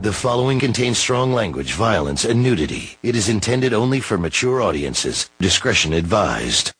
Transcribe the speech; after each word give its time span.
The 0.00 0.12
following 0.14 0.58
contains 0.58 0.96
strong 0.96 1.34
language, 1.34 1.74
violence, 1.74 2.24
and 2.24 2.42
nudity. 2.42 2.96
It 3.02 3.14
is 3.14 3.28
intended 3.28 3.74
only 3.74 4.00
for 4.00 4.16
mature 4.16 4.62
audiences. 4.62 5.28
Discretion 5.38 5.92
advised. 5.92 6.72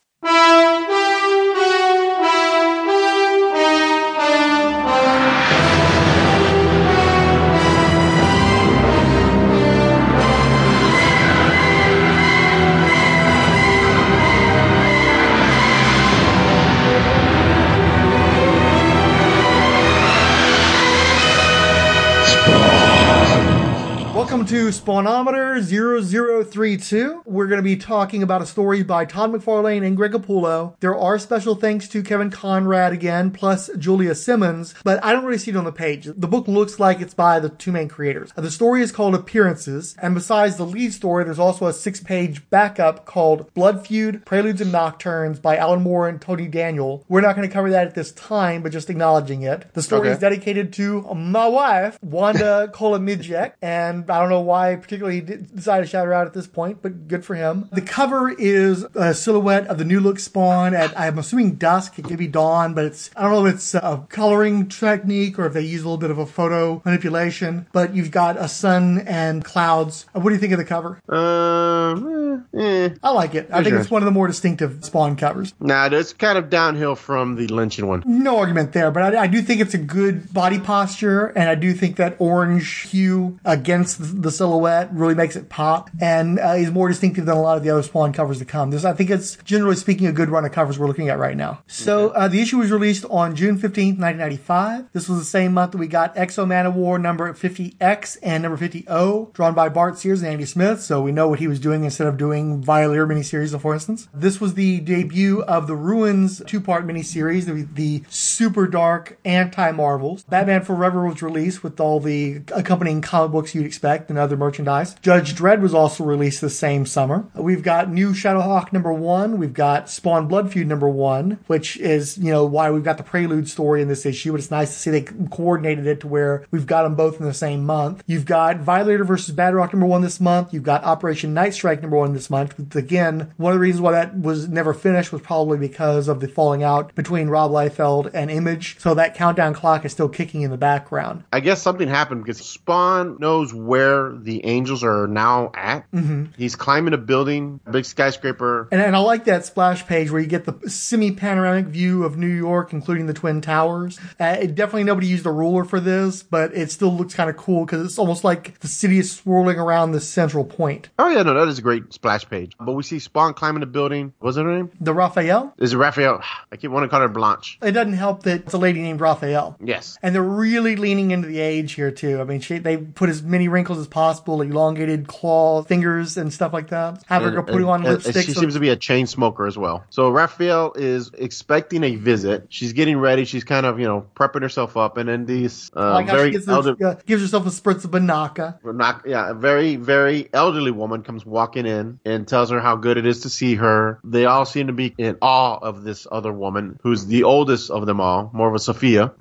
Spawnometer 24.71 25.61
0032. 25.63 27.23
We're 27.25 27.47
going 27.47 27.59
to 27.59 27.63
be 27.63 27.77
talking 27.77 28.23
about 28.23 28.43
a 28.43 28.47
story 28.47 28.83
by 28.83 29.05
Todd 29.05 29.33
McFarlane 29.33 29.87
and 29.87 29.97
Greg 29.97 30.13
Capullo. 30.13 30.75
There 30.81 30.97
are 30.97 31.19
special 31.19 31.55
thanks 31.55 31.89
to 31.89 32.03
Kevin 32.03 32.31
Conrad 32.31 32.93
again, 32.93 33.31
plus 33.31 33.71
Julia 33.79 34.15
Simmons, 34.15 34.75
but 34.85 35.03
I 35.05 35.13
don't 35.13 35.25
really 35.25 35.39
see 35.39 35.51
it 35.51 35.57
on 35.57 35.65
the 35.65 35.73
page. 35.73 36.05
The 36.17 36.29
book 36.29 36.49
looks 36.49 36.79
like 36.79 37.01
it's 37.01 37.15
by 37.15 37.41
the 37.41 37.49
two 37.49 37.73
main 37.73 37.89
creators. 37.89 38.33
The 38.37 38.51
story 38.51 38.83
is 38.83 38.93
called 38.93 39.15
Appearances, 39.15 39.95
and 40.01 40.15
besides 40.15 40.57
the 40.57 40.67
lead 40.67 40.93
story, 40.93 41.25
there's 41.25 41.39
also 41.39 41.67
a 41.67 41.73
six 41.73 42.01
page 42.01 42.49
backup 42.51 43.05
called 43.07 43.53
Blood 43.55 43.87
Feud, 43.87 44.25
Preludes 44.27 44.61
and 44.61 44.73
Nocturnes 44.73 45.41
by 45.41 45.57
Alan 45.57 45.83
Moore 45.83 46.09
and 46.09 46.21
Tony 46.21 46.47
Daniel. 46.49 47.05
We're 47.09 47.21
not 47.21 47.37
going 47.37 47.49
to 47.49 47.53
cover 47.53 47.71
that 47.71 47.87
at 47.87 47.95
this 47.95 48.13
time, 48.13 48.63
but 48.63 48.73
just 48.73 48.91
acknowledging 48.91 49.43
it. 49.43 49.73
The 49.75 49.83
story 49.83 49.99
Okay. 50.09 50.11
is 50.13 50.19
dedicated 50.19 50.73
to 50.75 51.03
my 51.15 51.47
wife, 51.49 51.99
Wanda 52.03 52.71
Kolomyjec, 52.75 53.53
and 53.63 54.11
I 54.11 54.21
don't 54.21 54.29
know 54.31 54.41
why 54.41 54.58
particularly 54.77 55.17
he 55.17 55.21
decided 55.23 55.85
to 55.85 55.89
shout 55.91 56.07
her 56.07 56.13
out 56.13 56.27
at 56.27 56.35
this 56.35 56.47
point, 56.47 56.83
but 56.83 57.09
good 57.09 57.25
for 57.25 57.35
him. 57.35 57.69
The 57.73 57.81
cover 57.81 58.31
is 58.31 58.85
a 58.95 59.15
silhouette 59.15 59.67
of 59.67 59.79
the 59.79 59.85
new 59.85 60.01
look 60.01 60.19
Spawn 60.19 60.75
at, 60.75 60.99
I'm 60.99 61.19
assuming 61.19 61.57
dusk, 61.57 61.99
it 61.99 62.05
could 62.05 62.19
be 62.19 62.27
dawn, 62.29 62.75
but 62.75 62.85
it's, 62.85 63.11
I 63.17 63.23
don't 63.23 63.33
know 63.33 63.47
if 63.47 63.55
it's 63.55 63.75
a 63.75 64.07
coloring 64.09 64.69
technique 64.69 65.39
or 65.39 65.47
if 65.47 65.53
they 65.53 65.63
use 65.63 65.83
a 65.83 65.85
little 65.85 65.99
bit 65.99 66.11
of 66.11 66.19
a 66.19 66.27
photo 66.27 66.83
manipulation, 66.85 67.67
but 67.73 67.95
you've 67.95 68.11
got 68.11 68.37
a 68.37 68.49
sun 68.49 68.99
and 69.07 69.45
clouds. 69.45 70.07
Uh, 70.15 70.21
What 70.21 70.31
do 70.31 70.35
you 70.35 70.41
think 70.41 70.53
of 70.53 70.59
the 70.59 70.65
cover? 70.65 71.01
Um, 71.09 72.47
eh, 72.55 72.61
eh. 72.61 72.89
I 73.03 73.11
like 73.11 73.35
it. 73.35 73.49
I 73.51 73.57
think 73.63 73.69
Sure. 73.69 73.81
it's 73.81 73.91
one 73.91 74.03
of 74.03 74.07
the 74.07 74.11
more 74.13 74.27
distinctive 74.27 74.85
Spawn 74.85 75.17
covers. 75.17 75.55
Nah, 75.61 75.89
that's 75.89 76.13
kind 76.13 76.39
of 76.39 76.51
downhill 76.51 76.95
from 76.95 77.37
the 77.37 77.47
lynching 77.49 77.87
one. 77.87 78.03
No 78.07 78.39
argument 78.39 78.73
there, 78.73 78.91
but 78.91 79.15
I, 79.15 79.23
I 79.23 79.27
do 79.27 79.43
think 79.43 79.61
it's 79.61 79.75
a 79.75 79.79
good 79.79 80.33
body 80.33 80.59
posture, 80.59 81.27
and 81.27 81.49
I 81.49 81.55
do 81.55 81.73
think 81.73 81.97
that 81.97 82.17
orange 82.19 82.89
hue 82.91 83.39
against 83.45 83.99
the, 83.99 84.05
the 84.07 84.31
silhouette 84.31 84.48
really 84.51 85.15
makes 85.15 85.37
it 85.37 85.49
pop, 85.49 85.91
and 86.01 86.39
uh, 86.39 86.55
is 86.57 86.71
more 86.71 86.89
distinctive 86.89 87.27
than 87.27 87.37
a 87.37 87.41
lot 87.41 87.57
of 87.57 87.63
the 87.63 87.71
other 87.71 87.83
Spawn 87.83 88.13
covers 88.13 88.39
to 88.39 88.45
come. 88.45 88.71
This, 88.71 88.85
I 88.85 88.93
think, 88.93 89.11
it's 89.11 89.37
generally 89.45 89.77
speaking 89.77 90.07
a 90.07 90.13
good 90.13 90.29
run 90.31 90.45
of 90.45 90.53
covers 90.53 90.79
we're 90.79 90.87
looking 90.87 91.09
at 91.09 91.19
right 91.19 91.37
now. 91.37 91.63
So 91.67 92.11
uh, 92.11 92.29
the 92.29 92.41
issue 92.41 92.59
was 92.59 92.71
released 92.71 93.05
on 93.11 93.37
June 93.37 93.59
fifteenth, 93.59 93.99
nineteen 93.99 94.21
ninety 94.21 94.37
five. 94.37 94.87
This 94.93 95.09
was 95.09 95.19
the 95.19 95.25
same 95.25 95.55
month 95.55 95.73
that 95.73 95.79
we 95.79 95.87
got 95.87 96.17
X-O 96.17 96.47
Manowar 96.47 97.01
number 97.01 97.33
fifty 97.35 97.77
X 97.81 98.17
and 98.17 98.43
number 98.43 98.57
fifty 98.57 98.85
O, 98.89 99.31
drawn 99.35 99.55
by 99.55 99.69
Bart 99.69 99.99
Sears 99.99 100.23
and 100.23 100.33
Andy 100.33 100.45
Smith. 100.45 100.81
So 100.81 101.03
we 101.03 101.13
know 101.13 101.29
what 101.29 101.39
he 101.39 101.49
was 101.49 101.61
doing 101.61 101.85
instead 101.85 102.07
of 102.07 102.17
doing 102.17 102.63
Violator 102.63 103.07
miniseries, 103.07 103.59
for 103.61 103.75
instance. 103.75 104.09
This 104.15 104.41
was 104.41 104.55
the 104.55 104.81
debut 104.81 105.43
of 105.43 105.67
the 105.67 105.77
Ruins 105.77 106.43
two 106.47 106.61
part 106.61 106.87
miniseries, 106.87 107.45
the, 107.45 107.67
the 107.75 108.05
super 108.09 108.67
dark 108.67 109.19
anti 109.25 109.71
Marvels. 109.73 110.23
Batman 110.25 110.63
Forever 110.63 111.07
was 111.07 111.23
released 111.23 111.63
with 111.63 111.81
all 111.81 112.01
the 112.01 112.43
accompanying 112.55 113.03
comic 113.03 113.33
books 113.33 113.55
you'd 113.55 113.67
expect 113.67 114.11
and 114.11 114.19
other 114.19 114.37
merchandise. 114.39 114.95
Judge 115.03 115.35
Dredd 115.35 115.61
was 115.61 115.75
also 115.75 116.05
released 116.05 116.41
the 116.41 116.51
same 116.51 116.87
summer. 116.87 117.27
We've 117.35 117.63
got 117.63 117.91
New 117.91 118.13
Shadowhawk 118.13 118.73
number 118.73 118.93
one. 118.93 119.39
We've 119.39 119.53
got 119.53 119.91
Spawn 119.91 120.29
Blood 120.29 120.53
Feud 120.53 120.67
number 120.67 120.89
one, 120.89 121.39
which 121.47 121.77
is, 121.77 122.19
you 122.19 122.31
know, 122.31 122.45
why 122.45 122.71
we've 122.71 122.85
got 122.85 122.97
the 122.97 123.03
Prelude 123.03 123.49
story 123.49 123.83
in 123.83 123.89
this 123.89 124.07
issue. 124.07 124.33
But 124.33 124.41
it's 124.41 124.51
nice 124.51 124.73
to 124.73 124.79
see 124.79 124.91
they 124.91 125.03
coordinated 125.03 125.87
it 125.87 126.01
to 126.01 126.09
where 126.09 126.47
we've 126.51 126.67
got 126.67 126.83
them 126.85 126.95
both 126.95 127.21
in 127.21 127.27
the 127.27 127.35
same 127.35 127.65
month. 127.65 128.03
You've 128.07 128.27
got 128.27 128.59
Violator 128.59 129.05
versus 129.05 129.35
Badrock 129.35 129.73
number 129.73 129.87
one 129.87 130.03
this 130.03 130.21
month. 130.21 130.53
You've 130.53 130.63
got 130.63 130.85
Operation 130.85 131.35
Knightstrike 131.35 131.83
number 131.83 131.97
one 131.97 132.15
this 132.15 132.31
month. 132.31 132.77
Again, 132.77 133.33
one 133.37 133.53
of 133.53 133.57
the 133.57 133.61
reasons 133.61 133.83
why 133.83 133.93
that 133.93 134.19
was 134.19 134.49
never 134.49 134.75
finished 134.75 135.13
was 135.13 135.23
probably 135.23 135.59
because 135.59 136.09
of 136.09 136.21
the 136.21 136.29
falling 136.29 136.63
out 136.63 136.95
between 136.95 137.29
Rob 137.29 137.51
Liefeld 137.51 138.11
and 138.15 138.31
Image. 138.31 138.79
So 138.79 138.95
that 138.95 139.15
countdown 139.15 139.55
clock 139.55 139.85
is 139.85 139.93
still 139.93 140.09
kicking 140.09 140.43
in 140.43 140.51
the 140.51 140.57
background. 140.57 141.25
I 141.33 141.41
guess 141.41 141.63
something 141.63 141.89
happened 141.89 142.25
because 142.25 142.39
Spawn 142.39 143.17
knows 143.19 143.53
where 143.53 144.13
the 144.25 144.45
angels 144.45 144.85
are 144.85 145.07
now 145.07 145.51
at. 145.55 145.91
Mm-hmm. 145.93 146.27
He's 146.37 146.57
climbing 146.57 146.95
a 146.95 146.99
building, 146.99 147.61
a 147.67 147.73
big 147.73 147.85
skyscraper. 147.85 148.69
And, 148.73 148.81
and 148.81 148.97
I 148.97 148.99
like 149.01 149.25
that 149.25 149.45
splash 149.45 149.87
page 149.87 150.11
where 150.11 150.21
you 150.21 150.27
get 150.27 150.45
the 150.45 150.69
semi 150.71 151.13
panoramic 151.13 151.67
view 151.67 152.05
of 152.05 152.17
New 152.17 152.27
York, 152.27 152.73
including 152.73 153.07
the 153.07 153.15
Twin 153.15 153.41
Towers. 153.41 153.99
Uh, 154.21 154.37
it, 154.41 154.55
definitely 154.55 154.85
nobody 154.85 155.07
used 155.07 155.27
a 155.27 155.31
ruler 155.33 155.65
for 155.65 155.81
this, 155.81 156.23
but 156.23 156.55
it 156.55 156.71
still 156.71 156.95
looks 156.95 157.15
kind 157.15 157.31
of 157.31 157.37
cool 157.37 157.65
because 157.65 157.85
it's 157.85 157.99
almost 157.99 158.25
like 158.25 158.59
the 158.61 158.69
city 158.69 158.99
is 158.99 159.15
swirling 159.15 159.59
around 159.59 159.93
the 159.93 160.01
central 160.01 160.45
point. 160.45 160.89
Oh 160.99 161.09
yeah, 161.09 161.23
no, 161.23 161.35
that 161.35 161.49
is 161.49 161.59
a 161.59 161.63
great 161.63 161.93
splash 161.93 162.29
page. 162.29 162.53
But 162.59 162.73
we 162.73 162.83
see 162.83 162.99
Spawn 162.99 163.35
climbing 163.35 163.63
a 163.63 163.67
building. 163.67 164.13
What's 164.19 164.37
her 164.37 164.45
name? 164.45 164.71
The 164.81 164.93
Raphael, 164.95 165.55
Is 165.59 165.73
it 165.73 165.77
Raphael? 165.77 166.23
I 166.53 166.57
keep 166.57 166.71
wanting 166.71 166.89
to 166.89 166.91
call 166.91 167.01
her 167.01 167.09
Blanche. 167.09 167.59
it 167.63 167.73
doesn't 167.73 167.93
help 167.95 168.23
that 168.25 168.43
it's 168.43 168.55
a 168.55 168.59
lady 168.59 168.81
named 168.81 169.01
Raphael. 169.01 169.57
Yes. 169.63 169.99
And 170.03 170.15
they're 170.15 170.23
really 170.23 170.77
leaning 170.77 171.11
into 171.11 171.29
the 171.29 171.41
age 171.41 171.73
here 171.73 171.91
too. 171.91 172.21
I 172.21 172.25
mean, 172.25 172.41
she, 172.41 172.59
they 172.59 172.77
put 172.77 173.09
as 173.09 173.23
many 173.23 173.49
wrinkles 173.49 173.79
as 173.79 173.87
possible, 173.87 174.08
elongated 174.17 175.07
claw 175.07 175.63
fingers 175.63 176.17
and 176.17 176.33
stuff 176.33 176.53
like 176.53 176.69
that. 176.69 177.03
Have 177.07 177.23
her 177.23 177.31
go 177.31 177.43
putting 177.43 177.65
on 177.69 177.81
And- 177.81 177.89
and 177.89 178.05
lipstick. 178.05 178.27
She 178.27 178.33
so- 178.33 178.41
seems 178.41 178.55
to 178.55 178.61
be 178.61 178.69
a 178.71 178.77
chain 178.77 179.07
smoker 179.07 179.47
as 179.47 179.57
well. 179.59 179.85
So 179.91 180.11
Raphael 180.11 180.73
is 180.77 181.11
expecting 181.17 181.85
a 181.85 181.97
visit. 181.97 182.47
She's 182.49 182.73
getting 182.73 182.99
ready. 182.99 183.25
She's 183.25 183.45
kind 183.45 183.67
of, 183.67 183.79
you 183.79 183.87
know, 183.87 184.07
prepping 184.17 184.43
herself 184.43 184.77
up. 184.77 184.97
And 184.97 185.09
then 185.09 185.27
these 185.27 185.71
uh, 185.75 186.01
she 186.01 186.07
very 186.07 186.39
elder, 186.49 186.77
uh, 186.85 186.95
gives 187.07 187.23
herself 187.23 187.47
a 187.47 187.51
spritz 187.51 187.85
of 187.85 187.91
Banaka. 187.91 188.59
yeah, 189.07 189.31
a 189.31 189.35
very, 189.35 189.77
very 189.77 190.29
elderly 190.33 190.71
woman 190.71 191.03
comes 191.03 191.25
walking 191.25 191.67
in 191.67 191.99
and 192.05 192.27
tells 192.27 192.51
her 192.51 192.61
how 192.61 192.77
good 192.77 192.97
it 192.97 193.07
is 193.07 193.21
to 193.21 193.29
see 193.31 193.55
her. 193.57 193.99
They 194.05 194.25
all 194.25 194.45
seem 194.45 194.67
to 194.69 194.73
be 194.73 194.95
in 194.99 195.17
awe 195.23 195.59
of 195.61 195.85
this 195.85 196.07
other 196.11 196.33
woman 196.33 196.79
who's 196.83 197.07
the 197.07 197.25
oldest 197.25 197.71
of 197.71 197.87
them 197.87 198.01
all, 198.01 198.31
more 198.33 198.49
of 198.49 198.55
a 198.55 198.59
Sophia. 198.59 199.13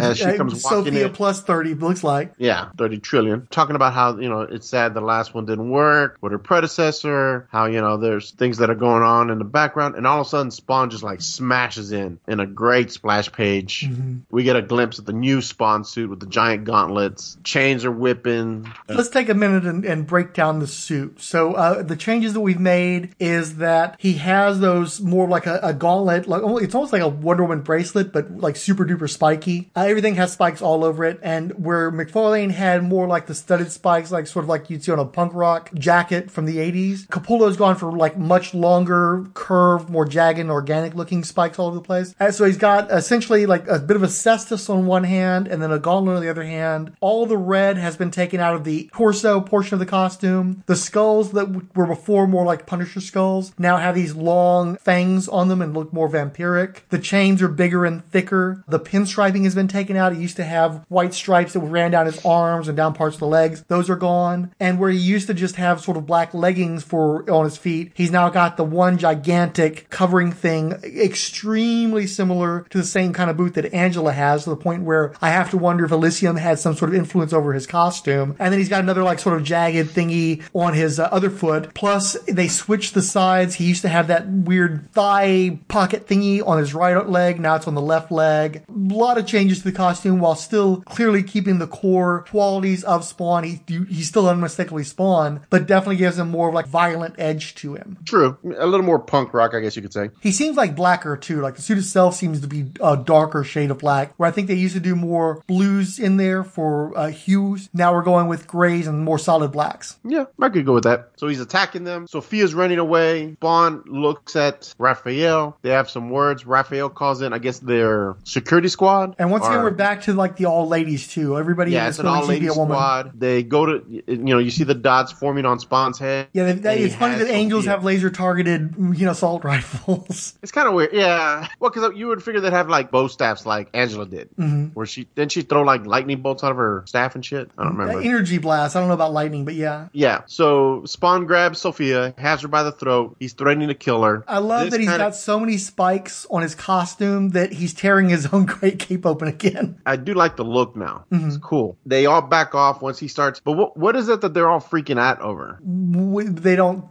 As 0.00 0.18
she 0.18 0.36
comes 0.36 0.62
walking 0.64 0.84
Sophia 0.84 1.06
in. 1.06 1.12
plus 1.12 1.40
30 1.42 1.74
looks 1.74 2.04
like. 2.04 2.32
Yeah, 2.38 2.68
30 2.76 2.98
trillion. 2.98 3.46
Talking 3.50 3.76
about 3.76 3.92
how, 3.92 4.17
you 4.20 4.28
know, 4.28 4.40
it's 4.42 4.68
sad 4.68 4.94
the 4.94 5.00
last 5.00 5.34
one 5.34 5.46
didn't 5.46 5.70
work 5.70 6.18
with 6.20 6.32
her 6.32 6.38
predecessor, 6.38 7.48
how, 7.50 7.66
you 7.66 7.80
know, 7.80 7.96
there's 7.96 8.30
things 8.32 8.58
that 8.58 8.70
are 8.70 8.74
going 8.74 9.02
on 9.02 9.30
in 9.30 9.38
the 9.38 9.44
background, 9.44 9.94
and 9.94 10.06
all 10.06 10.20
of 10.20 10.26
a 10.26 10.30
sudden 10.30 10.50
Spawn 10.50 10.90
just 10.90 11.02
like 11.02 11.20
smashes 11.20 11.92
in 11.92 12.18
in 12.26 12.40
a 12.40 12.46
great 12.46 12.90
splash 12.92 13.30
page. 13.32 13.86
Mm-hmm. 13.88 14.18
We 14.30 14.42
get 14.42 14.56
a 14.56 14.62
glimpse 14.62 14.98
of 14.98 15.06
the 15.06 15.12
new 15.12 15.40
Spawn 15.42 15.84
suit 15.84 16.10
with 16.10 16.20
the 16.20 16.26
giant 16.26 16.64
gauntlets. 16.64 17.36
Chains 17.44 17.84
are 17.84 17.92
whipping. 17.92 18.70
Let's 18.88 19.08
take 19.08 19.28
a 19.28 19.34
minute 19.34 19.64
and, 19.64 19.84
and 19.84 20.06
break 20.06 20.34
down 20.34 20.58
the 20.58 20.66
suit. 20.66 21.20
So 21.20 21.54
uh, 21.54 21.82
the 21.82 21.96
changes 21.96 22.32
that 22.34 22.40
we've 22.40 22.60
made 22.60 23.14
is 23.18 23.56
that 23.56 23.96
he 23.98 24.14
has 24.14 24.60
those 24.60 25.00
more 25.00 25.28
like 25.28 25.46
a, 25.46 25.60
a 25.62 25.74
gauntlet, 25.74 26.26
like 26.26 26.42
it's 26.62 26.74
almost 26.74 26.92
like 26.92 27.02
a 27.02 27.08
Wonder 27.08 27.44
Woman 27.44 27.62
bracelet, 27.62 28.12
but 28.12 28.30
like 28.30 28.56
super 28.56 28.84
duper 28.84 29.08
spiky. 29.10 29.70
Uh, 29.76 29.82
everything 29.82 30.14
has 30.16 30.32
spikes 30.32 30.62
all 30.62 30.84
over 30.84 31.04
it, 31.04 31.18
and 31.22 31.64
where 31.64 31.90
McFarlane 31.90 32.50
had 32.50 32.82
more 32.82 33.06
like 33.06 33.26
the 33.26 33.34
studded 33.34 33.72
spikes, 33.72 34.07
like 34.12 34.26
sort 34.26 34.44
of 34.44 34.48
like 34.48 34.70
you'd 34.70 34.84
see 34.84 34.92
on 34.92 34.98
a 34.98 35.04
punk 35.04 35.32
rock 35.34 35.72
jacket 35.74 36.30
from 36.30 36.46
the 36.46 36.56
'80s. 36.56 37.06
Capullo's 37.08 37.56
gone 37.56 37.76
for 37.76 37.92
like 37.92 38.16
much 38.16 38.54
longer, 38.54 39.26
curved, 39.34 39.88
more 39.88 40.04
jagged, 40.04 40.48
organic 40.48 40.94
looking 40.94 41.24
spikes 41.24 41.58
all 41.58 41.68
over 41.68 41.76
the 41.76 41.82
place. 41.82 42.14
And 42.20 42.34
so 42.34 42.44
he's 42.44 42.58
got 42.58 42.90
essentially 42.90 43.46
like 43.46 43.66
a 43.68 43.78
bit 43.78 43.96
of 43.96 44.02
a 44.02 44.08
cestus 44.08 44.68
on 44.70 44.86
one 44.86 45.04
hand, 45.04 45.48
and 45.48 45.62
then 45.62 45.72
a 45.72 45.78
gauntlet 45.78 46.16
on 46.16 46.22
the 46.22 46.28
other 46.28 46.44
hand. 46.44 46.92
All 47.00 47.26
the 47.26 47.36
red 47.36 47.76
has 47.76 47.96
been 47.96 48.10
taken 48.10 48.40
out 48.40 48.54
of 48.54 48.64
the 48.64 48.90
torso 48.92 49.40
portion 49.40 49.74
of 49.74 49.80
the 49.80 49.86
costume. 49.86 50.62
The 50.66 50.76
skulls 50.76 51.32
that 51.32 51.76
were 51.76 51.86
before 51.86 52.26
more 52.26 52.44
like 52.44 52.66
Punisher 52.66 53.00
skulls 53.00 53.52
now 53.58 53.76
have 53.76 53.94
these 53.94 54.14
long 54.14 54.76
fangs 54.76 55.28
on 55.28 55.48
them 55.48 55.62
and 55.62 55.74
look 55.74 55.92
more 55.92 56.08
vampiric. 56.08 56.80
The 56.90 56.98
chains 56.98 57.42
are 57.42 57.48
bigger 57.48 57.84
and 57.84 58.04
thicker. 58.10 58.64
The 58.68 58.80
pinstriping 58.80 59.44
has 59.44 59.54
been 59.54 59.68
taken 59.68 59.96
out. 59.96 60.12
It 60.12 60.18
used 60.18 60.36
to 60.36 60.44
have 60.44 60.84
white 60.88 61.14
stripes 61.14 61.52
that 61.52 61.60
ran 61.60 61.90
down 61.90 62.06
his 62.06 62.24
arms 62.24 62.68
and 62.68 62.76
down 62.76 62.94
parts 62.94 63.16
of 63.16 63.20
the 63.20 63.26
legs. 63.26 63.64
those 63.68 63.90
are 63.90 63.96
gone. 63.98 64.52
And 64.60 64.78
where 64.78 64.90
he 64.90 64.98
used 64.98 65.26
to 65.26 65.34
just 65.34 65.56
have 65.56 65.80
sort 65.80 65.96
of 65.96 66.06
black 66.06 66.34
leggings 66.34 66.82
for 66.82 67.28
on 67.30 67.44
his 67.44 67.56
feet, 67.56 67.92
he's 67.94 68.10
now 68.10 68.28
got 68.30 68.56
the 68.56 68.64
one 68.64 68.98
gigantic 68.98 69.90
covering 69.90 70.32
thing, 70.32 70.72
extremely 70.84 72.06
similar 72.06 72.66
to 72.70 72.78
the 72.78 72.84
same 72.84 73.12
kind 73.12 73.30
of 73.30 73.36
boot 73.36 73.54
that 73.54 73.72
Angela 73.74 74.12
has, 74.12 74.44
to 74.44 74.50
the 74.50 74.56
point 74.56 74.82
where 74.84 75.14
I 75.20 75.30
have 75.30 75.50
to 75.50 75.58
wonder 75.58 75.84
if 75.84 75.90
Elysium 75.90 76.36
had 76.36 76.58
some 76.58 76.74
sort 76.74 76.90
of 76.90 76.94
influence 76.94 77.32
over 77.32 77.52
his 77.52 77.66
costume. 77.66 78.36
And 78.38 78.52
then 78.52 78.58
he's 78.58 78.68
got 78.68 78.82
another 78.82 79.02
like 79.02 79.18
sort 79.18 79.36
of 79.36 79.44
jagged 79.44 79.90
thingy 79.90 80.42
on 80.54 80.74
his 80.74 80.98
uh, 80.98 81.04
other 81.04 81.30
foot. 81.30 81.74
Plus, 81.74 82.16
they 82.26 82.48
switched 82.48 82.94
the 82.94 83.02
sides. 83.02 83.56
He 83.56 83.64
used 83.64 83.82
to 83.82 83.88
have 83.88 84.08
that 84.08 84.28
weird 84.28 84.90
thigh 84.92 85.58
pocket 85.68 86.06
thingy 86.06 86.46
on 86.46 86.58
his 86.58 86.74
right 86.74 87.08
leg. 87.08 87.40
Now 87.40 87.56
it's 87.56 87.66
on 87.66 87.74
the 87.74 87.80
left 87.80 88.10
leg. 88.10 88.62
A 88.68 88.94
lot 88.94 89.18
of 89.18 89.26
changes 89.26 89.58
to 89.58 89.64
the 89.64 89.72
costume 89.72 90.20
while 90.20 90.34
still 90.34 90.82
clearly 90.82 91.22
keeping 91.22 91.58
the 91.58 91.66
core 91.66 92.24
qualities 92.28 92.84
of 92.84 93.04
Spawn. 93.04 93.44
He, 93.44 93.60
he's 93.88 94.08
still 94.08 94.28
unmistakably 94.28 94.84
Spawn, 94.84 95.40
but 95.50 95.66
definitely 95.66 95.96
gives 95.96 96.18
him 96.18 96.28
more 96.30 96.48
of 96.48 96.54
like 96.54 96.66
violent 96.66 97.14
edge 97.18 97.54
to 97.56 97.74
him. 97.74 97.98
True. 98.04 98.36
A 98.58 98.66
little 98.66 98.84
more 98.84 98.98
punk 98.98 99.34
rock, 99.34 99.54
I 99.54 99.60
guess 99.60 99.76
you 99.76 99.82
could 99.82 99.92
say. 99.92 100.10
He 100.20 100.32
seems 100.32 100.56
like 100.56 100.76
blacker 100.76 101.16
too. 101.16 101.40
Like 101.40 101.56
the 101.56 101.62
suit 101.62 101.78
itself 101.78 102.14
seems 102.14 102.40
to 102.40 102.46
be 102.46 102.66
a 102.80 102.96
darker 102.96 103.44
shade 103.44 103.70
of 103.70 103.78
black, 103.78 104.14
where 104.16 104.28
I 104.28 104.32
think 104.32 104.48
they 104.48 104.54
used 104.54 104.74
to 104.74 104.80
do 104.80 104.94
more 104.94 105.42
blues 105.46 105.98
in 105.98 106.16
there 106.16 106.44
for 106.44 106.96
uh, 106.96 107.08
hues. 107.08 107.68
Now 107.72 107.92
we're 107.94 108.02
going 108.02 108.28
with 108.28 108.46
grays 108.46 108.86
and 108.86 109.04
more 109.04 109.18
solid 109.18 109.52
blacks. 109.52 109.96
Yeah, 110.04 110.26
I 110.40 110.48
could 110.48 110.66
go 110.66 110.74
with 110.74 110.84
that. 110.84 111.10
So 111.16 111.28
he's 111.28 111.40
attacking 111.40 111.84
them. 111.84 112.06
Sophia's 112.06 112.54
running 112.54 112.78
away. 112.78 113.34
Spawn 113.34 113.82
looks 113.86 114.36
at 114.36 114.74
Raphael. 114.78 115.56
They 115.62 115.70
have 115.70 115.90
some 115.90 116.10
words. 116.10 116.46
Raphael 116.46 116.88
calls 116.88 117.22
in, 117.22 117.32
I 117.32 117.38
guess, 117.38 117.58
their 117.58 118.16
security 118.24 118.68
squad. 118.68 119.16
And 119.18 119.30
once 119.30 119.46
again, 119.46 119.62
we're 119.62 119.70
back 119.70 120.02
to 120.02 120.12
like 120.12 120.36
the 120.36 120.46
all 120.46 120.68
ladies 120.68 121.08
too. 121.08 121.38
Everybody 121.38 121.72
Yeah, 121.72 121.84
in 121.84 121.88
it's 121.90 121.98
an 121.98 122.06
all 122.06 122.16
seems 122.16 122.26
to 122.26 122.32
be 122.32 122.48
ladies 122.48 122.52
squad. 122.52 123.18
They 123.18 123.42
go 123.42 123.66
to, 123.66 123.77
you 123.88 124.16
know, 124.16 124.38
you 124.38 124.50
see 124.50 124.64
the 124.64 124.74
dots 124.74 125.12
forming 125.12 125.46
on 125.46 125.58
Spawn's 125.58 125.98
head. 125.98 126.28
Yeah, 126.32 126.44
they, 126.44 126.52
they, 126.52 126.78
it's 126.80 126.94
funny 126.94 127.16
that 127.16 127.28
angels 127.28 127.66
have 127.66 127.84
laser 127.84 128.10
targeted, 128.10 128.74
you 128.76 129.04
know, 129.04 129.10
assault 129.12 129.44
rifles. 129.44 130.38
It's 130.42 130.52
kind 130.52 130.68
of 130.68 130.74
weird, 130.74 130.92
yeah. 130.92 131.48
Well, 131.60 131.70
because 131.70 131.96
you 131.96 132.08
would 132.08 132.22
figure 132.22 132.40
they'd 132.40 132.52
have 132.52 132.68
like 132.68 132.90
bow 132.90 133.08
staffs 133.08 133.46
like 133.46 133.68
Angela 133.74 134.06
did, 134.06 134.30
mm-hmm. 134.36 134.66
where 134.74 134.86
she 134.86 135.04
didn't 135.14 135.32
she 135.32 135.42
throw 135.42 135.62
like 135.62 135.86
lightning 135.86 136.22
bolts 136.22 136.44
out 136.44 136.50
of 136.50 136.56
her 136.56 136.84
staff 136.86 137.14
and 137.14 137.24
shit. 137.24 137.50
I 137.58 137.64
don't 137.64 137.76
remember. 137.76 138.02
Energy 138.02 138.38
blast. 138.38 138.76
I 138.76 138.80
don't 138.80 138.88
know 138.88 138.94
about 138.94 139.12
lightning, 139.12 139.44
but 139.44 139.54
yeah. 139.54 139.88
yeah. 139.92 140.22
So 140.26 140.84
Spawn 140.84 141.26
grabs 141.26 141.58
Sophia, 141.58 142.14
has 142.18 142.42
her 142.42 142.48
by 142.48 142.62
the 142.62 142.72
throat. 142.72 143.16
He's 143.18 143.32
threatening 143.32 143.68
to 143.68 143.74
kill 143.74 144.02
her. 144.02 144.24
I 144.26 144.38
love 144.38 144.64
This 144.64 144.72
that 144.72 144.80
he's 144.80 144.88
kinda- 144.88 145.04
got 145.04 145.14
so 145.14 145.38
many 145.38 145.56
spikes 145.58 146.26
on 146.30 146.42
his 146.42 146.54
costume 146.54 147.30
that 147.30 147.52
he's 147.52 147.74
tearing 147.74 148.08
his 148.08 148.26
own 148.32 148.46
great 148.46 148.78
cape 148.78 149.04
open 149.04 149.28
again. 149.28 149.80
I 149.84 149.96
do 149.96 150.14
like 150.14 150.36
the 150.36 150.44
look 150.44 150.76
now. 150.76 151.04
Mm-hmm. 151.12 151.28
It's 151.28 151.36
cool. 151.36 151.76
They 151.84 152.06
all 152.06 152.22
back 152.22 152.54
off 152.54 152.80
once 152.82 152.98
he 152.98 153.08
starts. 153.08 153.40
But 153.40 153.52
what 153.52 153.67
what 153.74 153.96
is 153.96 154.08
it 154.08 154.20
that 154.22 154.34
they're 154.34 154.48
all 154.48 154.60
freaking 154.60 154.98
out 154.98 155.20
over? 155.20 155.58
They 155.62 156.56
don't. 156.56 156.84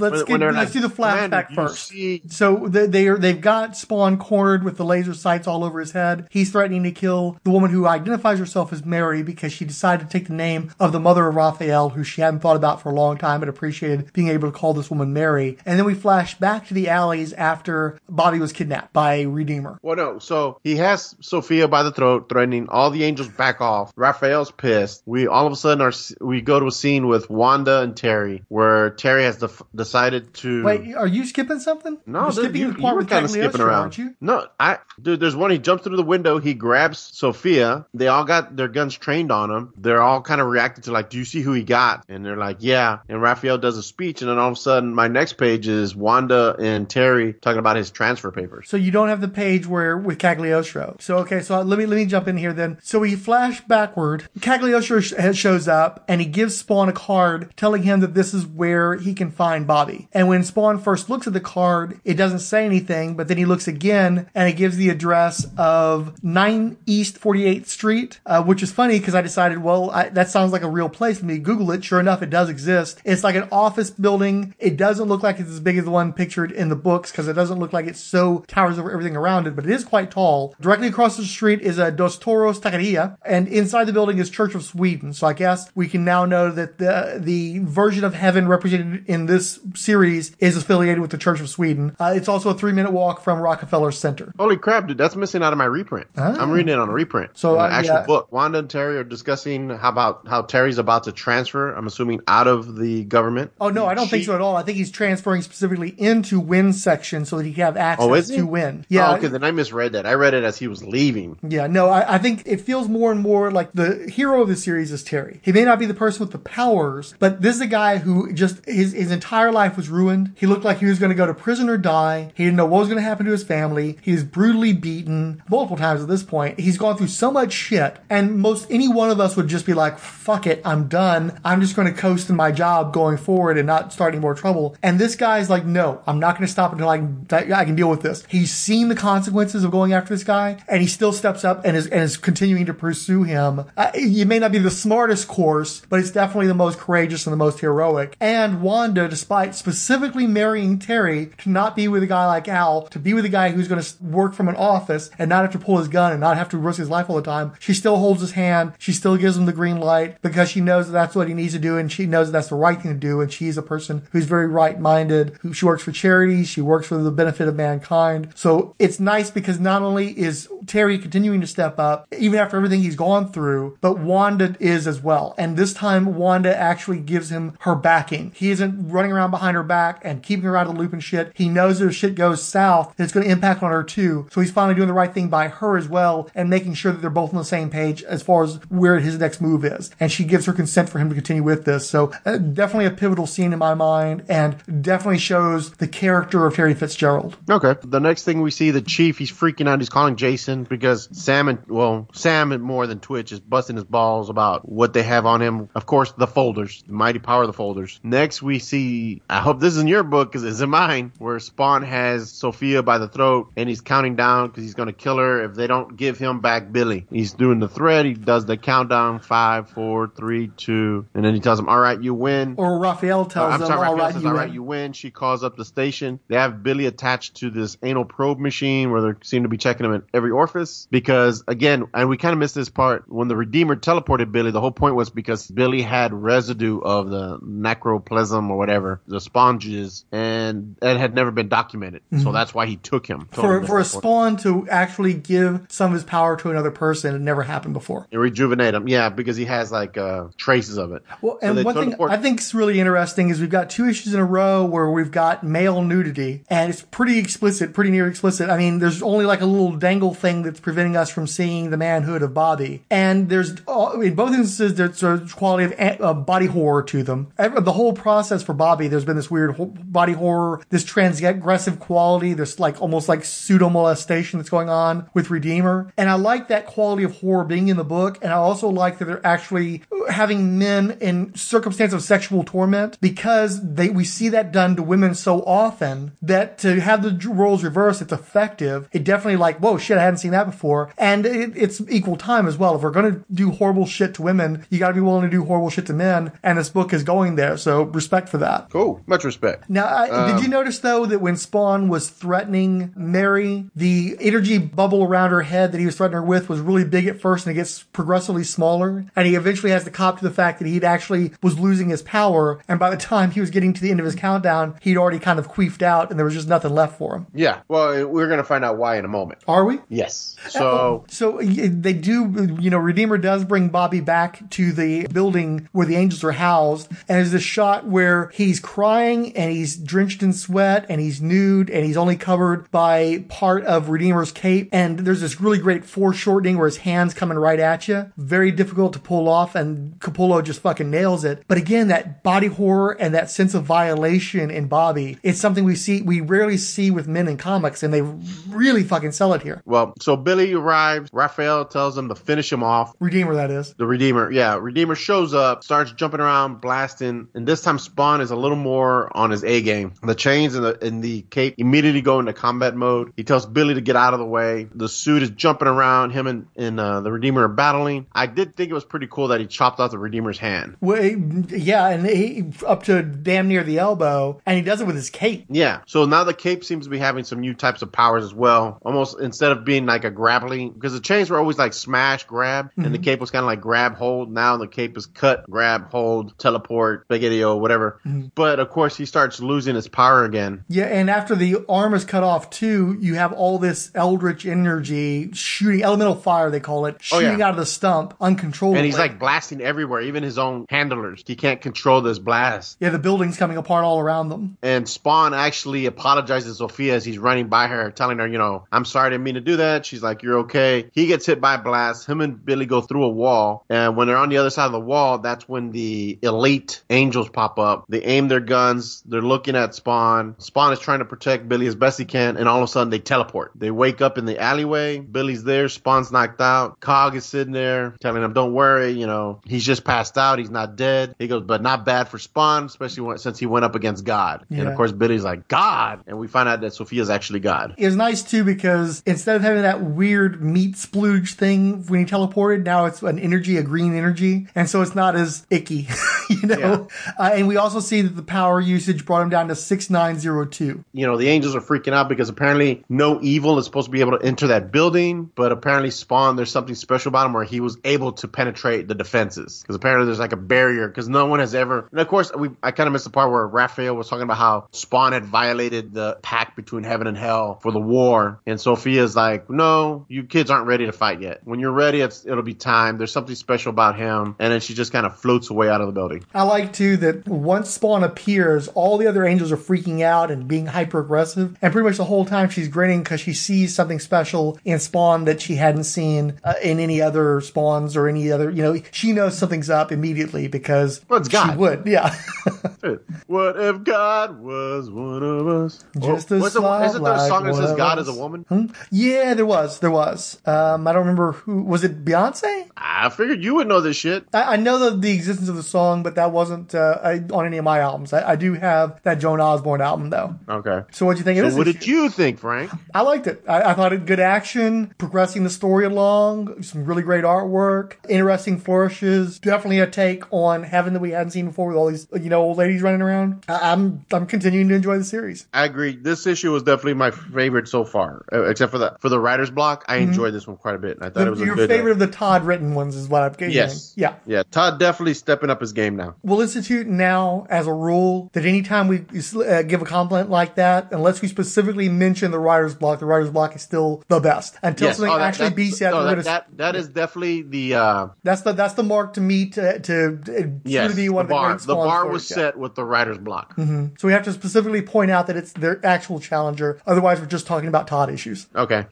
Let's 0.00 0.16
When- 0.16 0.26
get, 0.26 0.28
when 0.28 0.40
let's 0.54 0.56
like, 0.56 0.72
do 0.72 0.80
the 0.88 0.94
flashback 0.94 1.54
first. 1.54 1.88
see-" 1.88 2.22
So 2.28 2.66
they, 2.68 2.86
they 2.86 3.08
are 3.08 3.18
they've 3.18 3.40
got 3.40 3.76
Spawn 3.76 4.16
cornered 4.18 4.64
with 4.64 4.76
the 4.76 4.84
laser 4.84 5.14
sights 5.14 5.46
all 5.46 5.64
over 5.64 5.80
his 5.80 5.92
head. 5.92 6.26
He's 6.30 6.50
threatening 6.52 6.82
to 6.84 6.90
kill 6.92 7.38
the 7.44 7.50
woman 7.50 7.70
who 7.70 7.86
identifies 7.86 8.38
herself 8.38 8.72
as 8.72 8.84
Mary 8.84 9.22
because 9.22 9.52
she 9.52 9.64
decided 9.64 10.08
to 10.08 10.18
take 10.18 10.28
the 10.28 10.34
name 10.34 10.70
of 10.80 10.92
the 10.92 11.00
mother 11.00 11.26
of 11.26 11.34
Raphael, 11.34 11.90
who 11.90 12.04
she 12.04 12.20
hadn't 12.20 12.40
thought 12.40 12.56
about 12.56 12.82
for 12.82 12.90
a 12.90 12.94
long 12.94 13.16
time, 13.18 13.40
but 13.40 13.48
appreciated 13.48 14.12
being 14.12 14.28
able 14.28 14.50
to 14.50 14.56
call 14.56 14.74
this 14.74 14.90
woman 14.90 15.12
Mary. 15.12 15.58
And 15.66 15.78
then 15.78 15.86
we 15.86 15.94
flash 15.94 16.34
back 16.38 16.66
to 16.68 16.74
the 16.74 16.88
alleys 16.88 17.32
after 17.32 17.98
Bobby 18.08 18.38
was 18.38 18.52
kidnapped 18.52 18.92
by 18.92 19.22
Redeemer. 19.22 19.78
Well, 19.82 19.96
no. 19.96 20.18
So 20.18 20.58
he 20.64 20.76
has 20.76 21.14
Sophia 21.20 21.68
by 21.68 21.82
the 21.82 21.92
throat, 21.92 22.28
threatening 22.28 22.68
all 22.68 22.90
the 22.90 23.04
angels 23.04 23.28
back 23.28 23.60
off. 23.60 23.92
Raphael's 23.96 24.50
pissed. 24.50 25.02
We 25.06 25.26
all 25.26 25.46
of 25.46 25.52
a 25.52 25.56
sudden 25.56 25.80
are 25.82 25.92
we 26.20 26.40
go 26.40 26.60
to 26.60 26.66
a 26.66 26.72
scene 26.72 27.06
with 27.06 27.30
Wanda 27.30 27.80
and 27.82 27.96
Terry, 27.96 28.42
where 28.48 28.90
Terry 28.90 29.24
has 29.24 29.38
def- 29.38 29.62
decided 29.74 30.34
to 30.34 30.64
Wait, 30.64 30.94
are 30.94 31.06
you 31.06 31.24
skipping 31.26 31.60
something? 31.60 31.98
No, 32.06 32.26
dude, 32.26 32.34
skipping 32.34 32.60
you, 32.60 32.70
the 32.72 32.76
you 32.76 32.82
part 32.82 32.94
were 32.94 33.00
with 33.00 33.08
kind 33.10 33.24
of 33.24 33.30
skipping 33.30 33.60
around. 33.60 33.82
aren't 33.82 33.98
you? 33.98 34.14
No, 34.20 34.46
I 34.58 34.78
dude. 35.00 35.20
There's 35.20 35.36
one. 35.36 35.50
He 35.50 35.58
jumps 35.58 35.84
through 35.84 35.96
the 35.96 36.02
window. 36.02 36.38
He 36.38 36.54
grabs 36.54 36.98
Sophia. 36.98 37.86
They 37.94 38.08
all 38.08 38.24
got 38.24 38.56
their 38.56 38.68
guns 38.68 38.94
trained 38.96 39.32
on 39.32 39.50
him. 39.50 39.72
They're 39.76 40.02
all 40.02 40.20
kind 40.22 40.40
of 40.40 40.46
reacting 40.48 40.82
to 40.84 40.92
like, 40.92 41.10
"Do 41.10 41.18
you 41.18 41.24
see 41.24 41.40
who 41.40 41.52
he 41.52 41.62
got?" 41.62 42.04
And 42.08 42.24
they're 42.24 42.36
like, 42.36 42.58
"Yeah." 42.60 42.98
And 43.08 43.20
Raphael 43.20 43.58
does 43.58 43.76
a 43.76 43.82
speech, 43.82 44.22
and 44.22 44.30
then 44.30 44.38
all 44.38 44.48
of 44.48 44.54
a 44.54 44.60
sudden, 44.60 44.94
my 44.94 45.08
next 45.08 45.34
page 45.34 45.68
is 45.68 45.94
Wanda 45.96 46.56
and 46.58 46.88
Terry 46.88 47.32
talking 47.34 47.58
about 47.58 47.76
his 47.76 47.90
transfer 47.90 48.30
papers. 48.30 48.68
So 48.68 48.76
you 48.76 48.90
don't 48.90 49.08
have 49.08 49.20
the 49.20 49.28
page 49.28 49.66
where 49.66 49.96
with 49.96 50.18
Cogliostro. 50.18 51.00
So 51.00 51.18
okay, 51.18 51.40
so 51.40 51.60
let 51.62 51.78
me 51.78 51.86
let 51.86 51.96
me 51.96 52.06
jump 52.06 52.28
in 52.28 52.36
here 52.36 52.52
then. 52.52 52.78
So 52.82 52.98
we 52.98 53.16
flash 53.16 53.60
backward. 53.62 54.28
Cogliostro 54.38 55.02
sh- 55.02 55.36
shows 55.36 55.68
up 55.68 56.03
and 56.08 56.20
he 56.20 56.26
gives 56.26 56.56
Spawn 56.56 56.88
a 56.88 56.92
card 56.92 57.52
telling 57.56 57.82
him 57.82 58.00
that 58.00 58.14
this 58.14 58.34
is 58.34 58.46
where 58.46 58.94
he 58.94 59.14
can 59.14 59.30
find 59.30 59.66
Bobby. 59.66 60.08
And 60.12 60.28
when 60.28 60.44
Spawn 60.44 60.78
first 60.78 61.10
looks 61.10 61.26
at 61.26 61.32
the 61.32 61.40
card, 61.40 62.00
it 62.04 62.14
doesn't 62.14 62.40
say 62.40 62.64
anything, 62.64 63.16
but 63.16 63.28
then 63.28 63.38
he 63.38 63.44
looks 63.44 63.68
again 63.68 64.28
and 64.34 64.48
it 64.48 64.56
gives 64.56 64.76
the 64.76 64.90
address 64.90 65.46
of 65.56 66.22
9 66.22 66.76
East 66.86 67.20
48th 67.20 67.66
Street, 67.66 68.20
uh, 68.26 68.42
which 68.42 68.62
is 68.62 68.72
funny 68.72 68.98
because 68.98 69.14
I 69.14 69.22
decided, 69.22 69.58
well, 69.58 69.90
I, 69.90 70.08
that 70.10 70.30
sounds 70.30 70.52
like 70.52 70.62
a 70.62 70.70
real 70.70 70.88
place. 70.88 71.16
Let 71.16 71.24
me 71.24 71.38
Google 71.38 71.70
it. 71.72 71.84
Sure 71.84 72.00
enough, 72.00 72.22
it 72.22 72.30
does 72.30 72.48
exist. 72.48 73.00
It's 73.04 73.24
like 73.24 73.36
an 73.36 73.48
office 73.50 73.90
building. 73.90 74.54
It 74.58 74.76
doesn't 74.76 75.08
look 75.08 75.22
like 75.22 75.38
it's 75.38 75.50
as 75.50 75.60
big 75.60 75.78
as 75.78 75.84
the 75.84 75.90
one 75.90 76.12
pictured 76.12 76.52
in 76.52 76.68
the 76.68 76.76
books 76.76 77.10
because 77.10 77.28
it 77.28 77.34
doesn't 77.34 77.58
look 77.58 77.72
like 77.72 77.86
it 77.86 77.96
so 77.96 78.44
towers 78.46 78.78
over 78.78 78.90
everything 78.90 79.16
around 79.16 79.46
it, 79.46 79.56
but 79.56 79.64
it 79.64 79.70
is 79.70 79.84
quite 79.84 80.10
tall. 80.10 80.54
Directly 80.60 80.88
across 80.88 81.16
the 81.16 81.24
street 81.24 81.60
is 81.60 81.78
a 81.78 81.90
Dos 81.90 82.18
Toros 82.18 82.60
Taqueria, 82.60 83.16
and 83.24 83.48
inside 83.48 83.84
the 83.84 83.92
building 83.92 84.18
is 84.18 84.30
Church 84.30 84.54
of 84.54 84.64
Sweden. 84.64 85.12
So 85.12 85.26
I 85.26 85.32
guess 85.32 85.70
we 85.74 85.88
can 85.94 86.04
now 86.04 86.24
know 86.24 86.50
that 86.50 86.78
the 86.78 87.18
the 87.20 87.60
version 87.60 88.02
of 88.02 88.14
heaven 88.14 88.48
represented 88.48 89.04
in 89.06 89.26
this 89.26 89.60
series 89.76 90.34
is 90.40 90.56
affiliated 90.56 90.98
with 91.00 91.12
the 91.12 91.18
Church 91.18 91.40
of 91.40 91.48
Sweden. 91.48 91.94
Uh, 92.00 92.12
it's 92.16 92.26
also 92.26 92.50
a 92.50 92.54
three 92.54 92.72
minute 92.72 92.90
walk 92.90 93.22
from 93.22 93.38
Rockefeller 93.38 93.92
Center. 93.92 94.32
Holy 94.36 94.56
crap, 94.56 94.88
dude! 94.88 94.98
That's 94.98 95.14
missing 95.14 95.42
out 95.44 95.52
of 95.52 95.58
my 95.58 95.66
reprint. 95.66 96.08
I'm 96.16 96.50
reading 96.50 96.72
it 96.72 96.78
on 96.80 96.88
a 96.88 96.92
reprint. 96.92 97.30
Ah. 97.34 97.38
So, 97.38 97.60
uh, 97.60 97.68
actual 97.70 97.94
yeah. 97.94 98.06
book. 98.06 98.32
Wanda 98.32 98.58
and 98.58 98.68
Terry 98.68 98.96
are 98.96 99.04
discussing 99.04 99.70
how 99.70 99.90
about 99.90 100.26
how 100.26 100.42
Terry's 100.42 100.78
about 100.78 101.04
to 101.04 101.12
transfer. 101.12 101.72
I'm 101.72 101.86
assuming 101.86 102.20
out 102.26 102.48
of 102.48 102.76
the 102.76 103.04
government. 103.04 103.52
Oh 103.60 103.68
no, 103.68 103.86
I 103.86 103.94
don't 103.94 104.08
think 104.08 104.24
so 104.24 104.34
at 104.34 104.40
all. 104.40 104.56
I 104.56 104.62
think 104.64 104.76
he's 104.76 104.90
transferring 104.90 105.42
specifically 105.42 105.90
into 105.90 106.40
Wynn's 106.40 106.82
section 106.82 107.24
so 107.24 107.36
that 107.36 107.46
he 107.46 107.52
can 107.54 107.64
have 107.64 107.76
access 107.76 108.30
Oh, 108.32 108.36
to 108.36 108.42
Wynn. 108.46 108.84
Yeah, 108.88 109.12
Oh, 109.12 109.16
okay, 109.16 109.28
then 109.28 109.44
I 109.44 109.52
misread 109.52 109.92
that. 109.92 110.06
I 110.06 110.14
read 110.14 110.34
it 110.34 110.42
as 110.42 110.58
he 110.58 110.66
was 110.66 110.82
leaving. 110.82 111.38
Yeah, 111.48 111.68
no, 111.68 111.88
I, 111.88 112.14
I 112.16 112.18
think 112.18 112.42
it 112.46 112.60
feels 112.60 112.88
more 112.88 113.12
and 113.12 113.20
more 113.20 113.52
like 113.52 113.72
the 113.74 114.10
hero 114.10 114.42
of 114.42 114.48
the 114.48 114.56
series 114.56 114.90
is 114.90 115.04
Terry. 115.04 115.40
He 115.44 115.52
may 115.52 115.64
not 115.64 115.78
be 115.78 115.83
the 115.86 115.94
person 115.94 116.20
with 116.20 116.32
the 116.32 116.38
powers, 116.38 117.14
but 117.18 117.42
this 117.42 117.56
is 117.56 117.60
a 117.60 117.66
guy 117.66 117.98
who 117.98 118.32
just 118.32 118.64
his 118.64 118.92
his 118.92 119.10
entire 119.10 119.52
life 119.52 119.76
was 119.76 119.88
ruined. 119.88 120.32
He 120.36 120.46
looked 120.46 120.64
like 120.64 120.78
he 120.78 120.86
was 120.86 120.98
going 120.98 121.10
to 121.10 121.16
go 121.16 121.26
to 121.26 121.34
prison 121.34 121.68
or 121.68 121.78
die. 121.78 122.32
He 122.34 122.44
didn't 122.44 122.56
know 122.56 122.66
what 122.66 122.80
was 122.80 122.88
going 122.88 123.00
to 123.00 123.08
happen 123.08 123.26
to 123.26 123.32
his 123.32 123.44
family. 123.44 123.98
He 124.02 124.12
was 124.12 124.24
brutally 124.24 124.72
beaten 124.72 125.42
multiple 125.48 125.76
times 125.76 126.02
at 126.02 126.08
this 126.08 126.22
point. 126.22 126.60
He's 126.60 126.78
gone 126.78 126.96
through 126.96 127.08
so 127.08 127.30
much 127.30 127.52
shit, 127.52 127.98
and 128.10 128.38
most 128.38 128.66
any 128.70 128.88
one 128.88 129.10
of 129.10 129.20
us 129.20 129.36
would 129.36 129.48
just 129.48 129.66
be 129.66 129.74
like, 129.74 129.98
"Fuck 129.98 130.46
it, 130.46 130.60
I'm 130.64 130.88
done. 130.88 131.38
I'm 131.44 131.60
just 131.60 131.76
going 131.76 131.92
to 131.92 132.00
coast 132.00 132.30
in 132.30 132.36
my 132.36 132.50
job 132.50 132.92
going 132.92 133.16
forward 133.16 133.58
and 133.58 133.66
not 133.66 133.92
start 133.92 134.14
any 134.14 134.20
more 134.20 134.34
trouble." 134.34 134.76
And 134.82 134.98
this 134.98 135.16
guy's 135.16 135.50
like, 135.50 135.64
"No, 135.64 136.02
I'm 136.06 136.20
not 136.20 136.36
going 136.36 136.46
to 136.46 136.52
stop 136.52 136.72
until 136.72 136.88
I 136.88 136.98
can 136.98 137.26
I 137.30 137.64
can 137.64 137.74
deal 137.74 137.90
with 137.90 138.02
this." 138.02 138.24
He's 138.28 138.52
seen 138.52 138.88
the 138.88 138.94
consequences 138.94 139.64
of 139.64 139.70
going 139.70 139.92
after 139.92 140.14
this 140.14 140.24
guy, 140.24 140.58
and 140.68 140.80
he 140.80 140.88
still 140.88 141.12
steps 141.12 141.44
up 141.44 141.64
and 141.64 141.76
is 141.76 141.86
and 141.86 142.02
is 142.02 142.16
continuing 142.16 142.66
to 142.66 142.74
pursue 142.74 143.22
him. 143.22 143.64
Uh, 143.76 143.90
it 143.94 144.26
may 144.26 144.38
not 144.38 144.52
be 144.52 144.58
the 144.58 144.70
smartest 144.70 145.28
course, 145.28 145.73
but 145.88 146.00
it's 146.00 146.10
definitely 146.10 146.46
the 146.46 146.54
most 146.54 146.78
courageous 146.78 147.26
and 147.26 147.32
the 147.32 147.36
most 147.36 147.60
heroic. 147.60 148.16
And 148.20 148.62
Wanda, 148.62 149.08
despite 149.08 149.54
specifically 149.54 150.26
marrying 150.26 150.78
Terry 150.78 151.30
to 151.38 151.50
not 151.50 151.76
be 151.76 151.88
with 151.88 152.02
a 152.02 152.06
guy 152.06 152.26
like 152.26 152.48
Al, 152.48 152.82
to 152.88 152.98
be 152.98 153.14
with 153.14 153.24
a 153.24 153.30
guy 153.30 153.50
who's 153.50 153.68
going 153.68 153.80
to 153.80 154.02
work 154.02 154.34
from 154.34 154.48
an 154.48 154.56
office 154.56 155.10
and 155.18 155.28
not 155.28 155.42
have 155.42 155.52
to 155.52 155.58
pull 155.58 155.78
his 155.78 155.88
gun 155.88 156.12
and 156.12 156.20
not 156.20 156.36
have 156.36 156.48
to 156.50 156.58
risk 156.58 156.78
his 156.78 156.90
life 156.90 157.08
all 157.08 157.16
the 157.16 157.22
time, 157.22 157.52
she 157.58 157.74
still 157.74 157.96
holds 157.96 158.20
his 158.20 158.32
hand. 158.32 158.72
She 158.78 158.92
still 158.92 159.16
gives 159.16 159.36
him 159.36 159.46
the 159.46 159.52
green 159.52 159.78
light 159.78 160.20
because 160.22 160.50
she 160.50 160.60
knows 160.60 160.86
that 160.86 160.92
that's 160.92 161.14
what 161.14 161.28
he 161.28 161.34
needs 161.34 161.54
to 161.54 161.58
do, 161.58 161.78
and 161.78 161.90
she 161.90 162.06
knows 162.06 162.28
that 162.28 162.32
that's 162.32 162.48
the 162.48 162.56
right 162.56 162.80
thing 162.80 162.92
to 162.92 162.98
do. 162.98 163.20
And 163.20 163.32
she's 163.32 163.56
a 163.56 163.62
person 163.62 164.06
who's 164.12 164.26
very 164.26 164.46
right-minded. 164.46 165.38
Who 165.40 165.52
she 165.52 165.64
works 165.64 165.82
for 165.82 165.92
charity, 165.92 166.44
she 166.44 166.60
works 166.60 166.88
for 166.88 166.96
the 166.96 167.10
benefit 167.10 167.48
of 167.48 167.56
mankind. 167.56 168.32
So 168.34 168.74
it's 168.78 169.00
nice 169.00 169.30
because 169.30 169.58
not 169.60 169.82
only 169.82 170.18
is 170.18 170.48
Terry 170.66 170.98
continuing 170.98 171.40
to 171.40 171.46
step 171.46 171.78
up, 171.78 172.06
even 172.18 172.38
after 172.38 172.56
everything 172.56 172.82
he's 172.82 172.96
gone 172.96 173.32
through, 173.32 173.78
but 173.80 173.98
Wanda 173.98 174.56
is 174.60 174.86
as 174.86 175.00
well. 175.00 175.34
And 175.38 175.56
this 175.56 175.63
time, 175.72 176.16
Wanda 176.16 176.54
actually 176.54 176.98
gives 176.98 177.30
him 177.30 177.56
her 177.60 177.74
backing. 177.74 178.32
He 178.34 178.50
isn't 178.50 178.90
running 178.90 179.12
around 179.12 179.30
behind 179.30 179.56
her 179.56 179.62
back 179.62 180.00
and 180.04 180.22
keeping 180.22 180.44
her 180.44 180.56
out 180.56 180.66
of 180.66 180.74
the 180.74 180.78
loop 180.78 180.92
and 180.92 181.02
shit. 181.02 181.32
He 181.34 181.48
knows 181.48 181.78
that 181.78 181.86
if 181.86 181.94
shit 181.94 182.14
goes 182.14 182.42
south, 182.42 182.94
it's 182.98 183.12
going 183.12 183.24
to 183.24 183.32
impact 183.32 183.62
on 183.62 183.70
her 183.70 183.82
too. 183.82 184.26
So 184.30 184.40
he's 184.40 184.50
finally 184.50 184.74
doing 184.74 184.88
the 184.88 184.94
right 184.94 185.12
thing 185.12 185.28
by 185.28 185.48
her 185.48 185.76
as 185.76 185.88
well 185.88 186.28
and 186.34 186.50
making 186.50 186.74
sure 186.74 186.92
that 186.92 187.00
they're 187.00 187.10
both 187.10 187.30
on 187.30 187.38
the 187.38 187.44
same 187.44 187.70
page 187.70 188.02
as 188.02 188.22
far 188.22 188.44
as 188.44 188.56
where 188.68 188.98
his 188.98 189.18
next 189.18 189.40
move 189.40 189.64
is. 189.64 189.90
And 190.00 190.10
she 190.10 190.24
gives 190.24 190.46
her 190.46 190.52
consent 190.52 190.88
for 190.88 190.98
him 190.98 191.08
to 191.08 191.14
continue 191.14 191.42
with 191.42 191.64
this. 191.64 191.88
So 191.88 192.12
uh, 192.26 192.38
definitely 192.38 192.86
a 192.86 192.90
pivotal 192.90 193.26
scene 193.26 193.52
in 193.52 193.58
my 193.58 193.74
mind 193.74 194.24
and 194.28 194.56
definitely 194.82 195.18
shows 195.18 195.72
the 195.72 195.88
character 195.88 196.46
of 196.46 196.54
Terry 196.54 196.74
Fitzgerald. 196.74 197.36
Okay. 197.48 197.74
The 197.84 198.00
next 198.00 198.24
thing 198.24 198.42
we 198.42 198.50
see, 198.50 198.70
the 198.70 198.82
chief, 198.82 199.18
he's 199.18 199.32
freaking 199.32 199.68
out. 199.68 199.80
He's 199.80 199.88
calling 199.88 200.16
Jason. 200.16 200.64
Because 200.64 201.08
Sam 201.12 201.48
and 201.48 201.58
well 201.68 202.08
Sam 202.12 202.52
and 202.52 202.62
more 202.62 202.86
than 202.86 203.00
Twitch 203.00 203.32
is 203.32 203.40
busting 203.40 203.76
his 203.76 203.84
balls 203.84 204.30
about 204.30 204.68
what 204.68 204.92
they 204.92 205.02
have 205.02 205.26
on 205.26 205.40
him. 205.40 205.53
Of 205.74 205.86
course, 205.86 206.12
the 206.12 206.26
folders, 206.26 206.82
the 206.86 206.92
mighty 206.92 207.18
power 207.18 207.42
of 207.42 207.46
the 207.46 207.52
folders. 207.52 208.00
Next, 208.02 208.42
we 208.42 208.58
see. 208.58 209.22
I 209.28 209.40
hope 209.40 209.60
this 209.60 209.74
is 209.74 209.80
in 209.80 209.88
your 209.88 210.02
book 210.02 210.30
because 210.30 210.44
it's 210.44 210.60
in 210.60 210.70
mine, 210.70 211.12
where 211.18 211.38
Spawn 211.38 211.82
has 211.82 212.30
Sophia 212.30 212.82
by 212.82 212.98
the 212.98 213.08
throat 213.08 213.52
and 213.56 213.68
he's 213.68 213.80
counting 213.80 214.16
down 214.16 214.48
because 214.48 214.64
he's 214.64 214.74
going 214.74 214.88
to 214.88 214.92
kill 214.92 215.18
her 215.18 215.44
if 215.44 215.54
they 215.54 215.66
don't 215.66 215.96
give 215.96 216.18
him 216.18 216.40
back 216.40 216.72
Billy. 216.72 217.06
He's 217.10 217.32
doing 217.32 217.60
the 217.60 217.68
thread. 217.68 218.06
He 218.06 218.14
does 218.14 218.46
the 218.46 218.56
countdown: 218.56 219.20
five, 219.20 219.70
four, 219.70 220.08
three, 220.08 220.48
two, 220.48 221.06
and 221.14 221.24
then 221.24 221.34
he 221.34 221.40
tells 221.40 221.58
him, 221.58 221.68
"All 221.68 221.78
right, 221.80 222.00
you 222.02 222.14
win." 222.14 222.54
Or 222.56 222.78
Raphael 222.78 223.22
uh, 223.22 223.28
tells 223.28 223.52
I'm 223.52 223.60
them, 223.60 223.68
sorry, 223.68 223.86
"All 223.86 223.94
Raphael 223.94 224.06
right, 224.06 224.14
says, 224.14 224.22
you 224.22 224.28
all 224.28 224.34
win." 224.34 224.52
you 224.52 224.62
win. 224.62 224.92
She 224.92 225.10
calls 225.10 225.44
up 225.44 225.56
the 225.56 225.64
station. 225.64 226.20
They 226.28 226.36
have 226.36 226.62
Billy 226.62 226.86
attached 226.86 227.36
to 227.36 227.50
this 227.50 227.76
anal 227.82 228.04
probe 228.04 228.38
machine 228.38 228.90
where 228.90 229.00
they 229.00 229.18
seem 229.22 229.42
to 229.42 229.48
be 229.48 229.56
checking 229.56 229.86
him 229.86 229.92
in 229.94 230.02
every 230.12 230.30
orifice. 230.30 230.88
Because 230.90 231.42
again, 231.48 231.84
and 231.94 232.08
we 232.08 232.16
kind 232.16 232.32
of 232.32 232.38
missed 232.38 232.54
this 232.54 232.68
part 232.68 233.04
when 233.08 233.28
the 233.28 233.36
Redeemer 233.36 233.76
teleported 233.76 234.32
Billy. 234.32 234.50
The 234.50 234.60
whole 234.60 234.70
point 234.70 234.94
was 234.94 235.10
because 235.10 235.43
Billy 235.50 235.82
had 235.82 236.12
residue 236.12 236.80
of 236.80 237.10
the 237.10 237.38
necroplasm 237.40 238.50
or 238.50 238.56
whatever, 238.56 239.00
the 239.06 239.20
sponges, 239.20 240.04
and 240.12 240.76
it 240.82 240.96
had 240.96 241.14
never 241.14 241.30
been 241.30 241.48
documented. 241.48 242.02
So 242.22 242.32
that's 242.32 242.54
why 242.54 242.66
he 242.66 242.76
took 242.76 243.06
him. 243.06 243.28
Told 243.32 243.46
him 243.46 243.54
Mm-hmm. 243.54 243.66
for 243.66 243.74
for 243.74 243.80
a 243.80 243.84
spawn 243.84 244.36
to 244.38 244.68
actually 244.68 245.14
give 245.14 245.66
some 245.68 245.90
of 245.90 245.94
his 245.94 246.04
power 246.04 246.36
to 246.36 246.50
another 246.50 246.70
person, 246.70 247.14
it 247.14 247.20
never 247.20 247.42
happened 247.42 247.74
before. 247.74 248.06
And 248.12 248.20
rejuvenate 248.20 248.74
him, 248.74 248.86
yeah, 248.88 249.08
because 249.08 249.36
he 249.36 249.44
has 249.46 249.72
like 249.72 249.96
uh, 249.98 250.28
traces 250.36 250.76
of 250.76 250.92
it. 250.92 251.02
Well, 251.22 251.38
and 251.42 251.58
they 251.58 251.62
one 251.62 251.74
thing 251.74 251.96
I 252.00 252.16
think 252.16 252.40
is 252.40 252.54
really 252.54 252.78
interesting 252.78 253.30
is 253.30 253.40
we've 253.40 253.50
got 253.50 253.70
two 253.70 253.88
issues 253.88 254.14
in 254.14 254.20
a 254.20 254.24
row 254.24 254.64
where 254.64 254.90
we've 254.90 255.10
got 255.10 255.42
male 255.44 255.82
nudity, 255.82 256.44
and 256.48 256.70
it's 256.70 256.82
pretty 256.82 257.18
explicit, 257.18 257.72
pretty 257.72 257.90
near 257.90 258.06
explicit. 258.08 258.48
I 258.50 258.56
mean, 258.56 258.78
there's 258.78 259.02
only 259.02 259.24
like 259.26 259.40
a 259.40 259.46
little 259.46 259.72
dangle 259.76 260.14
thing 260.14 260.42
that's 260.42 260.60
preventing 260.60 260.96
us 260.96 261.10
from 261.10 261.26
seeing 261.26 261.70
the 261.70 261.76
manhood 261.76 262.22
of 262.22 262.32
Bobby, 262.34 262.84
and 262.90 263.28
there's 263.28 263.54
uh, 263.66 263.98
in 264.00 264.14
both 264.14 264.34
instances 264.34 264.74
there's 264.76 265.02
a 265.02 265.26
quality 265.34 265.64
of 265.64 266.00
uh, 266.00 266.14
body 266.14 266.46
horror 266.46 266.82
to 266.84 267.02
them. 267.02 267.32
The 267.36 267.72
whole 267.72 267.92
process 267.92 268.42
for 268.42 268.54
Bobby, 268.54 268.88
there's 268.88 269.04
been 269.04 269.16
this 269.16 269.30
weird 269.30 269.56
body 269.92 270.12
horror, 270.12 270.60
this 270.70 270.84
transgressive 270.84 271.78
quality, 271.78 272.34
this 272.34 272.58
like 272.58 272.80
almost 272.80 273.08
like 273.08 273.24
pseudo 273.24 273.68
molestation 273.68 274.38
that's 274.38 274.50
going 274.50 274.68
on 274.68 275.08
with 275.14 275.30
Redeemer, 275.30 275.92
and 275.96 276.08
I 276.08 276.14
like 276.14 276.48
that 276.48 276.66
quality 276.66 277.04
of 277.04 277.18
horror 277.18 277.44
being 277.44 277.68
in 277.68 277.76
the 277.76 277.84
book, 277.84 278.18
and 278.22 278.32
I 278.32 278.36
also 278.36 278.68
like 278.68 278.98
that 278.98 279.06
they're 279.06 279.26
actually 279.26 279.82
having 280.10 280.58
men 280.58 280.98
in 281.00 281.34
circumstance 281.34 281.92
of 281.92 282.02
sexual 282.02 282.44
torment 282.44 282.98
because 283.00 283.74
they 283.74 283.88
we 283.88 284.04
see 284.04 284.28
that 284.30 284.52
done 284.52 284.76
to 284.76 284.82
women 284.82 285.14
so 285.14 285.42
often 285.44 286.12
that 286.20 286.58
to 286.58 286.80
have 286.80 287.02
the 287.02 287.28
roles 287.28 287.64
reversed, 287.64 288.02
it's 288.02 288.12
effective. 288.12 288.88
It 288.92 289.04
definitely 289.04 289.36
like 289.36 289.58
whoa 289.58 289.78
shit, 289.78 289.98
I 289.98 290.02
hadn't 290.02 290.18
seen 290.18 290.32
that 290.32 290.46
before, 290.46 290.92
and 290.98 291.26
it, 291.26 291.52
it's 291.56 291.80
equal 291.88 292.16
time 292.16 292.46
as 292.46 292.56
well. 292.56 292.76
If 292.76 292.82
we're 292.82 292.90
gonna 292.90 293.24
do 293.32 293.50
horrible 293.50 293.86
shit 293.86 294.14
to 294.14 294.22
women, 294.22 294.66
you 294.70 294.78
got 294.78 294.88
to 294.88 294.94
be 294.94 295.00
willing 295.00 295.13
to 295.22 295.30
do 295.30 295.44
horrible 295.44 295.70
shit 295.70 295.86
to 295.86 295.92
men, 295.92 296.32
and 296.42 296.58
this 296.58 296.68
book 296.68 296.92
is 296.92 297.02
going 297.02 297.36
there. 297.36 297.56
So 297.56 297.82
respect 297.82 298.28
for 298.28 298.38
that. 298.38 298.70
Cool, 298.70 299.00
much 299.06 299.24
respect. 299.24 299.68
Now, 299.70 299.86
I, 299.86 300.06
did 300.06 300.36
um, 300.36 300.42
you 300.42 300.48
notice 300.48 300.78
though 300.80 301.06
that 301.06 301.20
when 301.20 301.36
Spawn 301.36 301.88
was 301.88 302.10
threatening 302.10 302.92
Mary, 302.96 303.66
the 303.74 304.16
energy 304.20 304.58
bubble 304.58 305.04
around 305.04 305.30
her 305.30 305.42
head 305.42 305.72
that 305.72 305.78
he 305.78 305.86
was 305.86 305.96
threatening 305.96 306.22
her 306.22 306.26
with 306.26 306.48
was 306.48 306.60
really 306.60 306.84
big 306.84 307.06
at 307.06 307.20
first, 307.20 307.46
and 307.46 307.52
it 307.52 307.54
gets 307.54 307.82
progressively 307.82 308.44
smaller, 308.44 309.06
and 309.16 309.26
he 309.26 309.34
eventually 309.34 309.72
has 309.72 309.84
to 309.84 309.90
cop 309.90 310.18
to 310.18 310.24
the 310.24 310.30
fact 310.30 310.58
that 310.58 310.68
he'd 310.68 310.84
actually 310.84 311.32
was 311.42 311.58
losing 311.58 311.88
his 311.88 312.02
power, 312.02 312.60
and 312.68 312.78
by 312.78 312.90
the 312.90 312.96
time 313.04 313.30
he 313.30 313.40
was 313.40 313.50
getting 313.50 313.72
to 313.72 313.80
the 313.80 313.90
end 313.90 314.00
of 314.00 314.06
his 314.06 314.14
countdown, 314.14 314.76
he'd 314.80 314.96
already 314.96 315.18
kind 315.18 315.38
of 315.38 315.50
queefed 315.50 315.82
out, 315.82 316.10
and 316.10 316.18
there 316.18 316.24
was 316.24 316.34
just 316.34 316.48
nothing 316.48 316.74
left 316.74 316.98
for 316.98 317.16
him. 317.16 317.26
Yeah, 317.34 317.60
well, 317.68 317.92
eh, 317.92 318.02
we're 318.02 318.28
gonna 318.28 318.44
find 318.44 318.64
out 318.64 318.76
why 318.78 318.96
in 318.96 319.04
a 319.04 319.08
moment. 319.08 319.40
Are 319.46 319.64
we? 319.64 319.78
Yes. 319.88 320.36
Uh, 320.46 320.48
so 320.48 321.04
So 321.08 321.38
they 321.40 321.92
do, 321.92 322.56
you 322.60 322.70
know, 322.70 322.78
Redeemer 322.78 323.18
does 323.18 323.44
bring 323.44 323.68
Bobby 323.68 324.00
back 324.00 324.48
to 324.50 324.72
the 324.72 325.03
building 325.12 325.68
where 325.72 325.86
the 325.86 325.96
angels 325.96 326.24
are 326.24 326.32
housed, 326.32 326.90
and 326.90 327.18
there's 327.18 327.32
this 327.32 327.42
shot 327.42 327.86
where 327.86 328.30
he's 328.34 328.60
crying 328.60 329.36
and 329.36 329.52
he's 329.52 329.76
drenched 329.76 330.22
in 330.22 330.32
sweat 330.32 330.86
and 330.88 331.00
he's 331.00 331.20
nude 331.20 331.70
and 331.70 331.84
he's 331.84 331.96
only 331.96 332.16
covered 332.16 332.70
by 332.70 333.24
part 333.28 333.64
of 333.64 333.88
Redeemer's 333.88 334.32
cape, 334.32 334.68
and 334.72 335.00
there's 335.00 335.20
this 335.20 335.40
really 335.40 335.58
great 335.58 335.84
foreshortening 335.84 336.56
where 336.56 336.66
his 336.66 336.78
hands 336.78 337.14
coming 337.14 337.38
right 337.38 337.60
at 337.60 337.88
you, 337.88 338.12
very 338.16 338.50
difficult 338.50 338.92
to 338.94 338.98
pull 338.98 339.28
off, 339.28 339.54
and 339.54 339.98
Capullo 340.00 340.42
just 340.42 340.60
fucking 340.60 340.90
nails 340.90 341.24
it. 341.24 341.44
But 341.46 341.58
again, 341.58 341.88
that 341.88 342.22
body 342.22 342.48
horror 342.48 342.92
and 342.92 343.14
that 343.14 343.30
sense 343.30 343.54
of 343.54 343.64
violation 343.64 344.50
in 344.50 344.66
Bobby, 344.66 345.18
it's 345.22 345.40
something 345.40 345.64
we 345.64 345.76
see, 345.76 346.02
we 346.02 346.20
rarely 346.20 346.56
see 346.56 346.90
with 346.90 347.08
men 347.08 347.28
in 347.28 347.36
comics, 347.36 347.82
and 347.82 347.92
they 347.92 348.02
really 348.48 348.82
fucking 348.82 349.12
sell 349.12 349.34
it 349.34 349.42
here. 349.42 349.62
Well, 349.64 349.94
so 350.00 350.16
Billy 350.16 350.52
arrives. 350.52 351.10
Raphael 351.12 351.64
tells 351.64 351.96
him 351.96 352.08
to 352.08 352.14
finish 352.14 352.52
him 352.52 352.62
off. 352.62 352.94
Redeemer, 353.00 353.34
that 353.34 353.50
is. 353.50 353.74
The 353.74 353.86
Redeemer, 353.86 354.30
yeah, 354.30 354.56
Redeemer 354.56 354.93
shows 354.96 355.34
up, 355.34 355.64
starts 355.64 355.92
jumping 355.92 356.20
around, 356.20 356.60
blasting, 356.60 357.28
and 357.34 357.46
this 357.46 357.62
time 357.62 357.78
Spawn 357.78 358.20
is 358.20 358.30
a 358.30 358.36
little 358.36 358.56
more 358.56 359.14
on 359.16 359.30
his 359.30 359.44
A 359.44 359.62
game. 359.62 359.94
The 360.02 360.14
chains 360.14 360.54
and 360.54 360.64
the 360.64 360.84
and 360.84 361.02
the 361.02 361.22
cape 361.22 361.54
immediately 361.58 362.02
go 362.02 362.20
into 362.20 362.32
combat 362.32 362.74
mode. 362.74 363.12
He 363.16 363.24
tells 363.24 363.46
Billy 363.46 363.74
to 363.74 363.80
get 363.80 363.96
out 363.96 364.12
of 364.12 364.20
the 364.20 364.26
way. 364.26 364.68
The 364.74 364.88
suit 364.88 365.22
is 365.22 365.30
jumping 365.30 365.68
around. 365.68 366.10
Him 366.10 366.26
and, 366.26 366.46
and 366.56 366.78
uh, 366.78 367.00
the 367.00 367.10
Redeemer 367.10 367.44
are 367.44 367.48
battling. 367.48 368.06
I 368.12 368.26
did 368.26 368.54
think 368.56 368.70
it 368.70 368.74
was 368.74 368.84
pretty 368.84 369.06
cool 369.10 369.28
that 369.28 369.40
he 369.40 369.46
chopped 369.46 369.80
off 369.80 369.90
the 369.90 369.98
Redeemer's 369.98 370.38
hand. 370.38 370.76
Well, 370.80 371.02
yeah, 371.02 371.88
and 371.88 372.06
he 372.06 372.52
up 372.66 372.84
to 372.84 373.02
damn 373.02 373.48
near 373.48 373.64
the 373.64 373.78
elbow, 373.78 374.40
and 374.44 374.56
he 374.56 374.62
does 374.62 374.80
it 374.80 374.86
with 374.86 374.96
his 374.96 375.10
cape. 375.10 375.46
Yeah. 375.48 375.80
So 375.86 376.04
now 376.04 376.24
the 376.24 376.34
cape 376.34 376.64
seems 376.64 376.84
to 376.84 376.90
be 376.90 376.98
having 376.98 377.24
some 377.24 377.40
new 377.40 377.54
types 377.54 377.82
of 377.82 377.90
powers 377.90 378.24
as 378.24 378.34
well. 378.34 378.78
Almost 378.84 379.20
instead 379.20 379.52
of 379.52 379.64
being 379.64 379.86
like 379.86 380.04
a 380.04 380.10
grappling, 380.10 380.72
because 380.72 380.92
the 380.92 381.00
chains 381.00 381.30
were 381.30 381.38
always 381.38 381.58
like 381.58 381.72
smash, 381.72 382.24
grab, 382.24 382.70
and 382.76 382.94
the 382.94 382.98
cape 382.98 383.20
was 383.20 383.30
kind 383.30 383.42
of 383.42 383.46
like 383.46 383.60
grab, 383.60 383.94
hold. 383.94 384.30
Now 384.30 384.56
the 384.56 384.68
cape 384.68 384.83
is 384.96 385.06
cut, 385.06 385.48
grab, 385.48 385.90
hold, 385.90 386.38
teleport, 386.38 387.04
spaghetti-o, 387.06 387.56
whatever. 387.56 388.00
Mm-hmm. 388.06 388.26
But 388.34 388.60
of 388.60 388.70
course, 388.70 388.96
he 388.96 389.06
starts 389.06 389.40
losing 389.40 389.74
his 389.74 389.88
power 389.88 390.24
again. 390.24 390.64
Yeah, 390.68 390.84
and 390.86 391.08
after 391.10 391.34
the 391.34 391.64
arm 391.68 391.94
is 391.94 392.04
cut 392.04 392.22
off 392.22 392.50
too, 392.50 392.96
you 393.00 393.14
have 393.14 393.32
all 393.32 393.58
this 393.58 393.90
eldritch 393.94 394.46
energy 394.46 395.30
shooting, 395.32 395.82
elemental 395.82 396.14
fire 396.14 396.50
they 396.50 396.60
call 396.60 396.86
it, 396.86 396.96
Oh, 397.12 397.18
yeah. 397.18 397.28
shooting 397.28 397.42
out 397.42 397.50
of 397.50 397.56
the 397.56 397.66
stump 397.66 398.14
uncontrollably. 398.20 398.78
And 398.80 398.86
he's 398.86 398.98
like 398.98 399.18
blasting 399.18 399.60
everywhere, 399.60 400.00
even 400.02 400.22
his 400.22 400.38
own 400.38 400.66
handlers. 400.68 401.22
He 401.26 401.36
can't 401.36 401.60
control 401.60 402.00
this 402.00 402.18
blast. 402.18 402.76
yeah, 402.80 402.90
the 402.90 402.98
building's 402.98 403.36
coming 403.36 403.56
apart 403.56 403.84
all 403.84 403.98
around 404.00 404.28
them. 404.28 404.56
And 404.62 404.88
Spawn 404.88 405.34
actually 405.34 405.86
apologizes 405.86 406.52
to 406.52 406.54
Sophia 406.64 406.94
as 406.94 407.04
he's 407.04 407.18
running 407.18 407.48
by 407.48 407.66
her, 407.66 407.90
telling 407.90 408.18
her, 408.18 408.26
you 408.26 408.38
know, 408.38 408.64
I'm 408.72 408.84
sorry, 408.84 409.06
I 409.06 409.10
didn't 409.10 409.24
mean 409.24 409.34
to 409.34 409.40
do 409.40 409.56
that. 409.56 409.86
She's 409.86 410.02
like, 410.02 410.22
you're 410.22 410.40
okay. 410.40 410.90
He 410.92 411.06
gets 411.06 411.26
hit 411.26 411.40
by 411.40 411.54
a 411.54 411.58
blast. 411.58 412.08
Him 412.08 412.20
and 412.20 412.44
Billy 412.44 412.66
go 412.66 412.80
through 412.80 413.04
a 413.04 413.08
wall. 413.08 413.64
And 413.68 413.96
when 413.96 414.06
they're 414.06 414.16
on 414.16 414.28
the 414.28 414.38
other 414.38 414.50
side 414.50 414.66
of 414.66 414.73
the 414.74 414.80
wall, 414.80 415.18
that's 415.18 415.48
when 415.48 415.70
the 415.70 416.18
elite 416.22 416.82
angels 416.90 417.28
pop 417.28 417.58
up. 417.58 417.86
They 417.88 418.02
aim 418.02 418.28
their 418.28 418.40
guns. 418.40 419.02
They're 419.06 419.22
looking 419.22 419.56
at 419.56 419.74
Spawn. 419.74 420.36
Spawn 420.38 420.72
is 420.72 420.78
trying 420.78 420.98
to 420.98 421.04
protect 421.04 421.48
Billy 421.48 421.66
as 421.66 421.74
best 421.74 421.98
he 421.98 422.04
can. 422.04 422.36
And 422.36 422.48
all 422.48 422.58
of 422.58 422.64
a 422.64 422.68
sudden, 422.68 422.90
they 422.90 422.98
teleport. 422.98 423.52
They 423.54 423.70
wake 423.70 424.00
up 424.00 424.18
in 424.18 424.26
the 424.26 424.38
alleyway. 424.38 424.98
Billy's 424.98 425.44
there. 425.44 425.68
Spawn's 425.68 426.12
knocked 426.12 426.40
out. 426.40 426.80
Cog 426.80 427.16
is 427.16 427.24
sitting 427.24 427.52
there 427.52 427.94
telling 428.00 428.22
him, 428.22 428.32
don't 428.32 428.52
worry, 428.52 428.90
you 428.90 429.06
know, 429.06 429.40
he's 429.46 429.64
just 429.64 429.84
passed 429.84 430.18
out. 430.18 430.38
He's 430.38 430.50
not 430.50 430.76
dead. 430.76 431.14
He 431.18 431.28
goes, 431.28 431.42
but 431.42 431.62
not 431.62 431.84
bad 431.84 432.08
for 432.08 432.18
Spawn, 432.18 432.64
especially 432.66 433.02
when, 433.02 433.18
since 433.18 433.38
he 433.38 433.46
went 433.46 433.64
up 433.64 433.74
against 433.74 434.04
God. 434.04 434.44
And 434.50 434.68
of 434.68 434.76
course, 434.76 434.92
Billy's 434.92 435.24
like, 435.24 435.48
God. 435.48 436.02
And 436.06 436.18
we 436.18 436.26
find 436.26 436.48
out 436.48 436.60
that 436.60 436.72
Sophia's 436.72 437.10
actually 437.10 437.40
God. 437.40 437.74
It 437.78 437.86
was 437.86 437.96
nice 437.96 438.22
too 438.22 438.44
because 438.44 439.02
instead 439.06 439.36
of 439.36 439.42
having 439.42 439.62
that 439.62 439.82
weird 439.82 440.42
meat 440.42 440.74
splooge 440.74 441.34
thing 441.34 441.84
when 441.86 442.00
he 442.00 442.06
teleported, 442.06 442.64
now 442.64 442.86
it's 442.86 443.02
an 443.02 443.18
energy, 443.18 443.56
a 443.56 443.62
green 443.62 443.94
energy, 443.94 444.46
and 444.54 444.63
so 444.68 444.82
it's 444.82 444.94
not 444.94 445.16
as 445.16 445.46
icky, 445.50 445.88
you 446.30 446.46
know. 446.46 446.88
Uh, 447.18 447.30
and 447.34 447.48
we 447.48 447.56
also 447.56 447.80
see 447.80 448.02
that 448.02 448.16
the 448.16 448.22
power 448.22 448.60
usage 448.60 449.04
brought 449.04 449.22
him 449.22 449.30
down 449.30 449.48
to 449.48 449.54
six 449.54 449.90
nine 449.90 450.18
zero 450.18 450.44
two. 450.44 450.84
You 450.92 451.06
know, 451.06 451.16
the 451.16 451.28
angels 451.28 451.54
are 451.54 451.60
freaking 451.60 451.92
out 451.92 452.08
because 452.08 452.28
apparently 452.28 452.84
no 452.88 453.20
evil 453.20 453.58
is 453.58 453.64
supposed 453.64 453.86
to 453.86 453.90
be 453.90 454.00
able 454.00 454.18
to 454.18 454.24
enter 454.24 454.48
that 454.48 454.72
building, 454.72 455.30
but 455.34 455.52
apparently 455.52 455.90
Spawn, 455.90 456.36
there's 456.36 456.50
something 456.50 456.74
special 456.74 457.10
about 457.10 457.26
him 457.26 457.32
where 457.32 457.44
he 457.44 457.60
was 457.60 457.78
able 457.84 458.12
to 458.12 458.28
penetrate 458.28 458.88
the 458.88 458.94
defenses. 458.94 459.62
Because 459.62 459.76
apparently 459.76 460.06
there's 460.06 460.18
like 460.18 460.32
a 460.32 460.36
barrier 460.36 460.88
because 460.88 461.08
no 461.08 461.26
one 461.26 461.40
has 461.40 461.54
ever. 461.54 461.88
And 461.90 462.00
of 462.00 462.08
course, 462.08 462.32
we 462.34 462.50
I 462.62 462.70
kind 462.70 462.86
of 462.86 462.92
missed 462.92 463.04
the 463.04 463.10
part 463.10 463.30
where 463.30 463.46
Raphael 463.46 463.94
was 463.94 464.08
talking 464.08 464.22
about 464.22 464.38
how 464.38 464.68
Spawn 464.72 465.12
had 465.12 465.24
violated 465.24 465.92
the 465.92 466.18
pact 466.22 466.56
between 466.56 466.84
heaven 466.84 467.06
and 467.06 467.16
hell 467.16 467.58
for 467.60 467.72
the 467.72 467.80
war. 467.80 468.40
And 468.46 468.60
Sophia's 468.60 469.14
like, 469.16 469.50
no, 469.50 470.06
you 470.08 470.24
kids 470.24 470.50
aren't 470.50 470.66
ready 470.66 470.86
to 470.86 470.92
fight 470.92 471.20
yet. 471.20 471.40
When 471.44 471.60
you're 471.60 471.72
ready, 471.72 472.00
it's, 472.00 472.24
it'll 472.24 472.42
be 472.42 472.54
time. 472.54 472.98
There's 472.98 473.12
something 473.12 473.34
special 473.34 473.70
about 473.70 473.96
him. 473.96 474.36
And 474.38 474.52
then 474.54 474.60
she 474.60 474.72
just 474.74 474.92
kind 474.92 475.04
of 475.04 475.18
floats 475.18 475.50
away 475.50 475.68
out 475.68 475.80
of 475.80 475.86
the 475.88 475.92
building. 475.92 476.24
I 476.34 476.44
like 476.44 476.72
too 476.72 476.96
that 476.98 477.26
once 477.28 477.70
Spawn 477.70 478.02
appears, 478.04 478.68
all 478.68 478.96
the 478.98 479.06
other 479.06 479.24
angels 479.26 479.52
are 479.52 479.56
freaking 479.56 480.00
out 480.02 480.30
and 480.30 480.48
being 480.48 480.66
hyper 480.66 481.00
aggressive, 481.00 481.56
and 481.60 481.72
pretty 481.72 481.86
much 481.88 481.96
the 481.98 482.04
whole 482.04 482.24
time 482.24 482.48
she's 482.48 482.68
grinning 482.68 483.02
because 483.02 483.20
she 483.20 483.34
sees 483.34 483.74
something 483.74 483.98
special 483.98 484.58
in 484.64 484.78
Spawn 484.78 485.24
that 485.26 485.40
she 485.40 485.56
hadn't 485.56 485.84
seen 485.84 486.38
uh, 486.44 486.54
in 486.62 486.80
any 486.80 487.00
other 487.02 487.40
Spawns 487.40 487.96
or 487.96 488.08
any 488.08 488.30
other. 488.32 488.50
You 488.50 488.62
know, 488.62 488.80
she 488.92 489.12
knows 489.12 489.36
something's 489.36 489.68
up 489.70 489.92
immediately 489.92 490.48
because 490.48 491.00
Well, 491.08 491.20
it's 491.20 491.28
God. 491.28 491.52
she 491.52 491.56
would. 491.58 491.86
Yeah, 491.86 492.14
What 493.26 493.58
if 493.60 493.84
God 493.84 494.40
was 494.40 494.90
one 494.90 495.22
of 495.22 495.46
us? 495.46 495.84
Just 495.98 496.30
Oh, 496.32 496.36
a 496.36 496.38
the- 496.40 496.46
Isn't 496.46 496.62
there 497.02 497.12
a 497.12 497.16
like 497.16 497.28
song 497.28 497.44
that 497.44 497.54
says 497.54 497.76
God 497.76 497.98
us. 497.98 498.08
is 498.08 498.14
a 498.16 498.18
woman? 498.18 498.44
yeah. 498.90 499.34
There 499.34 499.44
there 499.44 499.50
was, 499.50 499.78
there 499.80 499.90
was. 499.90 500.38
Um, 500.46 500.86
I 500.86 500.92
don't 500.92 501.00
remember 501.02 501.32
who 501.32 501.62
was 501.62 501.84
it. 501.84 502.02
Beyonce? 502.02 502.66
I 502.78 503.10
figured 503.10 503.44
you 503.44 503.56
would 503.56 503.68
know 503.68 503.82
this 503.82 503.94
shit. 503.96 504.24
I, 504.32 504.43
I 504.48 504.56
know 504.56 504.78
the, 504.78 504.96
the 504.96 505.12
existence 505.12 505.48
of 505.48 505.56
the 505.56 505.62
song, 505.62 506.02
but 506.02 506.14
that 506.16 506.32
wasn't 506.32 506.74
uh, 506.74 506.98
I, 507.02 507.22
on 507.32 507.46
any 507.46 507.58
of 507.58 507.64
my 507.64 507.80
albums. 507.80 508.12
I, 508.12 508.30
I 508.32 508.36
do 508.36 508.54
have 508.54 509.00
that 509.02 509.16
Joan 509.16 509.40
Osborne 509.40 509.80
album 509.80 510.10
though. 510.10 510.36
Okay. 510.48 510.82
So 510.92 511.06
what'd 511.06 511.18
you 511.18 511.24
think 511.24 511.38
of 511.38 511.46
this? 511.46 511.54
what 511.54 511.68
issue? 511.68 511.78
did 511.78 511.86
you 511.86 512.08
think, 512.10 512.38
Frank? 512.38 512.70
I 512.94 513.02
liked 513.02 513.26
it. 513.26 513.44
I, 513.48 513.70
I 513.70 513.74
thought 513.74 513.92
it 513.92 514.06
good 514.06 514.20
action, 514.20 514.94
progressing 514.98 515.44
the 515.44 515.50
story 515.50 515.84
along, 515.84 516.62
some 516.62 516.84
really 516.84 517.02
great 517.02 517.24
artwork, 517.24 517.94
interesting 518.08 518.58
flourishes. 518.58 519.38
Definitely 519.38 519.80
a 519.80 519.86
take 519.86 520.24
on 520.32 520.62
heaven 520.62 520.92
that 520.94 521.00
we 521.00 521.10
hadn't 521.10 521.30
seen 521.30 521.46
before 521.46 521.68
with 521.68 521.76
all 521.76 521.88
these 521.88 522.06
you 522.12 522.30
know 522.30 522.42
old 522.42 522.58
ladies 522.58 522.82
running 522.82 523.02
around. 523.02 523.44
I, 523.48 523.72
I'm 523.72 524.04
I'm 524.12 524.26
continuing 524.26 524.68
to 524.68 524.74
enjoy 524.74 524.98
the 524.98 525.04
series. 525.04 525.46
I 525.52 525.64
agree. 525.64 525.96
This 525.96 526.26
issue 526.26 526.52
was 526.52 526.62
definitely 526.62 526.94
my 526.94 527.10
favorite 527.10 527.68
so 527.68 527.84
far, 527.84 528.24
uh, 528.32 528.44
except 528.44 528.72
for 528.72 528.78
the 528.78 528.96
for 529.00 529.08
the 529.08 529.18
writer's 529.18 529.50
block. 529.50 529.84
I 529.88 529.96
enjoyed 529.96 530.34
this 530.34 530.46
one 530.46 530.56
quite 530.56 530.74
a 530.74 530.78
bit. 530.78 530.96
And 530.96 531.06
I 531.06 531.10
thought 531.10 531.26
it 531.26 531.30
was 531.30 531.40
a 531.40 531.44
your 531.44 531.60
uh, 531.60 531.66
favorite 531.66 531.92
of 531.92 531.98
the 531.98 532.06
Todd 532.06 532.44
written 532.44 532.74
ones 532.74 532.96
is 532.96 533.08
what 533.08 533.22
I'm 533.22 533.32
getting. 533.32 533.54
Yes. 533.54 533.92
Yeah. 533.96 534.14
Yeah. 534.26 534.42
Todd 534.50 534.78
definitely 534.78 535.14
stepping 535.14 535.50
up 535.50 535.60
his 535.60 535.72
game 535.72 535.96
now. 535.96 536.16
We'll 536.22 536.40
institute 536.40 536.86
now 536.86 537.46
as 537.50 537.66
a 537.66 537.72
rule 537.72 538.30
that 538.32 538.44
anytime 538.44 538.88
we 538.88 539.04
uh, 539.46 539.62
give 539.62 539.82
a 539.82 539.84
compliment 539.84 540.30
like 540.30 540.54
that, 540.56 540.88
unless 540.92 541.20
we 541.22 541.28
specifically 541.28 541.88
mention 541.88 542.30
the 542.30 542.38
writer's 542.38 542.74
block, 542.74 543.00
the 543.00 543.06
writer's 543.06 543.30
block 543.30 543.54
is 543.56 543.62
still 543.62 544.02
the 544.08 544.20
best. 544.20 544.56
Until 544.62 544.88
Yes. 544.88 544.96
something 544.96 545.12
Oh, 545.12 545.18
that- 545.18 545.24
actually 545.24 545.48
that- 545.50 545.56
beats 545.56 545.78
that, 545.80 545.90
no, 545.92 546.04
that, 546.14 546.24
that 546.24 546.46
that 546.56 546.76
is 546.76 546.88
definitely 546.88 547.42
the 547.42 547.74
uh, 547.74 548.06
that's 548.22 548.42
the 548.42 548.52
that's 548.52 548.74
the 548.74 548.82
mark 548.82 549.14
to 549.14 549.20
meet 549.20 549.54
to, 549.54 549.78
to, 549.80 550.18
to 550.24 550.60
yes 550.64 550.94
be 550.94 551.08
one 551.08 551.26
the 551.26 551.26
of 551.26 551.28
the 551.28 551.34
bar. 551.34 551.48
great 551.50 551.60
The 551.66 551.74
bar 551.74 552.06
was 552.08 552.26
set 552.26 552.58
with 552.58 552.74
the 552.74 552.84
writer's 552.84 553.18
block. 553.18 553.54
So 553.56 553.90
we 554.04 554.12
have 554.12 554.24
to 554.24 554.32
specifically 554.32 554.82
point 554.82 555.10
out 555.10 555.26
that 555.26 555.36
it's 555.36 555.52
their 555.52 555.84
actual 555.84 556.20
challenger. 556.20 556.80
Otherwise, 556.86 557.20
we're 557.20 557.26
just 557.26 557.46
talking 557.46 557.68
about 557.68 557.86
Todd 557.88 558.10
issues. 558.10 558.46
Okay. 558.54 558.86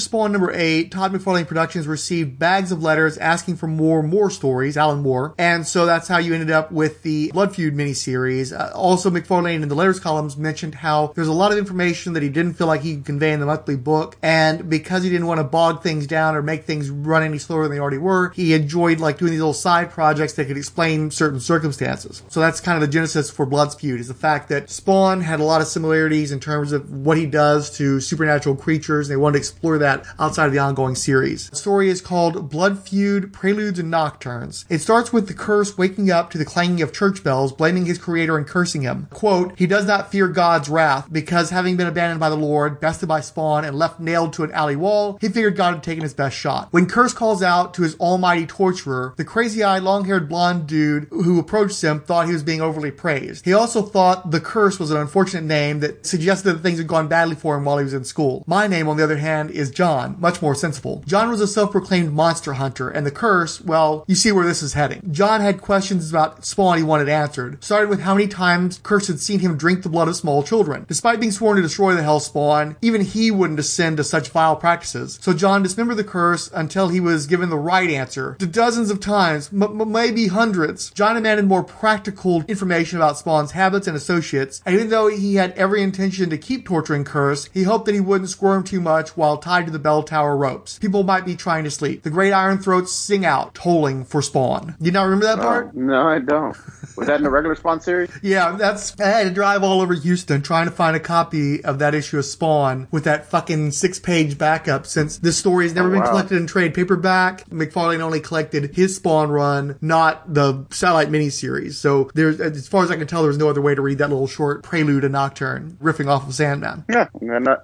Spawn 0.00 0.32
number 0.32 0.52
8, 0.52 0.90
Todd 0.90 1.12
McFarlane 1.12 1.46
Productions 1.46 1.86
received 1.86 2.38
bags 2.38 2.72
of 2.72 2.82
letters 2.82 3.18
asking 3.18 3.56
for 3.56 3.66
more 3.66 4.02
more 4.02 4.30
stories, 4.30 4.76
Alan 4.76 5.02
Moore, 5.02 5.34
and 5.38 5.66
so 5.66 5.86
that's 5.86 6.08
how 6.08 6.18
you 6.18 6.34
ended 6.34 6.50
up 6.50 6.72
with 6.72 7.02
the 7.02 7.30
Blood 7.32 7.54
Feud 7.54 7.74
miniseries. 7.74 8.58
Uh, 8.58 8.72
also, 8.74 9.10
McFarlane 9.10 9.62
in 9.62 9.68
the 9.68 9.74
letters 9.74 10.00
columns 10.00 10.36
mentioned 10.36 10.76
how 10.76 11.12
there's 11.14 11.28
a 11.28 11.32
lot 11.32 11.52
of 11.52 11.58
information 11.58 12.12
that 12.14 12.22
he 12.22 12.28
didn't 12.28 12.54
feel 12.54 12.66
like 12.66 12.82
he 12.82 12.96
could 12.96 13.04
convey 13.04 13.32
in 13.32 13.40
the 13.40 13.46
monthly 13.46 13.76
book, 13.76 14.16
and 14.22 14.68
because 14.68 15.02
he 15.02 15.10
didn't 15.10 15.26
want 15.26 15.38
to 15.38 15.44
bog 15.44 15.82
things 15.82 16.06
down 16.06 16.34
or 16.34 16.42
make 16.42 16.64
things 16.64 16.90
run 16.90 17.22
any 17.22 17.38
slower 17.38 17.62
than 17.62 17.72
they 17.72 17.80
already 17.80 17.98
were, 17.98 18.30
he 18.30 18.54
enjoyed 18.54 19.00
like 19.00 19.18
doing 19.18 19.32
these 19.32 19.40
little 19.40 19.52
side 19.52 19.90
projects 19.90 20.34
that 20.34 20.46
could 20.46 20.56
explain 20.56 21.10
certain 21.10 21.40
circumstances. 21.40 22.22
So 22.28 22.40
that's 22.40 22.60
kind 22.60 22.76
of 22.76 22.80
the 22.80 22.92
genesis 22.92 23.30
for 23.30 23.46
Blood 23.46 23.74
Feud, 23.74 24.00
is 24.00 24.08
the 24.08 24.14
fact 24.14 24.48
that 24.48 24.70
Spawn 24.70 25.20
had 25.20 25.40
a 25.40 25.44
lot 25.44 25.60
of 25.60 25.66
similarities 25.66 26.32
in 26.32 26.40
terms 26.40 26.72
of 26.72 26.90
what 26.90 27.18
he 27.18 27.26
does 27.26 27.76
to 27.76 28.00
supernatural 28.00 28.56
creatures, 28.56 29.08
and 29.08 29.12
they 29.12 29.20
wanted 29.20 29.34
to 29.34 29.38
explore 29.38 29.78
that 29.78 29.89
outside 30.18 30.46
of 30.46 30.52
the 30.52 30.58
ongoing 30.58 30.94
series. 30.94 31.50
The 31.50 31.56
story 31.56 31.88
is 31.88 32.00
called 32.00 32.50
Blood 32.50 32.78
Feud 32.78 33.32
Preludes 33.32 33.78
and 33.78 33.90
Nocturnes. 33.90 34.64
It 34.68 34.78
starts 34.80 35.12
with 35.12 35.28
the 35.28 35.34
curse 35.34 35.76
waking 35.76 36.10
up 36.10 36.30
to 36.30 36.38
the 36.38 36.44
clanging 36.44 36.82
of 36.82 36.92
church 36.92 37.22
bells, 37.24 37.52
blaming 37.52 37.86
his 37.86 37.98
creator 37.98 38.36
and 38.36 38.46
cursing 38.46 38.82
him. 38.82 39.08
Quote, 39.10 39.58
he 39.58 39.66
does 39.66 39.86
not 39.86 40.10
fear 40.10 40.28
God's 40.28 40.68
wrath 40.68 41.08
because 41.10 41.50
having 41.50 41.76
been 41.76 41.86
abandoned 41.86 42.20
by 42.20 42.30
the 42.30 42.36
Lord, 42.36 42.80
bested 42.80 43.08
by 43.08 43.20
Spawn, 43.20 43.64
and 43.64 43.76
left 43.76 44.00
nailed 44.00 44.32
to 44.34 44.44
an 44.44 44.52
alley 44.52 44.76
wall, 44.76 45.18
he 45.20 45.28
figured 45.28 45.56
God 45.56 45.74
had 45.74 45.82
taken 45.82 46.02
his 46.02 46.14
best 46.14 46.36
shot. 46.36 46.68
When 46.70 46.86
Curse 46.86 47.14
calls 47.14 47.42
out 47.42 47.74
to 47.74 47.82
his 47.82 47.96
almighty 47.96 48.46
torturer, 48.46 49.14
the 49.16 49.24
crazy-eyed, 49.24 49.82
long-haired 49.82 50.28
blonde 50.28 50.66
dude 50.66 51.08
who 51.10 51.38
approached 51.38 51.82
him 51.82 52.00
thought 52.00 52.26
he 52.26 52.32
was 52.32 52.42
being 52.42 52.60
overly 52.60 52.90
praised. 52.90 53.44
He 53.44 53.52
also 53.52 53.82
thought 53.82 54.30
the 54.30 54.40
Curse 54.40 54.78
was 54.78 54.90
an 54.90 54.96
unfortunate 54.96 55.44
name 55.44 55.80
that 55.80 56.06
suggested 56.06 56.52
that 56.52 56.62
things 56.62 56.78
had 56.78 56.86
gone 56.86 57.08
badly 57.08 57.36
for 57.36 57.56
him 57.56 57.64
while 57.64 57.78
he 57.78 57.84
was 57.84 57.94
in 57.94 58.04
school. 58.04 58.44
My 58.46 58.66
name, 58.66 58.88
on 58.88 58.96
the 58.96 59.04
other 59.04 59.16
hand, 59.16 59.50
is 59.50 59.70
John, 59.80 60.16
much 60.18 60.42
more 60.42 60.54
sensible. 60.54 61.02
John 61.06 61.30
was 61.30 61.40
a 61.40 61.46
self-proclaimed 61.46 62.12
monster 62.12 62.52
hunter, 62.52 62.90
and 62.90 63.06
the 63.06 63.10
curse, 63.10 63.62
well, 63.62 64.04
you 64.06 64.14
see 64.14 64.30
where 64.30 64.44
this 64.44 64.62
is 64.62 64.74
heading. 64.74 65.00
John 65.10 65.40
had 65.40 65.62
questions 65.62 66.10
about 66.10 66.44
Spawn 66.44 66.76
he 66.76 66.82
wanted 66.82 67.08
answered, 67.08 67.64
starting 67.64 67.88
with 67.88 68.00
how 68.00 68.14
many 68.14 68.28
times 68.28 68.78
Curse 68.82 69.06
had 69.06 69.20
seen 69.20 69.40
him 69.40 69.56
drink 69.56 69.82
the 69.82 69.88
blood 69.88 70.06
of 70.06 70.16
small 70.16 70.42
children. 70.42 70.84
Despite 70.86 71.18
being 71.18 71.32
sworn 71.32 71.56
to 71.56 71.62
destroy 71.62 71.94
the 71.94 72.02
Hell 72.02 72.20
Spawn, 72.20 72.76
even 72.82 73.00
he 73.00 73.30
wouldn't 73.30 73.56
descend 73.56 73.96
to 73.96 74.04
such 74.04 74.28
vile 74.28 74.54
practices. 74.54 75.18
So 75.22 75.32
John 75.32 75.62
dismembered 75.62 75.96
the 75.96 76.04
curse 76.04 76.50
until 76.52 76.88
he 76.88 77.00
was 77.00 77.26
given 77.26 77.48
the 77.48 77.56
right 77.56 77.88
answer. 77.88 78.36
To 78.38 78.46
dozens 78.46 78.90
of 78.90 79.00
times, 79.00 79.48
m- 79.50 79.80
m- 79.80 79.90
maybe 79.90 80.26
hundreds, 80.26 80.90
John 80.90 81.14
demanded 81.14 81.46
more 81.46 81.64
practical 81.64 82.44
information 82.48 82.98
about 82.98 83.16
Spawn's 83.16 83.52
habits 83.52 83.86
and 83.86 83.96
associates, 83.96 84.60
and 84.66 84.74
even 84.74 84.90
though 84.90 85.06
he 85.06 85.36
had 85.36 85.52
every 85.52 85.82
intention 85.82 86.28
to 86.28 86.36
keep 86.36 86.66
torturing 86.66 87.04
Curse, 87.04 87.48
he 87.54 87.62
hoped 87.62 87.86
that 87.86 87.94
he 87.94 88.00
wouldn't 88.00 88.28
squirm 88.28 88.62
too 88.62 88.82
much 88.82 89.16
while 89.16 89.38
tied 89.38 89.59
to 89.66 89.72
the 89.72 89.78
bell 89.78 90.02
tower 90.02 90.36
ropes. 90.36 90.78
People 90.78 91.02
might 91.02 91.24
be 91.24 91.36
trying 91.36 91.64
to 91.64 91.70
sleep. 91.70 92.02
The 92.02 92.10
great 92.10 92.32
iron 92.32 92.58
throats 92.58 92.92
sing 92.92 93.24
out, 93.24 93.54
tolling 93.54 94.04
for 94.04 94.22
Spawn. 94.22 94.76
You 94.80 94.90
not 94.92 95.04
remember 95.04 95.26
that 95.26 95.38
part? 95.38 95.66
Oh, 95.68 95.78
no, 95.78 96.06
I 96.08 96.18
don't. 96.18 96.56
Was 96.96 97.06
that 97.06 97.16
in 97.18 97.22
the 97.24 97.30
regular 97.30 97.54
Spawn 97.56 97.80
series? 97.80 98.10
Yeah, 98.22 98.52
that's. 98.52 98.98
I 99.00 99.06
had 99.08 99.24
to 99.24 99.30
drive 99.30 99.62
all 99.62 99.80
over 99.80 99.94
Houston 99.94 100.42
trying 100.42 100.66
to 100.66 100.70
find 100.70 100.94
a 100.96 101.00
copy 101.00 101.64
of 101.64 101.78
that 101.78 101.94
issue 101.94 102.18
of 102.18 102.24
Spawn 102.24 102.86
with 102.90 103.04
that 103.04 103.26
fucking 103.26 103.70
six 103.72 103.98
page 103.98 104.36
backup 104.38 104.86
since 104.86 105.16
this 105.18 105.36
story 105.38 105.64
has 105.64 105.74
never 105.74 105.88
Oh, 105.88 105.92
been 105.92 106.00
wow. 106.00 106.10
collected 106.10 106.36
in 106.36 106.46
trade 106.46 106.74
paperback. 106.74 107.48
McFarlane 107.48 108.00
only 108.00 108.20
collected 108.20 108.74
his 108.74 108.96
Spawn 108.96 109.30
run, 109.30 109.78
not 109.80 110.32
the 110.34 110.66
satellite 110.70 111.08
miniseries. 111.10 111.74
So 111.74 112.10
there's, 112.14 112.40
as 112.40 112.68
far 112.68 112.84
as 112.84 112.90
I 112.90 112.96
can 112.96 113.06
tell, 113.06 113.22
there's 113.22 113.38
no 113.38 113.48
other 113.48 113.62
way 113.62 113.74
to 113.74 113.80
read 113.82 113.98
that 113.98 114.10
little 114.10 114.26
short 114.26 114.62
prelude 114.62 115.04
and 115.04 115.12
nocturne 115.12 115.78
riffing 115.82 116.08
off 116.08 116.28
of 116.28 116.34
Sandman. 116.34 116.84
Yeah, 116.90 117.06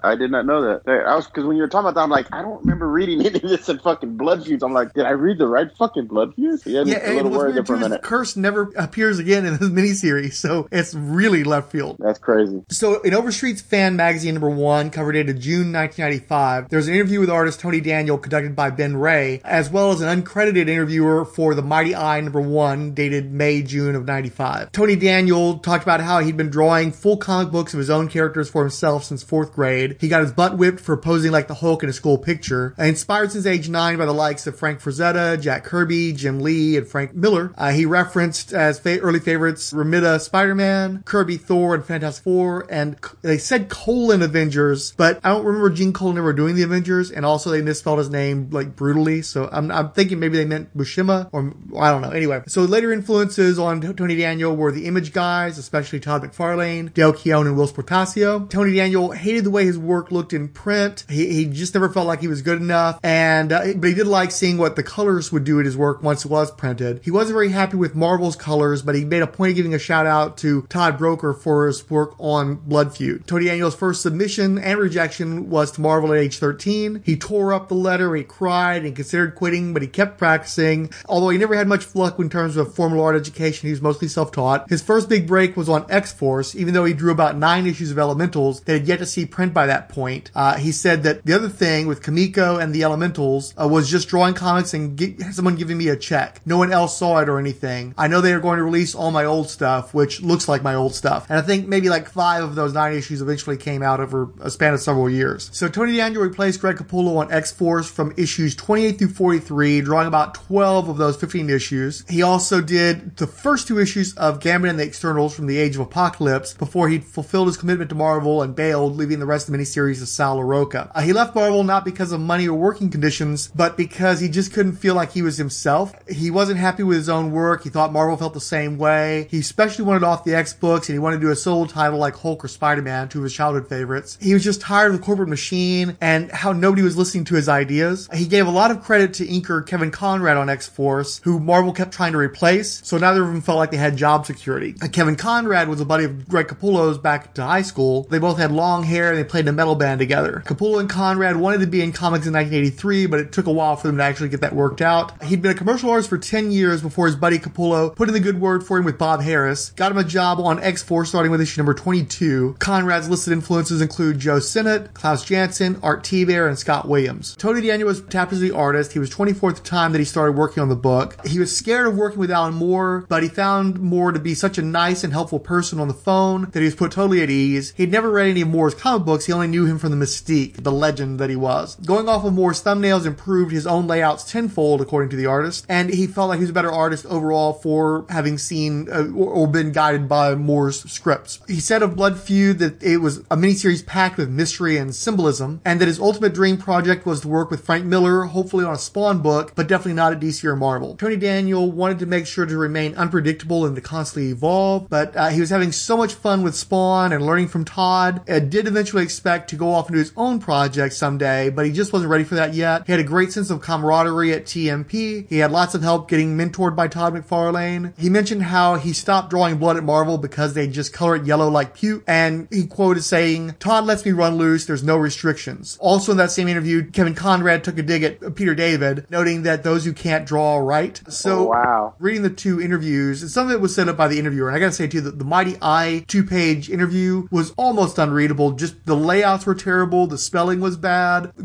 I 0.03 0.15
did 0.17 0.31
not 0.31 0.47
know 0.47 0.63
that. 0.63 0.83
I 1.07 1.15
was 1.15 1.27
because 1.27 1.45
when 1.45 1.57
you 1.57 1.63
were 1.63 1.69
talking 1.69 1.86
about 1.87 1.95
that, 1.95 2.05
I'm 2.05 2.11
like, 2.11 2.33
I 2.33 2.43
don't 2.43 2.61
remember 2.61 2.89
reading 2.89 3.21
any 3.27 3.37
of 3.37 3.43
this 3.43 3.69
in 3.69 3.79
fucking 3.79 4.17
Blood 4.17 4.45
Feuds. 4.45 4.63
I'm 4.63 4.73
like, 4.73 4.93
did 4.93 5.05
I 5.07 5.11
read 5.11 5.39
the 5.39 5.47
right 5.47 5.69
fucking 5.77 6.07
Blood 6.07 6.35
Feuds? 6.35 6.67
Yeah, 6.67 6.83
Yeah, 6.85 7.11
a 7.11 7.15
little 7.15 7.31
worried 7.31 7.57
there 7.57 7.65
for 7.65 7.75
a 7.75 7.79
minute. 7.79 8.03
curse 8.03 8.37
never 8.37 8.73
appears 8.77 9.19
again 9.19 9.47
in 9.47 9.57
this 9.57 9.69
miniseries, 9.71 10.35
so 10.35 10.69
it's 10.71 10.95
really 10.95 11.45
left 11.45 11.71
field. 11.73 11.97
That's 11.99 12.19
crazy. 12.19 12.63
So 12.71 13.01
in 13.03 13.13
Overstreet's 13.13 13.63
Fan 13.63 13.97
Magazine 13.97 14.35
number 14.35 14.51
one, 14.51 14.91
cover 14.91 15.13
dated 15.13 15.41
June 15.41 15.73
1995, 15.73 16.69
there's 16.69 16.89
an 16.89 16.95
interview 16.95 17.21
with 17.21 17.31
artist 17.31 17.61
Tony 17.61 17.81
Daniel 17.81 18.19
conducted 18.19 18.57
by 18.57 18.71
Ben 18.71 18.97
Ray, 18.97 19.41
as 19.45 19.71
well 19.71 19.91
as 19.93 20.01
an 20.01 20.23
uncredited 20.23 20.69
interviewer 20.69 21.25
for 21.25 21.55
the 21.55 21.63
Mighty 21.63 21.95
Eye 21.95 22.21
number 22.21 22.41
one, 22.41 22.95
dated 22.95 23.33
May, 23.33 23.63
June 23.63 23.95
of 23.95 24.05
95. 24.05 24.73
Tony 24.73 24.97
Daniel 24.97 25.59
talked 25.59 25.83
about 25.83 26.01
how 26.01 26.21
he'd 26.21 26.37
been 26.37 26.51
drawing 26.51 26.93
full 26.93 27.17
comic 27.17 27.53
books 27.53 27.75
of 27.75 27.79
his 27.79 27.91
own 27.91 28.09
characters 28.09 28.49
for 28.49 28.63
himself 28.63 29.05
since 29.05 29.23
fourth 29.23 29.53
grade. 29.53 29.97
He 30.01 30.09
got 30.09 30.23
his 30.23 30.33
butt 30.33 30.57
whipped 30.59 30.81
for 30.81 30.97
posing 30.97 31.33
like 31.33 31.49
the 31.49 31.55
Hulk 31.55 31.76
in 31.83 31.89
a 31.89 31.93
school 31.93 32.19
picture. 32.19 32.75
Uh, 32.79 32.85
inspired 32.85 33.33
since 33.33 33.47
age 33.47 33.69
nine 33.69 33.99
by 33.99 34.07
the 34.07 34.13
likes 34.13 34.47
of 34.47 34.59
Frank 34.59 34.81
Frazetta, 34.81 35.41
Jack 35.41 35.65
Kirby, 35.65 36.13
Jim 36.13 36.41
Lee, 36.41 36.77
and 36.77 36.87
Frank 36.87 37.15
Miller. 37.15 37.53
Uh, 37.57 37.71
he 37.71 37.85
referenced 37.85 38.53
as 38.53 38.79
fa- 38.79 39.01
early 39.01 39.21
favorites 39.21 39.73
Romita 39.73 40.21
Spider-Man, 40.21 41.03
Kirby 41.05 41.37
Thor, 41.37 41.75
and 41.75 41.85
Fantastic 41.85 42.25
Four, 42.25 42.67
and 42.71 42.97
c- 43.05 43.17
they 43.23 43.39
said 43.39 43.69
colon 43.69 44.23
Avengers, 44.23 44.93
but 44.97 45.21
I 45.25 45.31
don't 45.31 45.45
remember 45.45 45.71
Gene 45.71 45.93
Colan 45.93 46.19
ever 46.19 46.33
doing 46.33 46.55
the 46.55 46.63
Avengers, 46.63 47.11
and 47.11 47.27
also 47.27 47.51
they 47.51 47.63
misspelled 47.63 47.99
his 47.99 48.11
name 48.11 48.49
like 48.51 48.77
brutally, 48.77 49.23
so 49.23 49.49
I'm, 49.53 49.71
I'm 49.71 49.91
thinking 49.93 50.19
maybe 50.19 50.37
they 50.37 50.45
meant 50.45 50.77
Buscema, 50.77 51.29
or 51.33 51.55
I 51.79 51.91
don't 51.91 52.03
know. 52.03 52.11
Anyway, 52.11 52.43
so 52.47 52.63
later 52.63 52.93
influences 52.93 53.59
on 53.59 53.81
Tony 53.95 54.17
Daniel 54.17 54.55
were 54.57 54.73
the 54.73 54.87
Image 54.87 55.13
guys, 55.13 55.59
especially 55.59 56.01
Todd 56.01 56.23
McFarlane, 56.23 56.93
Dale 56.95 57.13
Keown, 57.13 57.47
and 57.47 57.57
Whilce 57.57 57.73
Portacio. 57.73 58.49
Tony 58.49 58.75
Daniel 58.75 59.11
hated 59.13 59.45
the 59.45 59.51
way 59.51 59.65
his 59.65 59.79
work 59.79 60.11
looked 60.11 60.33
in 60.33 60.49
print. 60.49 61.05
He, 61.09 61.33
he 61.33 61.47
just 61.47 61.66
never 61.75 61.89
felt 61.89 62.07
like 62.07 62.21
he 62.21 62.29
was 62.29 62.43
good 62.43 62.61
enough, 62.61 62.99
and 63.03 63.53
uh, 63.53 63.73
but 63.77 63.89
he 63.89 63.95
did 63.95 64.07
like 64.07 64.31
seeing 64.31 64.59
what 64.59 64.77
the 64.77 64.83
colors 64.83 65.33
would 65.33 65.45
do 65.45 65.59
at 65.61 65.67
his 65.67 65.77
work 65.77 66.03
once 66.03 66.25
it 66.25 66.31
was 66.31 66.51
printed. 66.51 67.01
He 67.05 67.11
wasn't 67.11 67.35
very 67.35 67.51
happy 67.51 67.77
with 67.77 67.95
Marvel's 67.95 68.37
colors, 68.37 68.83
but 68.83 68.95
he 68.95 69.05
made 69.05 69.23
a 69.23 69.27
point 69.27 69.51
of 69.51 69.57
giving 69.57 69.75
a 69.75 69.79
shout 69.79 70.07
out 70.07 70.39
to 70.39 70.63
Todd 70.63 70.99
Broeker 70.99 71.39
for 71.39 71.67
his 71.67 71.89
work 71.91 72.15
on 72.19 72.57
Blood 72.57 72.97
Feud. 72.97 73.27
Tony 73.27 73.47
Daniel's 73.47 73.75
first 73.75 74.03
submission 74.03 74.59
and 74.59 74.79
rejection 74.79 75.51
was 75.51 75.73
to 75.73 75.81
Marvel 75.81 76.13
at 76.13 76.19
age 76.19 76.39
13. 76.39 77.03
He 77.05 77.17
tore 77.17 77.53
up 77.53 77.69
the 77.69 77.75
letter, 77.75 78.15
he 78.15 78.25
cried, 78.25 78.85
and 78.85 78.95
considered 78.95 79.35
quitting, 79.35 79.73
but 79.73 79.83
he 79.83 79.89
kept 79.89 80.19
practicing. 80.19 80.91
Although 81.09 81.31
he 81.31 81.39
never 81.39 81.55
had 81.55 81.69
much 81.69 81.95
luck 81.95 82.19
in 82.19 82.31
terms 82.31 82.57
of 82.57 82.75
formal 82.75 83.03
art 83.03 83.17
education, 83.17 83.67
he 83.67 83.73
was 83.73 83.83
mostly 83.83 84.09
self-taught. 84.09 84.69
His 84.69 84.83
first 84.83 85.09
big 85.09 85.27
break 85.27 85.57
was 85.57 85.69
on 85.69 85.87
X-Force, 85.91 86.55
even 86.55 86.75
though 86.75 86.85
he 86.85 86.95
drew 86.95 87.13
about 87.13 87.37
nine 87.37 87.67
issues 87.67 87.91
of 87.91 87.99
Elementals 87.99 88.61
that 88.65 88.73
had 88.73 88.89
yet 88.89 88.99
to 88.99 89.07
see 89.07 89.27
print 89.27 89.53
by 89.53 89.67
that 89.67 89.89
point. 89.89 90.31
Uh, 90.35 90.57
he 90.57 90.73
said 90.73 91.03
that 91.03 91.25
the 91.25 91.33
other 91.33 91.49
thing 91.57 91.87
with 91.87 92.03
Comico 92.03 92.63
and 92.63 92.75
the 92.75 92.83
Elementals 92.83 93.55
uh, 93.61 93.67
was 93.69 93.89
just 93.91 94.09
drawing 94.09 94.35
comics 94.35 94.75
and 94.75 94.99
gi- 94.99 95.17
someone 95.33 95.57
giving 95.57 95.79
me 95.79 95.89
a 95.89 95.97
check. 95.97 96.41
No 96.45 96.59
one 96.59 96.73
else 96.73 96.97
saw 96.97 97.19
it 97.19 97.29
or 97.29 97.39
anything. 97.39 97.95
I 97.97 98.09
know 98.09 98.21
they 98.21 98.33
are 98.33 98.41
going 98.41 98.59
to 98.59 98.65
release 98.65 98.95
all 98.95 99.11
my 99.11 99.25
old 99.25 99.49
stuff, 99.51 99.95
which 99.95 100.21
looks 100.23 100.49
like 100.49 100.63
my 100.63 100.75
old 100.75 100.95
stuff. 100.95 101.27
And 101.29 101.39
I 101.39 101.43
think 101.43 101.67
maybe 101.69 101.89
like 101.89 102.09
five 102.09 102.43
of 102.43 102.55
those 102.55 102.73
nine 102.73 102.95
issues 102.95 103.21
eventually 103.21 103.57
came 103.57 103.83
out 103.83 104.01
over 104.01 104.31
a 104.41 104.51
span 104.51 104.75
of 104.75 104.81
several 104.81 105.09
years. 105.11 105.51
So 105.53 105.69
Tony 105.69 105.97
Daniel 105.97 106.23
replaced 106.23 106.61
Greg 106.61 106.77
Capullo 106.77 107.17
on 107.17 107.33
X-Force 107.33 107.91
from 107.91 108.13
issues 108.17 108.55
28 108.55 108.99
through 108.99 109.09
43, 109.09 109.81
drawing 109.81 110.07
about 110.09 110.35
12 110.35 110.89
of 110.89 110.97
those 110.99 111.17
15 111.17 111.51
issues. 111.51 112.05
He 112.09 112.23
also 112.23 112.61
did 112.61 113.17
the 113.17 113.27
first 113.27 113.69
two 113.69 113.79
issues 113.79 114.15
of 114.17 114.41
Gambit 114.41 114.71
and 114.71 114.79
the 114.79 114.85
Externals 114.85 115.35
from 115.35 115.47
the 115.47 115.59
Age 115.59 115.77
of 115.77 115.81
Apocalypse 115.81 116.55
before 116.55 116.89
he 116.89 116.99
fulfilled 116.99 117.47
his 117.49 117.57
commitment 117.57 117.89
to 117.91 117.95
Marvel 117.95 118.43
and 118.43 118.55
bailed, 118.55 118.97
leaving 118.97 119.19
the 119.19 119.27
rest 119.27 119.49
of 119.49 119.53
the 119.53 119.59
miniseries 119.59 119.99
to 120.01 120.07
Sal 120.07 120.39
Larroca. 120.39 120.91
Uh, 120.95 121.01
he 121.03 121.13
left 121.13 121.35
Marvel 121.35 121.46
not 121.65 121.85
because 121.85 122.13
of 122.13 122.21
money 122.21 122.49
or 122.49 122.57
working 122.59 122.91
conditions, 122.91 123.49
but 123.55 123.77
because 123.77 124.21
he 124.21 124.29
just 124.29 124.53
couldn't 124.53 124.77
feel 124.77 124.95
like 124.95 125.13
he 125.13 125.23
was 125.23 125.37
himself. 125.37 125.95
He 126.09 126.31
wasn't 126.31 126.59
happy 126.59 126.83
with 126.83 126.97
his 126.97 127.09
own 127.09 127.31
work. 127.33 127.65
He 127.65 127.71
thought 127.71 127.93
Marvel 127.93 128.17
felt 128.17 128.35
the 128.35 128.41
same 128.41 128.79
way. 128.79 129.27
He 129.31 129.39
especially 129.39 129.85
wanted 129.85 130.05
off 130.05 130.25
the 130.25 130.35
X 130.35 130.53
books 130.55 130.89
and 130.89 130.95
he 130.95 130.99
wanted 130.99 131.17
to 131.17 131.23
do 131.23 131.31
a 131.31 131.37
solo 131.37 131.67
title 131.67 131.99
like 131.99 132.17
Hulk 132.17 132.45
or 132.45 132.49
Spider-Man, 132.49 133.09
two 133.09 133.19
of 133.19 133.25
his 133.25 133.35
childhood 133.35 133.69
favorites. 133.69 134.19
He 134.21 134.35
was 134.35 134.45
just 134.45 134.61
tired 134.61 134.93
of 134.93 135.01
the 135.01 135.05
corporate 135.05 135.29
machine 135.29 135.97
and 136.01 136.31
how 136.31 136.53
nobody 136.53 136.83
was 136.83 136.97
listening 136.97 137.25
to 137.25 137.35
his 137.35 137.49
ideas. 137.49 138.09
He 138.13 138.27
gave 138.27 138.47
a 138.47 138.51
lot 138.51 138.71
of 138.71 138.83
credit 138.83 139.15
to 139.15 139.27
inker 139.27 139.67
Kevin 139.67 139.91
Conrad 139.91 140.37
on 140.37 140.49
X-Force, 140.49 141.21
who 141.25 141.41
Marvel 141.41 141.73
kept 141.73 141.93
trying 141.93 142.13
to 142.13 142.19
replace, 142.19 142.81
so 142.87 142.99
neither 142.99 143.23
of 143.23 143.29
them 143.29 143.41
felt 143.41 143.59
like 143.59 143.71
they 143.71 143.77
had 143.77 143.97
job 143.97 144.27
security. 144.27 144.75
Uh, 144.83 144.89
Kevin 144.89 145.17
Conrad 145.17 145.69
was 145.69 145.81
a 145.81 145.85
buddy 145.85 146.05
of 146.05 146.29
Greg 146.29 146.49
Capullo's 146.49 146.99
back 146.99 147.35
to 147.35 147.43
high 147.43 147.63
school. 147.63 148.05
They 148.05 148.19
both 148.19 148.39
had 148.39 148.53
long 148.53 148.83
hair 148.83 149.11
and 149.11 149.19
they 149.19 149.25
played 149.25 149.45
in 149.45 149.49
a 149.49 149.53
metal 149.53 149.75
band 149.75 149.99
together. 149.99 150.43
Capullo 150.47 150.81
and 150.81 150.89
Conrad 150.89 151.36
wanted 151.37 151.61
to 151.61 151.67
be 151.67 151.83
in 151.83 151.93
comics 151.93 152.27
in 152.27 152.33
1983, 152.33 153.07
but 153.07 153.21
it 153.21 153.33
took 153.33 153.47
a 153.47 153.53
while 153.53 153.77
for 153.77 153.87
them 153.87 153.97
to 153.99 154.03
actually 154.03 154.29
get 154.29 154.41
that 154.41 154.55
worked 154.55 154.81
out. 154.81 155.23
He'd 155.23 155.43
been 155.43 155.53
a 155.53 155.55
commercial 155.55 155.91
artist 155.91 156.09
for 156.09 156.19
10 156.19 156.51
years 156.51 156.83
before 156.83 157.07
his 157.07 157.17
buddy 157.17 157.39
Capullo 157.39 157.95
put 157.95 158.09
in 158.09 158.15
the 158.15 158.21
good 158.21 158.41
word 158.41 158.65
for 158.65 158.79
him 158.79 158.85
with 158.85 158.99
Bob 158.99 159.21
Harras, 159.21 159.75
got 159.77 159.93
him 159.93 159.99
a 159.99 160.05
job 160.05 160.41
on 160.41 160.63
X-Force 160.63 161.09
starting 161.09 161.31
with 161.31 161.41
issue 161.41 161.61
number 161.61 161.75
22. 161.75 162.57
Conrad's 162.59 163.09
listed 163.09 163.33
influences 163.33 163.81
include 163.81 164.19
Joe 164.19 164.39
Sinnott, 164.39 164.95
Klaus 164.95 165.25
Janson, 165.25 165.79
Art 165.83 166.05
Thibert, 166.05 166.49
and 166.49 166.59
Scott 166.59 166.89
Williams. 166.89 167.37
Tony 167.37 167.61
Daniel 167.61 167.89
was 167.89 168.01
tapped 168.03 168.33
as 168.33 168.41
the 168.41 168.53
artist. 168.53 168.93
He 168.93 168.99
was 168.99 169.11
24 169.11 169.51
at 169.51 169.57
the 169.57 169.63
time 169.63 169.93
that 169.93 169.99
he 169.99 170.05
started 170.05 170.37
working 170.37 170.63
on 170.63 170.69
the 170.69 170.77
book. 170.77 171.25
He 171.27 171.39
was 171.39 171.57
scared 171.57 171.87
of 171.87 171.97
working 171.97 172.19
with 172.19 172.31
Alan 172.31 172.55
Moore, 172.55 173.05
but 173.09 173.23
he 173.23 173.29
found 173.29 173.79
Moore 173.81 174.13
to 174.13 174.21
be 174.21 174.35
such 174.35 174.59
a 174.59 174.63
nice 174.63 175.05
and 175.05 175.13
helpful 175.13 175.41
person 175.41 175.79
on 175.81 175.89
the 175.89 175.95
phone 175.95 176.49
that 176.51 176.61
he 176.61 176.65
was 176.65 176.75
put 176.75 176.93
totally 176.93 177.23
at 177.23 177.31
ease. 177.31 177.73
He'd 177.77 177.91
never 177.91 178.11
read 178.11 178.31
any 178.31 178.43
of 178.43 178.49
Moore's 178.49 178.75
comic 178.75 179.05
books. 179.05 179.27
He 179.27 179.33
only 179.33 179.49
knew 179.49 179.67
him 179.67 179.79
from 179.79 179.91
the 179.91 180.05
mystique, 180.05 180.63
the 180.63 180.73
legend 180.73 181.19
that 181.19 181.26
he 181.31 181.37
was. 181.37 181.77
Going 181.77 182.09
off 182.09 182.25
of 182.25 182.35
Moore's 182.35 182.63
thumbnails 182.63 183.07
improved 183.07 183.53
his 183.53 183.67
own 183.67 183.87
layouts 183.87 184.31
tenfold, 184.31 184.81
according 184.81 185.11
to 185.11 185.17
the 185.17 185.27
artist, 185.27 185.67
and 185.69 185.91
he 185.91 186.07
felt 186.07 186.29
like 186.29 186.39
he 186.39 186.43
was 186.43 186.51
a 186.51 186.55
better 186.55 186.73
artist 186.73 187.07
overall 187.07 187.53
for 187.53 188.07
having 188.09 188.39
seen 188.39 188.89
uh, 188.91 189.11
or, 189.13 189.47
been 189.47 189.71
guided 189.71 190.09
by 190.09 190.35
Moore's 190.35 190.91
scripts. 190.91 191.39
He 191.47 191.61
said 191.61 191.83
of 191.83 191.95
Blood 191.95 192.19
Feud 192.19 192.59
that 192.59 192.83
it 192.83 192.99
was 192.99 193.19
a 193.31 193.37
miniseries 193.37 193.87
packed 193.87 194.17
with 194.17 194.29
mystery 194.29 194.77
and 194.77 194.95
symbolism, 194.95 195.61
and 195.65 195.81
that 195.81 195.89
his 195.89 196.01
ultimate 196.01 196.35
dream 196.35 196.57
project 196.57 197.07
was 197.07 197.21
to 197.21 197.29
work 197.29 197.51
with 197.51 197.65
Frank 197.65 197.85
Miller, 197.85 198.25
hopefully 198.25 198.65
on 198.65 198.75
a 198.75 198.79
Spawn 198.79 199.21
book, 199.21 199.53
but 199.55 199.69
definitely 199.69 199.95
not 199.95 200.13
at 200.13 200.21
DC 200.21 200.45
or 200.45 200.57
Marvel. 200.57 200.97
Tony 200.97 201.17
Daniel 201.17 201.71
wanted 201.71 201.99
to 202.01 202.07
make 202.07 202.27
sure 202.27 202.45
to 202.45 202.57
remain 202.57 202.95
unpredictable 202.97 203.65
and 203.65 203.77
to 203.77 203.83
constantly 203.83 204.33
evolve, 204.33 204.89
but 204.89 205.17
uh, 205.17 205.29
he 205.29 205.41
was 205.41 205.51
having 205.51 205.73
so 205.73 205.97
much 205.97 206.15
fun 206.15 206.43
with 206.43 206.57
Spawn 206.57 207.13
and 207.13 207.25
learning 207.25 207.49
from 207.49 207.65
Todd. 207.65 208.23
and 208.27 208.51
did 208.51 208.67
eventually 208.67 209.03
expect 209.03 209.51
to 209.51 209.57
go 209.57 209.71
off 209.73 209.87
and 209.87 209.95
do 209.95 209.99
his 209.99 210.13
own 210.17 210.39
project 210.39 210.95
someday, 211.07 211.51
but 211.51 211.65
he 211.65 211.71
just 211.73 211.93
wasn't 211.93 212.11
ready 212.11 212.25
for 212.25 212.35
that 212.35 212.53
yet. 212.53 212.83
He 212.85 212.91
had 212.93 213.01
a 213.01 213.05
great 213.05 213.31
sense 213.33 213.49
of 213.51 213.61
camaraderie 213.61 214.33
at 214.33 214.45
TMP. 214.45 215.29
He 215.29 215.39
had 215.39 215.53
lots 215.53 215.75
of 215.77 215.83
help 215.83 216.09
getting 216.09 216.37
mentored 216.37 216.75
by 216.75 216.89
Todd 216.89 217.15
McFarlane. 217.15 217.97
He 217.97 218.11
mentioned 218.11 218.43
how 218.43 218.75
he 218.75 218.93
stopped 218.93 219.31
drawing 219.31 219.59
blood 219.59 219.77
at 219.77 219.85
Marvel 219.85 220.19
because 220.19 220.55
they 220.55 220.67
just 220.67 220.93
color 220.93 221.15
it 221.15 221.25
yellow 221.25 221.49
like 221.49 221.75
puke, 221.75 222.03
and 222.09 222.49
he 222.51 222.67
quoted 222.67 223.03
saying, 223.05 223.55
Todd 223.61 223.85
lets 223.85 224.05
me 224.05 224.11
run 224.11 224.35
loose, 224.35 224.67
there's 224.67 224.83
no 224.83 224.97
restrictions. 224.97 225.79
Also 225.81 226.11
in 226.11 226.19
that 226.19 226.33
same 226.33 226.49
interview, 226.49 226.91
Kevin 226.91 227.15
Conrad 227.15 227.63
took 227.63 227.79
a 227.79 227.83
dig 227.85 228.03
at 228.03 228.35
Peter 228.35 228.55
David, 228.57 229.07
noting 229.09 229.43
that 229.43 229.63
those 229.63 229.85
who 229.85 229.93
can't 229.93 230.27
draw 230.27 230.57
right. 230.59 231.01
So, 231.09 231.37
Oh, 231.37 231.45
wow. 231.51 231.95
reading 232.01 232.23
the 232.23 232.31
two 232.31 232.61
interviews, 232.61 233.23
and 233.23 233.31
some 233.31 233.47
of 233.47 233.53
it 233.53 233.61
was 233.61 233.73
set 233.75 233.89
up 233.89 233.97
by 233.97 234.09
the 234.09 234.19
interviewer, 234.19 234.49
and 234.49 234.57
I 234.57 234.59
gotta 234.61 234.73
say 234.73 234.89
too, 234.89 235.03
that 235.03 235.19
the 235.21 235.25
Mighty 235.25 235.57
Eye 235.63 236.05
two-page 236.09 236.69
interview 236.69 237.29
was 237.31 237.53
almost 237.57 237.97
unreadable. 237.99 238.53
Just 238.53 238.85
the 238.87 238.97
layouts 238.97 239.47
were 239.47 239.55
terrible, 239.55 240.07
the 240.09 240.19
spelling 240.19 240.61
was 240.61 240.77
bad, 240.77 240.96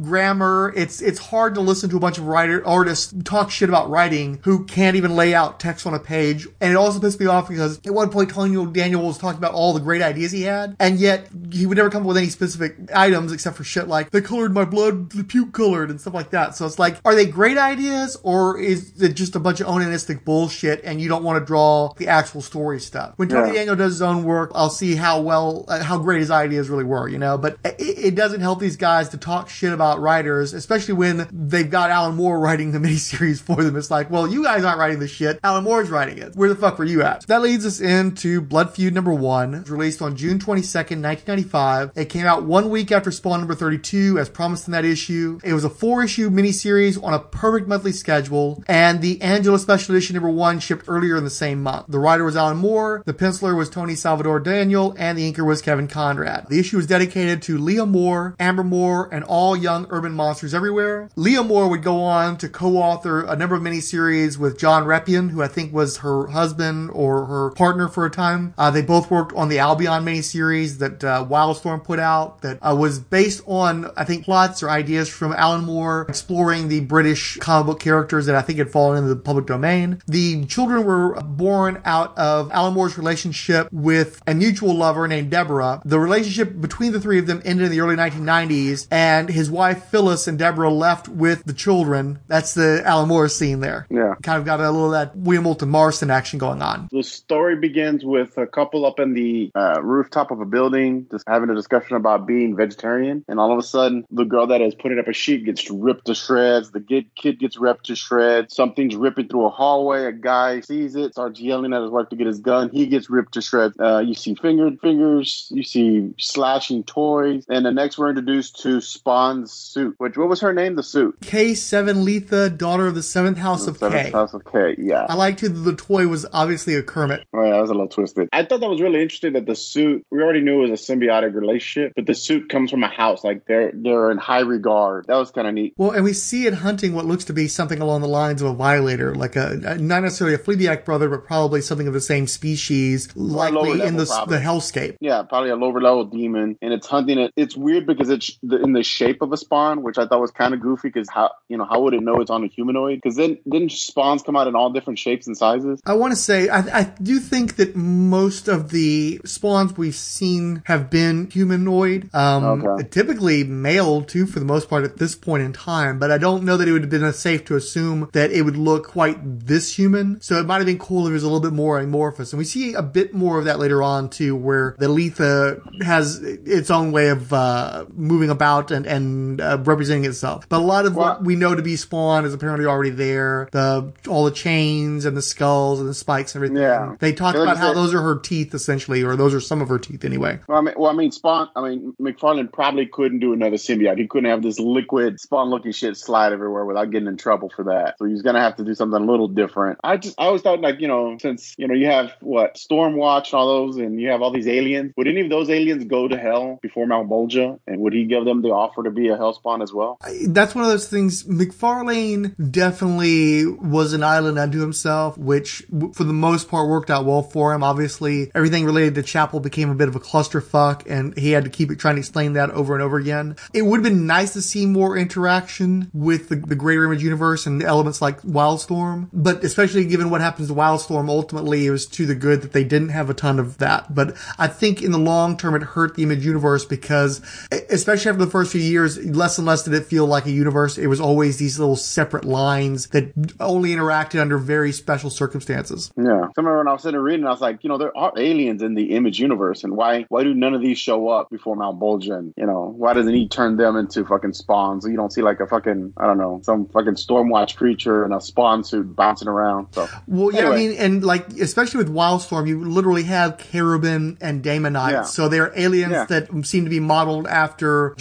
grammar. 0.02 0.74
It's 0.76 1.02
it's 1.02 1.20
hard 1.20 1.56
to 1.56 1.62
listen 1.62 1.90
to 1.92 1.98
a 1.98 2.00
bunch 2.00 2.18
of 2.18 2.26
writer 2.26 2.66
artists 2.66 3.14
talk 3.24 3.52
shit 3.52 3.70
about 3.70 3.90
writing 3.90 4.40
who 4.44 4.66
can't 4.66 4.96
even 4.96 5.16
lay 5.16 5.34
out 5.34 5.60
text 5.60 5.86
on 5.86 5.94
a 5.94 6.00
page. 6.00 6.48
And 6.60 6.72
it 6.72 6.76
also 6.76 7.00
pissed 7.00 7.20
me 7.20 7.26
off 7.26 7.48
because 7.50 7.80
at 7.86 7.94
one 7.94 8.10
point 8.10 8.30
Tony 8.32 8.72
Daniel 8.72 9.06
was 9.06 9.18
talking 9.18 9.38
about 9.38 9.54
all 9.54 9.74
the 9.74 9.80
great 9.80 10.02
ideas 10.02 10.32
he 10.32 10.44
had, 10.44 10.76
and 10.80 11.00
yet 11.00 11.28
he 11.52 11.66
would 11.66 11.78
never 11.78 11.90
come 11.90 12.02
up 12.04 12.08
with 12.08 12.18
any 12.18 12.28
specific 12.30 12.76
items 12.94 13.32
except 13.32 13.58
for 13.58 13.64
shit 13.64 13.88
like 13.88 14.12
they 14.12 14.22
colored 14.22 14.54
my 14.54 14.66
blood 14.66 15.12
the 15.12 15.24
puke 15.24 15.54
colored 15.54 15.90
and 15.90 16.00
stuff 16.00 16.14
like 16.14 16.32
that. 16.32 16.56
So 16.56 16.66
it's 16.66 16.80
like, 16.80 16.98
are 17.06 17.16
they 17.16 17.26
great 17.26 17.58
ideas 17.58 18.18
or 18.24 18.60
is 18.60 19.02
it 19.02 19.14
just 19.16 19.36
a 19.36 19.40
bunch 19.40 19.60
of 19.60 19.68
onanistic 19.68 20.24
bullshit 20.26 20.82
and 20.84 21.02
you 21.02 21.10
don't 21.10 21.24
want 21.24 21.40
to 21.40 21.46
draw 21.46 21.94
the 21.98 22.08
actual 22.08 22.42
story 22.42 22.80
stuff? 22.80 23.14
When 23.18 23.30
Tony 23.30 23.50
Yeah. 23.50 23.54
Daniel 23.56 23.76
does 23.76 23.94
his 23.94 24.02
own 24.02 24.24
work, 24.24 24.52
I'll 24.56 24.70
see 24.70 24.96
how 24.96 25.22
well, 25.22 25.66
uh, 25.68 25.84
how 25.84 25.98
great 25.98 26.20
his 26.20 26.32
ideas 26.32 26.70
really 26.70 26.84
were, 26.84 27.08
you 27.08 27.18
know. 27.18 27.38
But 27.38 27.58
it, 27.64 27.76
it 27.80 28.16
doesn't 28.16 28.42
help 28.42 28.60
these 28.60 28.78
guys 28.78 29.10
to 29.10 29.18
talk 29.18 29.41
shit 29.50 29.74
about 29.74 30.00
writers, 30.00 30.54
especially 30.54 30.94
when 30.94 31.28
they've 31.32 31.70
got 31.70 31.90
Alan 31.90 32.16
Moore 32.16 32.40
writing 32.40 32.72
the 32.72 32.80
miniseries 32.86 33.42
for 33.42 33.64
them. 33.64 33.76
It's 33.76 33.92
like, 33.92 34.10
well, 34.10 34.28
you 34.28 34.44
guys 34.44 34.64
aren't 34.64 34.80
writing 34.80 35.00
the 35.00 35.08
shit. 35.08 35.40
Alan 35.44 35.64
Moore's 35.64 35.90
writing 35.90 36.18
it. 36.18 36.36
Where 36.36 36.50
the 36.50 36.56
fuck 36.56 36.78
were 36.78 36.86
you 36.86 37.02
at? 37.04 37.28
That 37.28 37.42
leads 37.42 37.66
us 37.66 37.80
into 37.80 38.42
Blood 38.42 38.74
Feud 38.76 38.94
number 38.94 39.14
one, 39.14 39.64
released 39.64 40.02
on 40.02 40.16
June 40.16 40.40
22nd, 40.40 41.02
1995. 41.02 41.92
It 41.96 42.06
came 42.06 42.26
out 42.26 42.44
one 42.44 42.70
week 42.70 42.92
after 42.92 43.12
Spawn 43.12 43.40
number 43.40 43.56
32, 43.56 44.20
as 44.20 44.30
promised 44.30 44.68
in 44.68 44.72
that 44.74 44.86
issue. 44.86 45.40
It 45.44 45.54
was 45.54 45.64
a 45.64 45.70
four 45.70 46.04
issue 46.04 46.30
miniseries 46.30 47.02
on 47.02 47.14
a 47.14 47.20
perfect 47.20 47.68
monthly 47.68 47.92
schedule, 47.92 48.64
and 48.68 49.02
the 49.02 49.22
Angela 49.22 49.60
Special 49.60 49.96
Edition 49.96 50.16
number 50.16 50.30
one 50.30 50.60
shipped 50.60 50.86
earlier 50.88 51.18
in 51.18 51.24
the 51.24 51.30
same 51.30 51.62
month. 51.64 51.88
The 51.88 52.00
writer 52.00 52.24
was 52.24 52.36
Alan 52.36 52.58
Moore, 52.58 53.04
the 53.06 53.14
penciler 53.14 53.56
was 53.56 53.70
Tony 53.70 53.96
Salvador 53.96 54.40
Daniel, 54.40 54.96
and 54.98 55.18
the 55.18 55.32
inker 55.32 55.46
was 55.46 55.62
Kevin 55.62 55.88
Conrad. 55.88 56.48
The 56.50 56.60
issue 56.60 56.78
was 56.78 56.88
dedicated 56.88 57.42
to 57.44 57.58
Leah 57.58 57.86
Moore, 57.86 58.36
Amber 58.40 58.64
Moore, 58.64 59.10
and 59.12 59.24
all 59.32 59.56
young 59.56 59.88
urban 59.90 60.12
monsters 60.12 60.54
everywhere. 60.54 61.10
Leah 61.16 61.42
Moore 61.42 61.70
would 61.70 61.82
go 61.82 62.04
on 62.04 62.38
to 62.38 62.50
co-author 62.50 63.24
a 63.24 63.36
number 63.36 63.56
of 63.56 63.62
miniseries 63.62 64.38
with 64.38 64.60
John 64.60 64.84
Reppion, 64.84 65.32
who 65.32 65.42
I 65.42 65.48
think 65.48 65.74
was 65.74 65.98
her 65.98 66.28
husband 66.28 66.92
or 66.94 67.26
her 67.28 67.52
partner 67.52 67.88
for 67.88 68.06
a 68.06 68.10
time. 68.10 68.54
Uh, 68.58 68.70
they 68.72 68.82
both 68.82 69.10
worked 69.10 69.34
on 69.34 69.48
the 69.48 69.60
Albion 69.60 70.04
miniseries 70.04 70.80
that 70.80 71.04
uh, 71.04 71.26
Wildstorm 71.26 71.82
put 71.82 71.98
out 71.98 72.42
that 72.42 72.60
uh, 72.62 72.76
was 72.78 73.00
based 73.00 73.42
on, 73.48 73.90
I 73.96 74.04
think, 74.04 74.26
plots 74.26 74.62
or 74.62 74.70
ideas 74.70 75.08
from 75.08 75.32
Alan 75.32 75.64
Moore 75.64 76.06
exploring 76.10 76.68
the 76.68 76.82
British 76.82 77.38
comic 77.38 77.68
book 77.68 77.80
characters 77.80 78.26
that 78.26 78.36
I 78.36 78.42
think 78.42 78.60
had 78.60 78.70
fallen 78.70 78.98
into 78.98 79.10
the 79.10 79.16
public 79.16 79.46
domain. 79.46 80.02
The 80.08 80.46
children 80.46 80.84
were 80.84 81.22
born 81.22 81.82
out 81.86 82.18
of 82.18 82.52
Alan 82.52 82.74
Moore's 82.74 82.98
relationship 82.98 83.70
with 83.72 84.22
a 84.28 84.34
mutual 84.34 84.76
lover 84.76 85.08
named 85.08 85.32
Deborah. 85.32 85.82
The 85.86 86.00
relationship 86.00 86.60
between 86.60 86.92
the 86.92 87.00
three 87.00 87.20
of 87.20 87.28
them 87.28 87.42
ended 87.46 87.68
in 87.68 87.72
the 87.72 87.80
early 87.80 87.96
1990s, 87.96 88.88
and 88.92 89.21
his 89.30 89.50
wife 89.50 89.86
Phyllis 89.86 90.28
and 90.28 90.38
Deborah 90.38 90.70
left 90.70 91.08
with 91.08 91.44
the 91.44 91.54
children. 91.54 92.20
That's 92.28 92.54
the 92.54 92.82
Alan 92.86 93.08
Moore 93.08 93.28
scene 93.28 93.60
there. 93.60 93.88
Yeah. 93.90 94.16
Kind 94.24 94.40
of 94.40 94.46
got 94.46 94.60
a 94.60 94.70
little 94.70 94.88
of 94.88 94.92
that 94.92 95.16
William 95.16 95.44
Moulton 95.44 95.70
Marston 95.70 96.10
action 96.10 96.40
going 96.40 96.62
on. 96.62 96.90
The 96.92 97.04
story 97.04 97.56
begins 97.56 98.04
with 98.04 98.38
a 98.38 98.48
couple 98.48 98.86
up 98.86 99.00
in 99.00 99.14
the 99.14 99.52
uh, 99.56 99.82
rooftop 99.82 100.32
of 100.32 100.42
a 100.42 100.46
building 100.46 101.08
just 101.12 101.26
having 101.28 101.50
a 101.50 101.56
discussion 101.56 101.96
about 101.96 102.26
being 102.26 102.56
vegetarian. 102.56 103.24
And 103.28 103.40
all 103.40 103.52
of 103.52 103.60
a 103.60 103.64
sudden, 103.64 104.06
the 104.12 104.24
girl 104.24 104.48
that 104.48 104.62
is 104.62 104.76
putting 104.76 105.00
up 105.00 105.08
a 105.08 105.14
sheet 105.14 105.46
gets 105.46 105.70
ripped 105.70 106.06
to 106.06 106.16
shreds. 106.16 106.72
The 106.72 107.06
kid, 107.16 107.40
gets 107.40 107.58
ripped 107.58 107.86
to 107.88 107.96
shreds. 107.96 108.56
Something's 108.56 108.96
ripping 108.96 109.28
through 109.28 109.46
a 109.46 109.50
hallway. 109.50 110.06
A 110.06 110.12
guy 110.12 110.62
sees 110.62 110.96
it, 110.96 111.14
starts 111.14 111.40
yelling 111.40 111.74
at 111.74 111.82
his 111.82 111.92
wife 111.92 112.10
to 112.10 112.16
get 112.16 112.28
his 112.28 112.40
gun. 112.40 112.70
He 112.72 112.88
gets 112.88 113.10
ripped 113.10 113.34
to 113.34 113.42
shreds. 113.42 113.76
Uh, 113.80 114.00
you 114.00 114.14
see 114.14 114.36
fingered 114.36 114.80
fingers. 114.80 115.48
You 115.52 115.64
see 115.64 116.14
slashing 116.18 116.84
toys. 116.84 117.46
And 117.50 117.66
the 117.66 117.72
next, 117.72 117.98
we're 117.98 118.10
introduced 118.10 118.62
to 118.64 118.82
Spawn's 119.12 119.52
suit. 119.52 119.96
Which, 119.98 120.18
what 120.18 120.30
was 120.30 120.40
her 120.40 120.54
name? 120.54 120.76
The 120.76 120.84
suit. 120.84 121.20
K7 121.20 122.06
Leetha, 122.06 122.58
daughter 122.58 122.88
of 122.88 122.96
the 122.96 123.04
seventh 123.04 123.38
house 123.38 123.68
of 123.68 123.78
Seventh 123.78 124.06
K. 124.06 124.12
House 124.12 124.34
of 124.34 124.46
K. 124.46 124.76
Yeah. 124.78 125.06
I 125.10 125.16
liked 125.16 125.40
too 125.40 125.50
the 125.50 125.76
toy 125.76 126.08
was 126.08 126.26
obviously 126.32 126.76
a 126.76 126.82
Kermit. 126.82 127.26
Oh, 127.34 127.44
yeah, 127.44 127.52
that 127.52 127.62
was 127.62 127.70
a 127.70 127.74
little 127.74 127.90
twisted. 127.90 128.30
I 128.32 128.46
thought 128.46 128.62
that 128.62 128.70
was 128.70 128.80
really 128.80 129.02
interesting 129.02 129.34
that 129.34 129.46
the 129.46 129.56
suit, 129.56 130.06
we 130.10 130.22
already 130.22 130.40
knew 130.40 130.64
it 130.64 130.70
was 130.70 130.90
a 130.90 130.94
symbiotic 130.96 131.36
relationship, 131.36 131.92
but 131.94 132.06
the 132.06 132.16
suit 132.16 132.48
comes 132.48 132.72
from 132.72 132.84
a 132.84 132.88
house. 132.88 133.22
Like 133.26 133.46
they're 133.48 133.72
they're 133.74 134.12
in 134.12 134.18
high 134.18 134.40
regard. 134.40 135.08
That 135.08 135.18
was 135.18 135.30
kind 135.32 135.46
of 135.46 135.54
neat. 135.54 135.74
Well, 135.76 135.92
and 135.92 136.06
we 136.06 136.14
see 136.14 136.48
it 136.48 136.54
hunting 136.54 136.94
what 136.94 137.06
looks 137.06 137.26
to 137.26 137.34
be 137.34 137.50
something 137.50 137.82
along 137.82 138.02
the 138.02 138.08
lines 138.08 138.42
of 138.42 138.48
a 138.48 138.54
violator, 138.54 139.14
like 139.14 139.36
a, 139.36 139.78
not 139.78 140.04
necessarily 140.04 140.36
a 140.36 140.40
Phlebiac 140.40 140.86
brother, 140.86 141.10
but 141.10 141.26
probably 141.26 141.60
something 141.60 141.88
of 141.88 141.94
the 141.94 142.00
same 142.00 142.28
species, 142.28 143.14
likely 143.18 143.82
in 143.82 143.98
the 143.98 144.06
probably. 144.06 144.38
the 144.38 144.44
hellscape. 144.44 144.96
Yeah, 145.02 145.24
probably 145.24 145.50
a 145.50 145.58
lower 145.58 145.82
level 145.82 146.06
demon, 146.06 146.58
and 146.62 146.74
it's 146.74 146.88
hunting 146.88 147.20
it. 147.20 147.34
It's 147.36 147.58
weird 147.58 147.86
because 147.86 148.10
it's 148.10 148.38
the, 148.42 148.62
in 148.62 148.72
the 148.72 148.84
shape 149.02 149.22
of 149.22 149.32
a 149.32 149.38
spawn, 149.38 149.82
which 149.84 149.98
I 149.98 150.06
thought 150.06 150.22
was 150.22 150.32
kind 150.32 150.54
of 150.54 150.60
goofy 150.60 150.90
because 150.90 151.10
how 151.10 151.32
you 151.50 151.58
know 151.58 151.66
how 151.66 151.82
would 151.82 151.94
it 151.94 152.02
know 152.02 152.20
it's 152.22 152.32
on 152.32 152.44
a 152.44 152.48
humanoid? 152.48 152.98
Because 153.02 153.16
then 153.16 153.38
didn't 153.50 153.72
spawns 153.72 154.22
come 154.24 154.36
out 154.36 154.48
in 154.48 154.56
all 154.56 154.72
different 154.72 155.00
shapes 155.00 155.28
and 155.28 155.38
sizes? 155.38 155.82
I 155.86 155.94
want 155.94 156.12
to 156.12 156.16
say 156.16 156.50
I, 156.50 156.60
I 156.80 156.84
do 157.02 157.20
think 157.20 157.56
that 157.56 157.76
most 157.76 158.48
of 158.48 158.70
the 158.70 159.20
spawns 159.26 159.78
we've 159.78 159.96
seen 159.96 160.62
have 160.66 160.90
been 160.90 161.30
humanoid, 161.30 162.10
um, 162.14 162.42
Okay. 162.52 162.88
typically 162.90 163.44
male 163.44 164.02
too 164.04 164.26
for 164.26 164.40
the 164.40 164.46
most 164.46 164.70
part 164.70 164.84
at 164.84 164.98
this 164.98 165.16
point 165.16 165.44
in 165.44 165.54
time. 165.54 166.00
But 166.00 166.12
I 166.12 166.18
don't 166.18 166.44
know 166.44 166.58
that 166.58 166.68
it 166.68 166.72
would 166.72 166.82
have 166.82 166.90
been 166.90 167.12
safe 167.14 167.46
to 167.46 167.56
assume 167.56 168.10
that 168.14 168.32
it 168.32 168.44
would 168.44 168.58
look 168.58 168.88
quite 168.88 169.18
this 169.24 169.78
human. 169.78 170.22
So 170.22 170.40
it 170.40 170.46
might 170.46 170.58
have 170.58 170.66
been 170.66 170.80
cool 170.80 171.08
if 171.08 171.12
it 171.12 171.14
was 171.14 171.24
a 171.24 171.28
little 171.28 171.40
bit 171.40 171.54
more 171.54 171.80
amorphous, 171.80 172.34
and 172.34 172.38
we 172.38 172.46
see 172.46 172.74
a 172.74 172.84
bit 172.84 173.14
more 173.14 173.40
of 173.40 173.46
that 173.46 173.60
later 173.60 173.82
on 173.82 174.10
too, 174.10 174.36
where 174.36 174.76
the 174.80 174.88
Leetha 174.88 175.62
has 175.84 176.22
its 176.22 176.70
own 176.70 176.92
way 176.92 177.10
of 177.10 177.34
uh, 177.34 177.86
moving 177.94 178.30
about 178.30 178.72
and 178.72 178.86
and 178.92 179.40
uh, 179.42 179.58
representing 179.64 180.06
itself. 180.06 180.48
But 180.50 180.58
a 180.60 180.64
lot 180.64 180.86
of 180.86 180.96
what 180.96 181.20
Well- 181.20 181.26
we 181.26 181.36
know 181.36 181.56
to 181.56 181.62
be 181.62 181.76
Spawn 181.76 182.26
is 182.26 182.34
apparently 182.34 182.66
already 182.66 182.90
there. 182.90 183.48
The 183.52 183.92
all 184.08 184.26
the 184.26 184.32
chains 184.32 185.06
and 185.06 185.16
the 185.16 185.22
skulls 185.22 185.80
and 185.80 185.88
the 185.88 185.94
spikes 185.94 186.36
and 186.36 186.44
everything. 186.44 186.62
Yeah. 186.62 186.96
They 187.00 187.14
talk 187.14 187.36
about 187.36 187.58
how 187.58 187.74
those 187.74 187.94
are 187.94 188.02
her 188.02 188.18
teeth 188.20 188.54
essentially, 188.54 189.04
or 189.04 189.16
those 189.16 189.34
are 189.34 189.40
some 189.40 189.62
of 189.62 189.70
her 189.70 189.80
teeth 189.80 190.04
anyway. 190.06 190.40
Well, 190.48 190.58
I 190.58 190.62
mean, 190.62 190.74
well, 190.78 190.92
I 190.92 190.94
mean, 190.94 191.12
Spawn. 191.12 191.50
I 191.56 191.62
mean, 191.68 191.94
McFarlane 192.02 192.52
probably 192.52 192.86
couldn't 192.86 193.20
do 193.20 193.34
another 193.34 193.58
symbiote. 193.58 193.98
He 193.98 194.08
couldn't 194.08 194.30
have 194.30 194.42
this 194.42 194.60
liquid 194.60 195.20
Spawn-looking 195.20 195.72
shit 195.72 195.98
slide 195.98 196.34
everywhere 196.34 196.66
without 196.66 196.92
getting 196.92 197.08
in 197.08 197.18
trouble 197.18 197.50
for 197.50 197.66
that. 197.66 197.96
So 197.98 198.06
he's 198.06 198.22
gonna 198.22 198.42
have 198.42 198.58
to 198.58 198.64
do 198.64 198.76
something 198.76 199.02
a 199.02 199.06
little 199.06 199.28
different. 199.28 199.80
I 199.84 199.98
just, 199.98 200.20
I 200.20 200.26
always 200.26 200.42
thought, 200.42 200.60
like, 200.62 200.80
you 200.80 200.88
know, 200.88 201.18
since 201.22 201.56
you 201.58 201.68
know 201.68 201.74
you 201.74 201.88
have 201.88 202.12
what 202.22 202.56
Stormwatch 202.56 203.26
and 203.28 203.34
all 203.36 203.66
those, 203.68 203.78
and 203.78 204.00
you 204.00 204.10
have 204.10 204.22
all 204.22 204.32
these 204.32 204.48
aliens, 204.48 204.94
would 204.98 205.08
any 205.08 205.22
of 205.22 205.30
those 205.30 205.50
aliens 205.50 205.86
go 205.86 206.08
to 206.08 206.18
hell 206.18 206.60
before 206.62 206.86
Malebolgia? 206.86 207.60
And 207.68 207.80
would 207.82 207.94
he 207.94 208.06
give 208.06 208.26
them 208.26 208.42
the 208.42 208.50
offer 208.50 208.81
to 208.84 208.92
be 208.92 209.10
a 209.10 209.18
Hellspawn 209.18 209.62
as 209.64 209.74
well? 209.74 209.98
That's 210.28 210.56
one 210.56 210.64
of 210.64 210.70
those 210.70 210.88
things. 210.88 211.24
McFarlane 211.24 212.52
definitely 212.52 213.46
was 213.46 213.94
an 213.94 214.04
island 214.04 214.40
unto 214.40 214.60
himself, 214.60 215.18
which 215.18 215.64
for 215.94 216.04
the 216.04 216.14
most 216.14 216.50
part 216.50 216.70
worked 216.70 216.90
out 216.90 217.06
well 217.06 217.24
for 217.24 217.54
him. 217.54 217.64
Obviously, 217.64 218.32
everything 218.36 218.66
related 218.66 218.96
to 218.96 219.04
Chapel 219.04 219.40
became 219.40 219.70
a 219.70 219.76
bit 219.76 219.88
of 219.88 219.96
a 219.96 220.00
clusterfuck, 220.00 220.84
and 220.90 221.18
he 221.18 221.32
had 221.32 221.44
to 221.44 221.50
keep 221.50 221.78
trying 221.80 221.96
to 221.96 222.00
explain 222.00 222.34
that 222.34 222.52
over 222.52 222.74
and 222.74 222.84
over 222.84 222.98
again. 222.98 223.36
It 223.54 223.64
would 223.64 223.78
have 223.78 223.84
been 223.84 224.08
nice 224.08 224.34
to 224.34 224.42
see 224.42 224.66
more 224.66 224.98
interaction 224.98 225.90
with 225.94 226.30
the, 226.30 226.36
the 226.36 226.56
greater 226.56 226.86
image 226.86 227.04
universe 227.04 227.46
and 227.46 227.62
elements 227.64 228.02
like 228.02 228.22
Wildstorm, 228.22 229.10
but 229.14 229.44
especially 229.44 229.86
given 229.86 230.10
what 230.10 230.22
happens 230.22 230.48
to 230.48 230.54
Wildstorm, 230.54 231.10
ultimately 231.10 231.66
it 231.66 231.72
was 231.72 231.86
to 231.88 232.06
the 232.06 232.16
good 232.16 232.42
that 232.42 232.54
they 232.54 232.64
didn't 232.64 232.90
have 232.90 233.10
a 233.10 233.14
ton 233.14 233.40
of 233.40 233.58
that. 233.60 233.94
But 233.94 234.16
I 234.38 234.48
think 234.48 234.82
in 234.82 234.92
the 234.92 234.98
long 234.98 235.38
term, 235.38 235.56
it 235.56 235.64
hurt 235.64 235.96
the 235.96 236.04
image 236.04 236.26
universe 236.26 236.66
because, 236.66 237.22
especially 237.70 238.10
after 238.10 238.26
the 238.26 238.32
first 238.32 238.52
few 238.52 238.61
years, 238.64 238.98
less 239.16 239.38
and 239.38 239.48
less 239.48 239.64
did 239.64 239.74
it 239.74 239.86
feel 239.86 240.06
like 240.06 240.26
a 240.26 240.32
universe. 240.32 240.78
It 240.78 240.88
was 240.88 241.00
always 241.02 241.38
these 241.38 241.60
little 241.60 241.76
separate 241.76 242.26
lines 242.26 242.88
that 242.88 243.12
only 243.40 243.70
interacted 243.72 244.22
under 244.22 244.38
very 244.38 244.72
special 244.72 245.10
circumstances. 245.10 245.92
Yeah. 245.98 246.04
I 246.04 246.30
remember 246.38 246.58
when 246.60 246.68
I 246.68 246.74
was 246.74 246.84
sitting 246.84 247.00
reading, 247.00 247.26
I 247.26 247.32
was 247.32 247.42
like, 247.42 247.64
you 247.64 247.70
know, 247.70 247.78
there 247.78 247.96
are 247.98 248.14
aliens 248.18 248.62
in 248.62 248.76
the 248.76 248.92
image 248.92 249.20
universe, 249.20 249.64
and 249.64 249.76
why 249.76 250.06
why 250.10 250.24
do 250.24 250.34
none 250.34 250.54
of 250.54 250.62
these 250.62 250.78
show 250.78 251.10
up 251.10 251.30
before 251.30 251.56
Malebolgia? 251.56 252.18
And, 252.18 252.34
you 252.38 252.46
know, 252.46 252.74
why 252.76 252.94
doesn't 252.94 253.14
he 253.14 253.28
turn 253.28 253.58
them 253.58 253.76
into 253.76 254.06
fucking 254.06 254.34
spawns? 254.34 254.86
You 254.86 254.96
don't 254.96 255.12
see 255.12 255.22
like 255.22 255.40
a 255.40 255.48
fucking 255.48 255.94
I 255.98 256.06
don't 256.06 256.18
know 256.18 256.40
some 256.44 256.68
fucking 256.68 256.96
Stormwatch 256.96 257.56
creature 257.56 258.06
in 258.06 258.14
a 258.14 258.22
spawn 258.22 258.64
suit 258.64 258.96
bouncing 258.96 259.28
around. 259.28 259.68
So 259.72 259.88
Well, 260.08 260.34
yeah, 260.34 260.50
I 260.50 260.56
mean, 260.56 260.74
and 260.78 261.04
like, 261.04 261.30
especially 261.40 261.80
with 261.80 261.94
Wildstorm, 261.94 262.48
you 262.48 262.64
literally 262.64 263.04
have 263.04 263.38
Kherubim 263.38 264.18
and 264.22 264.44
Daemonites. 264.44 264.92
Yeah. 264.92 265.02
So 265.04 265.30
they're 265.30 265.52
aliens 265.58 265.92
Yeah. 265.92 266.06
that 266.06 266.30
seem 266.46 266.64
to 266.64 266.70
be 266.70 266.80
modeled 266.80 267.28
after 267.28 267.94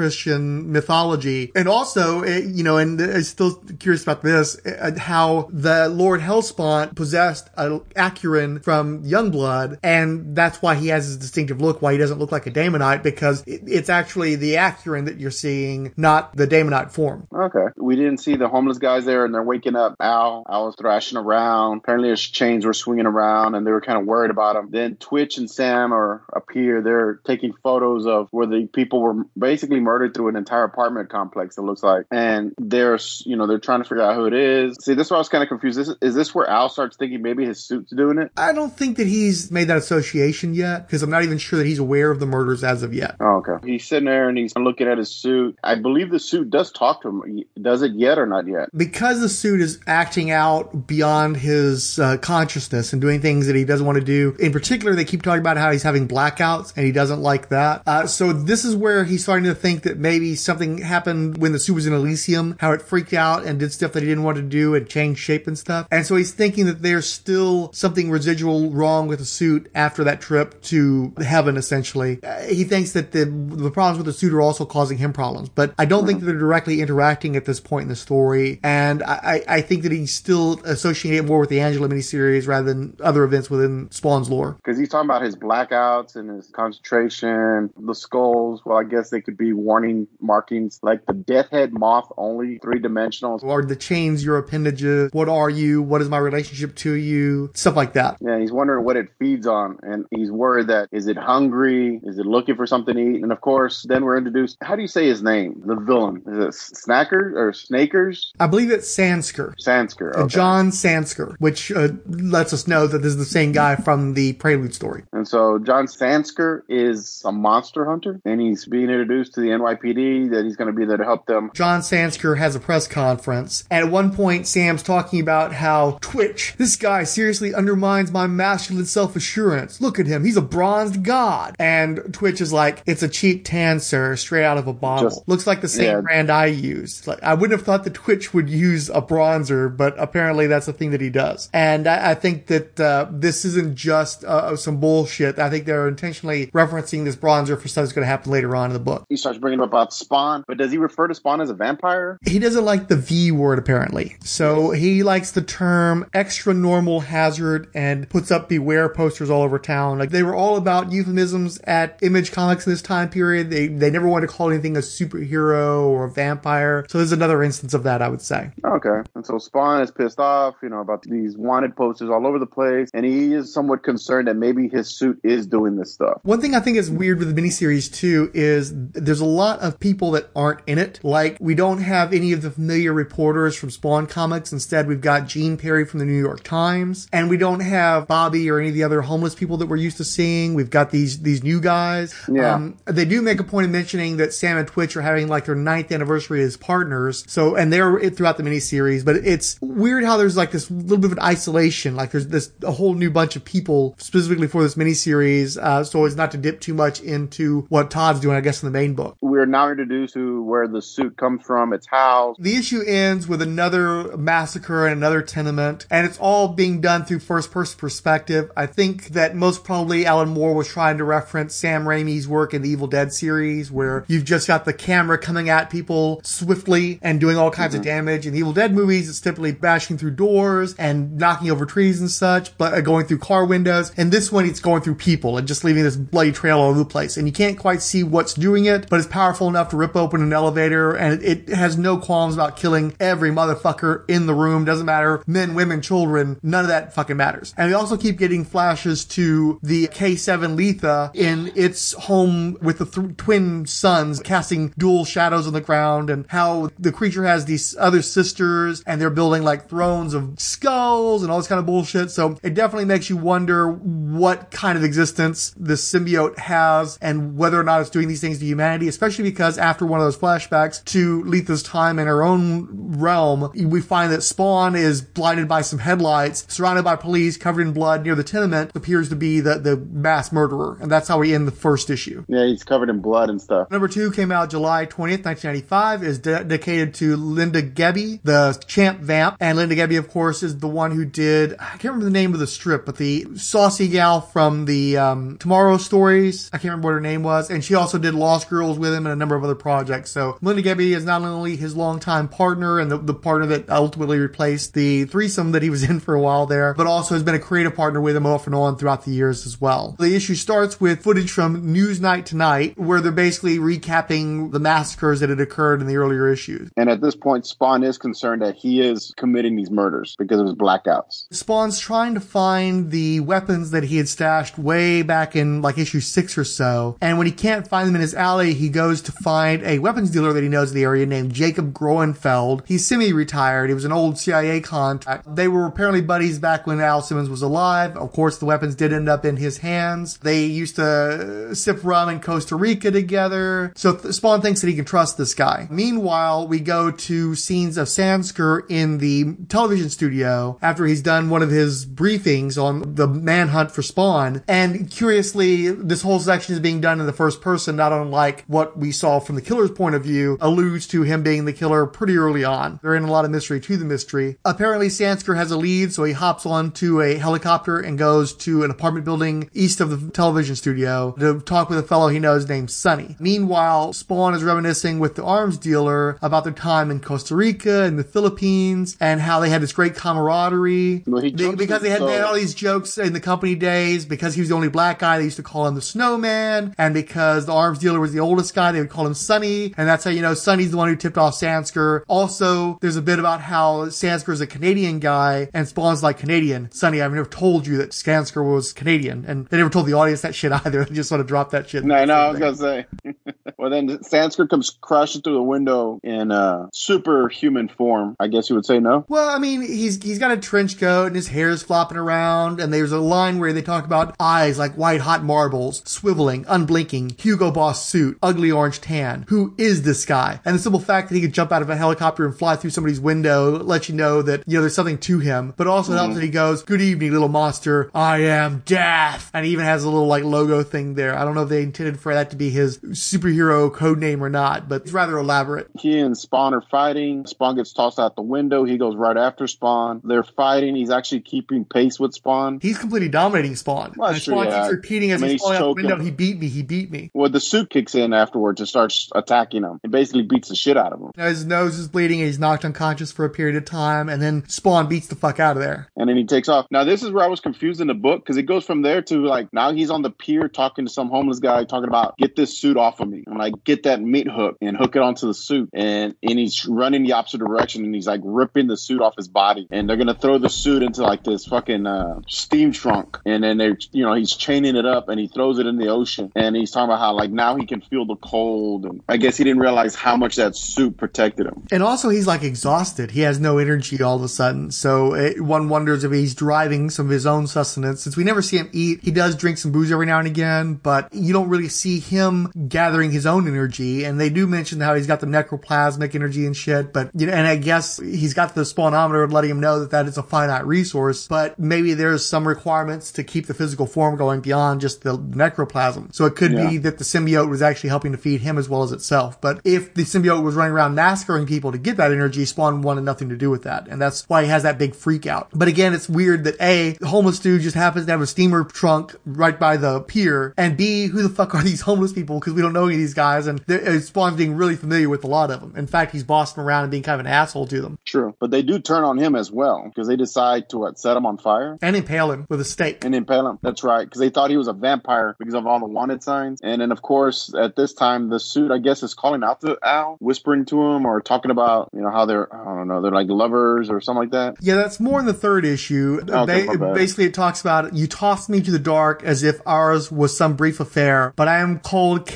Judeo-Christian 0.00 0.72
mythology. 0.72 1.52
And 1.54 1.68
also, 1.68 2.22
eh, 2.22 2.42
you 2.46 2.64
know, 2.64 2.78
and 2.78 3.00
I'm 3.00 3.22
still 3.22 3.56
curious 3.78 4.02
about 4.02 4.22
this, 4.22 4.58
eh, 4.64 4.98
how 4.98 5.48
the 5.52 5.88
Lord 5.88 6.20
Helspont 6.20 6.96
possessed 6.96 7.50
a 7.56 7.80
Acurin 7.96 8.62
from 8.62 9.04
Youngblood, 9.04 9.78
and 9.82 10.34
that's 10.34 10.62
why 10.62 10.74
he 10.74 10.88
has 10.88 11.06
his 11.06 11.16
distinctive 11.18 11.60
look, 11.60 11.82
why 11.82 11.92
he 11.92 11.98
doesn't 11.98 12.18
look 12.18 12.32
like 12.32 12.46
a 12.46 12.50
Daemonite, 12.50 13.02
because 13.02 13.42
it, 13.46 13.62
it's 13.66 13.88
actually 13.88 14.36
the 14.36 14.54
Acurin 14.54 15.04
that 15.06 15.18
you're 15.18 15.30
seeing, 15.30 15.92
not 15.96 16.36
the 16.36 16.46
Daemonite 16.46 16.90
form. 16.90 17.26
okay, 17.32 17.66
we 17.76 17.96
didn't 17.96 18.18
see 18.18 18.36
the 18.36 18.48
homeless 18.48 18.78
guys 18.78 19.04
there, 19.04 19.24
and 19.24 19.34
they're 19.34 19.42
waking 19.42 19.76
up. 19.76 19.96
Al, 20.00 20.44
Al 20.48 20.66
was 20.66 20.76
thrashing 20.76 21.18
around. 21.18 21.78
Apparently, 21.78 22.10
his 22.10 22.22
chains 22.22 22.64
were 22.64 22.72
swinging 22.72 23.06
around, 23.06 23.54
and 23.54 23.66
they 23.66 23.70
were 23.70 23.80
kind 23.80 23.98
of 23.98 24.06
worried 24.06 24.30
about 24.30 24.56
him. 24.56 24.68
Then 24.70 24.96
Twitch 24.96 25.38
and 25.38 25.50
Sam 25.50 25.92
are 25.92 26.22
up 26.34 26.46
here. 26.52 26.82
They're 26.82 27.20
taking 27.26 27.52
photos 27.62 28.06
of 28.06 28.28
where 28.30 28.46
the 28.46 28.66
people 28.72 29.00
were 29.00 29.24
basically 29.36 29.80
murdered 29.90 30.14
through 30.14 30.28
an 30.28 30.36
entire 30.36 30.64
apartment 30.64 31.10
complex. 31.10 31.58
It 31.58 31.62
looks 31.62 31.82
like, 31.82 32.06
and 32.10 32.54
they're 32.58 32.98
you 33.24 33.36
know 33.36 33.46
they're 33.46 33.58
trying 33.58 33.82
to 33.82 33.88
figure 33.88 34.02
out 34.02 34.14
who 34.14 34.26
it 34.26 34.34
is. 34.34 34.76
See, 34.80 34.94
this 34.94 35.08
is 35.08 35.10
where 35.10 35.18
I 35.18 35.20
was 35.20 35.28
kind 35.28 35.42
of 35.42 35.48
confused. 35.48 35.78
This, 35.78 35.90
is 36.00 36.14
this 36.14 36.34
where 36.34 36.48
Al 36.48 36.68
starts 36.68 36.96
thinking 36.96 37.22
maybe 37.22 37.44
his 37.44 37.62
suit's 37.62 37.90
doing 37.90 38.18
it? 38.18 38.30
I 38.36 38.52
don't 38.52 38.72
think 38.72 38.96
that 38.98 39.06
he's 39.06 39.50
made 39.50 39.64
that 39.68 39.78
association 39.78 40.54
yet, 40.54 40.86
because 40.86 41.02
I'm 41.02 41.10
not 41.10 41.24
even 41.24 41.38
sure 41.38 41.58
that 41.58 41.66
he's 41.66 41.78
aware 41.78 42.10
of 42.10 42.20
the 42.20 42.26
murders 42.26 42.64
as 42.64 42.82
of 42.82 42.94
yet. 42.94 43.16
Oh, 43.20 43.42
okay. 43.46 43.66
He's 43.66 43.86
sitting 43.86 44.06
there 44.06 44.28
and 44.28 44.38
he's 44.38 44.54
looking 44.56 44.88
at 44.88 44.98
his 44.98 45.10
suit. 45.10 45.58
I 45.62 45.74
believe 45.74 46.10
the 46.10 46.18
suit 46.18 46.50
does 46.50 46.70
talk 46.70 47.02
to 47.02 47.08
him. 47.08 47.44
Does 47.60 47.82
it 47.82 47.92
yet 47.94 48.18
or 48.18 48.26
not 48.26 48.46
yet? 48.46 48.68
because 48.76 49.20
the 49.20 49.28
suit 49.28 49.60
is 49.60 49.80
acting 49.86 50.30
out 50.30 50.86
beyond 50.86 51.36
his 51.36 51.98
uh, 51.98 52.16
consciousness 52.18 52.92
and 52.92 53.02
doing 53.02 53.20
things 53.20 53.46
that 53.46 53.56
he 53.56 53.64
doesn't 53.64 53.86
want 53.86 53.98
to 53.98 54.04
do. 54.04 54.36
In 54.38 54.52
particular, 54.52 54.94
they 54.94 55.04
keep 55.04 55.22
talking 55.22 55.40
about 55.40 55.56
how 55.56 55.70
he's 55.70 55.82
having 55.82 56.08
blackouts 56.08 56.72
and 56.76 56.86
he 56.86 56.92
doesn't 56.92 57.20
like 57.20 57.48
that. 57.48 57.82
Uh, 57.86 58.06
so 58.06 58.32
this 58.32 58.64
is 58.64 58.74
where 58.74 59.04
he's 59.04 59.22
starting 59.22 59.44
to 59.44 59.54
think 59.54 59.79
that 59.82 59.98
maybe 59.98 60.34
something 60.34 60.78
happened 60.78 61.38
when 61.38 61.52
the 61.52 61.58
suit 61.58 61.74
was 61.74 61.86
in 61.86 61.92
Elysium, 61.92 62.56
how 62.60 62.72
it 62.72 62.82
freaked 62.82 63.12
out 63.12 63.44
and 63.44 63.58
did 63.58 63.72
stuff 63.72 63.92
that 63.92 64.02
he 64.02 64.08
didn't 64.08 64.24
want 64.24 64.36
to 64.36 64.42
do 64.42 64.74
and 64.74 64.88
changed 64.88 65.20
shape 65.20 65.46
and 65.46 65.58
stuff. 65.58 65.86
And 65.90 66.06
so 66.06 66.16
he's 66.16 66.32
thinking 66.32 66.66
that 66.66 66.82
there's 66.82 67.10
still 67.10 67.72
something 67.72 68.10
residual 68.10 68.70
wrong 68.70 69.08
with 69.08 69.18
the 69.18 69.24
suit 69.24 69.70
after 69.74 70.04
that 70.04 70.20
trip 70.20 70.60
to 70.62 71.12
heaven, 71.18 71.56
essentially. 71.56 72.22
Uh, 72.22 72.42
he 72.42 72.64
thinks 72.64 72.92
that 72.92 73.12
the, 73.12 73.24
the 73.24 73.70
problems 73.70 73.98
with 73.98 74.06
the 74.06 74.12
suit 74.12 74.32
are 74.32 74.42
also 74.42 74.64
causing 74.64 74.98
him 74.98 75.12
problems, 75.12 75.48
but 75.48 75.74
I 75.78 75.84
don't 75.84 76.06
think 76.06 76.20
that 76.20 76.26
they're 76.26 76.38
directly 76.38 76.80
interacting 76.80 77.36
at 77.36 77.44
this 77.44 77.60
point 77.60 77.84
in 77.84 77.88
the 77.88 77.96
story. 77.96 78.60
And 78.62 79.02
I, 79.02 79.42
I 79.48 79.60
think 79.60 79.82
that 79.82 79.92
he's 79.92 80.12
still 80.12 80.60
associating 80.64 81.18
it 81.18 81.26
more 81.26 81.40
with 81.40 81.48
the 81.48 81.60
Angela 81.60 81.88
miniseries 81.88 82.46
rather 82.46 82.66
than 82.66 82.96
other 83.00 83.24
events 83.24 83.50
within 83.50 83.90
Spawn's 83.90 84.30
lore. 84.30 84.52
Because 84.52 84.78
he's 84.78 84.88
talking 84.88 85.08
about 85.08 85.22
his 85.22 85.36
blackouts 85.36 86.16
and 86.16 86.30
his 86.30 86.48
concentration, 86.48 87.70
the 87.76 87.94
skulls. 87.94 88.62
Well, 88.64 88.78
I 88.78 88.84
guess 88.84 89.10
they 89.10 89.20
could 89.20 89.36
be 89.36 89.52
warning 89.70 90.08
markings 90.20 90.80
like 90.82 91.00
the 91.06 91.12
death 91.12 91.48
head 91.52 91.72
moth, 91.72 92.08
only 92.16 92.58
three 92.58 92.80
dimensional. 92.80 93.38
Are 93.48 93.62
the 93.62 93.76
chains 93.76 94.24
your 94.24 94.36
appendages? 94.36 95.10
What 95.12 95.28
are 95.28 95.48
you? 95.48 95.80
What 95.80 96.02
is 96.02 96.08
my 96.08 96.18
relationship 96.18 96.74
to 96.76 96.94
you? 96.94 97.50
Stuff 97.54 97.76
like 97.76 97.92
that. 97.92 98.16
Yeah, 98.20 98.40
he's 98.40 98.50
wondering 98.50 98.84
what 98.84 98.96
it 98.96 99.06
feeds 99.20 99.46
on, 99.46 99.78
and 99.82 100.06
he's 100.10 100.32
worried 100.32 100.66
that 100.66 100.88
is 100.90 101.06
it 101.06 101.16
hungry? 101.16 102.00
Is 102.02 102.18
it 102.18 102.26
looking 102.26 102.56
for 102.56 102.66
something 102.66 102.94
to 102.96 103.00
eat? 103.00 103.22
And 103.22 103.30
of 103.30 103.40
course, 103.40 103.86
then 103.88 104.04
we're 104.04 104.18
introduced. 104.18 104.56
How 104.60 104.74
do 104.74 104.82
you 104.82 104.88
say 104.88 105.06
his 105.06 105.22
name? 105.22 105.62
The 105.64 105.76
villain 105.76 106.22
is 106.26 106.38
it 106.38 106.76
Snacker 106.84 107.34
or 107.36 107.52
Snakers? 107.52 108.32
I 108.40 108.48
believe 108.48 108.70
it's 108.72 108.90
Sansker. 108.96 109.54
Sansker. 109.64 110.16
Uh, 110.16 110.20
Okay. 110.20 110.34
John 110.34 110.70
Sansker, 110.70 111.34
which 111.38 111.72
uh, 111.72 111.88
lets 112.06 112.52
us 112.52 112.68
know 112.68 112.86
that 112.86 112.98
this 112.98 113.12
is 113.12 113.16
the 113.16 113.24
same 113.24 113.52
guy 113.52 113.74
from 113.76 114.14
the 114.14 114.34
Prelude 114.34 114.74
story. 114.74 115.04
And 115.12 115.26
so 115.26 115.58
John 115.58 115.86
Sansker 115.86 116.62
is 116.68 117.22
a 117.24 117.32
monster 117.32 117.84
hunter, 117.86 118.20
and 118.24 118.40
he's 118.40 118.66
being 118.66 118.90
introduced 118.90 119.34
to 119.34 119.40
the 119.40 119.50
NYPD 119.60 120.30
that 120.30 120.44
he's 120.44 120.56
going 120.56 120.72
to 120.72 120.78
be 120.78 120.84
there 120.84 120.96
to 120.96 121.04
help 121.04 121.26
them. 121.26 121.50
John 121.54 121.80
Sansker 121.80 122.38
has 122.38 122.56
a 122.56 122.60
press 122.60 122.86
conference, 122.86 123.64
and 123.70 123.84
at 123.84 123.90
one 123.90 124.14
point, 124.14 124.46
Sam's 124.46 124.82
talking 124.82 125.20
about 125.20 125.52
how 125.52 125.98
Twitch, 126.00 126.54
this 126.58 126.76
guy 126.76 127.04
seriously 127.04 127.54
undermines 127.54 128.10
my 128.10 128.26
masculine 128.26 128.86
self 128.86 129.16
assurance. 129.16 129.80
Look 129.80 129.98
at 129.98 130.06
him, 130.06 130.24
he's 130.24 130.36
a 130.36 130.42
bronzed 130.42 131.02
god. 131.04 131.56
And 131.58 132.12
Twitch 132.12 132.40
is 132.40 132.52
like, 132.52 132.82
it's 132.86 133.02
a 133.02 133.08
cheap 133.08 133.44
tan, 133.44 133.80
sir, 133.80 134.16
straight 134.16 134.44
out 134.44 134.58
of 134.58 134.66
a 134.66 134.72
bottle. 134.72 135.10
Just- 135.10 135.28
Looks 135.28 135.46
like 135.46 135.60
the 135.60 135.68
same 135.68 135.86
yeah. 135.86 136.00
brand 136.00 136.30
I 136.30 136.46
use. 136.46 137.06
Like, 137.06 137.22
I 137.22 137.34
wouldn't 137.34 137.58
have 137.58 137.66
thought 137.66 137.84
that 137.84 137.94
Twitch 137.94 138.32
would 138.34 138.48
use 138.48 138.88
a 138.88 139.02
bronzer, 139.02 139.74
but 139.74 139.94
apparently 139.98 140.46
that's 140.46 140.66
the 140.66 140.72
thing 140.72 140.90
that 140.90 141.00
he 141.00 141.10
does. 141.10 141.48
And 141.52 141.86
I, 141.86 142.10
I 142.12 142.14
think 142.14 142.46
that 142.46 142.78
uh, 142.80 143.06
this 143.10 143.44
isn't 143.44 143.76
just 143.76 144.24
uh, 144.24 144.56
some 144.56 144.78
bullshit. 144.80 145.38
I 145.38 145.50
think 145.50 145.66
they're 145.66 145.88
intentionally 145.88 146.46
referencing 146.48 147.04
this 147.04 147.16
bronzer 147.16 147.60
for 147.60 147.68
stuff 147.68 147.82
that's 147.82 147.92
going 147.92 148.02
to 148.02 148.08
happen 148.08 148.30
later 148.30 148.54
on 148.54 148.70
in 148.70 148.72
the 148.74 148.80
book. 148.80 149.04
He 149.08 149.16
starts 149.16 149.38
bringing 149.38 149.49
up 149.58 149.66
about 149.66 149.92
Spawn, 149.92 150.44
but 150.46 150.58
does 150.58 150.70
he 150.70 150.78
refer 150.78 151.08
to 151.08 151.14
Spawn 151.14 151.40
as 151.40 151.50
a 151.50 151.54
vampire? 151.54 152.18
he 152.24 152.38
doesn't 152.38 152.64
like 152.64 152.88
the 152.88 152.96
V 152.96 153.32
word 153.32 153.58
apparently. 153.58 154.16
So 154.20 154.70
he 154.70 155.02
likes 155.02 155.32
the 155.32 155.42
term 155.42 156.08
extra 156.14 156.54
normal 156.54 157.00
hazard 157.00 157.68
and 157.74 158.08
puts 158.08 158.30
up 158.30 158.48
beware 158.48 158.88
posters 158.88 159.30
all 159.30 159.42
over 159.42 159.58
town. 159.58 159.98
Like 159.98 160.10
they 160.10 160.22
were 160.22 160.34
all 160.34 160.56
about 160.56 160.92
euphemisms 160.92 161.58
at 161.64 161.98
Image 162.02 162.32
Comics 162.32 162.66
in 162.66 162.72
this 162.72 162.82
time 162.82 163.08
period. 163.08 163.50
They 163.50 163.68
they 163.68 163.90
never 163.90 164.06
wanted 164.06 164.28
to 164.28 164.32
call 164.32 164.50
anything 164.50 164.76
a 164.76 164.80
superhero 164.80 165.82
or 165.84 166.04
a 166.04 166.10
vampire. 166.10 166.84
So 166.88 166.98
there's 166.98 167.12
another 167.12 167.42
instance 167.42 167.74
of 167.74 167.82
that 167.84 168.02
I 168.02 168.08
would 168.08 168.22
say. 168.22 168.50
Okay. 168.64 169.02
And 169.14 169.24
so 169.24 169.38
Spawn 169.38 169.82
is 169.82 169.90
pissed 169.90 170.20
off, 170.20 170.56
you 170.62 170.68
know, 170.68 170.80
about 170.80 171.02
these 171.02 171.36
wanted 171.36 171.74
posters 171.76 172.10
all 172.10 172.26
over 172.26 172.38
the 172.38 172.46
place, 172.46 172.90
and 172.92 173.04
he 173.04 173.32
is 173.34 173.52
somewhat 173.52 173.82
concerned 173.82 174.28
that 174.28 174.36
maybe 174.36 174.68
his 174.68 174.88
suit 174.88 175.20
is 175.24 175.46
doing 175.46 175.76
this 175.76 175.92
stuff. 175.92 176.20
One 176.22 176.40
thing 176.40 176.54
I 176.54 176.60
think 176.60 176.76
is 176.76 176.90
weird 176.90 177.18
with 177.18 177.34
the 177.34 177.40
miniseries 177.40 177.92
too 177.92 178.30
is 178.34 178.72
there's 178.74 179.20
a 179.20 179.24
lot 179.24 179.39
of 179.40 179.80
people 179.80 180.12
that 180.12 180.30
aren't 180.36 180.60
in 180.66 180.78
it. 180.78 181.00
Like, 181.02 181.38
we 181.40 181.54
don't 181.54 181.80
have 181.80 182.12
any 182.12 182.32
of 182.32 182.42
the 182.42 182.50
familiar 182.50 182.92
reporters 182.92 183.56
from 183.56 183.70
Spawn 183.70 184.06
Comics. 184.06 184.52
Instead, 184.52 184.86
we've 184.86 185.00
got 185.00 185.26
Gene 185.26 185.56
Perry 185.56 185.84
from 185.84 186.00
the 186.00 186.06
New 186.06 186.18
York 186.18 186.42
Times. 186.42 187.08
And 187.12 187.28
we 187.30 187.36
don't 187.36 187.60
have 187.60 188.06
Bobby 188.06 188.50
or 188.50 188.58
any 188.58 188.68
of 188.68 188.74
the 188.74 188.84
other 188.84 189.00
homeless 189.00 189.34
people 189.34 189.56
that 189.58 189.66
we're 189.66 189.76
used 189.76 189.96
to 189.98 190.04
seeing. 190.04 190.54
We've 190.54 190.70
got 190.70 190.90
these, 190.90 191.22
these 191.22 191.42
new 191.42 191.60
guys. 191.60 192.14
Yeah. 192.28 192.54
Um, 192.54 192.78
they 192.84 193.04
do 193.04 193.22
make 193.22 193.40
a 193.40 193.44
point 193.44 193.66
of 193.66 193.72
mentioning 193.72 194.18
that 194.18 194.32
Sam 194.32 194.56
and 194.56 194.66
Twitch 194.66 194.96
are 194.96 195.02
having 195.02 195.28
like 195.28 195.46
their 195.46 195.54
ninth 195.54 195.92
anniversary 195.92 196.42
as 196.42 196.56
partners. 196.56 197.24
So, 197.26 197.56
and 197.56 197.72
they're 197.72 198.10
throughout 198.10 198.36
the 198.36 198.42
miniseries, 198.42 199.04
but 199.04 199.16
it's 199.16 199.58
weird 199.60 200.04
how 200.04 200.16
there's 200.16 200.36
like 200.36 200.50
this 200.50 200.70
little 200.70 200.98
bit 200.98 201.12
of 201.12 201.18
an 201.18 201.24
isolation. 201.24 201.96
Like 201.96 202.10
there's 202.10 202.28
this, 202.28 202.52
a 202.62 202.72
whole 202.72 202.94
new 202.94 203.10
bunch 203.10 203.36
of 203.36 203.44
people 203.44 203.94
specifically 203.98 204.48
for 204.48 204.62
this 204.62 204.74
miniseries. 204.74 205.56
Uh, 205.56 205.84
so 205.84 206.04
as 206.04 206.16
not 206.16 206.30
to 206.32 206.38
dip 206.38 206.60
too 206.60 206.74
much 206.74 207.00
into 207.00 207.66
what 207.68 207.90
Todd's 207.90 208.20
doing, 208.20 208.36
I 208.36 208.40
guess, 208.40 208.62
in 208.62 208.66
the 208.66 208.78
main 208.78 208.94
book. 208.94 209.16
We're 209.22 209.44
now 209.44 209.68
introduced 209.68 210.14
to 210.14 210.42
where 210.42 210.66
the 210.66 210.80
suit 210.80 211.18
comes 211.18 211.42
from, 211.42 211.74
its 211.74 211.86
house. 211.86 212.36
The 212.38 212.56
issue 212.56 212.80
ends 212.86 213.28
with 213.28 213.42
another 213.42 214.16
massacre 214.16 214.86
in 214.86 214.94
another 214.94 215.20
tenement, 215.20 215.86
and 215.90 216.06
it's 216.06 216.16
all 216.18 216.48
being 216.48 216.80
done 216.80 217.04
through 217.04 217.18
first 217.18 217.50
person 217.50 217.78
perspective. 217.78 218.50
I 218.56 218.64
think 218.64 219.08
that 219.08 219.36
most 219.36 219.62
probably 219.62 220.06
Alan 220.06 220.30
Moore 220.30 220.54
was 220.54 220.68
trying 220.68 220.96
to 220.96 221.04
reference 221.04 221.54
Sam 221.54 221.84
Raimi's 221.84 222.26
work 222.26 222.54
in 222.54 222.62
the 222.62 222.70
Evil 222.70 222.86
Dead 222.86 223.12
series, 223.12 223.70
where 223.70 224.06
you've 224.08 224.24
just 224.24 224.46
got 224.46 224.64
the 224.64 224.72
camera 224.72 225.18
coming 225.18 225.50
at 225.50 225.68
people 225.68 226.22
swiftly 226.24 226.98
and 227.02 227.20
doing 227.20 227.36
all 227.36 227.50
kinds 227.50 227.74
of 227.74 227.82
damage. 227.82 228.26
In 228.26 228.32
the 228.32 228.38
Evil 228.38 228.54
Dead 228.54 228.72
movies, 228.72 229.06
it's 229.06 229.20
typically 229.20 229.52
bashing 229.52 229.98
through 229.98 230.12
doors 230.12 230.74
and 230.76 231.18
knocking 231.18 231.50
over 231.50 231.66
trees 231.66 232.00
and 232.00 232.10
such, 232.10 232.56
but 232.56 232.72
uh, 232.72 232.80
going 232.80 233.04
through 233.04 233.18
car 233.18 233.44
windows. 233.44 233.92
And 233.98 234.10
this 234.10 234.32
one, 234.32 234.46
it's 234.46 234.60
going 234.60 234.80
through 234.80 234.94
people 234.94 235.36
and 235.36 235.46
just 235.46 235.62
leaving 235.62 235.82
this 235.82 235.96
bloody 235.96 236.32
trail 236.32 236.58
all 236.58 236.70
over 236.70 236.78
the 236.78 236.86
place. 236.86 237.18
And 237.18 237.28
you 237.28 237.34
can't 237.34 237.58
quite 237.58 237.82
see 237.82 238.02
what's 238.02 238.32
doing 238.32 238.64
it, 238.64 238.88
but 238.88 238.98
it's 238.98 239.09
powerful 239.10 239.48
enough 239.48 239.70
to 239.70 239.76
rip 239.76 239.96
open 239.96 240.22
an 240.22 240.32
elevator 240.32 240.92
and 240.92 241.22
it, 241.22 241.48
it 241.48 241.54
has 241.54 241.76
no 241.76 241.98
qualms 241.98 242.34
about 242.34 242.56
killing 242.56 242.94
every 243.00 243.30
motherfucker 243.30 244.04
in 244.08 244.26
the 244.26 244.34
room. 244.34 244.64
Doesn't 244.64 244.86
matter. 244.86 245.22
Men, 245.26 245.54
women, 245.54 245.82
children. 245.82 246.38
None 246.42 246.64
of 246.64 246.68
that 246.68 246.94
fucking 246.94 247.16
matters. 247.16 247.54
And 247.56 247.68
we 247.68 247.74
also 247.74 247.96
keep 247.96 248.16
getting 248.16 248.44
flashes 248.44 249.04
to 249.06 249.58
the 249.62 249.88
K7 249.88 250.56
Leetha 250.56 251.14
in 251.14 251.52
its 251.54 251.92
home 251.92 252.56
with 252.62 252.78
the 252.78 252.86
th- 252.86 253.16
twin 253.16 253.66
sons 253.66 254.20
casting 254.20 254.72
dual 254.78 255.04
shadows 255.04 255.46
on 255.46 255.52
the 255.52 255.60
ground 255.60 256.10
and 256.10 256.26
how 256.28 256.70
the 256.78 256.92
creature 256.92 257.24
has 257.24 257.44
these 257.44 257.76
other 257.78 258.02
sisters 258.02 258.82
and 258.86 259.00
they're 259.00 259.10
building 259.10 259.42
like 259.42 259.68
thrones 259.68 260.14
of 260.14 260.38
skulls 260.38 261.22
and 261.22 261.30
all 261.30 261.38
this 261.38 261.48
kind 261.48 261.58
of 261.58 261.66
bullshit. 261.66 262.10
So 262.10 262.38
it 262.42 262.54
definitely 262.54 262.86
makes 262.86 263.10
you 263.10 263.16
wonder 263.16 263.70
what 263.70 264.50
kind 264.50 264.78
of 264.78 264.84
existence 264.84 265.54
this 265.58 265.90
symbiote 265.90 266.38
has 266.38 266.98
and 267.02 267.36
whether 267.36 267.58
or 267.58 267.64
not 267.64 267.80
it's 267.80 267.90
doing 267.90 268.08
these 268.08 268.20
things 268.20 268.38
to 268.38 268.44
humanity, 268.44 268.88
especially 269.00 269.24
because 269.24 269.56
after 269.56 269.86
one 269.86 269.98
of 269.98 270.04
those 270.04 270.18
flashbacks 270.18 270.84
to 270.84 271.24
Leetha's 271.24 271.62
time 271.62 271.98
in 271.98 272.06
her 272.06 272.22
own 272.22 272.68
realm, 272.98 273.50
we 273.54 273.80
find 273.80 274.12
that 274.12 274.22
Spawn 274.22 274.76
is 274.76 275.00
blinded 275.00 275.48
by 275.48 275.62
some 275.62 275.78
headlights, 275.78 276.44
surrounded 276.52 276.82
by 276.82 276.96
police, 276.96 277.38
covered 277.38 277.62
in 277.62 277.72
blood 277.72 278.04
near 278.04 278.14
the 278.14 278.22
tenement, 278.22 278.72
appears 278.74 279.08
to 279.08 279.16
be 279.16 279.40
the, 279.40 279.58
the 279.58 279.78
mass 279.78 280.32
murderer. 280.32 280.76
And 280.82 280.92
that's 280.92 281.08
how 281.08 281.18
we 281.18 281.34
end 281.34 281.48
the 281.48 281.52
first 281.52 281.88
issue. 281.88 282.26
Yeah, 282.28 282.44
he's 282.44 282.62
covered 282.62 282.90
in 282.90 283.00
blood 283.00 283.30
and 283.30 283.40
stuff. 283.40 283.70
Number 283.70 283.88
two 283.88 284.12
came 284.12 284.30
out 284.30 284.50
July 284.50 284.84
20th, 284.84 285.24
1995, 285.24 286.02
is 286.02 286.18
dedicated 286.18 286.92
to 286.96 287.16
Linda 287.16 287.62
Gebbie, 287.62 288.20
the 288.22 288.62
champ 288.66 289.00
vamp. 289.00 289.38
And 289.40 289.56
Linda 289.56 289.76
Gebbie, 289.76 289.96
of 289.96 290.10
course, 290.10 290.42
is 290.42 290.58
the 290.58 290.68
one 290.68 290.90
who 290.90 291.06
did, 291.06 291.54
I 291.54 291.78
can't 291.78 291.84
remember 291.84 292.04
the 292.04 292.10
name 292.10 292.34
of 292.34 292.40
the 292.40 292.46
strip, 292.46 292.84
but 292.84 292.98
the 292.98 293.28
saucy 293.36 293.88
gal 293.88 294.20
from 294.20 294.66
the 294.66 294.98
um, 294.98 295.38
Tomorrow 295.38 295.78
Stories. 295.78 296.50
I 296.52 296.58
can't 296.58 296.64
remember 296.64 296.88
what 296.88 296.94
her 296.96 297.00
name 297.00 297.22
was. 297.22 297.48
And 297.48 297.64
she 297.64 297.74
also 297.74 297.96
did 297.96 298.14
Lost 298.14 298.50
Girls 298.50 298.78
with 298.78 298.89
him 298.94 299.06
and 299.06 299.12
a 299.12 299.16
number 299.16 299.34
of 299.34 299.44
other 299.44 299.54
projects. 299.54 300.10
So 300.10 300.38
Linda 300.40 300.62
Gebbie 300.62 300.94
is 300.94 301.04
not 301.04 301.22
only 301.22 301.56
his 301.56 301.76
longtime 301.76 302.28
partner 302.28 302.78
and 302.78 302.90
the, 302.90 302.98
the 302.98 303.14
partner 303.14 303.46
that 303.46 303.70
ultimately 303.70 304.18
replaced 304.18 304.74
the 304.74 305.04
threesome 305.04 305.52
that 305.52 305.62
he 305.62 305.70
was 305.70 305.82
in 305.90 306.00
for 306.00 306.14
a 306.14 306.20
while 306.20 306.46
there, 306.46 306.74
but 306.74 306.86
also 306.86 307.14
has 307.14 307.22
been 307.22 307.34
a 307.34 307.40
creative 307.40 307.74
partner 307.74 308.00
with 308.00 308.16
him 308.16 308.26
off 308.26 308.46
and 308.46 308.54
on 308.54 308.76
throughout 308.76 309.04
the 309.04 309.10
years 309.10 309.46
as 309.46 309.60
well. 309.60 309.96
The 309.98 310.14
issue 310.14 310.34
starts 310.34 310.80
with 310.80 311.02
footage 311.02 311.30
from 311.30 311.74
Newsnight 311.74 312.24
Tonight, 312.24 312.78
where 312.78 313.00
they're 313.00 313.12
basically 313.12 313.58
recapping 313.58 314.52
the 314.52 314.60
massacres 314.60 315.20
that 315.20 315.28
had 315.28 315.40
occurred 315.40 315.80
in 315.80 315.86
the 315.86 315.96
earlier 315.96 316.28
issues. 316.28 316.70
And 316.76 316.88
at 316.88 317.00
this 317.00 317.16
point, 317.16 317.46
Spawn 317.46 317.82
is 317.82 317.98
concerned 317.98 318.42
that 318.42 318.56
he 318.56 318.80
is 318.80 319.12
committing 319.16 319.56
these 319.56 319.70
murders 319.70 320.16
because 320.18 320.40
of 320.40 320.46
his 320.46 320.54
blackouts. 320.54 321.24
Spawn's 321.30 321.78
trying 321.78 322.14
to 322.14 322.20
find 322.20 322.90
the 322.90 323.20
weapons 323.20 323.70
that 323.70 323.84
he 323.84 323.96
had 323.96 324.08
stashed 324.08 324.58
way 324.58 325.02
back 325.02 325.36
in 325.36 325.62
like 325.62 325.78
issue 325.78 326.00
six 326.00 326.36
or 326.36 326.44
so. 326.44 326.96
And 327.00 327.18
when 327.18 327.26
he 327.26 327.32
can't 327.32 327.66
find 327.66 327.88
them 327.88 327.94
in 327.94 328.00
his 328.00 328.14
alley, 328.14 328.54
he 328.54 328.68
goes 328.68 328.79
to 328.80 329.12
find 329.12 329.62
a 329.62 329.78
weapons 329.78 330.10
dealer 330.10 330.32
that 330.32 330.42
he 330.42 330.48
knows 330.48 330.70
in 330.70 330.74
the 330.74 330.84
area 330.84 331.04
named 331.04 331.34
Jacob 331.34 331.74
Groenfeld. 331.74 332.66
He's 332.66 332.86
semi-retired. 332.86 333.68
He 333.68 333.74
was 333.74 333.84
an 333.84 333.92
old 333.92 334.18
CIA 334.18 334.60
contact. 334.62 335.36
They 335.36 335.48
were 335.48 335.66
apparently 335.66 336.00
buddies 336.00 336.38
back 336.38 336.66
when 336.66 336.80
Al 336.80 337.02
Simmons 337.02 337.28
was 337.28 337.42
alive. 337.42 337.94
Of 337.96 338.12
course, 338.12 338.38
the 338.38 338.46
weapons 338.46 338.74
did 338.74 338.92
end 338.92 339.08
up 339.08 339.26
in 339.26 339.36
his 339.36 339.58
hands. 339.58 340.16
They 340.18 340.44
used 340.44 340.76
to 340.76 341.54
sip 341.54 341.84
rum 341.84 342.08
in 342.08 342.20
Costa 342.20 342.56
Rica 342.56 342.90
together. 342.90 343.72
So 343.76 343.98
Spawn 343.98 344.40
thinks 344.40 344.62
that 344.62 344.68
he 344.68 344.74
can 344.74 344.86
trust 344.86 345.18
this 345.18 345.34
guy. 345.34 345.68
Meanwhile, 345.70 346.48
we 346.48 346.58
go 346.58 346.90
to 346.90 347.34
scenes 347.34 347.76
of 347.76 347.88
Sansker 347.88 348.62
in 348.70 348.98
the 348.98 349.34
television 349.48 349.90
studio 349.90 350.58
after 350.62 350.86
he's 350.86 351.02
done 351.02 351.28
one 351.28 351.42
of 351.42 351.50
his 351.50 351.84
briefings 351.84 352.60
on 352.60 352.94
the 352.94 353.06
manhunt 353.06 353.72
for 353.72 353.82
Spawn. 353.82 354.42
And 354.48 354.90
curiously, 354.90 355.70
this 355.70 356.02
whole 356.02 356.18
section 356.18 356.54
is 356.54 356.60
being 356.60 356.80
done 356.80 357.00
in 357.00 357.06
the 357.06 357.12
first 357.12 357.40
person, 357.40 357.76
not 357.76 357.92
unlike 357.92 358.44
what 358.46 358.69
we 358.76 358.92
saw 358.92 359.18
from 359.20 359.34
the 359.34 359.42
killer's 359.42 359.70
point 359.70 359.94
of 359.94 360.02
view, 360.02 360.38
alludes 360.40 360.86
to 360.88 361.02
him 361.02 361.22
being 361.22 361.44
the 361.44 361.52
killer 361.52 361.86
pretty 361.86 362.16
early 362.16 362.44
on. 362.44 362.80
There 362.82 362.94
ain't 362.94 363.04
a 363.04 363.10
lot 363.10 363.24
of 363.24 363.30
mystery 363.30 363.60
to 363.60 363.76
the 363.76 363.84
mystery. 363.84 364.36
Apparently, 364.44 364.88
Sansker 364.88 365.36
has 365.36 365.50
a 365.50 365.56
lead, 365.56 365.92
so 365.92 366.04
he 366.04 366.12
hops 366.12 366.46
onto 366.46 367.00
a 367.00 367.14
helicopter 367.16 367.78
and 367.78 367.98
goes 367.98 368.32
to 368.34 368.64
an 368.64 368.70
apartment 368.70 369.04
building 369.04 369.50
east 369.52 369.80
of 369.80 369.90
the 369.90 370.10
television 370.10 370.56
studio 370.56 371.14
to 371.18 371.40
talk 371.40 371.68
with 371.68 371.78
a 371.78 371.82
fellow 371.82 372.08
he 372.08 372.18
knows 372.18 372.48
named 372.48 372.70
Sonny. 372.70 373.16
Meanwhile, 373.18 373.92
Spawn 373.92 374.34
is 374.34 374.42
reminiscing 374.42 374.98
with 374.98 375.14
the 375.14 375.24
arms 375.24 375.58
dealer 375.58 376.18
about 376.22 376.44
their 376.44 376.52
time 376.52 376.90
in 376.90 377.00
Costa 377.00 377.34
Rica 377.34 377.84
and 377.84 377.98
the 377.98 378.04
Philippines 378.04 378.96
and 379.00 379.20
how 379.20 379.40
they 379.40 379.50
had 379.50 379.62
this 379.62 379.72
great 379.72 379.94
camaraderie. 379.94 381.02
Well, 381.06 381.22
he 381.22 381.30
because 381.30 381.82
they 381.82 381.90
had, 381.90 382.02
they 382.02 382.14
had 382.14 382.24
all 382.24 382.34
these 382.34 382.54
jokes 382.54 382.98
in 382.98 383.12
the 383.12 383.20
company 383.20 383.54
days, 383.54 384.04
because 384.04 384.34
he 384.34 384.40
was 384.40 384.48
the 384.48 384.54
only 384.54 384.68
black 384.68 384.98
guy, 384.98 385.18
they 385.18 385.24
used 385.24 385.36
to 385.36 385.42
call 385.42 385.66
him 385.66 385.74
the 385.74 385.82
snowman, 385.82 386.74
and 386.76 386.92
because 386.92 387.46
the 387.46 387.52
arms 387.52 387.78
dealer 387.78 388.00
was 388.00 388.12
the 388.12 388.20
oldest 388.20 388.54
guy, 388.54 388.59
they 388.72 388.80
would 388.80 388.90
call 388.90 389.06
him 389.06 389.14
Sonny, 389.14 389.74
and 389.76 389.88
that's 389.88 390.04
how 390.04 390.10
you 390.10 390.22
know 390.22 390.34
Sonny's 390.34 390.70
the 390.70 390.76
one 390.76 390.88
who 390.88 390.96
tipped 390.96 391.18
off 391.18 391.34
Sansker. 391.34 392.02
Also, 392.08 392.78
there's 392.80 392.96
a 392.96 393.02
bit 393.02 393.18
about 393.18 393.40
how 393.40 393.86
Sansker 393.86 394.32
is 394.32 394.40
a 394.40 394.46
Canadian 394.46 394.98
guy, 394.98 395.48
and 395.54 395.66
Spawn's 395.66 396.02
like 396.02 396.18
Canadian. 396.18 396.70
Sonny, 396.70 397.00
I've 397.00 397.12
never 397.12 397.28
told 397.28 397.66
you 397.66 397.76
that 397.78 397.90
Sansker 397.90 398.44
was 398.44 398.72
Canadian, 398.72 399.24
and 399.26 399.46
they 399.46 399.56
never 399.56 399.70
told 399.70 399.86
the 399.86 399.94
audience 399.94 400.20
that 400.20 400.34
shit 400.34 400.52
either. 400.64 400.84
They 400.84 400.94
just 400.94 401.08
sort 401.08 401.20
of 401.20 401.26
dropped 401.26 401.52
that 401.52 401.68
shit. 401.68 401.84
No, 401.84 402.04
no, 402.04 402.14
I 402.14 402.30
was 402.30 402.38
gonna 402.38 402.56
say. 402.56 402.86
well, 403.60 403.70
then 403.70 403.88
Sansker 403.98 404.48
comes 404.48 404.70
crashing 404.80 405.20
through 405.20 405.34
the 405.34 405.42
window 405.42 406.00
in 406.02 406.32
uh, 406.32 406.68
superhuman 406.72 407.68
form. 407.68 408.16
I 408.18 408.28
guess 408.28 408.48
you 408.48 408.56
would 408.56 408.64
say 408.64 408.80
no. 408.80 409.04
Well, 409.08 409.28
I 409.28 409.38
mean, 409.38 409.60
he's 409.60 410.02
he's 410.02 410.18
got 410.18 410.30
a 410.30 410.36
trench 410.38 410.78
coat 410.78 411.08
and 411.08 411.16
his 411.16 411.28
hair's 411.28 411.62
flopping 411.62 411.98
around, 411.98 412.60
and 412.60 412.72
there's 412.72 412.92
a 412.92 412.98
line 412.98 413.38
where 413.38 413.52
they 413.52 413.62
talk 413.62 413.84
about 413.84 414.16
eyes 414.18 414.58
like 414.58 414.74
white 414.74 415.02
hot 415.02 415.22
marbles, 415.22 415.82
swiveling, 415.82 416.46
unblinking, 416.48 417.16
Hugo 417.18 417.50
Boss 417.50 417.86
suit, 417.86 418.18
ugly 418.22 418.50
orange 418.50 418.80
tan. 418.80 419.26
Who 419.28 419.54
is 419.58 419.82
this 419.82 420.06
guy? 420.06 420.40
And 420.44 420.54
the 420.54 420.60
simple 420.60 420.80
fact 420.80 421.10
that 421.10 421.14
he 421.14 421.20
could 421.20 421.34
jump 421.34 421.52
out 421.52 421.62
of 421.62 421.68
a 421.68 421.76
helicopter 421.76 422.24
and 422.24 422.36
fly 422.36 422.56
through 422.56 422.70
somebody's 422.70 423.00
window 423.00 423.58
lets 423.58 423.90
you 423.90 423.94
know 423.94 424.22
that 424.22 424.42
you 424.46 424.54
know 424.54 424.62
there's 424.62 424.74
something 424.74 424.98
to 424.98 425.18
him. 425.18 425.52
But 425.56 425.66
also 425.66 425.92
helps 425.92 426.14
that 426.14 426.24
he 426.24 426.30
goes, 426.30 426.62
"Good 426.62 426.80
evening, 426.80 427.12
little 427.12 427.28
monster. 427.28 427.90
I 427.94 428.18
am 428.22 428.62
death," 428.64 429.30
and 429.34 429.44
he 429.44 429.52
even 429.52 429.66
has 429.66 429.84
a 429.84 429.90
little 429.90 430.06
like 430.06 430.24
logo 430.24 430.62
thing 430.62 430.94
there. 430.94 431.16
I 431.16 431.24
don't 431.26 431.34
know 431.34 431.42
if 431.42 431.50
they 431.50 431.62
intended 431.62 432.00
for 432.00 432.14
that 432.14 432.30
to 432.30 432.36
be 432.36 432.48
his 432.48 432.78
superhero 432.78 433.49
code 433.70 433.98
name 433.98 434.22
or 434.22 434.30
not, 434.30 434.68
but 434.68 434.82
it's 434.82 434.92
rather 434.92 435.18
elaborate. 435.18 435.68
He 435.78 435.98
and 435.98 436.16
Spawn 436.16 436.54
are 436.54 436.62
fighting. 436.70 437.26
Spawn 437.26 437.56
gets 437.56 437.72
tossed 437.72 437.98
out 437.98 438.14
the 438.14 438.22
window. 438.22 438.64
He 438.64 438.78
goes 438.78 438.94
right 438.94 439.16
after 439.16 439.48
Spawn. 439.48 440.00
They're 440.04 440.22
fighting. 440.22 440.76
He's 440.76 440.90
actually 440.90 441.22
keeping 441.22 441.64
pace 441.64 441.98
with 441.98 442.14
Spawn. 442.14 442.60
He's 442.62 442.78
completely 442.78 443.08
dominating 443.08 443.56
Spawn. 443.56 443.94
Well, 443.96 444.10
and 444.10 444.22
Spawn 444.22 444.46
yeah. 444.46 444.62
keeps 444.62 444.72
repeating 444.72 445.10
as 445.10 445.20
I 445.20 445.26
mean, 445.26 445.32
he's 445.32 445.40
he's 445.40 445.58
falling 445.58 445.62
out 445.62 445.76
the 445.76 445.82
window, 445.82 446.02
he 446.02 446.10
beat 446.10 446.38
me, 446.38 446.48
he 446.48 446.62
beat 446.62 446.90
me. 446.90 447.10
Well, 447.14 447.30
the 447.30 447.40
suit 447.40 447.70
kicks 447.70 447.94
in 447.94 448.12
afterwards 448.12 448.60
and 448.60 448.68
starts 448.68 449.10
attacking 449.14 449.62
him. 449.62 449.80
It 449.82 449.90
basically 449.90 450.22
beats 450.22 450.48
the 450.48 450.54
shit 450.54 450.76
out 450.76 450.92
of 450.92 451.00
him. 451.00 451.10
Now 451.16 451.26
his 451.26 451.44
nose 451.44 451.78
is 451.78 451.88
bleeding 451.88 452.20
and 452.20 452.26
he's 452.26 452.38
knocked 452.38 452.64
unconscious 452.64 453.12
for 453.12 453.24
a 453.24 453.30
period 453.30 453.56
of 453.56 453.64
time, 453.64 454.08
and 454.08 454.20
then 454.22 454.48
Spawn 454.48 454.88
beats 454.88 455.08
the 455.08 455.14
fuck 455.14 455.40
out 455.40 455.56
of 455.56 455.62
there. 455.62 455.88
And 455.96 456.08
then 456.08 456.16
he 456.16 456.24
takes 456.24 456.48
off. 456.48 456.66
Now, 456.70 456.84
this 456.84 457.02
is 457.02 457.10
where 457.10 457.24
I 457.24 457.28
was 457.28 457.40
confused 457.40 457.80
in 457.80 457.86
the 457.86 457.94
book 457.94 458.22
because 458.22 458.36
it 458.36 458.44
goes 458.44 458.64
from 458.64 458.82
there 458.82 459.02
to 459.02 459.24
like 459.24 459.48
now 459.52 459.72
he's 459.72 459.90
on 459.90 460.02
the 460.02 460.10
pier 460.10 460.48
talking 460.48 460.86
to 460.86 460.92
some 460.92 461.08
homeless 461.08 461.38
guy 461.38 461.64
talking 461.64 461.88
about 461.88 462.16
get 462.18 462.36
this 462.36 462.56
suit 462.56 462.76
off 462.76 463.00
of 463.00 463.08
me. 463.08 463.24
I'm 463.26 463.36
like 463.40 463.64
get 463.64 463.84
that 463.84 464.00
meat 464.00 464.28
hook 464.28 464.56
and 464.60 464.76
hook 464.76 464.96
it 464.96 465.02
onto 465.02 465.26
the 465.26 465.34
suit. 465.34 465.70
And 465.72 466.14
and 466.22 466.38
he's 466.38 466.66
running 466.66 467.02
the 467.04 467.12
opposite 467.12 467.38
direction 467.38 467.84
and 467.84 467.94
he's 467.94 468.06
like 468.06 468.20
ripping 468.24 468.66
the 468.66 468.76
suit 468.76 469.00
off 469.00 469.14
his 469.16 469.28
body. 469.28 469.66
And 469.70 469.88
they're 469.88 469.96
gonna 469.96 470.14
throw 470.14 470.38
the 470.38 470.50
suit 470.50 470.82
into 470.82 471.02
like 471.02 471.24
this 471.24 471.46
fucking 471.46 471.86
uh, 471.86 472.20
steam 472.28 472.72
trunk. 472.72 473.18
And 473.26 473.42
then 473.42 473.58
they're 473.58 473.78
you 473.92 474.04
know 474.04 474.14
he's 474.14 474.34
chaining 474.34 474.76
it 474.76 474.86
up 474.86 475.08
and 475.08 475.18
he 475.18 475.28
throws 475.28 475.58
it 475.58 475.66
in 475.66 475.78
the 475.78 475.88
ocean. 475.88 476.32
And 476.36 476.56
he's 476.56 476.70
talking 476.70 476.90
about 476.90 477.00
how 477.00 477.14
like 477.14 477.30
now 477.30 477.56
he 477.56 477.66
can 477.66 477.80
feel 477.80 478.06
the 478.06 478.16
cold. 478.16 478.84
And 478.86 479.02
I 479.08 479.16
guess 479.16 479.36
he 479.36 479.44
didn't 479.44 479.60
realize 479.60 479.94
how 479.94 480.16
much 480.16 480.36
that 480.36 480.56
suit 480.56 480.96
protected 480.96 481.46
him. 481.46 481.66
And 481.70 481.82
also, 481.82 482.08
he's 482.08 482.26
like 482.26 482.42
exhausted. 482.42 483.10
He 483.10 483.20
has 483.20 483.40
no 483.40 483.58
energy 483.58 484.00
all 484.02 484.16
of 484.16 484.22
a 484.22 484.28
sudden. 484.28 484.70
So 484.70 485.14
it, 485.14 485.40
one 485.40 485.68
wonders 485.68 486.04
if 486.04 486.12
he's 486.12 486.34
driving 486.34 486.90
some 486.90 487.06
of 487.06 487.12
his 487.12 487.26
own 487.26 487.46
sustenance. 487.46 488.02
Since 488.02 488.16
we 488.16 488.24
never 488.24 488.42
see 488.42 488.58
him 488.58 488.70
eat, 488.72 489.00
he 489.02 489.10
does 489.10 489.36
drink 489.36 489.58
some 489.58 489.72
booze 489.72 489.90
every 489.92 490.06
now 490.06 490.18
and 490.18 490.26
again, 490.26 490.74
but 490.74 491.12
you 491.12 491.32
don't 491.32 491.48
really 491.48 491.68
see 491.68 492.00
him 492.00 492.52
gathering 492.68 493.10
his 493.10 493.26
energy. 493.38 494.04
And 494.04 494.18
they 494.20 494.30
do 494.30 494.46
mention 494.46 494.80
how 494.80 494.94
he's 494.94 495.06
got 495.06 495.20
the 495.20 495.26
necroplasmic 495.26 496.14
energy 496.14 496.46
and 496.46 496.56
shit. 496.56 496.92
But 496.92 497.10
you 497.14 497.26
know, 497.26 497.32
and 497.32 497.46
I 497.46 497.56
guess 497.56 497.98
he's 497.98 498.34
got 498.34 498.54
the 498.54 498.62
spawnometer 498.62 499.30
letting 499.30 499.50
him 499.50 499.60
know 499.60 499.80
that 499.80 499.90
that 499.90 500.06
is 500.06 500.18
a 500.18 500.22
finite 500.22 500.66
resource. 500.66 501.28
But 501.28 501.58
maybe 501.58 501.94
there's 501.94 502.24
some 502.26 502.46
requirements 502.48 503.12
to 503.12 503.24
keep 503.24 503.46
the 503.46 503.54
physical 503.54 503.86
form 503.86 504.16
going 504.16 504.40
beyond 504.40 504.80
just 504.80 505.02
the 505.02 505.18
necroplasm. 505.18 506.14
So 506.14 506.24
it 506.26 506.36
could 506.36 506.52
Yeah. 506.52 506.68
be 506.70 506.78
that 506.78 506.98
the 506.98 507.04
symbiote 507.04 507.48
was 507.48 507.62
actually 507.62 507.90
helping 507.90 508.12
to 508.12 508.18
feed 508.18 508.40
him 508.40 508.58
as 508.58 508.68
well 508.68 508.82
as 508.82 508.92
itself. 508.92 509.40
But 509.40 509.60
if 509.64 509.94
the 509.94 510.02
symbiote 510.02 510.42
was 510.42 510.54
running 510.54 510.72
around 510.72 510.94
massacring 510.94 511.46
people 511.46 511.72
to 511.72 511.78
get 511.78 511.96
that 511.96 512.12
energy, 512.12 512.44
Spawn 512.44 512.82
wanted 512.82 513.04
nothing 513.04 513.28
to 513.28 513.36
do 513.36 513.50
with 513.50 513.62
that. 513.64 513.86
And 513.88 514.00
that's 514.00 514.24
why 514.28 514.42
he 514.44 514.48
has 514.48 514.62
that 514.62 514.78
big 514.78 514.94
freak 514.94 515.26
out. 515.26 515.48
But 515.54 515.68
again, 515.68 515.94
it's 515.94 516.08
weird 516.08 516.44
that 516.44 516.56
A, 516.60 516.96
the 517.00 517.06
homeless 517.08 517.38
dude 517.38 517.62
just 517.62 517.76
happens 517.76 518.06
to 518.06 518.12
have 518.12 518.20
a 518.20 518.26
steamer 518.26 518.64
trunk 518.64 519.14
right 519.26 519.58
by 519.58 519.76
the 519.76 520.00
pier. 520.00 520.54
And 520.56 520.76
B, 520.76 521.06
who 521.06 521.22
the 521.22 521.28
fuck 521.28 521.54
are 521.54 521.62
these 521.62 521.80
homeless 521.82 522.12
people? 522.12 522.38
Because 522.40 522.52
we 522.54 522.62
don't 522.62 522.72
know 522.72 522.86
any 522.86 522.94
of 522.94 523.00
these 523.00 523.14
guys. 523.14 523.19
Guys, 523.20 523.46
and 523.46 523.60
uh, 523.70 524.00
Spawn's 524.00 524.38
being 524.38 524.56
really 524.56 524.76
familiar 524.76 525.10
with 525.10 525.24
a 525.24 525.26
lot 525.26 525.50
of 525.50 525.60
them. 525.60 525.74
In 525.76 525.86
fact, 525.86 526.12
he's 526.12 526.24
bossing 526.24 526.62
around 526.62 526.84
and 526.84 526.90
being 526.90 527.02
kind 527.02 527.20
of 527.20 527.26
an 527.26 527.30
asshole 527.30 527.66
to 527.66 527.82
them. 527.82 527.98
True. 528.06 528.34
But 528.40 528.50
they 528.50 528.62
do 528.62 528.78
turn 528.78 529.04
on 529.04 529.18
him 529.18 529.36
as 529.36 529.52
well 529.52 529.84
because 529.84 530.08
they 530.08 530.16
decide 530.16 530.70
to 530.70 530.78
what 530.78 530.98
set 530.98 531.18
him 531.18 531.26
on 531.26 531.36
fire. 531.36 531.78
And 531.82 531.96
impale 531.96 532.32
him 532.32 532.46
with 532.48 532.62
a 532.62 532.64
stake. 532.64 533.04
and 533.04 533.14
impale 533.14 533.46
him. 533.46 533.58
That's 533.60 533.84
right, 533.84 534.06
because 534.06 534.20
they 534.20 534.30
thought 534.30 534.48
he 534.48 534.56
was 534.56 534.68
a 534.68 534.72
vampire 534.72 535.36
because 535.38 535.52
of 535.52 535.66
all 535.66 535.80
the 535.80 535.84
wanted 535.84 536.22
signs. 536.22 536.60
And 536.62 536.80
then, 536.80 536.92
of 536.92 537.02
course, 537.02 537.52
at 537.54 537.76
this 537.76 537.92
time, 537.92 538.30
the 538.30 538.40
suit, 538.40 538.70
I 538.70 538.78
guess, 538.78 539.02
is 539.02 539.12
calling 539.12 539.44
out 539.44 539.60
to 539.60 539.76
Al, 539.82 540.16
whispering 540.18 540.64
to 540.66 540.80
him 540.80 541.04
or 541.04 541.20
talking 541.20 541.50
about, 541.50 541.90
you 541.92 542.00
know, 542.00 542.10
how 542.10 542.24
they're, 542.24 542.50
I 542.50 542.74
don't 542.74 542.88
know, 542.88 543.02
they're 543.02 543.12
like 543.12 543.28
lovers 543.28 543.90
or 543.90 544.00
something 544.00 544.22
like 544.22 544.30
that. 544.30 544.56
Yeah, 544.62 544.76
that's 544.76 544.98
more 544.98 545.20
in 545.20 545.26
the 545.26 545.34
third 545.34 545.66
issue. 545.66 546.20
Okay, 546.26 546.66
bad. 546.66 546.94
basically, 546.94 547.26
it 547.26 547.34
talks 547.34 547.60
about 547.60 547.94
you 547.94 548.06
tossed 548.06 548.48
me 548.48 548.62
to 548.62 548.70
the 548.70 548.78
dark 548.78 549.22
as 549.24 549.42
if 549.42 549.60
ours 549.66 550.10
was 550.10 550.34
some 550.34 550.56
brief 550.56 550.80
affair, 550.80 551.34
but 551.36 551.48
I 551.48 551.58
am 551.58 551.80
called 551.80 552.26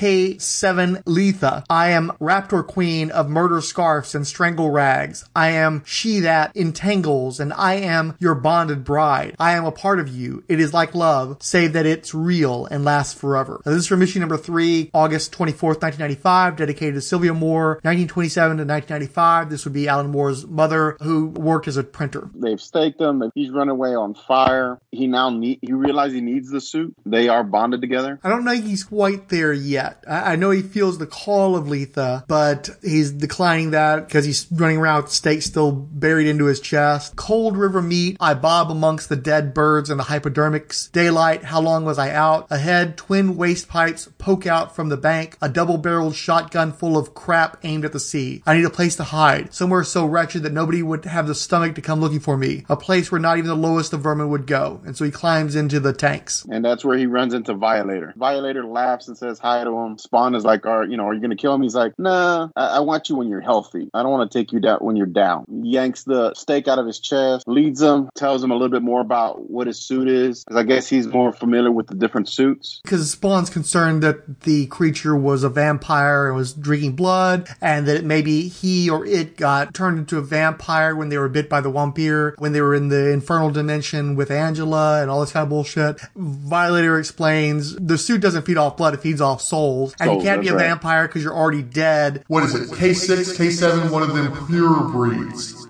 K7 0.75 1.05
Leetha. 1.05 1.64
I 1.70 1.91
am 1.91 2.11
Raptor 2.20 2.66
Queen 2.66 3.11
of 3.11 3.29
murder 3.29 3.61
scarfs 3.61 4.14
and 4.14 4.27
strangle 4.27 4.70
rags. 4.70 5.25
I 5.35 5.51
am 5.51 5.83
she 5.85 6.20
that 6.20 6.57
entangles, 6.57 7.41
and 7.41 7.53
I 7.53 7.75
am 7.75 8.16
your 8.18 8.35
bonded 8.35 8.85
bride. 8.85 9.37
I 9.39 9.53
am 9.53 9.64
a 9.64 9.72
part 9.72 10.01
of 10.01 10.09
you. 10.09 10.45
It 10.49 10.61
is 10.61 10.75
like 10.75 10.95
love, 10.95 11.37
save 11.41 11.72
that 11.75 11.87
it's 11.87 12.14
real 12.14 12.66
and 12.66 12.85
lasts 12.85 13.18
forever. 13.18 13.61
Now, 13.64 13.72
this 13.72 13.83
is 13.83 13.87
from 13.87 14.03
issue 14.03 14.20
number 14.20 14.37
three, 14.37 14.91
August 14.93 15.33
24th, 15.33 15.83
1995, 15.83 16.57
dedicated 16.57 16.95
to 16.95 17.01
Sylvia 17.01 17.35
Moore, 17.35 17.81
1927 17.83 18.59
to 18.59 18.64
1995. 18.64 19.51
This 19.51 19.64
would 19.64 19.75
be 19.75 19.89
Alan 19.89 20.11
Moore's 20.11 20.47
mother, 20.47 20.97
who 21.03 21.27
worked 21.29 21.68
as 21.68 21.77
a 21.77 21.85
printer. 21.85 22.31
They've 22.35 22.61
staked 22.61 23.01
him. 23.01 23.31
He's 23.35 23.51
run 23.51 23.68
away 23.68 23.95
on 23.95 24.14
fire. 24.14 24.79
He 24.91 25.07
now 25.07 25.31
need, 25.31 25.61
he 25.62 25.72
realizes 25.72 26.16
he 26.16 26.20
needs 26.20 26.51
the 26.51 26.61
suit. 26.61 26.95
They 27.07 27.29
are 27.29 27.45
bonded 27.45 27.81
together. 27.81 28.18
I 28.22 28.29
don't 28.29 28.45
know 28.45 28.53
if 28.53 28.64
he's 28.64 28.85
quite 28.85 29.29
there 29.29 29.53
yet. 29.53 30.05
I, 30.09 30.33
I 30.33 30.37
know 30.37 30.51
he 30.55 30.62
feels 30.62 30.98
the 30.98 31.07
call 31.07 31.57
of 31.57 31.66
Leetha, 31.66 32.26
but 32.26 32.70
he's 32.82 33.11
declining 33.11 33.72
that 33.72 34.07
because 34.07 34.24
he's 34.24 34.46
running 34.50 34.78
around 34.78 35.02
with 35.02 35.42
still 35.42 35.72
buried 35.72 36.26
into 36.26 36.46
his 36.46 36.61
chest. 36.61 37.16
Cold 37.16 37.57
river 37.57 37.82
meat. 37.82 38.16
I 38.20 38.34
bob 38.34 38.70
amongst 38.70 39.09
the 39.09 39.16
dead 39.16 39.52
birds 39.55 39.90
and 39.90 39.98
the 39.98 40.05
hypodermics. 40.05 40.90
Daylight. 40.92 41.44
How 41.44 41.61
long 41.61 41.84
was 41.84 41.98
I 41.98 42.11
out? 42.11 42.46
Ahead, 42.50 42.96
twin 42.96 43.36
waste 43.36 43.68
pipes 43.68 44.09
poke 44.18 44.46
out 44.46 44.74
from 44.74 44.88
the 44.88 44.96
bank. 44.96 45.36
A 45.42 45.48
double-barreled 45.48 46.14
shotgun 46.14 46.72
full 46.72 46.96
of 46.96 47.14
crap 47.14 47.59
aimed 47.64 47.84
at 47.84 47.92
the 47.92 48.00
sea. 48.00 48.42
I 48.46 48.57
need 48.57 48.64
a 48.64 48.70
place 48.70 48.96
to 48.96 49.05
hide. 49.05 49.52
Somewhere 49.52 49.84
so 49.84 50.07
wretched 50.07 50.42
that 50.44 50.52
nobody 50.52 50.82
would 50.82 51.05
have 51.05 51.26
the 51.26 51.34
stomach 51.34 51.74
to 51.74 51.82
come 51.82 52.00
looking 52.00 52.20
for 52.20 52.36
me. 52.36 52.64
A 52.68 52.76
place 52.76 53.11
where 53.11 53.20
not 53.20 53.38
even 53.38 53.48
the 53.48 53.57
lowest 53.57 53.92
of 53.92 54.00
vermin 54.00 54.30
would 54.30 54.46
go. 54.46 54.80
And 54.84 54.96
so 54.96 55.05
he 55.05 55.11
climbs 55.11 55.57
into 55.57 55.80
the 55.80 55.92
tanks. 55.92 56.46
And 56.50 56.64
that's 56.64 56.84
where 56.84 56.96
he 56.96 57.07
runs 57.07 57.34
into 57.34 57.55
Violator. 57.55 58.12
Violator 58.16 58.64
laughs 58.64 59.09
and 59.09 59.16
says 59.16 59.38
hi 59.38 59.64
to 59.64 59.70
him. 59.70 59.98
Spawn 59.98 60.34
is 60.34 60.43
like, 60.45 60.66
are, 60.66 60.84
you 60.84 60.97
know, 60.97 61.09
are 61.09 61.14
you 61.14 61.20
going 61.20 61.30
to 61.30 61.36
kill 61.36 61.55
him? 61.55 61.62
He's 61.62 61.74
like, 61.74 61.92
nah, 61.99 62.49
I, 62.57 62.76
I 62.76 62.80
want 62.80 63.09
you 63.09 63.16
when 63.16 63.28
you're 63.28 63.40
healthy. 63.40 63.88
I 63.95 64.03
don't 64.03 64.12
want 64.12 64.30
to 64.30 64.38
take 64.38 64.53
you 64.53 64.61
down 64.61 64.78
when 64.78 64.97
you're 64.97 65.07
down. 65.07 65.45
Yanks 65.62 66.05
the 66.05 66.34
stake 66.34 66.68
out 66.68 66.78
of 66.78 66.86
his 66.86 67.01
chest, 67.01 67.45
leads 67.47 67.80
him, 67.80 68.09
tells 68.14 68.42
him 68.42 68.51
a 68.51 68.55
little 68.55 68.68
bit 68.68 68.82
more 68.82 69.01
about 69.01 69.51
what 69.51 69.66
his 69.66 69.80
suit 69.80 70.09
is. 70.09 70.45
Because 70.45 70.59
I 70.59 70.62
guess 70.64 70.88
he's 70.88 71.07
more 71.07 71.32
familiar 71.32 71.72
with 71.72 71.86
the 71.86 71.95
different 71.95 72.28
suits. 72.28 72.80
because 72.82 73.11
Spawn's 73.11 73.51
concerned 73.51 74.03
that 74.03 74.40
the 74.40 74.66
creature 74.66 75.16
was 75.16 75.42
a 75.45 75.49
vampire 75.49 76.28
and 76.28 76.36
was 76.36 76.53
drinking 76.53 76.97
blood, 76.97 77.49
and 77.61 77.86
that 77.86 78.05
maybe 78.05 78.49
he 78.49 78.90
or 78.90 79.05
it 79.07 79.36
got 79.36 79.74
turned 79.74 79.99
into 79.99 80.18
a 80.18 80.22
vampire 80.22 80.95
when 80.95 81.09
they 81.09 81.18
were 81.18 81.28
bit 81.28 81.49
by 81.49 81.61
the 81.61 81.70
vampire, 81.70 82.34
when 82.38 82.53
they 82.53 82.61
were 82.61 82.74
in 82.74 82.88
the 82.88 83.11
infernal 83.11 83.51
dimension 83.51 84.16
with 84.16 84.30
Angela 84.30 85.01
and 85.01 85.11
all 85.11 85.20
this 85.20 85.32
kind 85.32 85.45
of 85.45 85.49
bullshit. 85.49 86.01
Violator 86.16 86.99
explains 86.99 87.76
the 87.76 87.99
suit 87.99 88.20
doesn't 88.20 88.42
feed 88.42 88.57
off 88.57 88.76
blood, 88.76 88.95
it 88.95 89.01
feeds 89.01 89.20
off 89.20 89.40
souls, 89.40 89.95
and 90.01 90.11
you 90.11 90.14
Souls, 90.14 90.24
can't 90.35 90.43
be 90.43 90.49
a 90.49 90.55
right. 90.55 90.66
vampire 90.68 91.07
because 91.07 91.22
you're 91.22 91.35
already 91.35 91.62
dead. 91.62 92.24
What 92.28 92.45
is 92.45 92.55
it? 92.55 92.68
K6, 92.70 93.37
K7, 93.37 93.91
one 93.91 94.03
of 94.03 94.14
them 94.14 94.47
pure 94.47 94.89
breeds. 94.89 95.61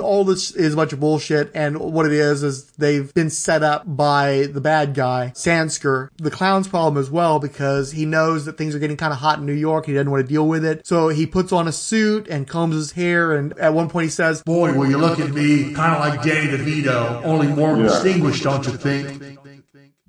all 0.00 0.24
this 0.24 0.50
is 0.50 0.74
a 0.74 0.76
bunch 0.76 0.92
of 0.92 1.00
bullshit, 1.00 1.50
and 1.54 1.78
what 1.78 2.04
it 2.04 2.12
is 2.12 2.42
is 2.42 2.70
they've 2.72 3.12
been 3.14 3.30
set 3.30 3.62
up 3.62 3.84
by 3.86 4.48
the 4.52 4.60
bad 4.60 4.94
guy, 4.94 5.32
Sansker. 5.34 6.10
The 6.18 6.30
clown's 6.30 6.68
problem 6.68 7.00
as 7.00 7.10
well 7.10 7.38
because 7.38 7.92
he 7.92 8.04
knows 8.04 8.44
that 8.44 8.58
things 8.58 8.74
are 8.74 8.78
getting 8.78 8.96
kind 8.98 9.12
of 9.12 9.18
hot 9.18 9.38
in 9.38 9.46
New 9.46 9.52
York. 9.52 9.86
He 9.86 9.94
doesn't 9.94 10.10
want 10.10 10.26
to 10.26 10.28
deal 10.28 10.46
with 10.46 10.64
it, 10.64 10.86
so 10.86 11.08
he 11.08 11.26
puts 11.26 11.52
on 11.52 11.66
a 11.68 11.72
suit 11.72 12.28
and 12.28 12.46
combs 12.46 12.74
his 12.74 12.92
hair. 12.92 13.32
And 13.32 13.58
at 13.58 13.72
one 13.72 13.88
point, 13.88 14.04
he 14.04 14.10
says, 14.10 14.42
Boy, 14.42 14.74
will 14.74 14.88
you 14.88 14.98
look 14.98 15.20
at 15.20 15.30
me, 15.30 15.72
kind 15.72 15.94
of 15.94 16.00
like 16.00 16.22
Danny 16.22 16.48
DeVito, 16.48 17.24
only 17.24 17.46
more 17.46 17.76
distinguished, 17.76 18.42
don't 18.42 18.66
you 18.66 18.72
think? 18.72 19.38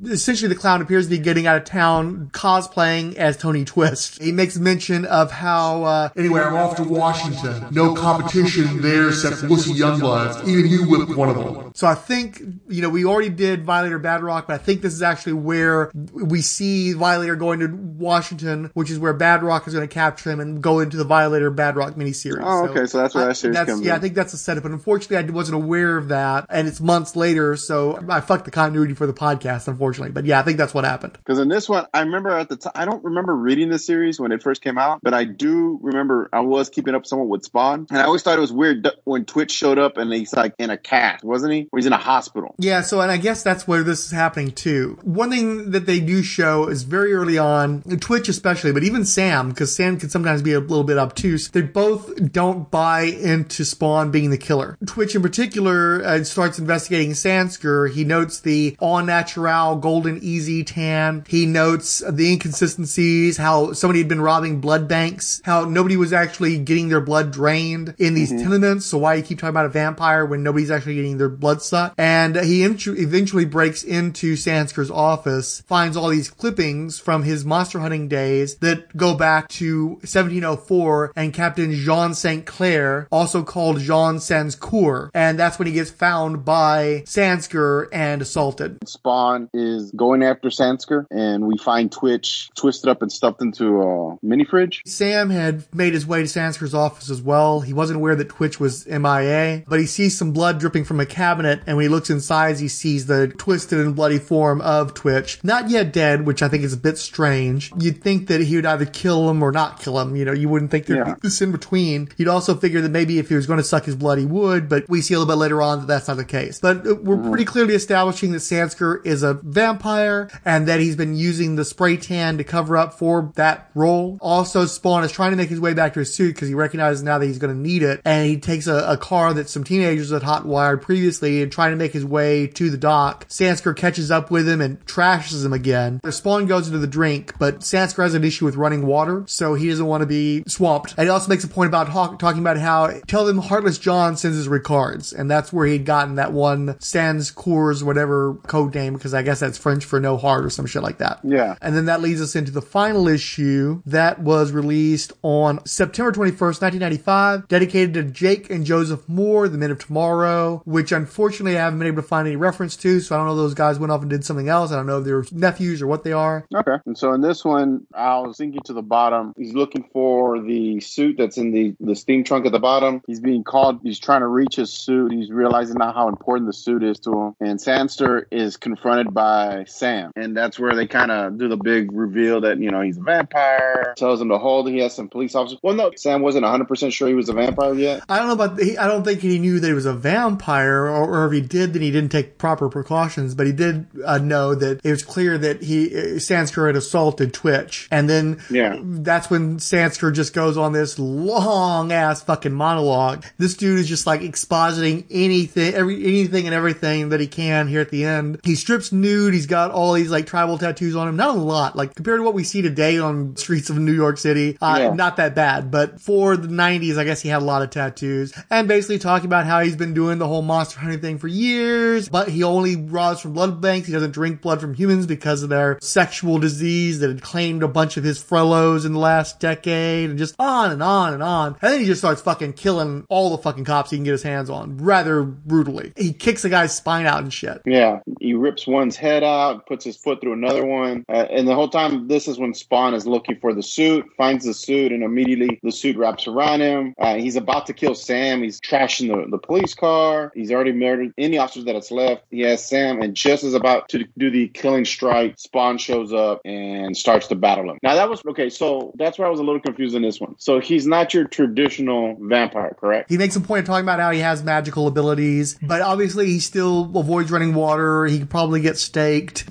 Essentially 0.05 0.47
the 0.47 0.55
clown 0.55 0.81
appears 0.81 1.05
to 1.05 1.09
be 1.09 1.17
getting 1.17 1.45
out 1.45 1.57
of 1.57 1.65
town 1.65 2.29
cosplaying 2.31 3.15
as 3.15 3.35
Tony 3.35 3.65
Twist. 3.65 4.21
He 4.21 4.31
makes 4.31 4.57
mention 4.57 5.05
of 5.05 5.31
how 5.31 5.83
uh, 5.83 6.09
Anyway, 6.15 6.39
I'm 6.41 6.55
off 6.55 6.77
to 6.77 6.83
Washington. 6.83 7.67
No 7.71 7.93
competition 7.93 8.81
there 8.81 9.09
except 9.09 9.43
Lucy 9.43 9.73
Youngbloods. 9.73 10.47
Even 10.47 10.71
you 10.71 10.87
whipped 10.87 11.15
one 11.17 11.29
of 11.29 11.35
them. 11.35 11.71
So 11.75 11.85
I 11.85 11.95
think, 11.95 12.41
you 12.69 12.81
know, 12.81 12.89
we 12.89 13.03
already 13.03 13.29
did 13.29 13.65
Violator 13.65 13.99
Badrock, 13.99 14.47
but 14.47 14.53
I 14.53 14.57
think 14.57 14.81
this 14.81 14.93
is 14.93 15.01
actually 15.01 15.33
where 15.33 15.91
we 15.93 16.41
see 16.41 16.93
Violator 16.93 17.35
going 17.35 17.59
to 17.59 17.67
Washington, 17.67 18.71
which 18.73 18.89
is 18.89 18.99
where 18.99 19.13
Badrock 19.13 19.67
is 19.67 19.73
going 19.73 19.87
to 19.87 19.93
capture 19.93 20.31
him 20.31 20.39
and 20.39 20.61
go 20.61 20.79
into 20.79 20.95
the 20.95 21.03
Violator 21.03 21.51
Badrock 21.51 21.95
miniseries. 21.95 22.41
Oh, 22.41 22.69
okay, 22.69 22.85
so 22.85 22.99
that's 22.99 23.13
where 23.13 23.25
that 23.25 23.31
I- 23.31 23.33
series 23.33 23.57
comes 23.57 23.81
Yeah, 23.81 23.95
I 23.95 23.99
think 23.99 24.15
that's 24.15 24.31
the 24.31 24.37
setup. 24.37 24.63
But 24.63 24.71
unfortunately, 24.71 25.17
I 25.17 25.29
wasn't 25.31 25.61
aware 25.61 25.97
of 25.97 26.07
that, 26.07 26.45
and 26.49 26.67
it's 26.69 26.79
months 26.79 27.17
later, 27.17 27.57
so 27.57 28.03
I 28.07 28.21
fucked 28.21 28.45
the 28.45 28.51
continuity 28.51 28.93
for 28.93 29.05
the 29.05 29.13
podcast, 29.13 29.67
unfortunately. 29.67 29.88
But 29.97 30.25
yeah, 30.25 30.39
I 30.39 30.43
think 30.43 30.57
that's 30.57 30.73
what 30.73 30.85
happened. 30.85 31.13
Because 31.13 31.39
in 31.39 31.47
this 31.47 31.67
one, 31.67 31.85
I 31.93 32.01
remember 32.01 32.29
at 32.29 32.49
the 32.49 32.57
time, 32.57 32.73
I 32.75 32.85
don't 32.85 33.03
remember 33.03 33.35
reading 33.35 33.69
the 33.69 33.79
series 33.79 34.19
when 34.19 34.31
it 34.31 34.43
first 34.43 34.61
came 34.61 34.77
out, 34.77 34.99
but 35.01 35.13
I 35.13 35.23
do 35.23 35.79
remember 35.81 36.29
I 36.31 36.41
was 36.41 36.69
keeping 36.69 36.95
up 36.95 37.05
someone 37.05 37.29
with 37.29 37.43
Spawn. 37.43 37.87
And 37.89 37.99
I 37.99 38.03
always 38.03 38.23
thought 38.23 38.37
it 38.37 38.41
was 38.41 38.53
weird 38.53 38.87
when 39.03 39.25
Twitch 39.25 39.51
showed 39.51 39.79
up 39.79 39.97
and 39.97 40.11
he's 40.11 40.33
like 40.33 40.53
in 40.57 40.69
a 40.69 40.77
cast, 40.77 41.23
wasn't 41.23 41.53
he? 41.53 41.67
Or 41.71 41.79
he's 41.79 41.85
in 41.85 41.93
a 41.93 41.97
hospital. 41.97 42.55
Yeah, 42.57 42.81
so 42.81 43.01
and 43.01 43.11
I 43.11 43.17
guess 43.17 43.43
that's 43.43 43.67
where 43.67 43.83
this 43.83 44.05
is 44.05 44.11
happening 44.11 44.51
too. 44.51 44.99
One 45.03 45.31
thing 45.31 45.71
that 45.71 45.85
they 45.85 45.99
do 45.99 46.23
show 46.23 46.67
is 46.67 46.83
very 46.83 47.13
early 47.13 47.37
on, 47.37 47.81
Twitch 47.99 48.29
especially, 48.29 48.71
but 48.71 48.83
even 48.83 49.05
Sam, 49.05 49.49
because 49.49 49.75
Sam 49.75 49.99
can 49.99 50.09
sometimes 50.09 50.41
be 50.41 50.53
a 50.53 50.59
little 50.59 50.83
bit 50.83 50.97
obtuse. 50.97 51.49
They 51.49 51.61
both 51.61 52.31
don't 52.31 52.69
buy 52.69 53.01
into 53.01 53.65
Spawn 53.65 54.11
being 54.11 54.29
the 54.29 54.37
killer. 54.37 54.77
Twitch 54.85 55.15
in 55.15 55.21
particular 55.21 56.03
uh, 56.03 56.23
starts 56.23 56.59
investigating 56.59 57.11
Sansker. 57.11 57.91
He 57.91 58.03
notes 58.03 58.39
the 58.39 58.75
all 58.79 59.03
natural 59.03 59.75
golden 59.79 60.19
easy 60.21 60.63
tan. 60.63 61.25
He 61.27 61.45
notes 61.45 62.03
the 62.09 62.31
inconsistencies, 62.31 63.37
how 63.37 63.73
somebody 63.73 63.99
had 63.99 64.07
been 64.07 64.21
robbing 64.21 64.61
blood 64.61 64.87
banks, 64.87 65.41
how 65.43 65.65
nobody 65.65 65.97
was 65.97 66.13
actually 66.13 66.57
getting 66.59 66.89
their 66.89 67.01
blood 67.01 67.31
drained 67.31 67.95
in 67.97 68.13
these 68.13 68.31
mm-hmm. 68.31 68.43
tenements. 68.43 68.85
So 68.85 68.97
why 68.97 69.15
you 69.15 69.23
keep 69.23 69.39
talking 69.39 69.49
about 69.49 69.65
a 69.65 69.69
vampire 69.69 70.25
when 70.25 70.43
nobody's 70.43 70.71
actually 70.71 70.95
getting 70.95 71.17
their 71.17 71.29
blood 71.29 71.61
sucked? 71.61 71.95
And 71.99 72.35
he 72.35 72.63
eventually 72.63 73.45
breaks 73.45 73.83
into 73.83 74.35
Sansker's 74.35 74.91
office, 74.91 75.61
finds 75.61 75.95
all 75.95 76.09
these 76.09 76.29
clippings 76.29 76.99
from 76.99 77.23
his 77.23 77.45
monster 77.45 77.79
hunting 77.79 78.07
days 78.07 78.55
that 78.57 78.95
go 78.95 79.15
back 79.15 79.47
to 79.49 79.87
1704 80.01 81.13
and 81.15 81.33
Captain 81.33 81.71
Jean 81.73 82.13
St. 82.13 82.45
Clair, 82.45 83.07
also 83.11 83.43
called 83.43 83.79
Jean 83.79 84.19
Sans 84.19 84.55
Coeur. 84.55 85.11
And 85.13 85.39
that's 85.39 85.59
when 85.59 85.67
he 85.67 85.73
gets 85.73 85.91
found 85.91 86.45
by 86.45 87.03
Sansker 87.05 87.87
and 87.91 88.21
assaulted. 88.21 88.77
Spawn 88.87 89.49
is 89.53 89.68
going 89.95 90.23
after 90.23 90.49
Sansker, 90.49 91.05
and 91.11 91.45
we 91.47 91.57
find 91.57 91.91
Twitch 91.91 92.49
twisted 92.55 92.89
up 92.89 93.01
and 93.01 93.11
stuffed 93.11 93.41
into 93.41 93.81
a 93.81 94.17
mini 94.25 94.45
fridge. 94.45 94.81
Sam 94.85 95.29
had 95.29 95.63
made 95.73 95.93
his 95.93 96.05
way 96.05 96.19
to 96.21 96.27
Sansker's 96.27 96.73
office 96.73 97.09
as 97.09 97.21
well. 97.21 97.61
He 97.61 97.73
wasn't 97.73 97.97
aware 97.97 98.15
that 98.15 98.29
Twitch 98.29 98.59
was 98.59 98.85
MIA, 98.87 99.63
but 99.67 99.79
he 99.79 99.85
sees 99.85 100.17
some 100.17 100.31
blood 100.31 100.59
dripping 100.59 100.83
from 100.85 100.99
a 100.99 101.05
cabinet, 101.05 101.61
and 101.67 101.77
when 101.77 101.83
he 101.83 101.89
looks 101.89 102.09
inside, 102.09 102.57
he 102.59 102.67
sees 102.67 103.05
the 103.07 103.27
twisted 103.27 103.79
and 103.79 103.95
bloody 103.95 104.19
form 104.19 104.61
of 104.61 104.93
Twitch. 104.93 105.39
Not 105.43 105.69
yet 105.69 105.91
dead, 105.93 106.25
which 106.25 106.41
I 106.41 106.47
think 106.47 106.63
is 106.63 106.73
a 106.73 106.77
bit 106.77 106.97
strange. 106.97 107.71
You'd 107.79 108.01
think 108.01 108.27
that 108.27 108.41
he 108.41 108.55
would 108.55 108.65
either 108.65 108.85
kill 108.85 109.29
him 109.29 109.43
or 109.43 109.51
not 109.51 109.79
kill 109.81 109.99
him. 109.99 110.15
You 110.15 110.25
know, 110.25 110.31
you 110.33 110.49
wouldn't 110.49 110.71
think 110.71 110.85
there'd 110.85 111.05
Yeah. 111.07 111.13
be 111.15 111.19
this 111.23 111.41
in 111.41 111.51
between. 111.51 112.09
You'd 112.17 112.27
also 112.27 112.55
figure 112.55 112.81
that 112.81 112.89
maybe 112.89 113.19
if 113.19 113.29
he 113.29 113.35
was 113.35 113.45
going 113.47 113.57
to 113.57 113.63
suck 113.63 113.85
his 113.85 113.95
blood, 113.95 114.17
he 114.19 114.25
would, 114.25 114.69
but 114.69 114.87
we 114.89 115.01
see 115.01 115.13
a 115.13 115.19
little 115.19 115.31
bit 115.33 115.39
later 115.39 115.61
on 115.61 115.79
that 115.79 115.87
that's 115.87 116.07
not 116.07 116.17
the 116.17 116.25
case. 116.25 116.59
But 116.61 116.85
uh, 116.87 116.95
we're 116.95 117.17
pretty 117.29 117.45
clearly 117.45 117.73
establishing 117.75 118.31
that 118.31 118.39
Sansker 118.39 119.05
is 119.05 119.23
a 119.23 119.33
vampire 119.59 120.29
and 120.45 120.67
that 120.67 120.79
he's 120.79 120.95
been 120.95 121.15
using 121.15 121.55
the 121.55 121.65
spray 121.65 121.97
tan 121.97 122.37
to 122.37 122.43
cover 122.43 122.77
up 122.77 122.93
for 122.93 123.31
that 123.35 123.69
role. 123.75 124.17
Also, 124.21 124.65
Spawn 124.65 125.03
is 125.03 125.11
trying 125.11 125.31
to 125.31 125.37
make 125.37 125.49
his 125.49 125.59
way 125.59 125.73
back 125.73 125.93
to 125.93 125.99
his 125.99 126.13
suit 126.13 126.35
because 126.35 126.47
he 126.47 126.53
recognizes 126.53 127.03
now 127.03 127.17
that 127.17 127.25
he's 127.25 127.39
going 127.39 127.53
to 127.53 127.59
need 127.59 127.83
it. 127.83 128.01
And 128.05 128.27
he 128.27 128.37
takes 128.37 128.67
a, 128.67 128.91
a 128.91 128.97
car 128.97 129.33
that 129.33 129.49
some 129.49 129.63
teenagers 129.63 130.11
had 130.11 130.23
hot 130.23 130.45
wired 130.45 130.81
previously 130.81 131.41
and 131.41 131.51
trying 131.51 131.71
to 131.71 131.75
make 131.75 131.91
his 131.91 132.05
way 132.05 132.47
to 132.47 132.69
the 132.69 132.77
dock. 132.77 133.27
Sansker 133.27 133.75
catches 133.75 134.11
up 134.11 134.31
with 134.31 134.47
him 134.47 134.61
and 134.61 134.83
trashes 134.85 135.45
him 135.45 135.53
again. 135.53 135.99
Spawn 136.09 136.45
goes 136.45 136.67
into 136.67 136.79
the 136.79 136.87
drink, 136.87 137.33
but 137.37 137.59
Sansker 137.59 138.03
has 138.03 138.13
an 138.13 138.23
issue 138.23 138.45
with 138.45 138.55
running 138.55 138.85
water, 138.85 139.23
so 139.27 139.55
he 139.55 139.69
doesn't 139.69 139.85
want 139.85 140.01
to 140.01 140.07
be 140.07 140.43
swamped. 140.47 140.93
And 140.97 141.05
he 141.05 141.09
also 141.09 141.29
makes 141.29 141.43
a 141.43 141.47
point 141.47 141.67
about 141.67 141.87
talk, 141.87 142.17
talking 142.19 142.41
about 142.41 142.57
how 142.57 142.99
tell 143.07 143.25
them 143.25 143.39
Heartless 143.39 143.77
John 143.77 144.15
sends 144.15 144.37
his 144.37 144.47
regards, 144.47 145.13
and 145.13 145.29
that's 145.29 145.51
where 145.51 145.67
he'd 145.67 145.85
gotten 145.85 146.15
that 146.15 146.31
one 146.31 146.79
Sans 146.79 147.29
Cours 147.31 147.83
whatever 147.83 148.35
code 148.47 148.73
name 148.73 148.93
because 148.93 149.13
I 149.13 149.21
guess 149.21 149.38
that's 149.39 149.57
French 149.57 149.85
for 149.85 149.99
no 149.99 150.17
heart 150.17 150.45
or 150.45 150.49
some 150.49 150.65
shit 150.65 150.83
like 150.83 150.97
that. 150.99 151.19
Yeah. 151.23 151.55
And 151.61 151.75
then 151.75 151.85
that 151.85 152.01
leads 152.01 152.21
us 152.21 152.35
into 152.35 152.51
the 152.51 152.61
final 152.61 153.07
issue 153.07 153.81
that 153.85 154.19
was 154.19 154.51
released 154.51 155.13
on 155.21 155.65
September 155.65 156.11
21st, 156.11 156.61
1995, 156.61 157.47
dedicated 157.47 157.93
to 157.95 158.03
Jake 158.03 158.49
and 158.49 158.65
Joseph 158.65 159.07
Moore, 159.07 159.47
the 159.47 159.57
Men 159.57 159.71
of 159.71 159.79
Tomorrow, 159.79 160.61
which 160.65 160.91
unfortunately 160.91 161.57
I 161.57 161.61
haven't 161.61 161.79
been 161.79 161.87
able 161.87 162.01
to 162.01 162.07
find 162.07 162.27
any 162.27 162.35
reference 162.35 162.75
to, 162.77 162.99
so 162.99 163.15
I 163.15 163.17
don't 163.17 163.27
know 163.27 163.33
if 163.33 163.37
those 163.37 163.53
guys 163.53 163.79
went 163.79 163.91
off 163.91 164.01
and 164.01 164.09
did 164.09 164.25
something 164.25 164.49
else. 164.49 164.71
I 164.71 164.75
don't 164.75 164.87
know 164.87 164.99
if 164.99 165.05
they're 165.05 165.23
nephews 165.31 165.81
or 165.81 165.87
what 165.87 166.03
they 166.03 166.11
are. 166.11 166.45
Okay. 166.53 166.75
And 166.85 166.97
so 166.97 167.13
in 167.13 167.21
this 167.21 167.43
one, 167.43 167.85
I 167.93 168.19
was 168.19 168.37
thinking 168.37 168.61
to 168.65 168.73
the 168.73 168.81
bottom. 168.81 169.33
He's 169.37 169.53
looking 169.53 169.87
for 169.91 170.39
the 170.41 170.79
suit 170.79 171.15
that's 171.17 171.37
in 171.37 171.51
the, 171.51 171.75
the 171.79 171.95
steam 171.95 172.23
trunk 172.23 172.45
at 172.45 172.51
the 172.51 172.59
bottom. 172.59 173.01
He's 173.07 173.19
being 173.19 173.43
called. 173.43 173.79
He's 173.83 173.99
trying 173.99 174.21
to 174.21 174.27
reach 174.27 174.55
his 174.55 174.73
suit. 174.73 175.11
He's 175.11 175.31
realizing 175.31 175.77
now 175.77 175.93
how 175.93 176.07
important 176.07 176.47
the 176.47 176.53
suit 176.53 176.83
is 176.83 176.99
to 176.99 177.11
him. 177.11 177.35
And 177.39 177.59
Sansker 177.59 178.25
is 178.31 178.57
confronted 178.57 179.13
by 179.13 179.28
Sam. 179.65 180.11
And 180.15 180.35
that's 180.35 180.57
where 180.59 180.75
they 180.75 180.87
kind 180.87 181.11
of 181.11 181.37
do 181.37 181.47
the 181.47 181.57
big 181.57 181.91
reveal 181.91 182.41
that, 182.41 182.59
you 182.59 182.71
know, 182.71 182.81
he's 182.81 182.97
a 182.97 183.01
vampire. 183.01 183.93
Tells 183.97 184.21
him 184.21 184.29
to 184.29 184.37
hold. 184.37 184.69
He 184.69 184.79
has 184.79 184.93
some 184.95 185.09
police 185.09 185.35
officers. 185.35 185.59
Well, 185.63 185.75
no, 185.75 185.91
Sam 185.95 186.21
wasn't 186.21 186.45
100% 186.45 186.91
sure 186.91 187.07
he 187.07 187.13
was 187.13 187.29
a 187.29 187.33
vampire 187.33 187.73
yet. 187.73 188.03
I 188.09 188.17
don't 188.19 188.27
know 188.27 188.33
about. 188.33 188.59
He, 188.59 188.77
I 188.77 188.87
don't 188.87 189.03
think 189.03 189.21
he 189.21 189.39
knew 189.39 189.59
that 189.59 189.67
he 189.67 189.73
was 189.73 189.85
a 189.85 189.93
vampire, 189.93 190.85
or, 190.85 191.07
or 191.23 191.25
if 191.27 191.33
he 191.33 191.41
did, 191.41 191.73
then 191.73 191.81
he 191.81 191.91
didn't 191.91 192.11
take 192.11 192.37
proper 192.37 192.69
precautions. 192.69 193.35
But 193.35 193.47
he 193.47 193.53
did 193.53 193.85
uh, 194.05 194.17
know 194.17 194.55
that 194.55 194.81
it 194.83 194.89
was 194.91 195.03
clear 195.03 195.37
that 195.37 195.61
he 195.63 195.87
uh, 195.95 195.99
Sansker 196.19 196.67
had 196.67 196.75
assaulted 196.75 197.33
Twitch, 197.33 197.87
and 197.91 198.09
then 198.09 198.41
Yeah. 198.49 198.77
that's 198.81 199.29
when 199.29 199.57
Sansker 199.57 200.13
just 200.13 200.33
goes 200.33 200.57
on 200.57 200.71
this 200.73 200.97
long 200.99 201.91
ass 201.91 202.21
fucking 202.23 202.53
monologue. 202.53 203.25
This 203.37 203.55
dude 203.55 203.79
is 203.79 203.87
just 203.87 204.05
like 204.07 204.21
expositing 204.21 205.05
anything, 205.09 205.73
every 205.73 206.03
anything 206.03 206.45
and 206.45 206.53
everything 206.53 207.09
that 207.09 207.19
he 207.19 207.27
can 207.27 207.67
here 207.67 207.81
at 207.81 207.89
the 207.91 208.05
end. 208.05 208.39
He 208.43 208.55
strips 208.55 208.91
He's 209.27 209.45
got 209.47 209.71
all 209.71 209.93
these 209.93 210.09
like 210.09 210.25
tribal 210.25 210.57
tattoos 210.57 210.95
on 210.95 211.07
him. 211.07 211.15
Not 211.15 211.35
a 211.35 211.39
lot, 211.39 211.75
like 211.75 211.95
compared 211.95 212.19
to 212.19 212.23
what 212.23 212.33
we 212.33 212.43
see 212.43 212.61
today 212.61 212.97
on 212.99 213.35
streets 213.35 213.69
of 213.69 213.77
New 213.77 213.93
York 213.93 214.17
City. 214.17 214.57
Uh, 214.61 214.75
Yeah. 214.79 214.93
Not 214.93 215.17
that 215.17 215.35
bad, 215.35 215.71
but 215.71 215.99
for 215.99 216.37
the 216.37 216.47
90s, 216.47 216.97
I 216.97 217.03
guess 217.03 217.21
he 217.21 217.29
had 217.29 217.41
a 217.41 217.45
lot 217.45 217.61
of 217.61 217.69
tattoos. 217.69 218.33
And 218.49 218.67
basically 218.67 218.99
talking 218.99 219.25
about 219.25 219.45
how 219.45 219.59
he's 219.61 219.75
been 219.75 219.93
doing 219.93 220.17
the 220.19 220.27
whole 220.27 220.41
monster 220.41 220.79
hunting 220.79 221.01
thing 221.01 221.17
for 221.17 221.27
years, 221.27 222.07
but 222.09 222.29
he 222.29 222.43
only 222.43 222.75
robs 222.75 223.21
from 223.21 223.33
blood 223.33 223.59
banks. 223.61 223.87
He 223.87 223.93
doesn't 223.93 224.11
drink 224.11 224.41
blood 224.41 224.61
from 224.61 224.73
humans 224.73 225.05
because 225.07 225.43
of 225.43 225.49
their 225.49 225.77
sexual 225.81 226.37
disease 226.39 226.99
that 226.99 227.09
had 227.09 227.21
claimed 227.21 227.63
a 227.63 227.67
bunch 227.67 227.97
of 227.97 228.03
his 228.03 228.21
fellows 228.21 228.85
in 228.85 228.93
the 228.93 228.99
last 228.99 229.39
decade, 229.39 230.09
and 230.09 230.17
just 230.19 230.35
on 230.39 230.71
and 230.71 230.81
on 230.83 231.13
and 231.13 231.23
on. 231.23 231.57
And 231.61 231.73
then 231.73 231.79
he 231.79 231.85
just 231.85 232.01
starts 232.01 232.21
fucking 232.21 232.53
killing 232.53 233.05
all 233.09 233.31
the 233.31 233.37
fucking 233.41 233.65
cops 233.65 233.91
he 233.91 233.97
can 233.97 234.03
get 234.03 234.11
his 234.11 234.23
hands 234.23 234.49
on, 234.49 234.77
rather 234.77 235.23
brutally. 235.23 235.93
He 235.97 236.13
kicks 236.13 236.45
a 236.45 236.49
guy's 236.49 236.75
spine 236.75 237.05
out 237.05 237.21
and 237.23 237.33
shit. 237.33 237.61
Yeah, 237.65 237.99
he 238.19 238.33
rips 238.33 238.67
one's 238.67 238.95
head 238.95 239.08
out, 239.23 239.65
puts 239.67 239.83
his 239.85 239.97
foot 239.97 240.21
through 240.21 240.33
another 240.33 240.65
one, 240.65 241.05
uh, 241.09 241.27
and 241.29 241.47
the 241.47 241.55
whole 241.55 241.69
time 241.69 242.07
this 242.07 242.27
is 242.27 242.37
when 242.37 242.53
Spawn 242.53 242.93
is 242.93 243.05
looking 243.05 243.37
for 243.39 243.53
the 243.53 243.63
suit, 243.63 244.05
finds 244.17 244.45
the 244.45 244.53
suit, 244.53 244.91
and 244.91 245.03
immediately 245.03 245.59
the 245.63 245.71
suit 245.71 245.97
wraps 245.97 246.27
around 246.27 246.61
him. 246.61 246.93
Uh, 246.99 247.15
he's 247.15 247.35
about 247.35 247.65
to 247.67 247.73
kill 247.73 247.95
Sam. 247.95 248.43
He's 248.43 248.59
trashing 248.59 249.07
the, 249.07 249.29
the 249.29 249.37
police 249.37 249.73
car. 249.73 250.31
He's 250.35 250.51
already 250.51 250.71
murdered 250.71 251.13
any 251.17 251.37
officers 251.37 251.65
that 251.65 251.75
has 251.75 251.91
left. 251.91 252.23
He 252.29 252.41
has 252.41 252.65
Sam, 252.65 253.01
and 253.01 253.15
just 253.15 253.43
is 253.43 253.53
about 253.53 253.89
to 253.89 254.05
do 254.17 254.29
the 254.29 254.47
killing 254.49 254.85
strike, 254.85 255.35
Spawn 255.37 255.77
shows 255.77 256.13
up 256.13 256.41
and 256.45 256.95
starts 256.95 257.27
to 257.27 257.35
battle 257.35 257.69
him. 257.69 257.77
Now 257.83 257.95
that 257.95 258.09
was 258.09 258.21
okay. 258.25 258.49
So 258.49 258.93
that's 258.95 259.17
where 259.17 259.27
I 259.27 259.31
was 259.31 259.39
a 259.39 259.43
little 259.43 259.61
confused 259.61 259.95
in 259.95 260.01
this 260.01 260.19
one. 260.19 260.35
So 260.37 260.59
he's 260.59 260.85
not 260.85 261.13
your 261.13 261.25
traditional 261.25 262.17
vampire, 262.19 262.75
correct? 262.79 263.09
He 263.09 263.17
makes 263.17 263.35
a 263.35 263.41
point 263.41 263.61
of 263.61 263.65
talking 263.65 263.85
about 263.85 263.99
how 263.99 264.11
he 264.11 264.19
has 264.19 264.43
magical 264.43 264.87
abilities, 264.87 265.57
but 265.61 265.81
obviously 265.81 266.27
he 266.27 266.39
still 266.39 266.91
avoids 266.95 267.31
running 267.31 267.53
water. 267.53 268.05
He 268.05 268.19
could 268.19 268.29
probably 268.29 268.61
get 268.61 268.77
staked. 268.99 269.47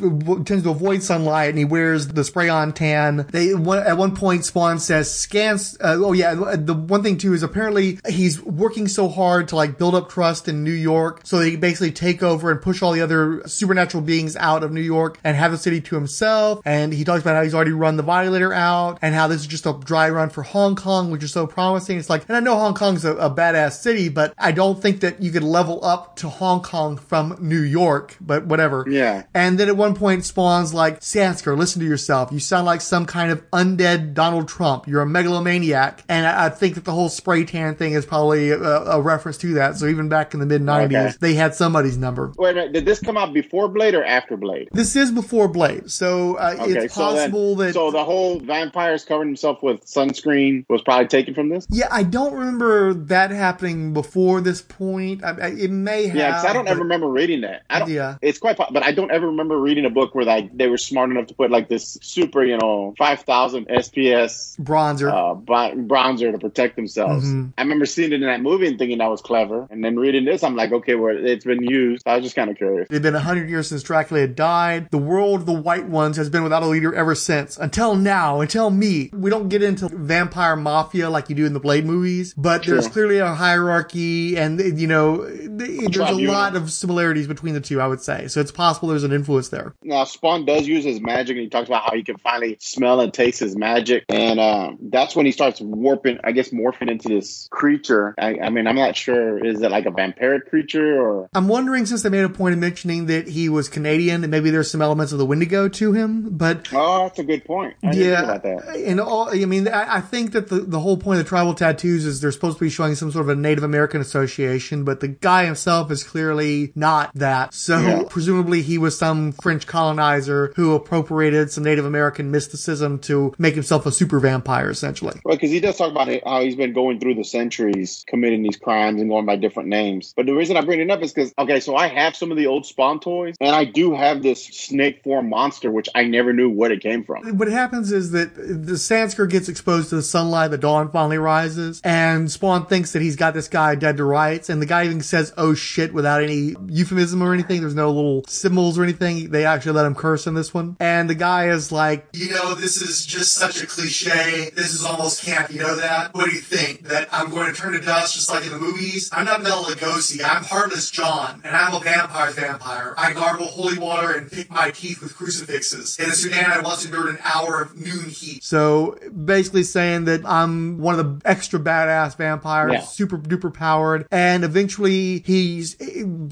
Tends 0.47 0.63
to 0.63 0.71
avoid 0.71 1.03
sunlight, 1.03 1.51
and 1.51 1.59
he 1.59 1.65
wears 1.65 2.09
the 2.09 2.25
spray-on 2.25 2.73
tan. 2.73 3.27
They 3.31 3.53
at 3.53 3.97
one 3.97 4.15
point 4.15 4.45
Spawn 4.45 4.79
says 4.79 5.13
scans. 5.13 5.77
Uh, 5.81 5.97
oh 5.99 6.13
yeah, 6.13 6.35
the 6.35 6.75
one 6.75 7.03
thing 7.03 7.19
too 7.19 7.33
is 7.35 7.43
apparently 7.43 7.99
he's 8.09 8.43
working 8.43 8.89
so 8.89 9.09
hard 9.09 9.49
to 9.49 9.57
like 9.57 9.79
build 9.79 9.95
up 9.95 10.11
trust 10.11 10.49
in 10.49 10.65
New 10.65 10.71
York, 10.71 11.21
so 11.25 11.39
they 11.39 11.57
basically 11.57 11.93
take 11.93 12.23
over 12.23 12.51
and 12.51 12.61
push 12.61 12.83
all 12.83 12.93
the 12.93 13.01
other 13.01 13.43
supernatural 13.47 14.03
beings 14.03 14.37
out 14.37 14.63
of 14.63 14.73
New 14.73 14.81
York 14.81 15.19
and 15.25 15.37
have 15.37 15.51
the 15.51 15.59
city 15.59 15.81
to 15.81 15.95
himself. 15.95 16.61
And 16.65 16.93
he 16.93 17.05
talks 17.05 17.23
about 17.23 17.37
how 17.37 17.43
he's 17.43 17.55
already 17.55 17.73
run 17.73 17.97
the 17.97 18.03
Violator 18.03 18.53
out, 18.53 18.99
and 19.03 19.15
how 19.15 19.29
this 19.29 19.41
is 19.41 19.47
just 19.47 19.67
a 19.67 19.73
dry 19.73 20.11
run 20.11 20.31
for 20.31 20.43
Hong 20.43 20.77
Kong, 20.77 21.11
which 21.11 21.23
is 21.23 21.33
so 21.33 21.47
promising. 21.47 21.99
It's 21.99 22.11
like, 22.11 22.29
and 22.29 22.37
I 22.37 22.41
know 22.41 22.57
Hong 22.57 22.75
Kong's 22.75 23.05
a, 23.05 23.15
a 23.17 23.31
badass 23.31 23.73
city, 23.81 24.09
but 24.09 24.35
I 24.39 24.53
don't 24.53 24.81
think 24.81 25.01
that 25.01 25.23
you 25.23 25.31
could 25.31 25.43
level 25.43 25.85
up 25.85 26.17
to 26.17 26.29
Hong 26.29 26.63
Kong 26.63 26.97
from 26.97 27.37
New 27.41 27.61
York, 27.61 28.17
but 28.21 28.47
whatever. 28.47 28.85
Yeah. 28.89 29.25
And 29.39 29.57
then 29.57 29.69
at 29.69 29.77
one 29.77 29.95
point, 29.95 30.25
Spawn's 30.25 30.75
like, 30.75 30.99
Sansker, 30.99 31.57
listen 31.57 31.81
to 31.81 31.87
yourself. 31.87 32.33
You 32.33 32.41
sound 32.41 32.67
like 32.67 32.81
some 32.81 33.07
kind 33.07 33.31
of 33.31 33.49
undead 33.53 34.13
Donald 34.13 34.49
Trump. 34.49 34.89
You're 34.89 35.03
a 35.03 35.07
megalomaniac. 35.07 36.03
And 36.09 36.27
I, 36.27 36.47
I 36.47 36.49
think 36.49 36.75
that 36.75 36.85
the 36.85 36.91
whole 36.91 37.09
spray 37.09 37.45
tan 37.45 37.77
thing 37.77 37.93
is 37.93 38.05
probably 38.05 38.51
a, 38.51 38.59
a 38.61 39.01
reference 39.01 39.39
to 39.39 39.55
that. 39.55 39.77
So 39.77 39.87
even 39.87 40.09
back 40.09 40.35
in 40.35 40.41
the 40.41 40.47
mid 40.47 40.61
90s, 40.63 40.85
Okay. 40.89 41.13
they 41.21 41.35
had 41.35 41.55
somebody's 41.55 41.97
number. 41.97 42.33
Wait 42.37 42.57
minute. 42.57 42.73
Did 42.73 42.85
this 42.85 42.99
come 42.99 43.17
out 43.17 43.33
before 43.33 43.69
Blade 43.69 43.95
or 43.95 44.05
after 44.05 44.37
Blade? 44.37 44.71
This 44.73 44.97
is 44.97 45.13
before 45.13 45.47
Blade. 45.47 45.89
So 45.91 46.35
uh, 46.35 46.57
it's 46.59 46.95
so 46.95 47.13
then- 47.13 47.21
possible 47.31 47.55
that. 47.57 47.75
so 47.75 47.91
the 47.93 48.05
whole 48.05 48.41
vampires 48.41 49.05
covering 49.05 49.29
himself 49.29 49.63
with 49.63 49.85
sunscreen 49.85 50.65
was 50.69 50.83
probably 50.83 51.07
taken 51.07 51.35
from 51.35 51.49
this. 51.49 51.65
yeah, 51.71 51.87
I 51.93 52.03
don't 52.03 52.33
remember 52.35 52.93
that 52.95 53.31
happening 53.31 53.93
before 53.93 54.41
this 54.41 54.63
point. 54.63 55.23
I, 55.23 55.31
I, 55.31 55.47
it 55.51 55.71
may 55.71 56.07
have. 56.09 56.17
Yeah, 56.17 56.29
because 56.31 56.45
I 56.45 56.53
don't 56.53 56.67
ever 56.67 56.81
remember 56.81 57.09
reading 57.09 57.43
that. 57.43 57.63
I 57.71 57.79
don't. 57.81 57.91
Yeah. 57.91 58.17
it's 58.21 58.39
quite, 58.39 58.57
but 58.57 58.83
I 58.83 58.93
don't 58.93 59.11
ever 59.13 59.28
remember 59.29 59.59
reading 59.59 59.85
a 59.85 59.91
book 59.91 60.15
where 60.15 60.25
like 60.25 60.57
they 60.57 60.69
were 60.69 60.79
smart 60.79 61.11
enough 61.11 61.27
to 61.29 61.35
put 61.35 61.51
like 61.51 61.69
this 61.69 61.99
super, 62.03 62.45
you 62.45 62.59
know, 62.59 62.95
five 62.99 63.21
thousand 63.23 63.69
SPF 63.69 64.59
Bronzer. 64.61 65.11
uh, 65.11 65.35
bronzer 65.35 66.33
to 66.33 66.39
protect 66.39 66.77
themselves. 66.77 67.25
Mhm. 67.27 67.53
I 67.57 67.63
remember 67.63 67.87
seeing 67.87 68.13
it 68.13 68.17
in 68.23 68.29
that 68.29 68.41
movie 68.43 68.67
and 68.69 68.79
thinking 68.79 68.99
that 68.99 69.11
was 69.11 69.21
clever, 69.21 69.67
and 69.71 69.85
then 69.85 69.97
reading 69.97 70.25
this, 70.25 70.43
I'm 70.43 70.57
like, 70.57 70.73
okay, 70.73 70.95
well, 70.95 71.15
it's 71.17 71.45
been 71.45 71.63
used. 71.63 72.03
I 72.07 72.17
was 72.17 72.25
just 72.25 72.37
kind 72.37 72.51
of 72.51 72.57
curious. 72.57 72.89
It's 72.91 73.01
been 73.01 73.15
a 73.15 73.21
hundred 73.21 73.49
years 73.49 73.69
since 73.69 73.83
Dracula 73.83 74.21
had 74.23 74.35
died. 74.35 74.91
The 74.91 74.99
world 74.99 75.41
of 75.41 75.47
the 75.47 75.53
White 75.53 75.87
Ones 75.89 76.17
has 76.17 76.29
been 76.29 76.43
without 76.43 76.63
a 76.63 76.67
leader 76.67 76.95
ever 76.95 77.15
since. 77.15 77.57
Until 77.59 77.95
now, 77.95 78.41
until 78.41 78.71
me. 78.71 79.11
We 79.13 79.31
don't 79.31 79.49
get 79.49 79.63
into 79.63 79.89
vampire 79.89 80.57
mafia 80.57 81.11
like 81.11 81.29
you 81.29 81.35
do 81.35 81.47
in 81.47 81.53
the 81.53 81.61
Blade 81.61 81.85
movies, 81.85 82.35
but 82.37 82.65
there's 82.65 82.89
clearly 82.89 83.19
a 83.19 83.35
hierarchy 83.35 84.37
and, 84.37 84.61
you 84.81 84.87
know, 84.87 85.25
there's 85.27 85.97
a 85.97 86.13
lot 86.13 86.57
of 86.57 86.71
similarities 86.71 87.27
between 87.27 87.55
the 87.55 87.61
two, 87.61 87.81
I 87.81 87.87
would 87.87 88.01
say. 88.01 88.29
So 88.29 88.41
it's 88.41 88.51
possible 88.53 88.89
there's 88.89 89.05
an 89.05 89.13
influence 89.19 89.49
there. 89.49 89.75
Now, 89.83 90.05
Spawn 90.05 90.45
does 90.45 90.67
use 90.67 90.85
his 90.85 91.01
magic, 91.01 91.37
and 91.37 91.43
he 91.43 91.49
talks 91.49 91.69
about 91.69 91.83
how 91.85 91.95
he 91.97 92.03
can 92.03 92.17
finally 92.19 92.57
smell 92.61 93.01
and 93.01 93.13
taste 93.13 93.41
his 93.41 93.57
magic, 93.57 94.05
and 94.09 94.41
um, 94.41 94.79
that's 94.81 95.15
when 95.15 95.27
he 95.27 95.33
starts 95.33 95.61
warping, 95.61 96.19
I 96.25 96.33
guess, 96.33 96.51
morphing 96.51 96.91
into 96.91 97.09
this 97.09 97.49
creature. 97.51 98.15
I, 98.19 98.39
I 98.43 98.51
mean, 98.51 98.67
I'm 98.67 98.77
not 98.77 98.97
sure 98.97 99.45
is 99.45 99.61
it 99.63 99.71
like 99.71 99.87
a 99.87 99.91
vampiric 99.91 100.47
creature 100.49 101.01
or 101.01 101.29
I'm 101.35 101.49
wondering 101.49 101.87
since 101.87 102.03
they 102.03 102.09
made 102.09 102.25
a 102.25 102.29
point 102.29 102.53
of 102.55 102.59
mentioning 102.59 103.07
that 103.07 103.29
he 103.29 103.49
was 103.49 103.69
Canadian 103.69 104.25
and 104.25 104.31
maybe 104.31 104.51
there's 104.51 104.71
some 104.71 104.81
elements 104.83 105.13
of 105.13 105.19
the 105.19 105.27
Wendigo 105.27 105.69
to 105.69 105.93
him, 105.93 106.31
but 106.37 106.69
oh, 106.73 107.05
that's 107.05 107.19
a 107.19 107.25
good 107.25 107.45
point. 107.45 107.75
I 107.83 107.93
didn't 107.93 108.09
yeah, 108.09 108.17
think 108.17 108.45
about 108.45 108.65
that. 108.67 108.77
and 108.77 109.01
all 109.01 109.29
I 109.31 109.45
mean, 109.45 109.69
I, 109.69 109.97
I 109.97 110.01
think 110.01 110.33
that 110.33 110.49
the, 110.49 110.61
the 110.61 110.81
whole 110.81 110.97
point 110.97 111.19
of 111.19 111.25
the 111.25 111.29
tribal 111.29 111.55
tattoos 111.55 112.05
is 112.05 112.21
they're 112.21 112.33
supposed 112.33 112.59
to 112.59 112.65
be 112.65 112.71
showing 112.71 112.95
some 112.95 113.11
sort 113.11 113.25
of 113.27 113.31
a 113.31 113.41
Native 113.41 113.65
American 113.65 114.01
association, 114.01 114.85
but 114.85 115.01
the 115.01 115.09
guy 115.09 115.45
himself 115.45 115.91
is 115.91 116.05
clearly 116.05 116.73
not 116.75 117.11
that. 117.15 117.55
So 117.55 117.79
Yeah. 117.79 118.03
presumably 118.09 118.63
he 118.63 118.79
was 118.79 118.98
some 118.99 119.33
French 119.33 119.67
colonizer 119.67 120.53
who 120.57 120.75
appropriated 120.75 121.51
some 121.51 121.65
Native 121.65 121.85
American 121.85 122.31
mysticism 122.31 122.99
to 123.01 123.35
make 123.39 123.55
himself 123.55 123.87
a 123.87 123.93
super 123.93 124.19
vampire, 124.21 124.71
essentially. 124.71 125.21
Right, 125.25 125.35
because 125.35 125.51
he 125.51 125.61
does 125.61 125.77
talk 125.77 125.91
about 125.91 126.09
it, 126.09 126.23
how 126.27 126.43
he's 126.43 126.57
been 126.57 126.73
going 126.73 127.01
through 127.01 127.15
the 127.15 127.25
centuries 127.25 128.05
committing 128.07 128.43
these 128.43 128.57
crimes 128.57 129.01
and 129.01 129.09
going 129.09 129.27
by 129.27 129.37
different 129.37 129.69
names. 129.69 130.13
But 130.17 130.27
the 130.27 130.35
reason 130.35 130.57
I 130.57 130.63
bring 130.63 130.81
it 130.81 130.91
up 130.91 131.03
is 131.03 131.13
because, 131.13 131.33
okay, 131.39 131.61
so 131.61 131.77
I 131.77 131.89
have 131.89 132.17
some 132.17 132.31
of 132.31 132.37
the 132.37 132.47
old 132.47 132.67
Spawn 132.67 133.01
toys, 133.01 133.37
and 133.41 133.55
I 133.55 133.65
do 133.65 133.95
have 133.95 134.23
this 134.23 134.45
snake 134.45 135.03
form 135.05 135.29
monster, 135.29 135.71
which 135.71 135.89
I 135.95 136.05
never 136.05 136.33
knew 136.33 136.51
what 136.51 136.73
it 136.73 136.83
came 136.83 137.05
from. 137.05 137.39
What 137.39 137.49
happens 137.49 137.93
is 137.93 138.11
that 138.13 138.35
the 138.35 138.75
Sansker 138.75 139.31
gets 139.31 139.49
exposed 139.49 139.91
to 139.91 139.97
the 139.97 140.03
sunlight, 140.03 140.51
the 140.51 140.59
dawn 140.59 140.91
finally 140.91 141.19
rises, 141.19 141.81
and 141.85 142.31
Spawn 142.31 142.67
thinks 142.67 142.93
that 142.93 143.03
he's 143.03 143.17
got 143.17 143.35
this 143.35 143.49
guy 143.49 143.75
dead 143.75 143.97
to 143.99 144.05
rights, 144.05 144.49
and 144.49 144.61
the 144.61 144.67
guy 144.67 144.85
even 144.85 145.01
says, 145.01 145.33
oh 145.37 145.55
shit, 145.55 145.93
without 145.93 146.23
any 146.23 146.55
euphemism 146.67 147.23
or 147.23 147.33
anything. 147.35 147.61
There's 147.61 147.75
no 147.75 147.91
little 147.91 148.25
symbols 148.27 148.79
or 148.79 148.83
anything. 148.83 148.88
Thing 148.93 149.31
they 149.31 149.45
actually 149.45 149.73
let 149.73 149.87
him 149.87 149.95
curse 149.95 150.27
in 150.27 150.35
this 150.35 150.53
one. 150.55 150.77
And 150.81 151.09
the 151.09 151.15
guy 151.15 151.49
is 151.51 151.71
like, 151.73 152.07
You 152.13 152.31
know, 152.31 152.55
this 152.55 152.81
is 152.81 153.05
just 153.07 153.35
such 153.35 153.63
a 153.63 153.67
cliche. 153.67 154.51
This 154.55 154.75
is 154.75 154.85
almost 154.85 155.23
camp. 155.25 155.51
You 155.53 155.61
know 155.61 155.77
that? 155.77 156.15
What 156.15 156.27
do 156.27 156.35
you 156.35 156.41
think? 156.41 156.83
That 156.89 157.09
I'm 157.13 157.31
going 157.31 157.53
to 157.53 157.59
turn 157.61 157.73
to 157.73 157.81
dust 157.81 158.15
just 158.15 158.29
like 158.31 158.45
in 158.45 158.51
the 158.53 158.59
movies? 158.59 159.11
I'm 159.13 159.25
not 159.25 159.43
Bela 159.43 159.65
Lugosi. 159.67 160.21
I'm 160.25 160.43
Heartless 160.45 160.91
John, 160.91 161.41
and 161.45 161.55
I'm 161.55 161.75
a 161.75 161.81
vampire's 161.81 162.35
vampire. 162.35 162.95
I 162.97 163.13
gargle 163.13 163.47
holy 163.47 163.79
water 163.79 164.13
and 164.13 164.31
pick 164.31 164.51
my 164.51 164.71
teeth 164.71 165.03
with 165.03 165.17
crucifixes. 165.17 165.99
In 165.99 166.09
the 166.09 166.15
Sudan, 166.15 166.51
I 166.51 166.61
once 166.61 166.85
endured 166.85 167.09
an 167.09 167.19
hour 167.25 167.61
of 167.63 167.77
noon 167.77 168.09
heat. 168.09 168.43
so 168.45 168.97
basically 169.25 169.63
saying 169.63 170.05
that 170.07 170.25
I'm 170.27 170.79
one 170.79 170.99
of 170.99 171.21
the 171.21 171.29
extra 171.29 171.59
badass 171.61 172.17
vampires, 172.17 172.73
Yeah. 172.73 172.81
super 172.81 173.19
duper 173.19 173.53
powered. 173.53 174.07
And 174.11 174.45
eventually 174.45 175.23
he's, 175.27 175.77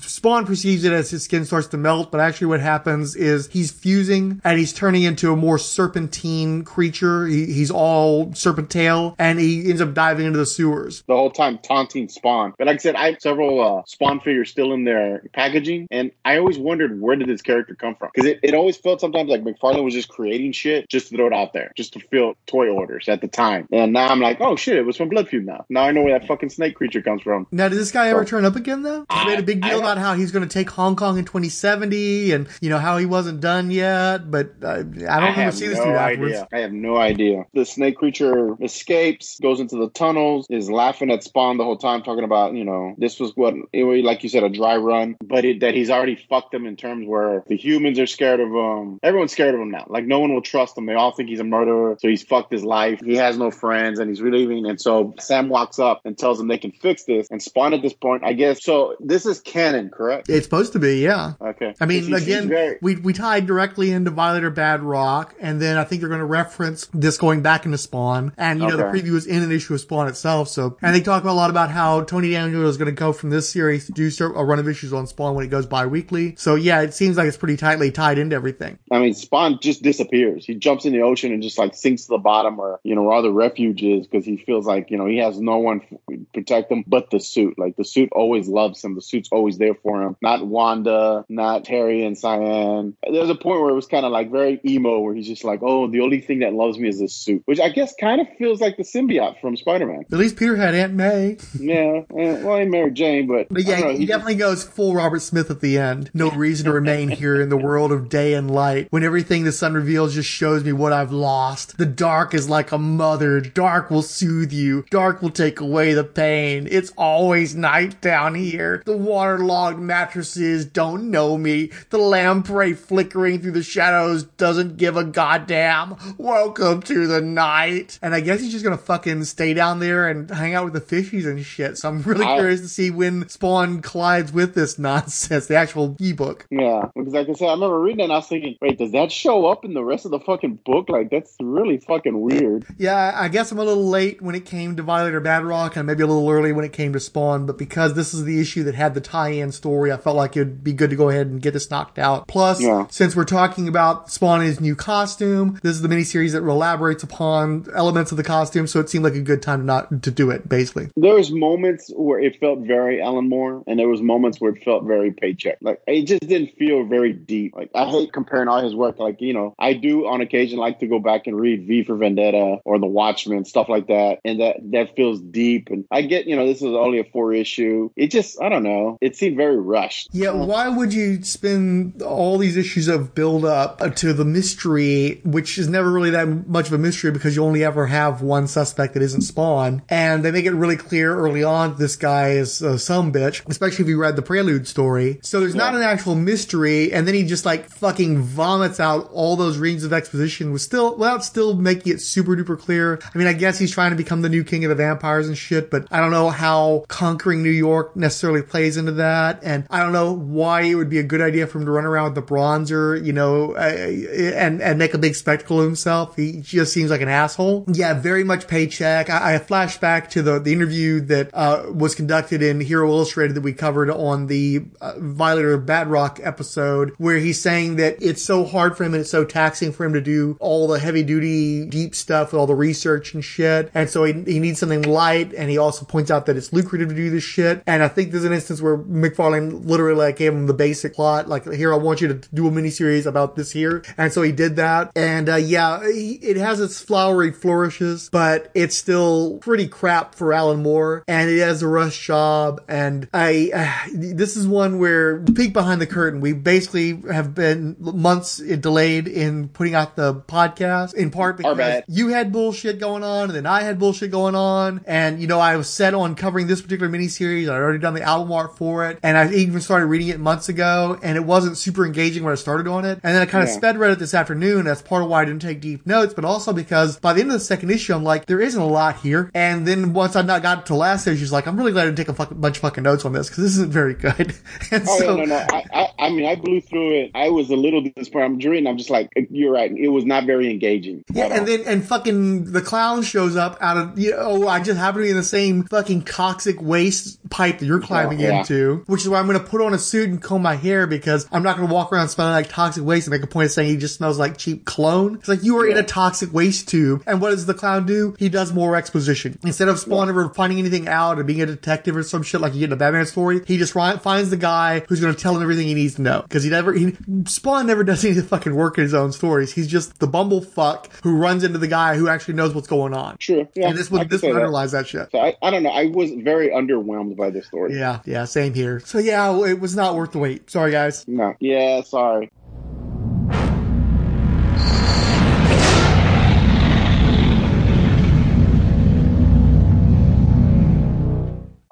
Spawn 0.05 0.47
perceives 0.47 0.85
it 0.85 0.93
as 0.93 1.11
his 1.11 1.25
skin 1.25 1.45
starts 1.45 1.67
to 1.69 1.77
melt, 1.77 2.11
but 2.11 2.21
actually 2.21 2.46
what 2.47 2.61
happens 2.61 3.15
is 3.17 3.49
he's 3.49 3.71
fusing 3.71 4.41
and 4.45 4.59
he's 4.59 4.73
turning 4.73 5.03
into 5.03 5.33
a 5.33 5.37
more 5.37 5.59
serpentine 5.59 6.65
creature. 6.65 7.27
He, 7.27 7.47
he's 7.47 7.71
all 7.71 8.33
serpent 8.35 8.71
tail 8.71 9.15
and 9.19 9.39
he 9.39 9.69
ends 9.69 9.81
up 9.81 9.95
diving 9.95 10.27
into 10.27 10.39
the 10.39 10.47
sewers. 10.47 11.03
the 11.07 11.15
whole 11.15 11.31
time 11.31 11.59
taunting 11.59 12.09
Spawn. 12.09 12.55
But 12.59 12.67
like 12.67 12.77
I 12.77 12.79
said, 12.79 12.95
I 12.97 13.13
have 13.13 13.21
several 13.21 13.61
uh, 13.61 13.83
Spawn 13.87 14.21
figures 14.21 14.51
still 14.51 14.73
in 14.73 14.85
their 14.85 15.23
packaging, 15.33 15.89
and 15.91 16.11
I 16.25 16.39
always 16.39 16.59
wondered 16.59 17.01
where 17.01 17.17
did 17.17 17.29
this 17.29 17.43
character 17.43 17.75
come 17.75 17.95
from? 17.97 18.11
Because 18.15 18.29
it, 18.31 18.41
it 18.43 18.55
always 18.55 18.77
felt 18.77 19.01
sometimes 19.01 19.29
like 19.29 19.43
McFarlane 19.43 19.85
was 19.85 19.95
just 19.95 20.09
creating 20.09 20.53
shit 20.53 20.89
just 20.89 21.09
to 21.09 21.17
throw 21.17 21.27
it 21.27 21.33
out 21.33 21.53
there, 21.53 21.73
just 21.77 21.93
to 21.95 22.01
fill 22.01 22.35
toy 22.47 22.69
orders 22.69 23.09
at 23.09 23.21
the 23.21 23.29
time. 23.29 23.67
And 23.73 23.93
now 23.93 24.09
I'm 24.09 24.21
like, 24.21 24.41
oh 24.41 24.57
shit, 24.57 24.77
it 24.77 24.83
was 24.87 24.97
from 24.97 25.09
Blood 25.09 25.29
Feud 25.29 25.45
now. 25.47 25.65
Now 25.69 25.85
I 25.85 25.93
know 25.93 26.03
where 26.03 26.19
that 26.19 26.27
fucking 26.29 26.51
snake 26.51 26.75
creature 26.75 27.03
comes 27.03 27.23
from. 27.23 27.47
Now, 27.51 27.69
did 27.69 27.79
this 27.79 27.93
guy 27.93 28.09
ever 28.09 28.25
turn 28.25 28.45
up 28.45 28.57
again 28.57 28.83
though? 28.83 29.07
He 29.13 29.25
made 29.27 29.39
a 29.39 29.43
big 29.43 29.63
deal 29.63 29.77
I- 29.77 29.81
about 29.81 29.99
how 29.99 30.15
he's 30.15 30.33
going 30.33 30.47
to 30.47 30.53
take 30.53 30.71
Hong 30.71 30.97
Kong 30.97 31.19
in 31.19 31.25
2070 31.25 32.33
and, 32.37 32.49
you 32.61 32.71
know, 32.71 32.79
how 32.79 32.99
he 32.99 33.07
wasn't 33.07 33.41
done 33.41 33.71
yet, 33.71 34.31
but 34.31 34.53
uh, 34.63 34.69
I 34.69 34.83
don't 34.83 34.95
remember 34.95 35.31
have 35.33 35.55
seeing 35.55 35.71
this 35.71 35.81
dude 35.81 35.89
afterwards. 35.89 36.35
idea. 36.35 36.49
I 36.53 36.59
have 36.61 36.73
no 36.73 36.97
idea. 36.97 37.45
The 37.53 37.65
snake 37.65 37.97
creature 37.97 38.57
escapes, 38.63 39.41
goes 39.41 39.59
into 39.61 39.77
the 39.77 39.89
tunnels, 39.91 40.47
is 40.51 40.71
laughing 40.71 41.11
at 41.11 41.25
Spawn 41.25 41.57
the 41.57 41.65
whole 41.65 41.79
time, 41.79 42.03
talking 42.03 42.25
about, 42.25 42.55
you 42.55 42.65
know, 42.65 42.95
this 42.99 43.19
was 43.19 43.33
what, 43.35 43.55
it 43.73 43.83
was, 43.83 44.03
like 44.05 44.23
you 44.23 44.29
said, 44.29 44.45
a 44.45 44.49
dry 44.49 44.77
run, 44.77 45.17
but 45.25 45.45
it, 45.45 45.61
that 45.61 45.75
he's 45.75 45.91
already 45.91 46.17
fucked 46.17 46.53
them 46.53 46.67
in 46.67 46.77
terms 46.77 47.07
where 47.09 47.43
the 47.49 47.57
humans 47.57 47.99
are 47.99 48.07
scared 48.07 48.41
of 48.41 48.49
him. 48.49 48.99
Everyone's 49.03 49.33
scared 49.33 49.55
of 49.55 49.61
him 49.61 49.71
now. 49.71 49.87
Like, 49.89 50.05
no 50.05 50.21
one 50.21 50.33
will 50.33 50.43
trust 50.43 50.79
him. 50.79 50.87
They 50.87 50.95
all 50.95 51.13
think 51.13 51.29
he's 51.29 51.41
a 51.41 51.45
murderer, 51.45 51.97
so 51.99 52.09
he's 52.09 52.23
fucked 52.23 52.53
his 52.53 52.65
life. 52.65 53.01
He 53.05 53.17
has 53.17 53.37
no 53.37 53.51
friends, 53.51 53.99
and 53.99 54.09
he's 54.11 54.21
relieving. 54.21 54.67
And 54.67 54.81
so 54.81 55.15
Sam 55.19 55.49
walks 55.49 55.79
up 55.79 56.03
and 56.05 56.17
tells 56.17 56.39
him 56.39 56.49
they 56.49 56.59
can 56.59 56.73
fix 56.73 57.05
this. 57.05 57.29
And 57.31 57.43
Spawn 57.43 57.73
at 57.75 57.83
this 57.83 57.95
point, 57.95 58.25
I 58.25 58.35
guess, 58.35 58.63
so 58.63 58.97
this 59.01 59.27
is 59.27 59.41
canon, 59.41 59.91
correct? 59.91 60.29
It's 60.29 60.45
supposed 60.45 60.73
to 60.75 60.79
be, 60.79 61.03
yeah. 61.03 61.35
Okay. 61.41 61.75
I 61.81 61.87
mean, 61.87 62.05
seems 62.05 62.26
again, 62.27 62.79
we 62.81 62.97
we 62.97 63.13
tied 63.13 63.47
directly 63.47 63.91
into 63.91 64.11
Violator 64.11 64.51
Badrock, 64.51 65.33
and 65.41 65.61
then 65.61 65.79
I 65.79 65.85
think 65.85 66.01
they're 66.01 66.09
going 66.09 66.21
to 66.21 66.27
reference 66.27 66.89
this 66.93 67.19
going 67.19 67.43
back 67.43 67.65
into 67.65 67.79
Spawn, 67.79 68.33
and 68.37 68.61
you 68.61 68.69
know 68.69 68.77
the 68.77 68.85
preview 68.85 69.15
is 69.15 69.27
in 69.27 69.43
an 69.43 69.53
issue 69.53 69.75
of 69.75 69.81
Spawn 69.81 70.09
itself. 70.09 70.49
So, 70.49 70.77
and 70.83 70.95
they 70.95 71.01
talk 71.01 71.25
a 71.25 71.33
lot 71.33 71.51
about 71.51 71.71
how 71.71 72.03
Tony 72.03 72.31
D'Angelo 72.31 72.69
is 72.69 72.77
going 72.77 72.87
to 72.87 72.93
go 72.93 73.13
from 73.13 73.31
this 73.31 73.51
series 73.51 73.87
to 73.87 73.93
do 73.93 74.11
a 74.25 74.45
run 74.45 74.59
of 74.59 74.69
issues 74.69 74.93
on 74.93 75.07
Spawn 75.07 75.35
when 75.35 75.45
it 75.45 75.49
goes 75.49 75.67
bi-weekly. 75.67 76.35
So, 76.37 76.55
yeah, 76.55 76.83
it 76.83 76.95
seems 76.95 77.17
like 77.17 77.27
it's 77.27 77.37
pretty 77.37 77.57
tightly 77.57 77.91
tied 77.91 78.19
into 78.19 78.37
everything. 78.37 78.79
I 78.91 78.99
mean, 78.99 79.15
Spawn 79.15 79.59
just 79.61 79.83
disappears. 79.83 80.47
He 80.47 80.55
jumps 80.55 80.85
in 80.85 80.93
the 80.93 81.03
ocean 81.03 81.33
and 81.33 81.43
just 81.43 81.59
like 81.59 81.75
sinks 81.75 82.07
to 82.07 82.09
the 82.11 82.19
bottom 82.19 82.59
or, 82.59 82.81
you 82.83 82.95
know, 82.95 83.03
where 83.03 83.13
all 83.13 83.23
the 83.23 83.33
refuge 83.33 83.83
is 83.83 84.07
because 84.07 84.25
he 84.25 84.37
feels 84.37 84.67
like, 84.67 84.91
you 84.91 84.97
know, 84.97 85.07
he 85.07 85.19
has 85.19 85.39
no 85.41 85.59
one 85.59 85.83
f- 85.83 86.19
protect 86.33 86.71
him 86.71 86.85
but 86.87 87.11
the 87.11 87.21
suit. 87.21 87.59
Like 87.59 87.77
the 87.77 87.85
suit 87.85 88.11
always 88.13 88.49
loves 88.49 88.83
him. 88.83 88.95
The 88.95 89.03
suit's 89.03 89.29
always 89.31 89.59
there 89.59 89.75
for 89.75 90.03
him. 90.03 90.17
Not 90.23 90.47
Wanda, 90.47 91.25
not 91.29 91.65
Terry 91.65 92.05
and 92.05 92.16
Cyan. 92.17 92.97
There's 93.11 93.31
a 93.31 93.35
point 93.35 93.61
where 93.61 93.71
it 93.71 93.75
was 93.75 93.87
kind 93.87 94.05
of 94.07 94.13
like 94.13 94.31
very 94.31 94.61
emo 94.67 94.99
where 95.01 95.15
he's 95.15 95.27
just 95.27 95.45
like, 95.45 95.61
oh, 95.63 95.89
the 95.91 96.01
only 96.01 96.21
thing 96.21 96.41
that 96.41 96.53
loves 96.55 96.79
me 96.79 96.89
is 96.89 96.99
this 97.01 97.15
suit, 97.15 97.43
which 97.47 97.61
I 97.61 97.69
guess 97.69 97.95
kind 98.01 98.21
of 98.21 98.27
feels 98.39 98.61
like 98.61 98.77
the 98.77 98.83
symbiote 98.83 99.41
from 99.41 99.57
Spider 99.57 99.87
Man. 99.87 100.05
At 100.13 100.19
least 100.19 100.37
Peter 100.37 100.57
had 100.57 100.75
Aunt 100.75 100.95
May. 100.95 101.37
Yeah. 101.59 102.03
eh, 102.17 102.43
well, 102.43 102.59
he 102.59 102.65
married 102.67 102.95
Jane, 102.95 103.27
but, 103.27 103.49
But 103.49 103.65
yeah, 103.65 103.81
know, 103.81 103.87
he, 103.89 103.93
he 103.93 103.99
just- 104.01 104.09
definitely 104.09 104.35
goes 104.37 104.63
full 104.65 104.95
Robert 104.95 105.21
Smith 105.23 105.51
at 105.51 105.61
the 105.61 105.79
end. 105.79 106.11
No 106.15 106.31
reason 106.31 106.67
to 106.67 106.73
remain 106.73 107.09
here 107.09 107.41
in 107.41 107.49
the 107.49 107.57
world 107.57 107.91
of 107.93 108.09
day 108.09 108.35
and 108.35 108.51
light 108.51 108.87
when 108.91 109.03
everything 109.03 109.45
the 109.45 109.53
sun 109.53 109.75
reveals 109.75 110.15
just 110.15 110.29
shows 110.29 110.65
me 110.65 110.73
what 110.73 110.93
I've 110.93 111.13
lost. 111.13 111.77
The 111.79 111.87
dark 111.87 112.35
is 112.35 112.49
like 112.49 112.73
a 112.73 112.79
mother. 112.79 113.41
Dark 113.41 113.91
will 113.91 114.03
soothe 114.03 114.53
you. 114.53 114.85
Dark 114.91 115.23
will 115.23 115.31
take 115.31 115.61
away 115.61 115.93
the 115.93 116.05
pain. 116.05 116.69
It's 116.71 116.93
always 116.97 117.55
night 117.57 118.01
down 118.01 118.35
here. 118.35 118.83
The 118.87 118.97
waterlogged 118.97 119.79
mattresses 119.81 120.65
don't 120.67 121.11
know 121.11 121.37
me. 121.37 121.71
The 121.91 121.99
lamprey 122.07 122.73
flickering 122.75 123.41
through 123.41 123.53
the 123.53 123.63
shadows 123.63 124.25
doesn't 124.25 124.77
give 124.77 124.97
a 124.97 125.05
goddamn. 125.05 125.97
Welcome 126.19 126.83
to 126.83 127.07
the 127.07 127.21
night. 127.21 127.99
And 128.03 128.15
I 128.15 128.21
guess 128.21 128.41
he's 128.41 128.53
just 128.53 128.65
gonna 128.65 128.77
fucking 128.77 129.25
stay 129.25 129.55
down 129.55 129.81
there 129.81 130.09
and 130.09 130.31
hang 130.31 130.55
out 130.55 130.71
with 130.71 130.75
the 130.75 130.81
fishies 130.81 131.27
and 131.27 131.45
shit. 131.45 131.79
So 131.79 131.89
I'm 131.89 132.03
really 132.03 132.25
I- 132.25 132.37
curious 132.37 132.61
to 132.61 132.69
see 132.69 132.91
when 132.91 133.29
Spawn 133.29 133.83
collides 133.83 134.33
with 134.33 134.55
this 134.55 134.79
nonsense, 134.79 135.47
the 135.47 135.57
actual 135.57 135.97
ebook. 136.01 136.47
Yeah, 136.51 136.87
because 136.95 137.13
like 137.13 137.29
I 137.29 137.33
said, 137.33 137.49
I 137.49 137.53
remember 137.53 137.81
reading 137.81 138.01
it 138.01 138.05
and 138.05 138.13
I 138.13 138.17
was 138.17 138.27
thinking, 138.29 138.57
wait, 138.61 138.79
does 138.79 138.93
that 138.93 139.11
show 139.13 139.47
up 139.47 139.65
in 139.65 139.75
the 139.75 139.85
rest 139.85 140.05
of 140.05 140.11
the 140.11 140.21
fucking 140.21 140.61
book? 140.65 140.89
Like, 140.89 141.11
that's 141.11 141.35
really 141.41 141.79
fucking 141.79 142.19
weird. 142.21 142.67
Yeah, 142.79 143.13
I 143.15 143.29
guess 143.29 143.53
I'm 143.53 143.59
a 143.59 143.65
little 143.65 143.89
late 143.89 144.23
when 144.23 144.35
it 144.35 144.45
came 144.45 144.77
to 144.77 144.83
Violator 144.83 145.21
Badrock, 145.21 145.77
and 145.77 145.87
maybe 145.87 146.03
a 146.03 146.07
little 146.07 146.29
early 146.31 146.53
when 146.53 146.65
it 146.65 146.73
came 146.73 146.93
to 146.93 147.01
Spawn, 147.01 147.47
but 147.47 147.59
because 147.59 147.95
this 147.95 148.15
is 148.15 148.25
the 148.25 148.41
issue 148.41 148.63
that 148.65 148.75
had 148.75 148.95
the 148.95 149.01
tie-in 149.01 149.53
story, 149.53 149.93
I 149.93 149.97
felt 149.97 150.17
like 150.17 150.37
it'd 150.37 150.63
be 150.63 150.73
good 150.73 150.91
to 150.91 150.97
go 150.97 151.09
ahead 151.09 151.27
and 151.27 151.41
get 151.41 151.53
this 151.53 151.71
knocked 151.71 151.96
out. 151.99 152.29
Plus, 152.29 152.63
Yeah. 152.63 152.87
since 152.91 153.15
we're 153.17 153.25
talking 153.25 153.69
about 153.69 154.11
Spawn 154.11 154.41
in 154.41 154.47
his 154.47 154.61
new 154.61 154.75
costume, 154.75 155.59
this 155.63 155.73
is 155.73 155.83
the 155.83 155.89
miniseries 155.89 156.33
that 156.33 156.43
elaborates 156.43 157.03
upon 157.03 157.67
elements 157.75 158.11
of 158.11 158.17
the 158.17 158.25
costume, 158.25 158.67
so 158.67 158.81
it 158.81 158.89
seemed 158.89 159.05
like 159.05 159.15
a 159.15 159.21
good 159.21 159.43
time 159.43 159.61
to 159.61 159.65
not 159.67 160.03
to 160.03 160.11
do 160.11 160.31
it, 160.31 160.49
basically. 160.49 160.89
There 160.97 161.15
was 161.15 161.31
moments 161.31 161.91
where 161.95 162.19
it 162.19 162.39
felt 162.41 162.61
very 162.61 163.03
Alan 163.03 163.29
Moore, 163.29 163.63
and 163.67 163.79
there 163.79 163.89
was 163.89 164.01
moments 164.03 164.41
where 164.41 164.53
it 164.53 164.63
felt 164.65 164.85
very 164.85 165.11
paycheck. 165.13 165.59
Like 165.61 165.81
it 165.87 166.03
just 166.03 166.27
didn't 166.27 166.57
feel 166.59 166.85
very 166.85 167.13
deep. 167.13 167.55
Like 167.57 167.71
I 167.75 167.87
hate 167.87 168.13
comparing 168.13 168.49
all 168.49 168.63
his 168.63 168.75
work. 168.75 168.99
Like 168.99 169.21
you 169.21 169.33
know, 169.33 169.55
I 169.59 169.75
do 169.75 170.07
on 170.07 170.21
occasion 170.21 170.59
like 170.59 170.81
to 170.81 170.87
go 170.87 170.99
back 170.99 171.27
and 171.27 171.39
read 171.39 171.67
V 171.67 171.85
for 171.85 171.97
Vendetta 171.97 172.59
or 172.65 172.79
The 172.79 172.87
Watchmen, 172.87 173.45
stuff 173.45 173.69
like 173.69 173.89
that, 173.89 174.19
and 174.25 174.41
that 174.41 174.57
that 174.73 174.97
feels 174.97 175.21
deep. 175.21 175.69
And 175.71 175.85
I 175.91 176.03
get, 176.03 176.27
you 176.27 176.37
know, 176.37 176.47
this 176.47 176.59
is 176.59 176.65
only 176.65 176.99
a 176.99 177.05
four 177.05 177.33
issue. 177.33 177.91
It 177.97 178.09
just, 178.11 178.41
I 178.41 178.49
don't 178.49 178.63
know. 178.63 178.99
It 179.01 179.17
seemed 179.17 179.37
very 179.37 179.57
rushed. 179.59 180.09
Yeah, 180.13 180.31
why 180.33 180.69
would 180.69 180.93
you 180.93 181.23
spend 181.23 181.76
all 182.03 182.39
these 182.39 182.57
issues 182.57 182.89
of 182.89 183.15
build 183.15 183.45
up 183.45 183.79
to 183.97 184.13
the 184.13 184.25
mystery, 184.25 185.21
which 185.25 185.59
is 185.59 185.69
never 185.69 185.91
really 185.91 186.11
that 186.11 186.49
much 186.49 186.69
of 186.69 186.73
a 186.73 186.79
mystery 186.79 187.11
because 187.11 187.37
you 187.37 187.45
only 187.45 187.65
ever 187.65 187.87
have 187.87 188.23
one 188.23 188.47
suspect 188.47 188.95
that 188.95 189.03
isn't 189.03 189.23
Spawn, 189.23 189.83
and 189.89 190.25
they 190.25 190.31
make 190.31 190.45
it 190.45 190.53
really 190.53 190.77
clear 190.77 191.15
early 191.15 191.43
on 191.43 191.77
this 191.77 191.97
guy 191.97 192.31
is 192.31 192.63
uh, 192.63 192.79
some 192.79 193.13
bitch, 193.13 193.43
especially 193.49 193.85
if 193.85 193.89
you 193.89 194.01
read 194.01 194.17
the 194.17 194.23
Prelude 194.23 194.67
story. 194.67 195.19
So 195.23 195.41
there's 195.41 195.55
not 195.55 195.75
an 195.75 195.83
actual 195.83 196.15
mystery, 196.15 196.93
and 196.93 197.07
then 197.07 197.15
he 197.15 197.25
just 197.25 197.45
like 197.45 197.69
fucking 197.69 198.19
vomits 198.23 198.81
out 198.81 199.11
all 199.13 199.37
those 199.37 199.59
reams 199.59 199.85
of 199.85 199.93
exposition 199.93 200.53
with 200.53 200.63
still 200.63 200.97
without 200.97 201.25
still 201.25 201.55
making 201.55 201.93
it 201.93 202.01
super 202.01 202.37
duper 202.37 202.59
clear. 202.59 203.01
I 203.15 203.19
mean, 203.19 203.27
I 203.27 203.33
guess 203.33 203.59
he's 203.59 203.73
trying 203.73 203.91
to 203.91 203.97
become 203.97 204.23
the 204.23 204.29
new 204.29 204.45
king 204.45 204.65
of 204.65 204.71
the 204.71 204.75
vampires 204.75 205.29
and 205.29 205.37
shit, 205.37 205.71
but 205.71 205.87
I 205.91 206.01
don't 206.01 206.11
know 206.11 206.31
how 206.31 206.85
conquering 206.89 207.43
New 207.43 207.51
York 207.51 207.97
necessarily 207.97 208.43
plays 208.43 208.77
into 208.77 208.93
that, 208.93 209.41
and 209.43 209.67
I 209.71 209.83
don't 209.83 209.93
know 209.93 210.13
why 210.13 210.63
it 210.63 210.75
would 210.75 210.91
be 210.91 210.99
a 210.99 211.03
good 211.03 211.21
idea 211.21 211.47
for 211.47 211.59
him 211.59 211.66
to 211.67 211.73
run 211.73 211.85
around 211.85 212.15
with 212.15 212.27
the 212.27 212.35
bronzer, 212.35 213.05
you 213.05 213.13
know, 213.13 213.53
uh, 213.55 214.37
and 214.37 214.63
and 214.63 214.79
make 214.79 214.95
a 214.95 214.99
big 214.99 215.15
spectacle 215.15 215.61
of 215.61 215.67
himself. 215.67 216.17
He 216.17 216.41
just 216.41 216.73
seems 216.73 216.91
like 216.91 217.01
an 217.01 217.09
asshole. 217.09 217.65
Yeah, 217.73 217.95
very 217.95 218.25
much 218.25 218.47
paycheck. 218.47 219.11
I, 219.11 219.35
I 219.35 219.39
flash 219.39 219.79
back 219.79 220.11
to 220.11 220.23
the 220.23 220.39
the 220.39 220.53
interview 220.53 221.01
that 221.03 221.31
uh, 221.35 221.65
was 221.73 221.95
conducted 221.95 222.43
in 222.43 222.61
Hero 222.61 222.89
Illustrated 222.89 223.35
that 223.37 223.43
we 223.43 223.53
covered 223.53 223.91
on 223.91 224.27
the 224.27 224.65
uh, 224.81 224.95
Violator 224.99 225.59
Badrock 225.59 226.25
episode, 226.25 226.95
where 226.99 227.19
he's 227.19 227.41
saying 227.41 227.77
that 227.77 227.97
it's 228.01 228.23
so 228.23 228.45
hard 228.45 228.77
for 228.77 228.85
him 228.85 228.95
and 228.95 229.01
it's 229.01 229.11
so 229.11 229.25
taxing 229.25 229.73
for 229.73 229.85
him 229.85 229.93
to 229.93 230.01
do 230.01 230.37
all 230.41 230.69
the 230.69 230.79
heavy 230.79 231.03
duty, 231.03 231.67
deep 231.67 231.95
stuff 231.95 232.35
all 232.35 232.47
the 232.47 232.55
research 232.55 233.15
and 233.15 233.25
shit, 233.25 233.71
and 233.75 233.89
so 233.91 234.05
he, 234.05 234.13
he 234.25 234.39
needs 234.39 234.61
something 234.61 234.83
light. 234.83 235.33
And 235.35 235.51
he 235.51 235.59
also 235.59 235.85
points 235.85 236.11
out 236.11 236.27
that 236.27 236.37
it's 236.37 236.53
lucrative 236.53 236.89
to 236.89 236.95
do 236.95 237.11
this 237.11 237.25
shit. 237.25 237.63
And 237.67 237.83
I 237.83 237.89
think 237.89 238.13
there's 238.13 238.25
an 238.25 238.33
instance 238.33 238.61
where 238.61 238.79
McFarlane 238.79 239.67
literally 239.67 239.97
like 239.97 240.17
gave 240.17 240.33
him 240.33 240.47
the 240.47 240.55
basic 240.55 240.95
plot, 240.95 241.29
like 241.29 241.47
here, 241.57 241.73
I 241.73 241.77
want 241.77 242.01
you 242.01 242.09
to 242.09 242.15
do 242.15 242.47
a 242.47 242.51
miniseries 242.51 243.07
about 243.07 243.37
this 243.37 243.51
here. 243.51 243.85
And 243.97 244.13
so 244.13 244.23
he 244.23 244.33
did 244.33 244.57
that. 244.57 244.93
And, 244.97 245.29
uh, 245.29 245.37
yeah, 245.37 245.81
it 245.83 246.37
has 246.37 246.61
its 246.61 246.81
flowery 246.81 247.33
flourishes, 247.33 248.09
but 248.11 248.51
it's 248.55 248.77
still 248.77 249.39
pretty 249.39 249.67
crap 249.69 250.15
for 250.15 250.33
Alan 250.33 250.63
Moore. 250.63 251.05
And 251.09 251.31
it 251.31 251.41
has 251.41 251.63
a 251.63 251.69
rush 251.69 252.07
job. 252.07 252.63
And 252.69 253.09
I, 253.13 253.51
uh, 253.55 253.91
this 253.93 254.37
is 254.37 254.47
one 254.47 254.79
where 254.79 255.21
peek 255.21 255.53
behind 255.53 255.81
the 255.81 255.87
curtain. 255.87 256.21
We 256.21 256.33
basically 256.33 257.01
have 257.13 257.35
been 257.35 257.77
months 257.79 258.39
delayed 258.39 259.09
in 259.09 259.49
putting 259.49 259.75
out 259.75 259.97
the 259.97 260.15
podcast 260.15 260.95
in 260.95 261.11
part 261.11 261.37
because 261.39 261.83
you 261.89 262.09
had 262.09 262.33
bullshit 262.33 262.79
going 262.79 263.03
on 263.03 263.25
and 263.25 263.35
then 263.35 263.47
I 263.47 263.63
had 263.63 263.79
bullshit 263.79 264.11
going 264.11 264.35
on. 264.35 264.83
And, 264.87 265.21
you 265.21 265.27
know, 265.27 265.41
I 265.41 265.57
was 265.57 265.69
set 265.69 265.95
on 265.95 266.15
covering 266.15 266.47
this 266.47 266.61
particular 266.61 266.91
miniseries. 266.91 267.45
I'd 267.45 267.57
already 267.57 267.79
done 267.79 267.95
the 267.95 268.03
album 268.03 268.33
art 268.33 268.57
for 268.57 268.89
it. 268.89 268.99
And 269.03 269.17
I 269.17 269.31
even 269.33 269.61
started 269.61 269.87
reading 269.87 270.09
it 270.09 270.21
months 270.21 270.49
ago 270.49 270.99
and 271.03 271.17
it 271.17 271.25
wasn't 271.25 271.46
super 271.55 271.87
engaging 271.87 272.25
when 272.25 272.33
I 272.33 272.37
started 272.37 272.67
on 272.69 272.85
it. 272.85 272.99
And 273.03 273.15
then 273.15 273.23
I 273.23 273.27
kind 273.27 273.43
of 273.45 273.49
Yeah. 273.49 273.57
sped 273.57 273.79
read 273.79 273.93
it 273.93 273.99
this 273.99 274.15
afternoon. 274.15 274.65
That's 274.65 274.83
part 274.83 275.03
of 275.03 275.09
why 275.09 275.23
I 275.23 275.25
didn't 275.25 275.43
take 275.43 275.61
deep 275.61 275.87
notes, 275.87 276.15
but 276.15 276.25
also 276.25 276.53
because 276.53 276.99
by 276.99 277.13
the 277.13 277.21
end 277.21 277.31
of 277.31 277.35
the 277.39 277.45
second 277.45 277.71
issue, 277.71 277.95
I'm 277.95 278.05
like, 278.05 278.27
there 278.27 278.41
isn't 278.41 278.61
a 278.61 278.67
lot 278.67 278.97
here. 278.97 279.31
And 279.35 279.67
then 279.67 279.93
once 279.93 280.17
I 280.17 280.23
not 280.23 280.43
got 280.43 280.67
to 280.67 280.75
last 280.75 281.07
issue, 281.07 281.23
it's 281.23 281.33
like, 281.33 281.47
I'm 281.47 281.57
really 281.57 281.73
glad 281.73 281.83
I 281.83 281.87
didn't 281.87 281.99
take 281.99 282.09
a 282.09 282.15
fuck, 282.15 282.31
bunch 282.33 282.57
of 282.57 282.63
fucking 282.63 282.83
notes 282.83 283.05
on 283.05 283.13
this 283.13 283.29
because 283.29 283.45
this 283.45 283.53
isn't 283.53 283.71
very 283.73 283.95
good. 283.95 284.35
and 284.71 284.85
Oh 284.89 284.99
so, 284.99 285.17
yeah, 285.17 285.25
no, 285.25 285.37
no. 285.37 285.47
I, 285.53 285.65
I, 285.73 286.07
I 286.07 286.11
mean, 286.11 286.27
I 286.27 286.35
blew 286.35 286.61
through 286.61 287.03
it. 287.03 287.11
I 287.15 287.29
was 287.31 287.51
a 287.51 287.57
little 287.57 287.83
disappointed. 287.83 288.25
I'm 288.27 288.39
reading. 288.39 288.67
I'm 288.67 288.79
just 288.79 288.91
like, 288.91 289.11
you're 289.31 289.53
right. 289.53 289.71
It 289.71 289.89
was 289.89 290.05
not 290.05 290.25
very 290.27 290.51
engaging. 290.51 291.05
Yeah, 291.13 291.25
and 291.27 291.41
all. 291.41 291.45
then 291.45 291.61
and 291.67 291.85
fucking 291.87 292.53
the 292.53 292.61
clown 292.63 293.03
shows 293.03 293.37
up 293.37 293.59
out 293.61 293.77
of 293.77 293.99
you 293.99 294.11
know 294.11 294.17
oh, 294.19 294.49
I 294.49 294.61
just 294.61 294.79
happen 294.79 295.01
to 295.01 295.05
be 295.05 295.11
in 295.11 295.17
the 295.17 295.23
same 295.23 295.65
fucking 295.65 296.03
toxic 296.03 296.61
waste 296.61 297.29
pipe 297.31 297.59
that 297.59 297.67
you're 297.67 297.81
climbing 297.81 298.21
yeah. 298.21 298.41
into, 298.41 298.83
which 298.87 299.03
is 299.03 299.09
why 299.09 299.19
I'm 299.19 299.27
gonna 299.27 299.41
put 299.41 299.61
on 299.61 299.75
a 299.75 299.79
suit 299.79 300.09
and 300.09 300.23
comb 300.23 300.43
my 300.43 300.57
hair 300.57 300.87
because 300.87 301.27
I'm 301.37 301.43
not 301.43 301.59
gonna 301.59 301.73
walk 301.73 301.93
around 301.93 302.09
smelling 302.09 302.33
like 302.33 302.49
toxic 302.49 302.83
waste 302.83 303.07
and 303.07 303.13
make 303.13 303.23
a 303.23 303.27
point 303.27 303.45
of 303.45 303.53
saying 303.53 303.69
he 303.69 303.77
just 303.77 303.97
smells 303.97 304.19
like 304.19 304.39
cheap 304.39 304.65
cologne. 304.65 305.17
It's 305.17 305.29
like 305.29 305.45
you 305.45 305.59
are 305.59 305.67
in 305.67 305.77
a 305.77 305.83
toxic 305.83 306.33
waste 306.33 306.69
tube, 306.69 307.03
and 307.07 307.21
what 307.21 307.29
does 307.29 307.45
the 307.45 307.53
clown 307.53 307.85
do? 307.85 308.17
He 308.19 308.31
does 308.31 308.55
more 308.55 308.75
exposition 308.75 309.39
instead 309.43 309.69
of 309.69 309.79
Spawn 309.79 310.09
ever 310.09 310.31
finding 310.31 310.59
anything 310.59 310.89
out 310.89 311.19
or 311.19 311.25
being 311.25 311.43
a 311.43 311.47
detective 311.47 311.95
or 311.95 312.03
some 312.03 312.23
shit 312.23 312.41
like 312.41 312.55
you 312.55 312.61
get 312.61 312.67
in 312.67 312.73
a 312.73 312.77
Batman 312.77 313.05
story. 313.05 313.43
He 313.47 313.59
just 313.59 313.75
finds 313.75 314.31
the 314.31 314.39
guy 314.39 314.81
who's 314.89 314.99
gonna 314.99 315.13
tell 315.13 315.37
him 315.37 315.43
everything 315.43 315.67
he 315.67 315.75
needs 315.75 315.97
to 315.97 316.03
know 316.03 316.23
because 316.23 316.43
he 316.43 316.49
never 316.49 316.73
he, 316.73 316.97
Spawn 317.27 317.67
never 317.67 317.85
does 317.85 318.03
any 318.03 318.17
of 318.17 318.23
the 318.23 318.23
fucking 318.23 318.55
work 318.55 318.79
in 318.79 318.85
his 318.85 318.95
own 318.95 319.13
stories. 319.13 319.53
He's 319.53 319.67
just 319.67 319.99
the 319.99 320.09
bumblefuck 320.09 320.87
who 321.03 321.19
runs 321.19 321.45
into 321.45 321.59
the 321.59 321.69
guy 321.69 321.97
who 321.97 322.09
actually 322.09 322.35
knows 322.35 322.55
what's 322.55 322.69
going 322.69 322.95
on. 322.95 323.17
Sure. 323.19 323.47
Yeah, 323.55 323.69
and 323.69 323.77
this 323.77 323.91
one 323.91 324.09
this 324.09 324.23
one 324.23 324.33
that. 324.33 324.39
underlies 324.39 324.73
that 324.73 324.87
shit. 324.87 325.11
So 325.13 325.19
I, 325.19 325.37
I 325.43 325.51
don't 325.51 325.63
know. 325.63 325.71
I 325.71 325.87
was 325.87 326.13
very 326.13 326.49
underwhelmed 326.49 327.17
by 327.17 327.29
this 327.29 327.47
story. 327.47 327.77
Yeah, 327.77 328.01
yeah, 328.07 328.25
same 328.25 328.55
here. 328.55 328.81
So 328.81 328.99
yeah, 328.99 329.45
it 329.45 329.61
was 329.61 329.77
not 329.77 329.97
worth 329.97 330.13
the 330.13 330.19
wait. 330.19 330.49
Sorry 330.51 330.71
guys. 330.71 331.07
No. 331.07 331.26
Yeah. 331.41 331.83
Sorry. 331.83 332.31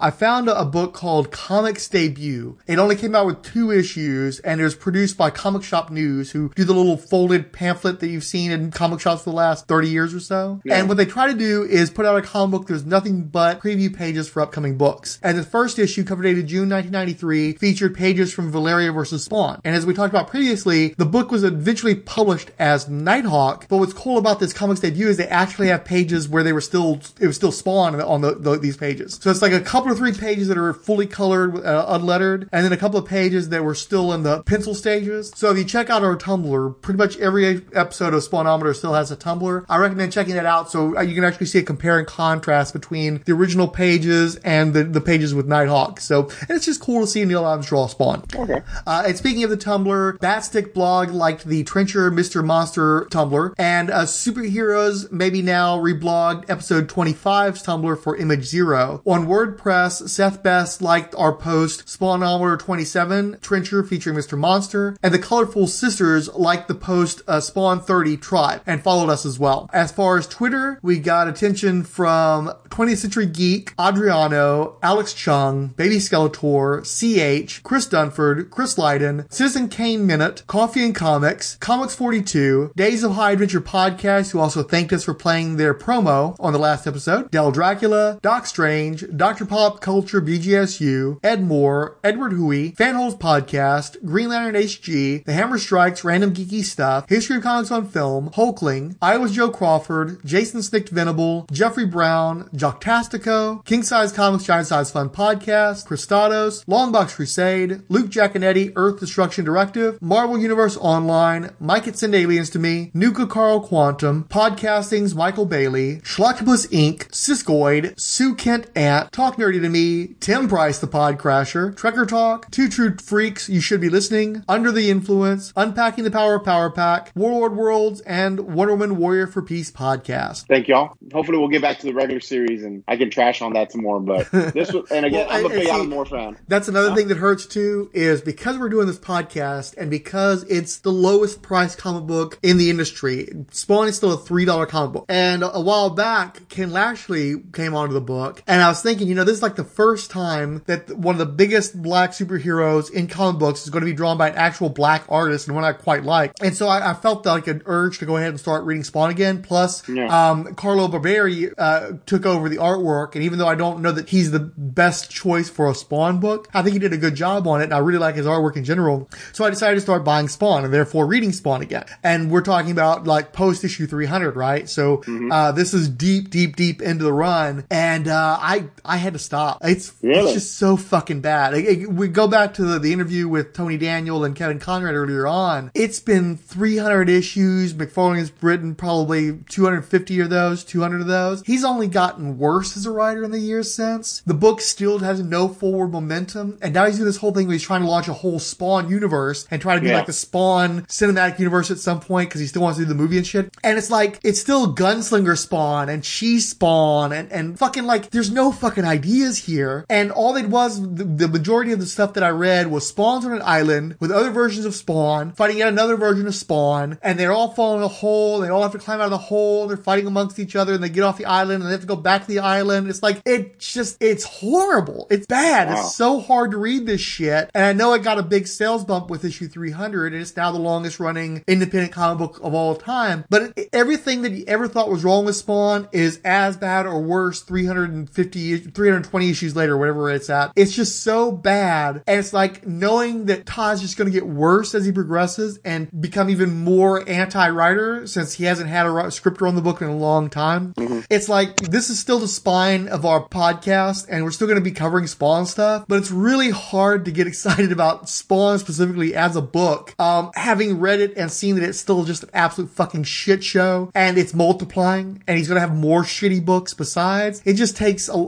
I 0.04 0.10
found 0.10 0.50
a, 0.50 0.66
book 0.66 0.92
called 0.92 1.30
Comics 1.30 1.88
Debut. 1.88 2.58
It 2.66 2.78
only 2.78 2.94
came 2.94 3.14
out 3.14 3.24
with 3.24 3.40
two 3.42 3.70
issues 3.70 4.38
and 4.40 4.60
it 4.60 4.64
was 4.64 4.74
produced 4.74 5.16
by 5.16 5.30
Comic 5.30 5.62
Shop 5.62 5.88
News, 5.88 6.32
who 6.32 6.50
do 6.50 6.64
the 6.64 6.74
little 6.74 6.98
folded 6.98 7.54
pamphlet 7.54 8.00
that 8.00 8.08
you've 8.08 8.24
seen 8.24 8.50
in 8.50 8.70
comic 8.70 9.00
shops 9.00 9.22
for 9.22 9.30
the 9.30 9.36
last 9.36 9.66
30 9.66 9.88
years 9.88 10.12
or 10.12 10.20
so. 10.20 10.60
And 10.70 10.88
what 10.88 10.98
they 10.98 11.06
try 11.06 11.28
to 11.28 11.38
do 11.38 11.62
is 11.62 11.88
put 11.88 12.04
out 12.04 12.18
a 12.18 12.22
comic 12.22 12.50
book 12.50 12.66
there's 12.66 12.84
nothing 12.84 13.24
but 13.24 13.60
preview 13.60 13.94
pages 13.94 14.28
for 14.28 14.42
upcoming 14.42 14.76
books. 14.76 15.18
And 15.22 15.38
the 15.38 15.42
first 15.42 15.78
issue, 15.78 16.04
cover 16.04 16.22
dated 16.22 16.48
June 16.48 16.68
1993, 16.68 17.54
featured 17.54 17.94
pages 17.94 18.30
from 18.30 18.50
Valeria 18.50 18.92
versus 18.92 19.24
Spawn. 19.24 19.62
And 19.64 19.74
as 19.74 19.86
we 19.86 19.94
talked 19.94 20.12
about 20.12 20.28
previously, 20.28 20.88
the 20.98 21.06
book 21.06 21.30
was 21.30 21.44
eventually 21.44 21.94
published 21.94 22.50
as 22.58 22.90
Nighthawk, 22.90 23.68
but 23.68 23.78
what's 23.78 23.94
cool 23.94 24.18
about 24.18 24.38
this 24.38 24.52
comics 24.52 24.80
debut 24.80 25.08
is 25.08 25.16
they 25.16 25.28
actually 25.28 25.68
have 25.68 25.86
pages 25.86 26.28
where 26.28 26.42
they 26.42 26.52
were 26.52 26.60
still, 26.60 27.00
it 27.18 27.26
was 27.26 27.36
still 27.36 27.52
Spawn 27.52 27.98
on 28.00 28.20
the, 28.20 28.34
the, 28.34 28.58
these 28.58 28.76
pages. 28.76 29.18
So 29.22 29.30
it's 29.30 29.40
like 29.40 29.52
a 29.52 29.60
couple 29.60 29.93
or 29.94 29.98
three 29.98 30.12
pages 30.12 30.48
that 30.48 30.58
are 30.58 30.72
fully 30.72 31.06
colored, 31.06 31.64
uh, 31.64 31.86
unlettered, 31.88 32.48
and 32.52 32.64
then 32.64 32.72
a 32.72 32.76
couple 32.76 32.98
of 32.98 33.06
pages 33.06 33.48
that 33.50 33.64
were 33.64 33.74
still 33.74 34.12
in 34.12 34.22
the 34.22 34.42
pencil 34.42 34.74
stages. 34.74 35.32
So 35.34 35.50
if 35.50 35.58
you 35.58 35.64
check 35.64 35.90
out 35.90 36.02
our 36.02 36.16
Tumblr, 36.16 36.80
pretty 36.82 36.98
much 36.98 37.16
every 37.18 37.62
episode 37.72 38.14
of 38.14 38.22
Spawnometer 38.22 38.74
still 38.74 38.94
has 38.94 39.10
a 39.10 39.16
Tumblr. 39.16 39.64
I 39.68 39.78
recommend 39.78 40.12
checking 40.12 40.34
that 40.34 40.46
out 40.46 40.70
so 40.70 40.96
uh, 40.96 41.02
you 41.02 41.14
can 41.14 41.24
actually 41.24 41.46
see 41.46 41.60
a 41.60 41.62
compare 41.62 41.98
and 41.98 42.06
contrast 42.06 42.72
between 42.72 43.22
the 43.24 43.32
original 43.32 43.68
pages 43.68 44.36
and 44.36 44.74
the, 44.74 44.84
the 44.84 45.00
pages 45.00 45.34
with 45.34 45.46
Nighthawk. 45.46 46.00
So, 46.00 46.30
and 46.40 46.50
it's 46.50 46.66
just 46.66 46.80
cool 46.80 47.00
to 47.00 47.06
see 47.06 47.24
Neal 47.24 47.46
Adams 47.46 47.66
draw 47.66 47.86
Spawn. 47.86 48.24
Okay. 48.34 48.60
Uh, 48.86 49.04
and 49.06 49.16
speaking 49.16 49.44
of 49.44 49.50
the 49.50 49.56
Tumblr, 49.56 50.18
Batstick 50.18 50.74
blog 50.74 51.10
liked 51.10 51.44
the 51.44 51.64
Trencher 51.64 52.10
Mr. 52.10 52.44
Monster 52.44 53.06
Tumblr, 53.10 53.54
and 53.58 53.90
uh, 53.90 54.02
Superheroes 54.02 55.10
maybe 55.12 55.42
now 55.42 55.78
reblogged 55.78 56.48
episode 56.48 56.88
25's 56.88 57.62
Tumblr 57.62 57.98
for 58.02 58.16
Image 58.16 58.44
Zero. 58.44 59.02
On 59.06 59.26
WordPress, 59.26 59.83
Seth 59.88 60.42
Best 60.42 60.82
liked 60.82 61.14
our 61.16 61.32
post 61.32 61.86
Spawnometer 61.86 62.58
27 62.58 63.38
Trencher 63.40 63.82
featuring 63.82 64.16
Mr. 64.16 64.38
Monster, 64.38 64.96
and 65.02 65.12
the 65.12 65.18
Colorful 65.18 65.66
Sisters 65.66 66.32
liked 66.34 66.68
the 66.68 66.74
post 66.74 67.22
uh, 67.26 67.40
Spawn 67.40 67.80
30 67.80 68.16
Tribe 68.16 68.62
and 68.66 68.82
followed 68.82 69.10
us 69.10 69.24
as 69.26 69.38
well. 69.38 69.68
As 69.72 69.92
far 69.92 70.18
as 70.18 70.26
Twitter, 70.26 70.78
we 70.82 70.98
got 70.98 71.28
attention 71.28 71.82
from 71.84 72.52
20th 72.70 72.98
Century 72.98 73.26
Geek, 73.26 73.72
Adriano, 73.78 74.78
Alex 74.82 75.12
Chung, 75.14 75.68
Baby 75.68 75.96
Skeletor, 75.96 76.82
CH, 76.82 77.62
Chris 77.62 77.86
Dunford, 77.88 78.50
Chris 78.50 78.76
Leiden, 78.78 79.26
Citizen 79.30 79.68
Kane 79.68 80.06
Minute, 80.06 80.42
Coffee 80.46 80.84
and 80.84 80.94
Comics, 80.94 81.56
Comics 81.56 81.94
42, 81.94 82.72
Days 82.76 83.02
of 83.02 83.12
High 83.12 83.32
Adventure 83.32 83.60
Podcast, 83.60 84.30
who 84.32 84.40
also 84.40 84.62
thanked 84.62 84.92
us 84.92 85.04
for 85.04 85.14
playing 85.14 85.56
their 85.56 85.74
promo 85.74 86.36
on 86.40 86.52
the 86.52 86.58
last 86.58 86.86
episode, 86.86 87.30
Del 87.30 87.50
Dracula, 87.50 88.18
Doc 88.22 88.46
Strange, 88.46 89.04
Dr. 89.16 89.44
Pop 89.64 89.80
Culture 89.80 90.20
BGSU, 90.20 91.18
Ed 91.24 91.42
Moore, 91.42 91.96
Edward 92.04 92.34
Hui, 92.34 92.72
Fanholes 92.72 93.18
Podcast, 93.18 93.96
Green 94.04 94.28
Lantern 94.28 94.60
HG, 94.60 95.24
The 95.24 95.32
Hammer 95.32 95.56
Strikes, 95.56 96.04
Random 96.04 96.34
Geeky 96.34 96.62
Stuff, 96.62 97.08
History 97.08 97.38
of 97.38 97.44
Comics 97.44 97.70
on 97.70 97.88
Film, 97.88 98.28
Hulkling, 98.32 98.98
I 99.00 99.16
Was 99.16 99.32
Joe 99.32 99.48
Crawford, 99.48 100.22
Jason 100.22 100.62
Snicked 100.62 100.90
Venable, 100.90 101.46
Jeffrey 101.50 101.86
Brown, 101.86 102.50
Jocktastico, 102.50 103.64
King 103.64 103.82
Size 103.82 104.12
Comics 104.12 104.44
Giant 104.44 104.66
Size 104.66 104.90
Fun 104.90 105.08
Podcast, 105.08 105.86
Christados, 105.86 106.62
Longbox 106.66 107.14
Crusade, 107.14 107.84
Luke 107.88 108.10
Giaconetti, 108.10 108.70
Earth 108.76 109.00
Destruction 109.00 109.46
Directive, 109.46 109.96
Marvel 110.02 110.36
Universe 110.36 110.76
Online, 110.76 111.54
Mike 111.58 111.86
It 111.86 111.96
Send 111.96 112.14
Aliens 112.14 112.50
to 112.50 112.58
Me, 112.58 112.90
Nuka 112.92 113.26
Carl 113.26 113.60
Quantum, 113.60 114.24
Podcasting's 114.24 115.14
Michael 115.14 115.46
Bailey, 115.46 116.02
Schlockbus 116.02 116.68
Inc., 116.68 117.08
Siskoid, 117.08 117.98
Sue 117.98 118.34
Kent 118.34 118.66
Ant, 118.76 119.10
Talk 119.10 119.38
To 119.60 119.68
Me, 119.68 120.14
Tim 120.20 120.48
Price 120.48 120.78
the 120.78 120.86
Pod 120.86 121.18
Crasher, 121.18 121.74
Trekker 121.74 122.06
Talk, 122.06 122.50
Two 122.50 122.68
True 122.68 122.96
Freaks, 122.96 123.48
You 123.48 123.60
Should 123.60 123.80
Be 123.80 123.88
Listening, 123.88 124.44
Under 124.48 124.70
the 124.70 124.90
Influence, 124.90 125.52
Unpacking 125.56 126.04
the 126.04 126.10
Power 126.10 126.36
of 126.36 126.44
Power 126.44 126.70
Pack, 126.70 127.12
Warlord 127.14 127.56
Worlds, 127.56 128.00
and 128.02 128.40
Wonder 128.54 128.74
Woman 128.74 128.96
Warrior 128.96 129.26
for 129.26 129.42
Peace 129.42 129.70
podcast. 129.70 130.46
Thank 130.46 130.68
y'all. 130.68 130.96
Hopefully, 131.12 131.38
we'll 131.38 131.48
get 131.48 131.62
back 131.62 131.78
to 131.78 131.86
the 131.86 131.94
regular 131.94 132.20
series 132.20 132.62
and 132.62 132.82
I 132.88 132.96
can 132.96 133.10
trash 133.10 133.42
on 133.42 133.52
that 133.54 133.72
some 133.72 133.82
more. 133.82 134.00
But 134.00 134.30
this 134.30 134.72
was, 134.72 134.90
and 134.90 135.06
again, 135.06 135.26
Well, 135.28 135.36
I'm 135.36 135.46
a 135.46 135.48
big 135.48 135.68
Alan 135.68 135.88
Moore 135.88 136.04
fan. 136.06 136.36
That's 136.48 136.68
another 136.68 136.94
thing 136.94 137.08
that 137.08 137.18
hurts 137.18 137.46
too, 137.46 137.90
is 137.92 138.20
because 138.20 138.58
we're 138.58 138.68
doing 138.68 138.86
this 138.86 138.98
podcast 138.98 139.76
and 139.76 139.90
because 139.90 140.42
it's 140.44 140.78
the 140.78 140.92
lowest 140.92 141.42
price 141.42 141.76
comic 141.76 142.04
book 142.06 142.38
in 142.42 142.58
the 142.58 142.70
industry. 142.70 143.28
Spawn 143.50 143.88
is 143.88 143.96
still 143.96 144.12
a 144.12 144.18
$3 144.18 144.68
comic 144.68 144.92
book. 144.92 145.06
And 145.08 145.42
a 145.42 145.60
while 145.60 145.90
back, 145.90 146.48
Ken 146.48 146.72
Lashley 146.72 147.36
came 147.52 147.74
onto 147.74 147.94
the 147.94 148.00
book 148.00 148.42
and 148.46 148.60
I 148.62 148.68
was 148.68 148.82
thinking, 148.82 149.08
you 149.08 149.14
know, 149.14 149.24
this 149.24 149.36
is 149.36 149.42
like 149.44 149.56
the 149.56 149.64
first 149.64 150.10
time 150.10 150.62
that 150.66 150.90
one 150.96 151.14
of 151.14 151.18
the 151.18 151.26
biggest 151.26 151.80
black 151.80 152.10
superheroes 152.10 152.90
in 152.90 153.06
comic 153.06 153.38
books 153.38 153.62
is 153.64 153.70
going 153.70 153.82
to 153.82 153.86
be 153.86 153.92
drawn 153.92 154.18
by 154.18 154.28
an 154.30 154.36
actual 154.36 154.68
black 154.68 155.04
artist 155.08 155.46
and 155.46 155.54
one 155.54 155.64
I 155.64 155.72
quite 155.72 156.02
like. 156.04 156.32
And 156.42 156.56
so 156.56 156.66
I, 156.68 156.90
I 156.90 156.94
felt 156.94 157.24
like 157.26 157.46
an 157.46 157.62
urge 157.66 157.98
to 157.98 158.06
go 158.06 158.16
ahead 158.16 158.30
and 158.30 158.40
start 158.40 158.64
reading 158.64 158.84
Spawn 158.84 159.10
again. 159.10 159.42
Plus, 159.42 159.86
Yeah. 159.88 160.06
um, 160.30 160.54
Carlo 160.54 160.88
Barberi 160.88 161.52
uh, 161.56 161.92
took 162.06 162.26
over 162.26 162.48
the 162.48 162.56
artwork, 162.56 163.14
and 163.14 163.22
even 163.24 163.38
though 163.38 163.46
I 163.48 163.54
don't 163.54 163.80
know 163.80 163.92
that 163.92 164.08
he's 164.08 164.30
the 164.30 164.40
best 164.40 165.10
choice 165.10 165.48
for 165.50 165.68
a 165.70 165.74
Spawn 165.74 166.18
book, 166.20 166.48
I 166.54 166.62
think 166.62 166.72
he 166.72 166.78
did 166.78 166.92
a 166.92 166.96
good 166.98 167.14
job 167.14 167.46
on 167.46 167.60
it, 167.60 167.64
and 167.64 167.74
I 167.74 167.78
really 167.78 167.98
like 167.98 168.14
his 168.16 168.26
artwork 168.26 168.56
in 168.56 168.64
general. 168.64 169.08
So 169.32 169.44
I 169.44 169.50
decided 169.50 169.74
to 169.76 169.80
start 169.80 170.04
buying 170.04 170.28
Spawn, 170.28 170.64
and 170.64 170.72
therefore 170.72 171.06
reading 171.06 171.32
Spawn 171.32 171.62
again. 171.62 171.84
And 172.02 172.30
we're 172.30 172.40
talking 172.42 172.70
about 172.70 173.04
like 173.04 173.32
post 173.32 173.62
issue 173.64 173.86
300, 173.86 174.36
right? 174.36 174.68
So 174.68 175.02
uh, 175.30 175.52
this 175.52 175.74
is 175.74 175.88
deep, 175.88 176.30
deep, 176.30 176.56
deep 176.56 176.80
into 176.80 177.04
the 177.04 177.12
run, 177.12 177.64
and 177.70 178.08
uh, 178.08 178.38
I 178.40 178.68
I 178.84 178.96
had 178.96 179.12
to 179.12 179.18
stop. 179.18 179.33
Stop. 179.34 179.58
It's, 179.64 179.92
Really? 180.02 180.24
it's 180.32 180.32
just 180.44 180.58
so 180.58 180.76
fucking 180.76 181.20
bad. 181.20 181.54
Like, 181.54 181.64
it- 181.64 181.92
we 181.92 182.06
go 182.08 182.28
back 182.28 182.54
to 182.54 182.64
the, 182.64 182.78
the 182.78 182.92
interview 182.92 183.26
with 183.28 183.52
Tony 183.52 183.76
Daniel 183.76 184.24
and 184.24 184.34
Kevin 184.36 184.58
Conrad 184.60 184.94
earlier 184.94 185.26
on. 185.26 185.70
It's 185.74 185.98
been 185.98 186.36
300 186.36 187.08
issues. 187.08 187.74
McFarlane 187.74 188.18
has 188.18 188.32
written 188.40 188.74
probably 188.76 189.38
250 189.48 190.20
of 190.20 190.30
those, 190.30 190.62
200 190.64 191.00
of 191.00 191.06
those. 191.08 191.42
He's 191.44 191.64
only 191.64 191.88
gotten 191.88 192.38
worse 192.38 192.76
as 192.76 192.86
a 192.86 192.90
writer 192.92 193.24
in 193.24 193.32
the 193.32 193.38
years 193.40 193.74
since. 193.74 194.20
The 194.26 194.34
book 194.34 194.60
still 194.60 195.00
has 195.00 195.20
no 195.20 195.48
forward 195.48 195.88
momentum. 195.88 196.58
And 196.62 196.72
now 196.72 196.86
he's 196.86 196.96
doing 196.96 197.06
this 197.06 197.16
whole 197.16 197.32
thing 197.32 197.46
where 197.48 197.54
he's 197.54 197.62
trying 197.62 197.82
to 197.82 197.88
launch 197.88 198.06
a 198.08 198.12
whole 198.12 198.38
Spawn 198.38 198.88
universe 198.88 199.46
and 199.50 199.60
try 199.60 199.74
to 199.74 199.80
be 199.80 199.88
Yeah. 199.88 199.96
like 199.96 200.06
the 200.06 200.12
Spawn 200.12 200.82
cinematic 200.82 201.38
universe 201.38 201.70
at 201.72 201.78
some 201.78 202.00
point 202.00 202.28
because 202.28 202.40
he 202.40 202.46
still 202.46 202.62
wants 202.62 202.78
to 202.78 202.84
do 202.84 202.88
the 202.88 202.94
movie 202.94 203.16
and 203.16 203.26
shit. 203.26 203.52
And 203.64 203.78
it's 203.78 203.90
like, 203.90 204.20
it's 204.22 204.40
still 204.40 204.74
Gunslinger 204.74 205.36
Spawn 205.36 205.88
and 205.88 206.04
She 206.04 206.38
Spawn 206.40 207.12
and, 207.12 207.32
and 207.32 207.58
fucking 207.58 207.84
like, 207.84 208.10
there's 208.10 208.30
no 208.30 208.52
fucking 208.52 208.84
ideas 209.24 209.38
here. 209.44 209.84
And 209.88 210.10
all 210.12 210.36
it 210.36 210.46
was, 210.46 210.80
the, 210.80 211.04
the 211.04 211.28
majority 211.28 211.72
of 211.72 211.78
the 211.78 211.86
stuff 211.86 212.14
that 212.14 212.22
I 212.22 212.28
read 212.28 212.70
was 212.70 212.86
Spawns 212.86 213.24
on 213.24 213.32
an 213.32 213.42
island 213.42 213.96
with 214.00 214.10
other 214.10 214.30
versions 214.30 214.64
of 214.64 214.74
Spawn, 214.74 215.32
fighting 215.32 215.58
yet 215.58 215.68
another 215.68 215.96
version 215.96 216.26
of 216.26 216.34
Spawn, 216.34 216.98
and 217.02 217.18
they're 217.18 217.32
all 217.32 217.52
falling 217.52 217.78
in 217.78 217.84
a 217.84 217.88
hole, 217.88 218.40
they 218.40 218.48
all 218.48 218.62
have 218.62 218.72
to 218.72 218.78
climb 218.78 219.00
out 219.00 219.06
of 219.06 219.10
the 219.10 219.18
hole, 219.18 219.66
they're 219.66 219.76
fighting 219.76 220.06
amongst 220.06 220.38
each 220.38 220.56
other, 220.56 220.74
and 220.74 220.82
they 220.82 220.88
get 220.88 221.02
off 221.02 221.18
the 221.18 221.24
island, 221.24 221.62
and 221.62 221.68
they 221.68 221.72
have 221.72 221.80
to 221.80 221.86
go 221.86 221.96
back 221.96 222.22
to 222.22 222.28
the 222.28 222.40
island. 222.40 222.88
It's 222.88 223.02
like, 223.02 223.22
it's 223.24 223.72
just, 223.72 223.96
it's 224.02 224.24
horrible. 224.24 225.06
It's 225.10 225.26
bad. 225.26 225.68
Wow. 225.68 225.80
It's 225.80 225.94
so 225.94 226.20
hard 226.20 226.50
to 226.52 226.58
read 226.58 226.86
this 226.86 227.00
shit. 227.00 227.50
And 227.54 227.64
I 227.64 227.72
know 227.72 227.94
it 227.94 228.02
got 228.02 228.18
a 228.18 228.22
big 228.22 228.46
sales 228.46 228.84
bump 228.84 229.10
with 229.10 229.24
issue 229.24 229.48
300, 229.48 230.12
and 230.12 230.22
it's 230.22 230.36
now 230.36 230.52
the 230.52 230.58
longest 230.58 231.00
running 231.00 231.42
independent 231.46 231.92
comic 231.92 232.18
book 232.18 232.40
of 232.42 232.54
all 232.54 232.74
time. 232.74 233.24
But 233.28 233.54
it, 233.56 233.68
everything 233.72 234.22
that 234.22 234.32
you 234.32 234.44
ever 234.46 234.68
thought 234.68 234.90
was 234.90 235.04
wrong 235.04 235.24
with 235.24 235.36
Spawn 235.36 235.88
is 235.92 236.20
as 236.24 236.56
bad 236.56 236.86
or 236.86 237.00
worse 237.00 237.42
350, 237.42 238.56
320 238.58 239.13
issues 239.22 239.54
later, 239.56 239.76
whatever 239.76 240.10
it's 240.10 240.30
at. 240.30 240.52
It's 240.56 240.74
just 240.74 241.02
so 241.02 241.32
bad. 241.32 242.02
And 242.06 242.18
it's 242.18 242.32
like 242.32 242.66
knowing 242.66 243.26
that 243.26 243.46
Todd's 243.46 243.80
just 243.80 243.96
going 243.96 244.10
to 244.10 244.12
get 244.12 244.26
worse 244.26 244.74
as 244.74 244.84
he 244.84 244.92
progresses 244.92 245.58
and 245.64 245.88
become 246.00 246.30
even 246.30 246.64
more 246.64 247.08
anti-writer 247.08 248.06
since 248.06 248.34
he 248.34 248.44
hasn't 248.44 248.68
had 248.68 248.86
a 248.86 248.90
ri- 248.90 249.10
scripter 249.10 249.46
on 249.46 249.54
the 249.54 249.62
book 249.62 249.80
in 249.80 249.88
a 249.88 249.96
long 249.96 250.30
time. 250.30 250.74
It's 251.10 251.28
like 251.28 251.56
this 251.56 251.90
is 251.90 251.98
still 251.98 252.18
the 252.18 252.28
spine 252.28 252.88
of 252.88 253.04
our 253.04 253.26
podcast 253.28 254.06
and 254.08 254.24
we're 254.24 254.30
still 254.30 254.46
going 254.46 254.58
to 254.58 254.64
be 254.64 254.72
covering 254.72 255.06
Spawn 255.06 255.46
stuff, 255.46 255.84
but 255.88 255.98
it's 255.98 256.10
really 256.10 256.50
hard 256.50 257.04
to 257.04 257.10
get 257.10 257.26
excited 257.34 257.72
about 257.72 258.08
Spawn 258.08 258.58
specifically 258.58 259.14
as 259.14 259.36
a 259.36 259.42
book. 259.42 259.94
Um, 259.98 260.30
having 260.34 260.80
read 260.80 261.00
it 261.00 261.16
and 261.16 261.30
seen 261.30 261.56
that 261.56 261.64
it's 261.64 261.78
still 261.78 262.04
just 262.04 262.24
an 262.24 262.30
absolute 262.34 262.70
fucking 262.70 263.04
shit 263.04 263.44
show 263.44 263.90
and 263.94 264.18
it's 264.18 264.34
multiplying 264.34 265.22
and 265.26 265.38
he's 265.38 265.48
going 265.48 265.56
to 265.56 265.60
have 265.60 265.74
more 265.74 266.02
shitty 266.02 266.44
books 266.44 266.74
besides. 266.74 267.42
It 267.44 267.54
just 267.54 267.76
takes 267.76 268.08
a, 268.08 268.26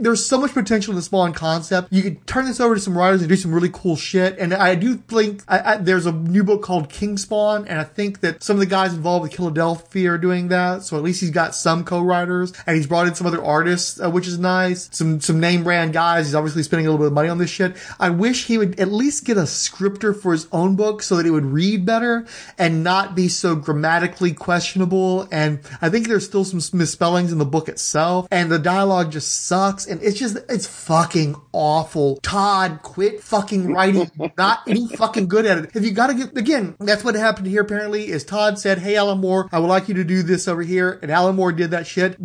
there's 0.00 0.15
so 0.24 0.38
much 0.38 0.54
potential 0.54 0.92
in 0.92 0.96
the 0.96 1.02
Spawn 1.02 1.32
concept. 1.32 1.92
You 1.92 2.02
could 2.02 2.26
turn 2.26 2.46
this 2.46 2.60
over 2.60 2.74
to 2.74 2.80
some 2.80 2.96
writers 2.96 3.20
and 3.20 3.28
do 3.28 3.36
some 3.36 3.52
really 3.54 3.70
cool 3.72 3.96
shit. 3.96 4.38
And 4.38 4.54
I 4.54 4.74
do 4.74 4.96
think 4.96 5.42
I, 5.48 5.74
I, 5.74 5.76
there's 5.78 6.06
a 6.06 6.12
new 6.12 6.44
book 6.44 6.62
called 6.62 6.88
King 6.88 7.18
Spawn, 7.18 7.66
and 7.66 7.80
I 7.80 7.84
think 7.84 8.20
that 8.20 8.42
some 8.42 8.56
of 8.56 8.60
the 8.60 8.66
guys 8.66 8.94
involved 8.94 9.22
with 9.24 9.34
Philadelphia 9.34 10.12
are 10.12 10.18
doing 10.18 10.48
that. 10.48 10.82
So 10.82 10.96
at 10.96 11.02
least 11.02 11.20
he's 11.20 11.30
got 11.30 11.54
some 11.54 11.84
co-writers, 11.84 12.52
and 12.66 12.76
he's 12.76 12.86
brought 12.86 13.06
in 13.06 13.14
some 13.14 13.26
other 13.26 13.42
artists, 13.42 14.00
uh, 14.00 14.10
which 14.10 14.26
is 14.26 14.38
nice. 14.38 14.88
Some 14.92 15.20
some 15.20 15.40
name 15.40 15.64
brand 15.64 15.92
guys. 15.92 16.26
He's 16.26 16.34
obviously 16.34 16.62
spending 16.62 16.86
a 16.86 16.90
little 16.90 17.04
bit 17.04 17.08
of 17.08 17.12
money 17.12 17.28
on 17.28 17.38
this 17.38 17.50
shit. 17.50 17.76
I 17.98 18.10
wish 18.10 18.46
he 18.46 18.58
would 18.58 18.78
at 18.78 18.92
least 18.92 19.24
get 19.24 19.36
a 19.36 19.46
scripter 19.46 20.12
for 20.14 20.32
his 20.32 20.46
own 20.52 20.76
book 20.76 21.02
so 21.02 21.16
that 21.16 21.26
it 21.26 21.30
would 21.30 21.46
read 21.46 21.84
better 21.84 22.26
and 22.58 22.84
not 22.84 23.14
be 23.14 23.28
so 23.28 23.56
grammatically 23.56 24.32
questionable. 24.32 25.28
And 25.30 25.60
I 25.80 25.88
think 25.88 26.08
there's 26.08 26.24
still 26.24 26.44
some 26.44 26.60
misspellings 26.78 27.32
in 27.32 27.38
the 27.38 27.44
book 27.44 27.68
itself, 27.68 28.28
and 28.30 28.50
the 28.50 28.58
dialogue 28.58 29.12
just 29.12 29.46
sucks. 29.46 29.86
And 29.86 30.02
it's 30.06 30.18
just 30.18 30.38
it's 30.48 30.66
fucking 30.68 31.34
awful. 31.52 32.16
Todd, 32.22 32.80
quit 32.82 33.22
fucking 33.22 33.72
writing. 33.72 34.08
not 34.38 34.60
any 34.68 34.86
fucking 34.86 35.26
good 35.26 35.44
at 35.46 35.58
it. 35.58 35.70
If 35.74 35.84
you 35.84 35.90
got 35.90 36.06
to 36.06 36.14
get 36.14 36.36
again, 36.38 36.76
that's 36.78 37.02
what 37.02 37.16
happened 37.16 37.48
here. 37.48 37.62
Apparently, 37.62 38.06
is 38.08 38.22
Todd 38.22 38.58
said, 38.60 38.78
"Hey, 38.78 38.94
Alan 38.96 39.18
Moore, 39.18 39.48
I 39.50 39.58
would 39.58 39.66
like 39.66 39.88
you 39.88 39.94
to 39.94 40.04
do 40.04 40.22
this 40.22 40.46
over 40.46 40.62
here," 40.62 41.00
and 41.02 41.10
Alan 41.10 41.34
Moore 41.34 41.50
did 41.50 41.72
that 41.72 41.88
shit. 41.88 42.16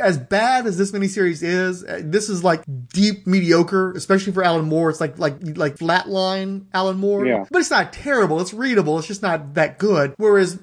As 0.00 0.18
bad 0.18 0.66
as 0.66 0.76
this 0.76 0.90
miniseries 0.90 1.42
is, 1.44 1.84
uh, 1.84 2.00
this 2.02 2.28
is 2.28 2.42
like 2.42 2.64
deep 2.92 3.24
mediocre, 3.26 3.92
especially 3.92 4.32
for 4.32 4.42
Alan 4.42 4.64
Moore. 4.64 4.90
It's 4.90 5.00
like 5.00 5.16
like 5.18 5.36
like 5.56 5.76
flatline 5.76 6.64
Alan 6.74 6.98
Moore. 6.98 7.24
Yeah. 7.24 7.44
But 7.50 7.60
it's 7.60 7.70
not 7.70 7.92
terrible. 7.92 8.40
It's 8.40 8.52
readable. 8.52 8.98
It's 8.98 9.06
just 9.06 9.22
not 9.22 9.54
that 9.54 9.78
good. 9.78 10.14
Whereas 10.16 10.58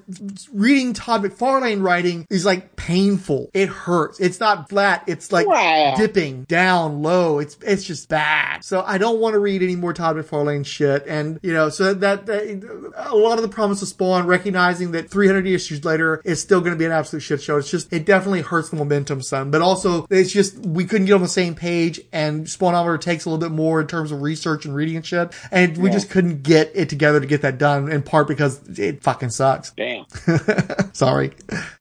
reading 0.52 0.92
Todd 0.92 1.22
McFarlane 1.22 1.82
writing 1.82 2.26
is 2.28 2.44
like 2.44 2.76
painful. 2.76 3.50
It 3.54 3.70
hurts. 3.70 4.20
It's 4.20 4.40
not 4.40 4.68
flat. 4.68 5.04
It's 5.06 5.32
like 5.32 5.46
Wow. 5.46 5.94
dipping 5.96 6.33
down 6.42 7.02
low. 7.02 7.38
It's 7.38 7.56
it's 7.62 7.84
just 7.84 8.08
bad. 8.08 8.64
So 8.64 8.82
I 8.86 8.98
don't 8.98 9.20
want 9.20 9.34
to 9.34 9.38
read 9.38 9.62
any 9.62 9.76
more 9.76 9.92
Todd 9.92 10.16
McFarlane 10.16 10.66
shit. 10.66 11.06
And 11.06 11.38
you 11.42 11.52
know, 11.52 11.68
so 11.68 11.94
that, 11.94 12.26
that 12.26 12.92
a 12.96 13.14
lot 13.14 13.38
of 13.38 13.42
the 13.42 13.48
promise 13.48 13.82
of 13.82 13.88
Spawn, 13.88 14.26
recognizing 14.26 14.92
that 14.92 15.10
300 15.10 15.46
issues 15.46 15.84
later 15.84 16.20
it's 16.24 16.40
still 16.40 16.60
going 16.60 16.72
to 16.72 16.78
be 16.78 16.84
an 16.84 16.92
absolute 16.92 17.20
shit 17.20 17.42
show. 17.42 17.56
It's 17.56 17.70
just 17.70 17.92
it 17.92 18.04
definitely 18.04 18.42
hurts 18.42 18.70
the 18.70 18.76
momentum 18.76 19.22
some. 19.22 19.50
But 19.50 19.62
also, 19.62 20.06
it's 20.10 20.32
just 20.32 20.58
we 20.58 20.84
couldn't 20.84 21.06
get 21.06 21.14
on 21.14 21.22
the 21.22 21.28
same 21.28 21.54
page, 21.54 22.00
and 22.12 22.46
Spawnometer 22.46 23.00
takes 23.00 23.24
a 23.24 23.30
little 23.30 23.46
bit 23.46 23.54
more 23.54 23.80
in 23.80 23.86
terms 23.86 24.12
of 24.12 24.22
research 24.22 24.64
and 24.64 24.74
reading 24.74 24.96
and 24.96 25.06
shit, 25.06 25.32
and 25.50 25.76
we 25.76 25.90
just 25.90 26.10
couldn't 26.10 26.42
get 26.42 26.72
it 26.74 26.88
together 26.88 27.20
to 27.20 27.26
get 27.26 27.42
that 27.42 27.58
done. 27.58 27.90
In 27.90 28.02
part 28.02 28.28
because 28.28 28.60
it 28.78 29.02
fucking 29.02 29.30
sucks. 29.30 29.70
Damn. 29.72 30.06
Sorry. 30.92 31.32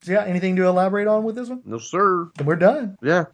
So 0.02 0.12
yeah, 0.12 0.24
anything 0.26 0.56
to 0.58 0.66
elaborate 0.66 1.08
on 1.08 1.24
with 1.24 1.36
this 1.36 1.50
one? 1.50 1.62
No, 1.66 1.78
sir. 1.78 2.30
Then 2.36 2.48
we're 2.48 2.56
done. 2.56 2.98
Yeah. 3.02 3.26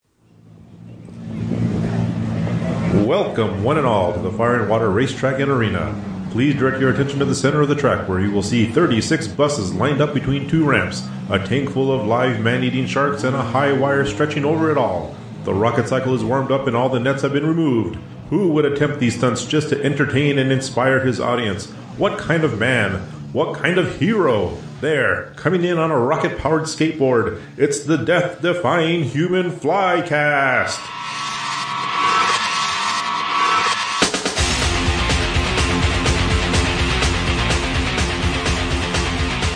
Welcome, 2.93 3.63
one 3.63 3.77
and 3.77 3.85
all, 3.85 4.13
to 4.13 4.19
the 4.19 4.31
Fire 4.31 4.61
and 4.61 4.67
Water 4.67 4.89
Racetrack 4.89 5.39
and 5.39 5.51
Arena. 5.51 5.93
Please 6.31 6.55
direct 6.55 6.81
your 6.81 6.89
attention 6.89 7.19
to 7.19 7.25
the 7.25 7.35
center 7.35 7.61
of 7.61 7.69
the 7.69 7.75
track 7.75 8.09
where 8.09 8.19
you 8.19 8.31
will 8.31 8.41
see 8.41 8.65
36 8.65 9.27
buses 9.27 9.75
lined 9.75 10.01
up 10.01 10.11
between 10.11 10.49
two 10.49 10.67
ramps, 10.67 11.07
a 11.29 11.37
tank 11.37 11.69
full 11.69 11.91
of 11.91 12.07
live 12.07 12.39
man 12.39 12.63
eating 12.63 12.87
sharks, 12.87 13.23
and 13.23 13.35
a 13.35 13.43
high 13.43 13.71
wire 13.71 14.07
stretching 14.07 14.43
over 14.43 14.71
it 14.71 14.77
all. 14.77 15.15
The 15.43 15.53
rocket 15.53 15.87
cycle 15.87 16.15
is 16.15 16.23
warmed 16.23 16.51
up 16.51 16.65
and 16.65 16.75
all 16.75 16.89
the 16.89 16.99
nets 16.99 17.21
have 17.21 17.31
been 17.31 17.45
removed. 17.45 17.99
Who 18.31 18.47
would 18.53 18.65
attempt 18.65 18.99
these 18.99 19.15
stunts 19.15 19.45
just 19.45 19.69
to 19.69 19.83
entertain 19.83 20.39
and 20.39 20.51
inspire 20.51 21.01
his 21.01 21.19
audience? 21.19 21.67
What 21.99 22.17
kind 22.17 22.43
of 22.43 22.57
man? 22.57 23.01
What 23.33 23.55
kind 23.55 23.77
of 23.77 23.99
hero? 23.99 24.57
There, 24.81 25.31
coming 25.35 25.63
in 25.63 25.77
on 25.77 25.91
a 25.91 25.99
rocket 25.99 26.39
powered 26.39 26.63
skateboard, 26.63 27.39
it's 27.55 27.83
the 27.83 27.97
death 27.97 28.41
defying 28.41 29.03
human 29.03 29.51
flycast! 29.51 30.98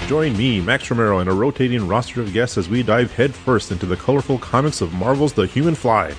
Join 0.08 0.36
me, 0.36 0.60
Max 0.60 0.92
Romero, 0.92 1.20
and 1.20 1.30
a 1.30 1.34
rotating 1.34 1.88
roster 1.88 2.22
of 2.22 2.34
guests 2.34 2.58
as 2.58 2.68
we 2.68 2.84
dive 2.84 3.14
headfirst 3.14 3.72
into 3.72 3.86
the 3.86 3.96
colorful 3.96 4.38
comics 4.38 4.82
of 4.82 4.94
Marvel's 4.94 5.32
The 5.32 5.48
Human 5.48 5.76
Fly. 5.76 6.14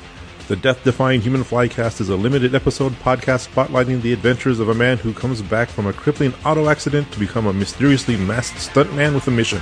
The 0.49 0.57
Death 0.57 0.83
Defying 0.85 1.21
Human 1.21 1.45
Fly 1.45 1.69
cast 1.69 2.01
is 2.01 2.09
a 2.09 2.17
limited 2.17 2.55
episode 2.55 2.93
podcast 2.95 3.47
spotlighting 3.49 4.01
the 4.01 4.15
adventures 4.15 4.59
of 4.59 4.71
a 4.71 4.75
man 4.75 4.97
who 4.97 5.13
comes 5.13 5.43
back 5.43 5.69
from 5.69 5.87
a 5.87 5.93
crippling 5.93 6.33
auto 6.47 6.71
accident 6.71 7.13
to 7.13 7.21
become 7.21 7.47
a 7.47 7.53
mysteriously 7.53 8.17
masked 8.17 8.57
stuntman 8.57 9.15
with 9.15 9.29
a 9.29 9.31
mission 9.31 9.61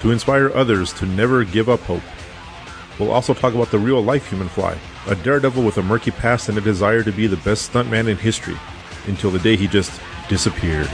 to 0.00 0.10
inspire 0.10 0.52
others 0.54 0.92
to 0.94 1.06
never 1.06 1.44
give 1.44 1.68
up 1.68 1.80
hope. 1.80 2.02
We'll 2.98 3.12
also 3.12 3.32
talk 3.32 3.54
about 3.54 3.70
the 3.70 3.78
real 3.78 4.02
life 4.02 4.28
Human 4.28 4.48
Fly, 4.48 4.76
a 5.06 5.14
daredevil 5.14 5.62
with 5.62 5.78
a 5.78 5.82
murky 5.82 6.10
past 6.10 6.48
and 6.48 6.58
a 6.58 6.60
desire 6.60 7.04
to 7.04 7.12
be 7.12 7.28
the 7.28 7.36
best 7.38 7.72
stuntman 7.72 8.08
in 8.08 8.16
history, 8.16 8.56
until 9.06 9.30
the 9.30 9.38
day 9.38 9.54
he 9.54 9.68
just 9.68 10.00
disappeared. 10.28 10.90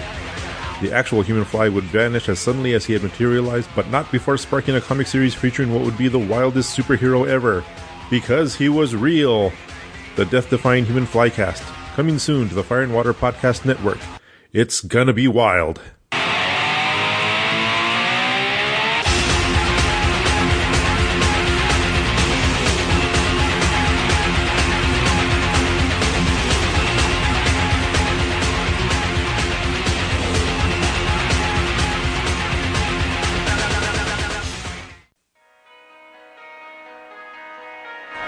The 0.80 0.92
actual 0.92 1.22
human 1.22 1.44
fly 1.44 1.68
would 1.68 1.84
vanish 1.84 2.28
as 2.28 2.38
suddenly 2.38 2.74
as 2.74 2.84
he 2.84 2.92
had 2.92 3.02
materialized, 3.02 3.68
but 3.74 3.90
not 3.90 4.12
before 4.12 4.36
sparking 4.36 4.76
a 4.76 4.80
comic 4.80 5.08
series 5.08 5.34
featuring 5.34 5.72
what 5.72 5.84
would 5.84 5.98
be 5.98 6.06
the 6.06 6.18
wildest 6.18 6.78
superhero 6.78 7.26
ever. 7.26 7.64
Because 8.10 8.54
he 8.54 8.68
was 8.68 8.94
real. 8.94 9.52
The 10.14 10.24
Death 10.24 10.50
Defying 10.50 10.84
Human 10.84 11.06
Flycast. 11.06 11.62
Coming 11.94 12.20
soon 12.20 12.48
to 12.48 12.54
the 12.54 12.62
Fire 12.62 12.82
and 12.82 12.94
Water 12.94 13.12
Podcast 13.12 13.64
Network. 13.64 13.98
It's 14.52 14.80
gonna 14.80 15.12
be 15.12 15.26
wild. 15.26 15.80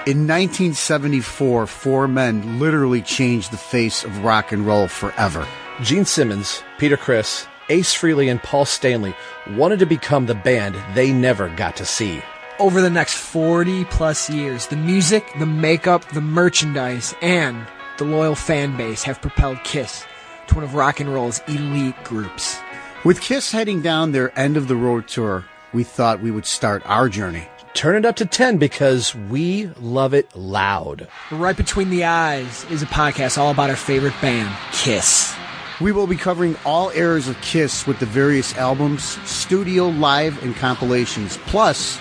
In 0.07 0.27
1974, 0.27 1.67
four 1.67 2.09
men 2.09 2.59
literally 2.59 3.03
changed 3.03 3.53
the 3.53 3.59
face 3.59 4.03
of 4.03 4.25
rock 4.25 4.51
and 4.51 4.67
roll 4.67 4.89
forever. 4.89 5.47
Gene 5.83 6.07
Simmons, 6.07 6.63
Peter 6.79 6.97
Criss, 6.97 7.47
Ace 7.69 7.95
Frehley, 7.95 8.31
and 8.31 8.43
Paul 8.43 8.65
Stanley 8.65 9.15
wanted 9.51 9.79
to 9.81 9.87
become 9.87 10.25
the 10.25 10.35
band 10.35 10.75
they 10.95 11.13
never 11.13 11.51
got 11.51 11.77
to 11.77 11.85
see. 11.85 12.23
over 12.59 12.81
the 12.81 12.91
next 12.91 13.15
40 13.15 13.85
plus 13.87 14.29
years, 14.31 14.67
the 14.69 14.77
music, 14.77 15.25
the 15.39 15.47
makeup, 15.47 16.05
the 16.13 16.21
merchandise, 16.21 17.15
and 17.21 17.67
the 17.99 18.05
loyal 18.05 18.35
fan 18.35 18.77
base 18.77 19.03
have 19.03 19.21
propelled 19.21 19.63
Kiss 19.65 20.05
to 20.47 20.55
one 20.55 20.65
of 20.65 20.75
rock 20.75 21.01
and 21.01 21.13
roll's 21.13 21.41
elite 21.47 22.03
groups. 22.05 22.59
With 23.05 23.21
Kiss 23.21 23.53
heading 23.53 23.83
down 23.83 24.13
their 24.13 24.39
end 24.39 24.57
of 24.57 24.67
the 24.69 24.77
road 24.77 25.09
tour, 25.09 25.45
we 25.73 25.85
thought 25.85 26.21
we 26.21 26.31
would 26.31 26.47
start 26.47 26.83
our 26.85 27.09
journey. 27.09 27.49
Turn 27.75 27.97
it 27.97 28.05
up 28.05 28.17
to 28.17 28.27
10 28.27 28.59
because 28.59 29.15
we 29.15 29.67
love 29.81 30.13
it 30.13 30.35
loud. 30.37 31.09
Right 31.31 31.57
Between 31.57 31.89
the 31.89 32.05
Eyes 32.05 32.65
is 32.71 32.83
a 32.83 32.87
podcast 32.87 33.39
all 33.39 33.51
about 33.53 33.71
our 33.71 33.77
favorite 33.77 34.15
band, 34.21 34.55
Kiss. 34.73 35.35
We 35.81 35.93
will 35.93 36.07
be 36.07 36.17
covering 36.17 36.57
all 36.67 36.91
eras 36.91 37.29
of 37.29 37.41
Kiss 37.41 37.87
with 37.87 37.99
the 38.01 38.07
various 38.07 38.57
albums, 38.59 39.03
studio, 39.29 39.89
live, 39.89 40.43
and 40.43 40.55
compilations, 40.57 41.39
plus 41.47 41.99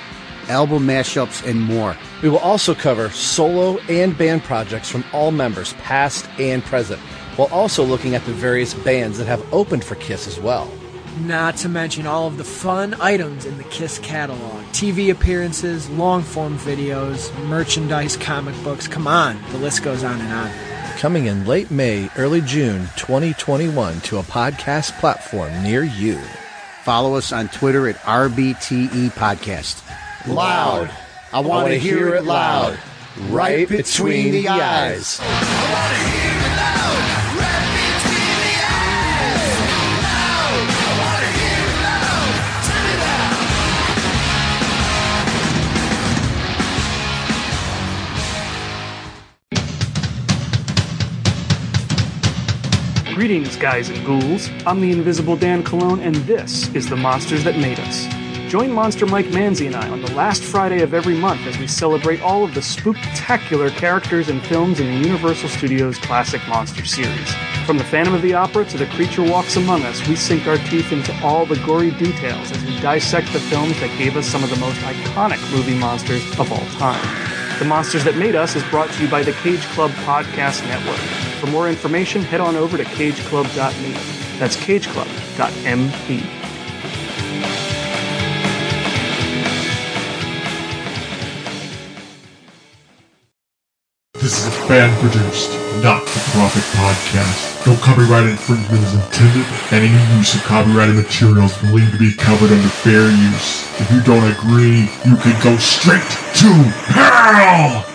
album 0.50 0.86
mashups 0.86 1.48
and 1.48 1.62
more. 1.62 1.96
We 2.24 2.30
will 2.30 2.40
also 2.40 2.74
cover 2.74 3.10
solo 3.12 3.78
and 3.88 4.18
band 4.18 4.44
projects 4.44 4.90
from 4.90 5.06
all 5.14 5.32
members, 5.32 5.74
past 5.74 6.28
and 6.40 6.64
present, 6.64 7.00
while 7.38 7.48
also 7.50 7.84
looking 7.86 8.16
at 8.16 8.26
the 8.26 8.34
various 8.34 8.74
bands 8.74 9.18
that 9.20 9.28
have 9.28 9.54
opened 9.54 9.86
for 9.86 9.96
Kiss 9.96 10.28
as 10.28 10.40
well. 10.40 10.70
Not 11.18 11.58
to 11.58 11.70
mention 11.70 12.06
all 12.06 12.28
of 12.28 12.38
the 12.38 12.44
fun 12.44 12.96
items 13.02 13.46
in 13.46 13.58
the 13.58 13.64
Kiss 13.66 14.00
catalog 14.00 14.64
TV 14.68 15.12
appearances, 15.12 15.90
long 15.90 16.22
form 16.22 16.58
videos, 16.60 17.34
merchandise, 17.46 18.16
comic 18.16 18.56
books. 18.64 18.88
Come 18.88 19.08
on, 19.08 19.42
the 19.52 19.58
list 19.58 19.84
goes 19.84 20.04
on 20.04 20.22
and 20.22 20.32
on. 20.32 20.52
Coming 20.98 21.26
in 21.26 21.46
late 21.46 21.72
May, 21.72 22.10
early 22.18 22.42
June 22.42 22.90
2021 22.98 24.02
to 24.02 24.18
a 24.18 24.24
podcast 24.24 24.98
platform 25.00 25.64
near 25.64 25.84
you. 25.84 26.20
Follow 26.84 27.16
us 27.16 27.32
on 27.32 27.50
Twitter 27.50 27.88
at 27.88 27.96
RBTE 27.98 29.10
Podcast. 29.12 29.84
Loud. 30.28 30.90
I 31.32 31.40
want 31.42 31.68
to 31.70 31.78
hear 31.78 32.16
it 32.16 32.24
loud. 32.24 32.78
Right 33.30 33.68
between 33.68 34.32
the 34.32 34.48
eyes. 34.48 35.20
Greetings, 53.20 53.58
guys 53.58 53.90
and 53.90 54.06
ghouls. 54.06 54.50
I'm 54.66 54.80
the 54.80 54.94
Invisible 54.94 55.36
Dan 55.36 55.62
Cologne, 55.62 56.00
and 56.00 56.16
this 56.16 56.74
is 56.74 56.88
The 56.88 56.96
Monsters 56.96 57.44
That 57.44 57.58
Made 57.58 57.78
Us. 57.78 58.08
Join 58.50 58.72
Monster 58.72 59.06
Mike 59.06 59.26
Manzi 59.26 59.68
and 59.68 59.76
I 59.76 59.90
on 59.90 60.02
the 60.02 60.14
last 60.14 60.42
Friday 60.42 60.82
of 60.84 60.94
every 60.94 61.16
month 61.16 61.46
as 61.46 61.58
we 61.58 61.68
celebrate 61.68 62.22
all 62.22 62.46
of 62.46 62.54
the 62.54 62.62
spooktacular 62.62 63.72
characters 63.72 64.30
and 64.30 64.42
films 64.44 64.80
in 64.80 64.86
the 64.86 65.06
Universal 65.06 65.50
Studios 65.50 65.98
classic 65.98 66.40
monster 66.48 66.86
series. 66.86 67.30
From 67.66 67.78
the 67.78 67.84
Phantom 67.84 68.14
of 68.14 68.22
the 68.22 68.36
Opera 68.36 68.64
to 68.64 68.78
The 68.78 68.86
Creature 68.86 69.24
Walks 69.24 69.58
Among 69.58 69.84
Us, 69.84 70.08
we 70.08 70.16
sink 70.16 70.48
our 70.48 70.58
teeth 70.70 70.94
into 70.94 71.14
all 71.22 71.46
the 71.46 71.62
gory 71.66 71.92
details 71.92 72.54
as 72.54 72.64
we 72.64 72.80
dissect 72.80 73.34
the 73.34 73.42
films 73.42 73.78
that 73.82 73.98
gave 73.98 74.16
us 74.16 74.28
some 74.28 74.46
of 74.46 74.50
the 74.50 74.56
most 74.56 74.80
iconic 74.84 75.42
movie 75.52 75.78
monsters 75.78 76.24
of 76.40 76.50
all 76.54 76.66
time. 76.80 77.60
The 77.60 77.66
Monsters 77.66 78.06
That 78.06 78.16
Made 78.16 78.38
Us 78.38 78.56
is 78.56 78.64
brought 78.70 78.90
to 78.92 79.04
you 79.04 79.10
by 79.10 79.24
the 79.24 79.34
Cage 79.34 79.66
Club 79.74 79.92
Podcast 80.06 80.66
Network. 80.70 81.29
For 81.40 81.48
more 81.48 81.70
information, 81.70 82.22
head 82.22 82.42
on 82.42 82.58
over 82.58 82.78
to 82.78 82.84
cageclub.me. 82.84 83.94
That's 84.40 84.58
cageclub.me. 84.58 86.40
This 94.16 94.38
is 94.38 94.48
a 94.48 94.52
fan 94.68 94.94
produced, 95.00 95.52
not 95.82 96.04
for 96.04 96.20
profit 96.32 96.64
podcast. 96.76 97.66
No 97.66 97.76
copyright 97.78 98.26
infringement 98.26 98.84
is 98.84 98.94
intended, 98.96 99.46
and 99.72 99.86
any 99.86 100.18
use 100.18 100.36
of 100.36 100.44
copyrighted 100.44 100.96
materials 100.96 101.58
believed 101.60 101.94
to 101.94 102.00
be 102.00 102.14
covered 102.14 102.52
under 102.52 102.68
fair 102.68 103.10
use. 103.10 103.64
If 103.80 103.90
you 103.92 104.02
don't 104.04 104.30
agree, 104.30 104.90
you 105.06 105.16
can 105.16 105.42
go 105.42 105.56
straight 105.58 106.04
to 106.04 106.52
hell! 106.92 107.89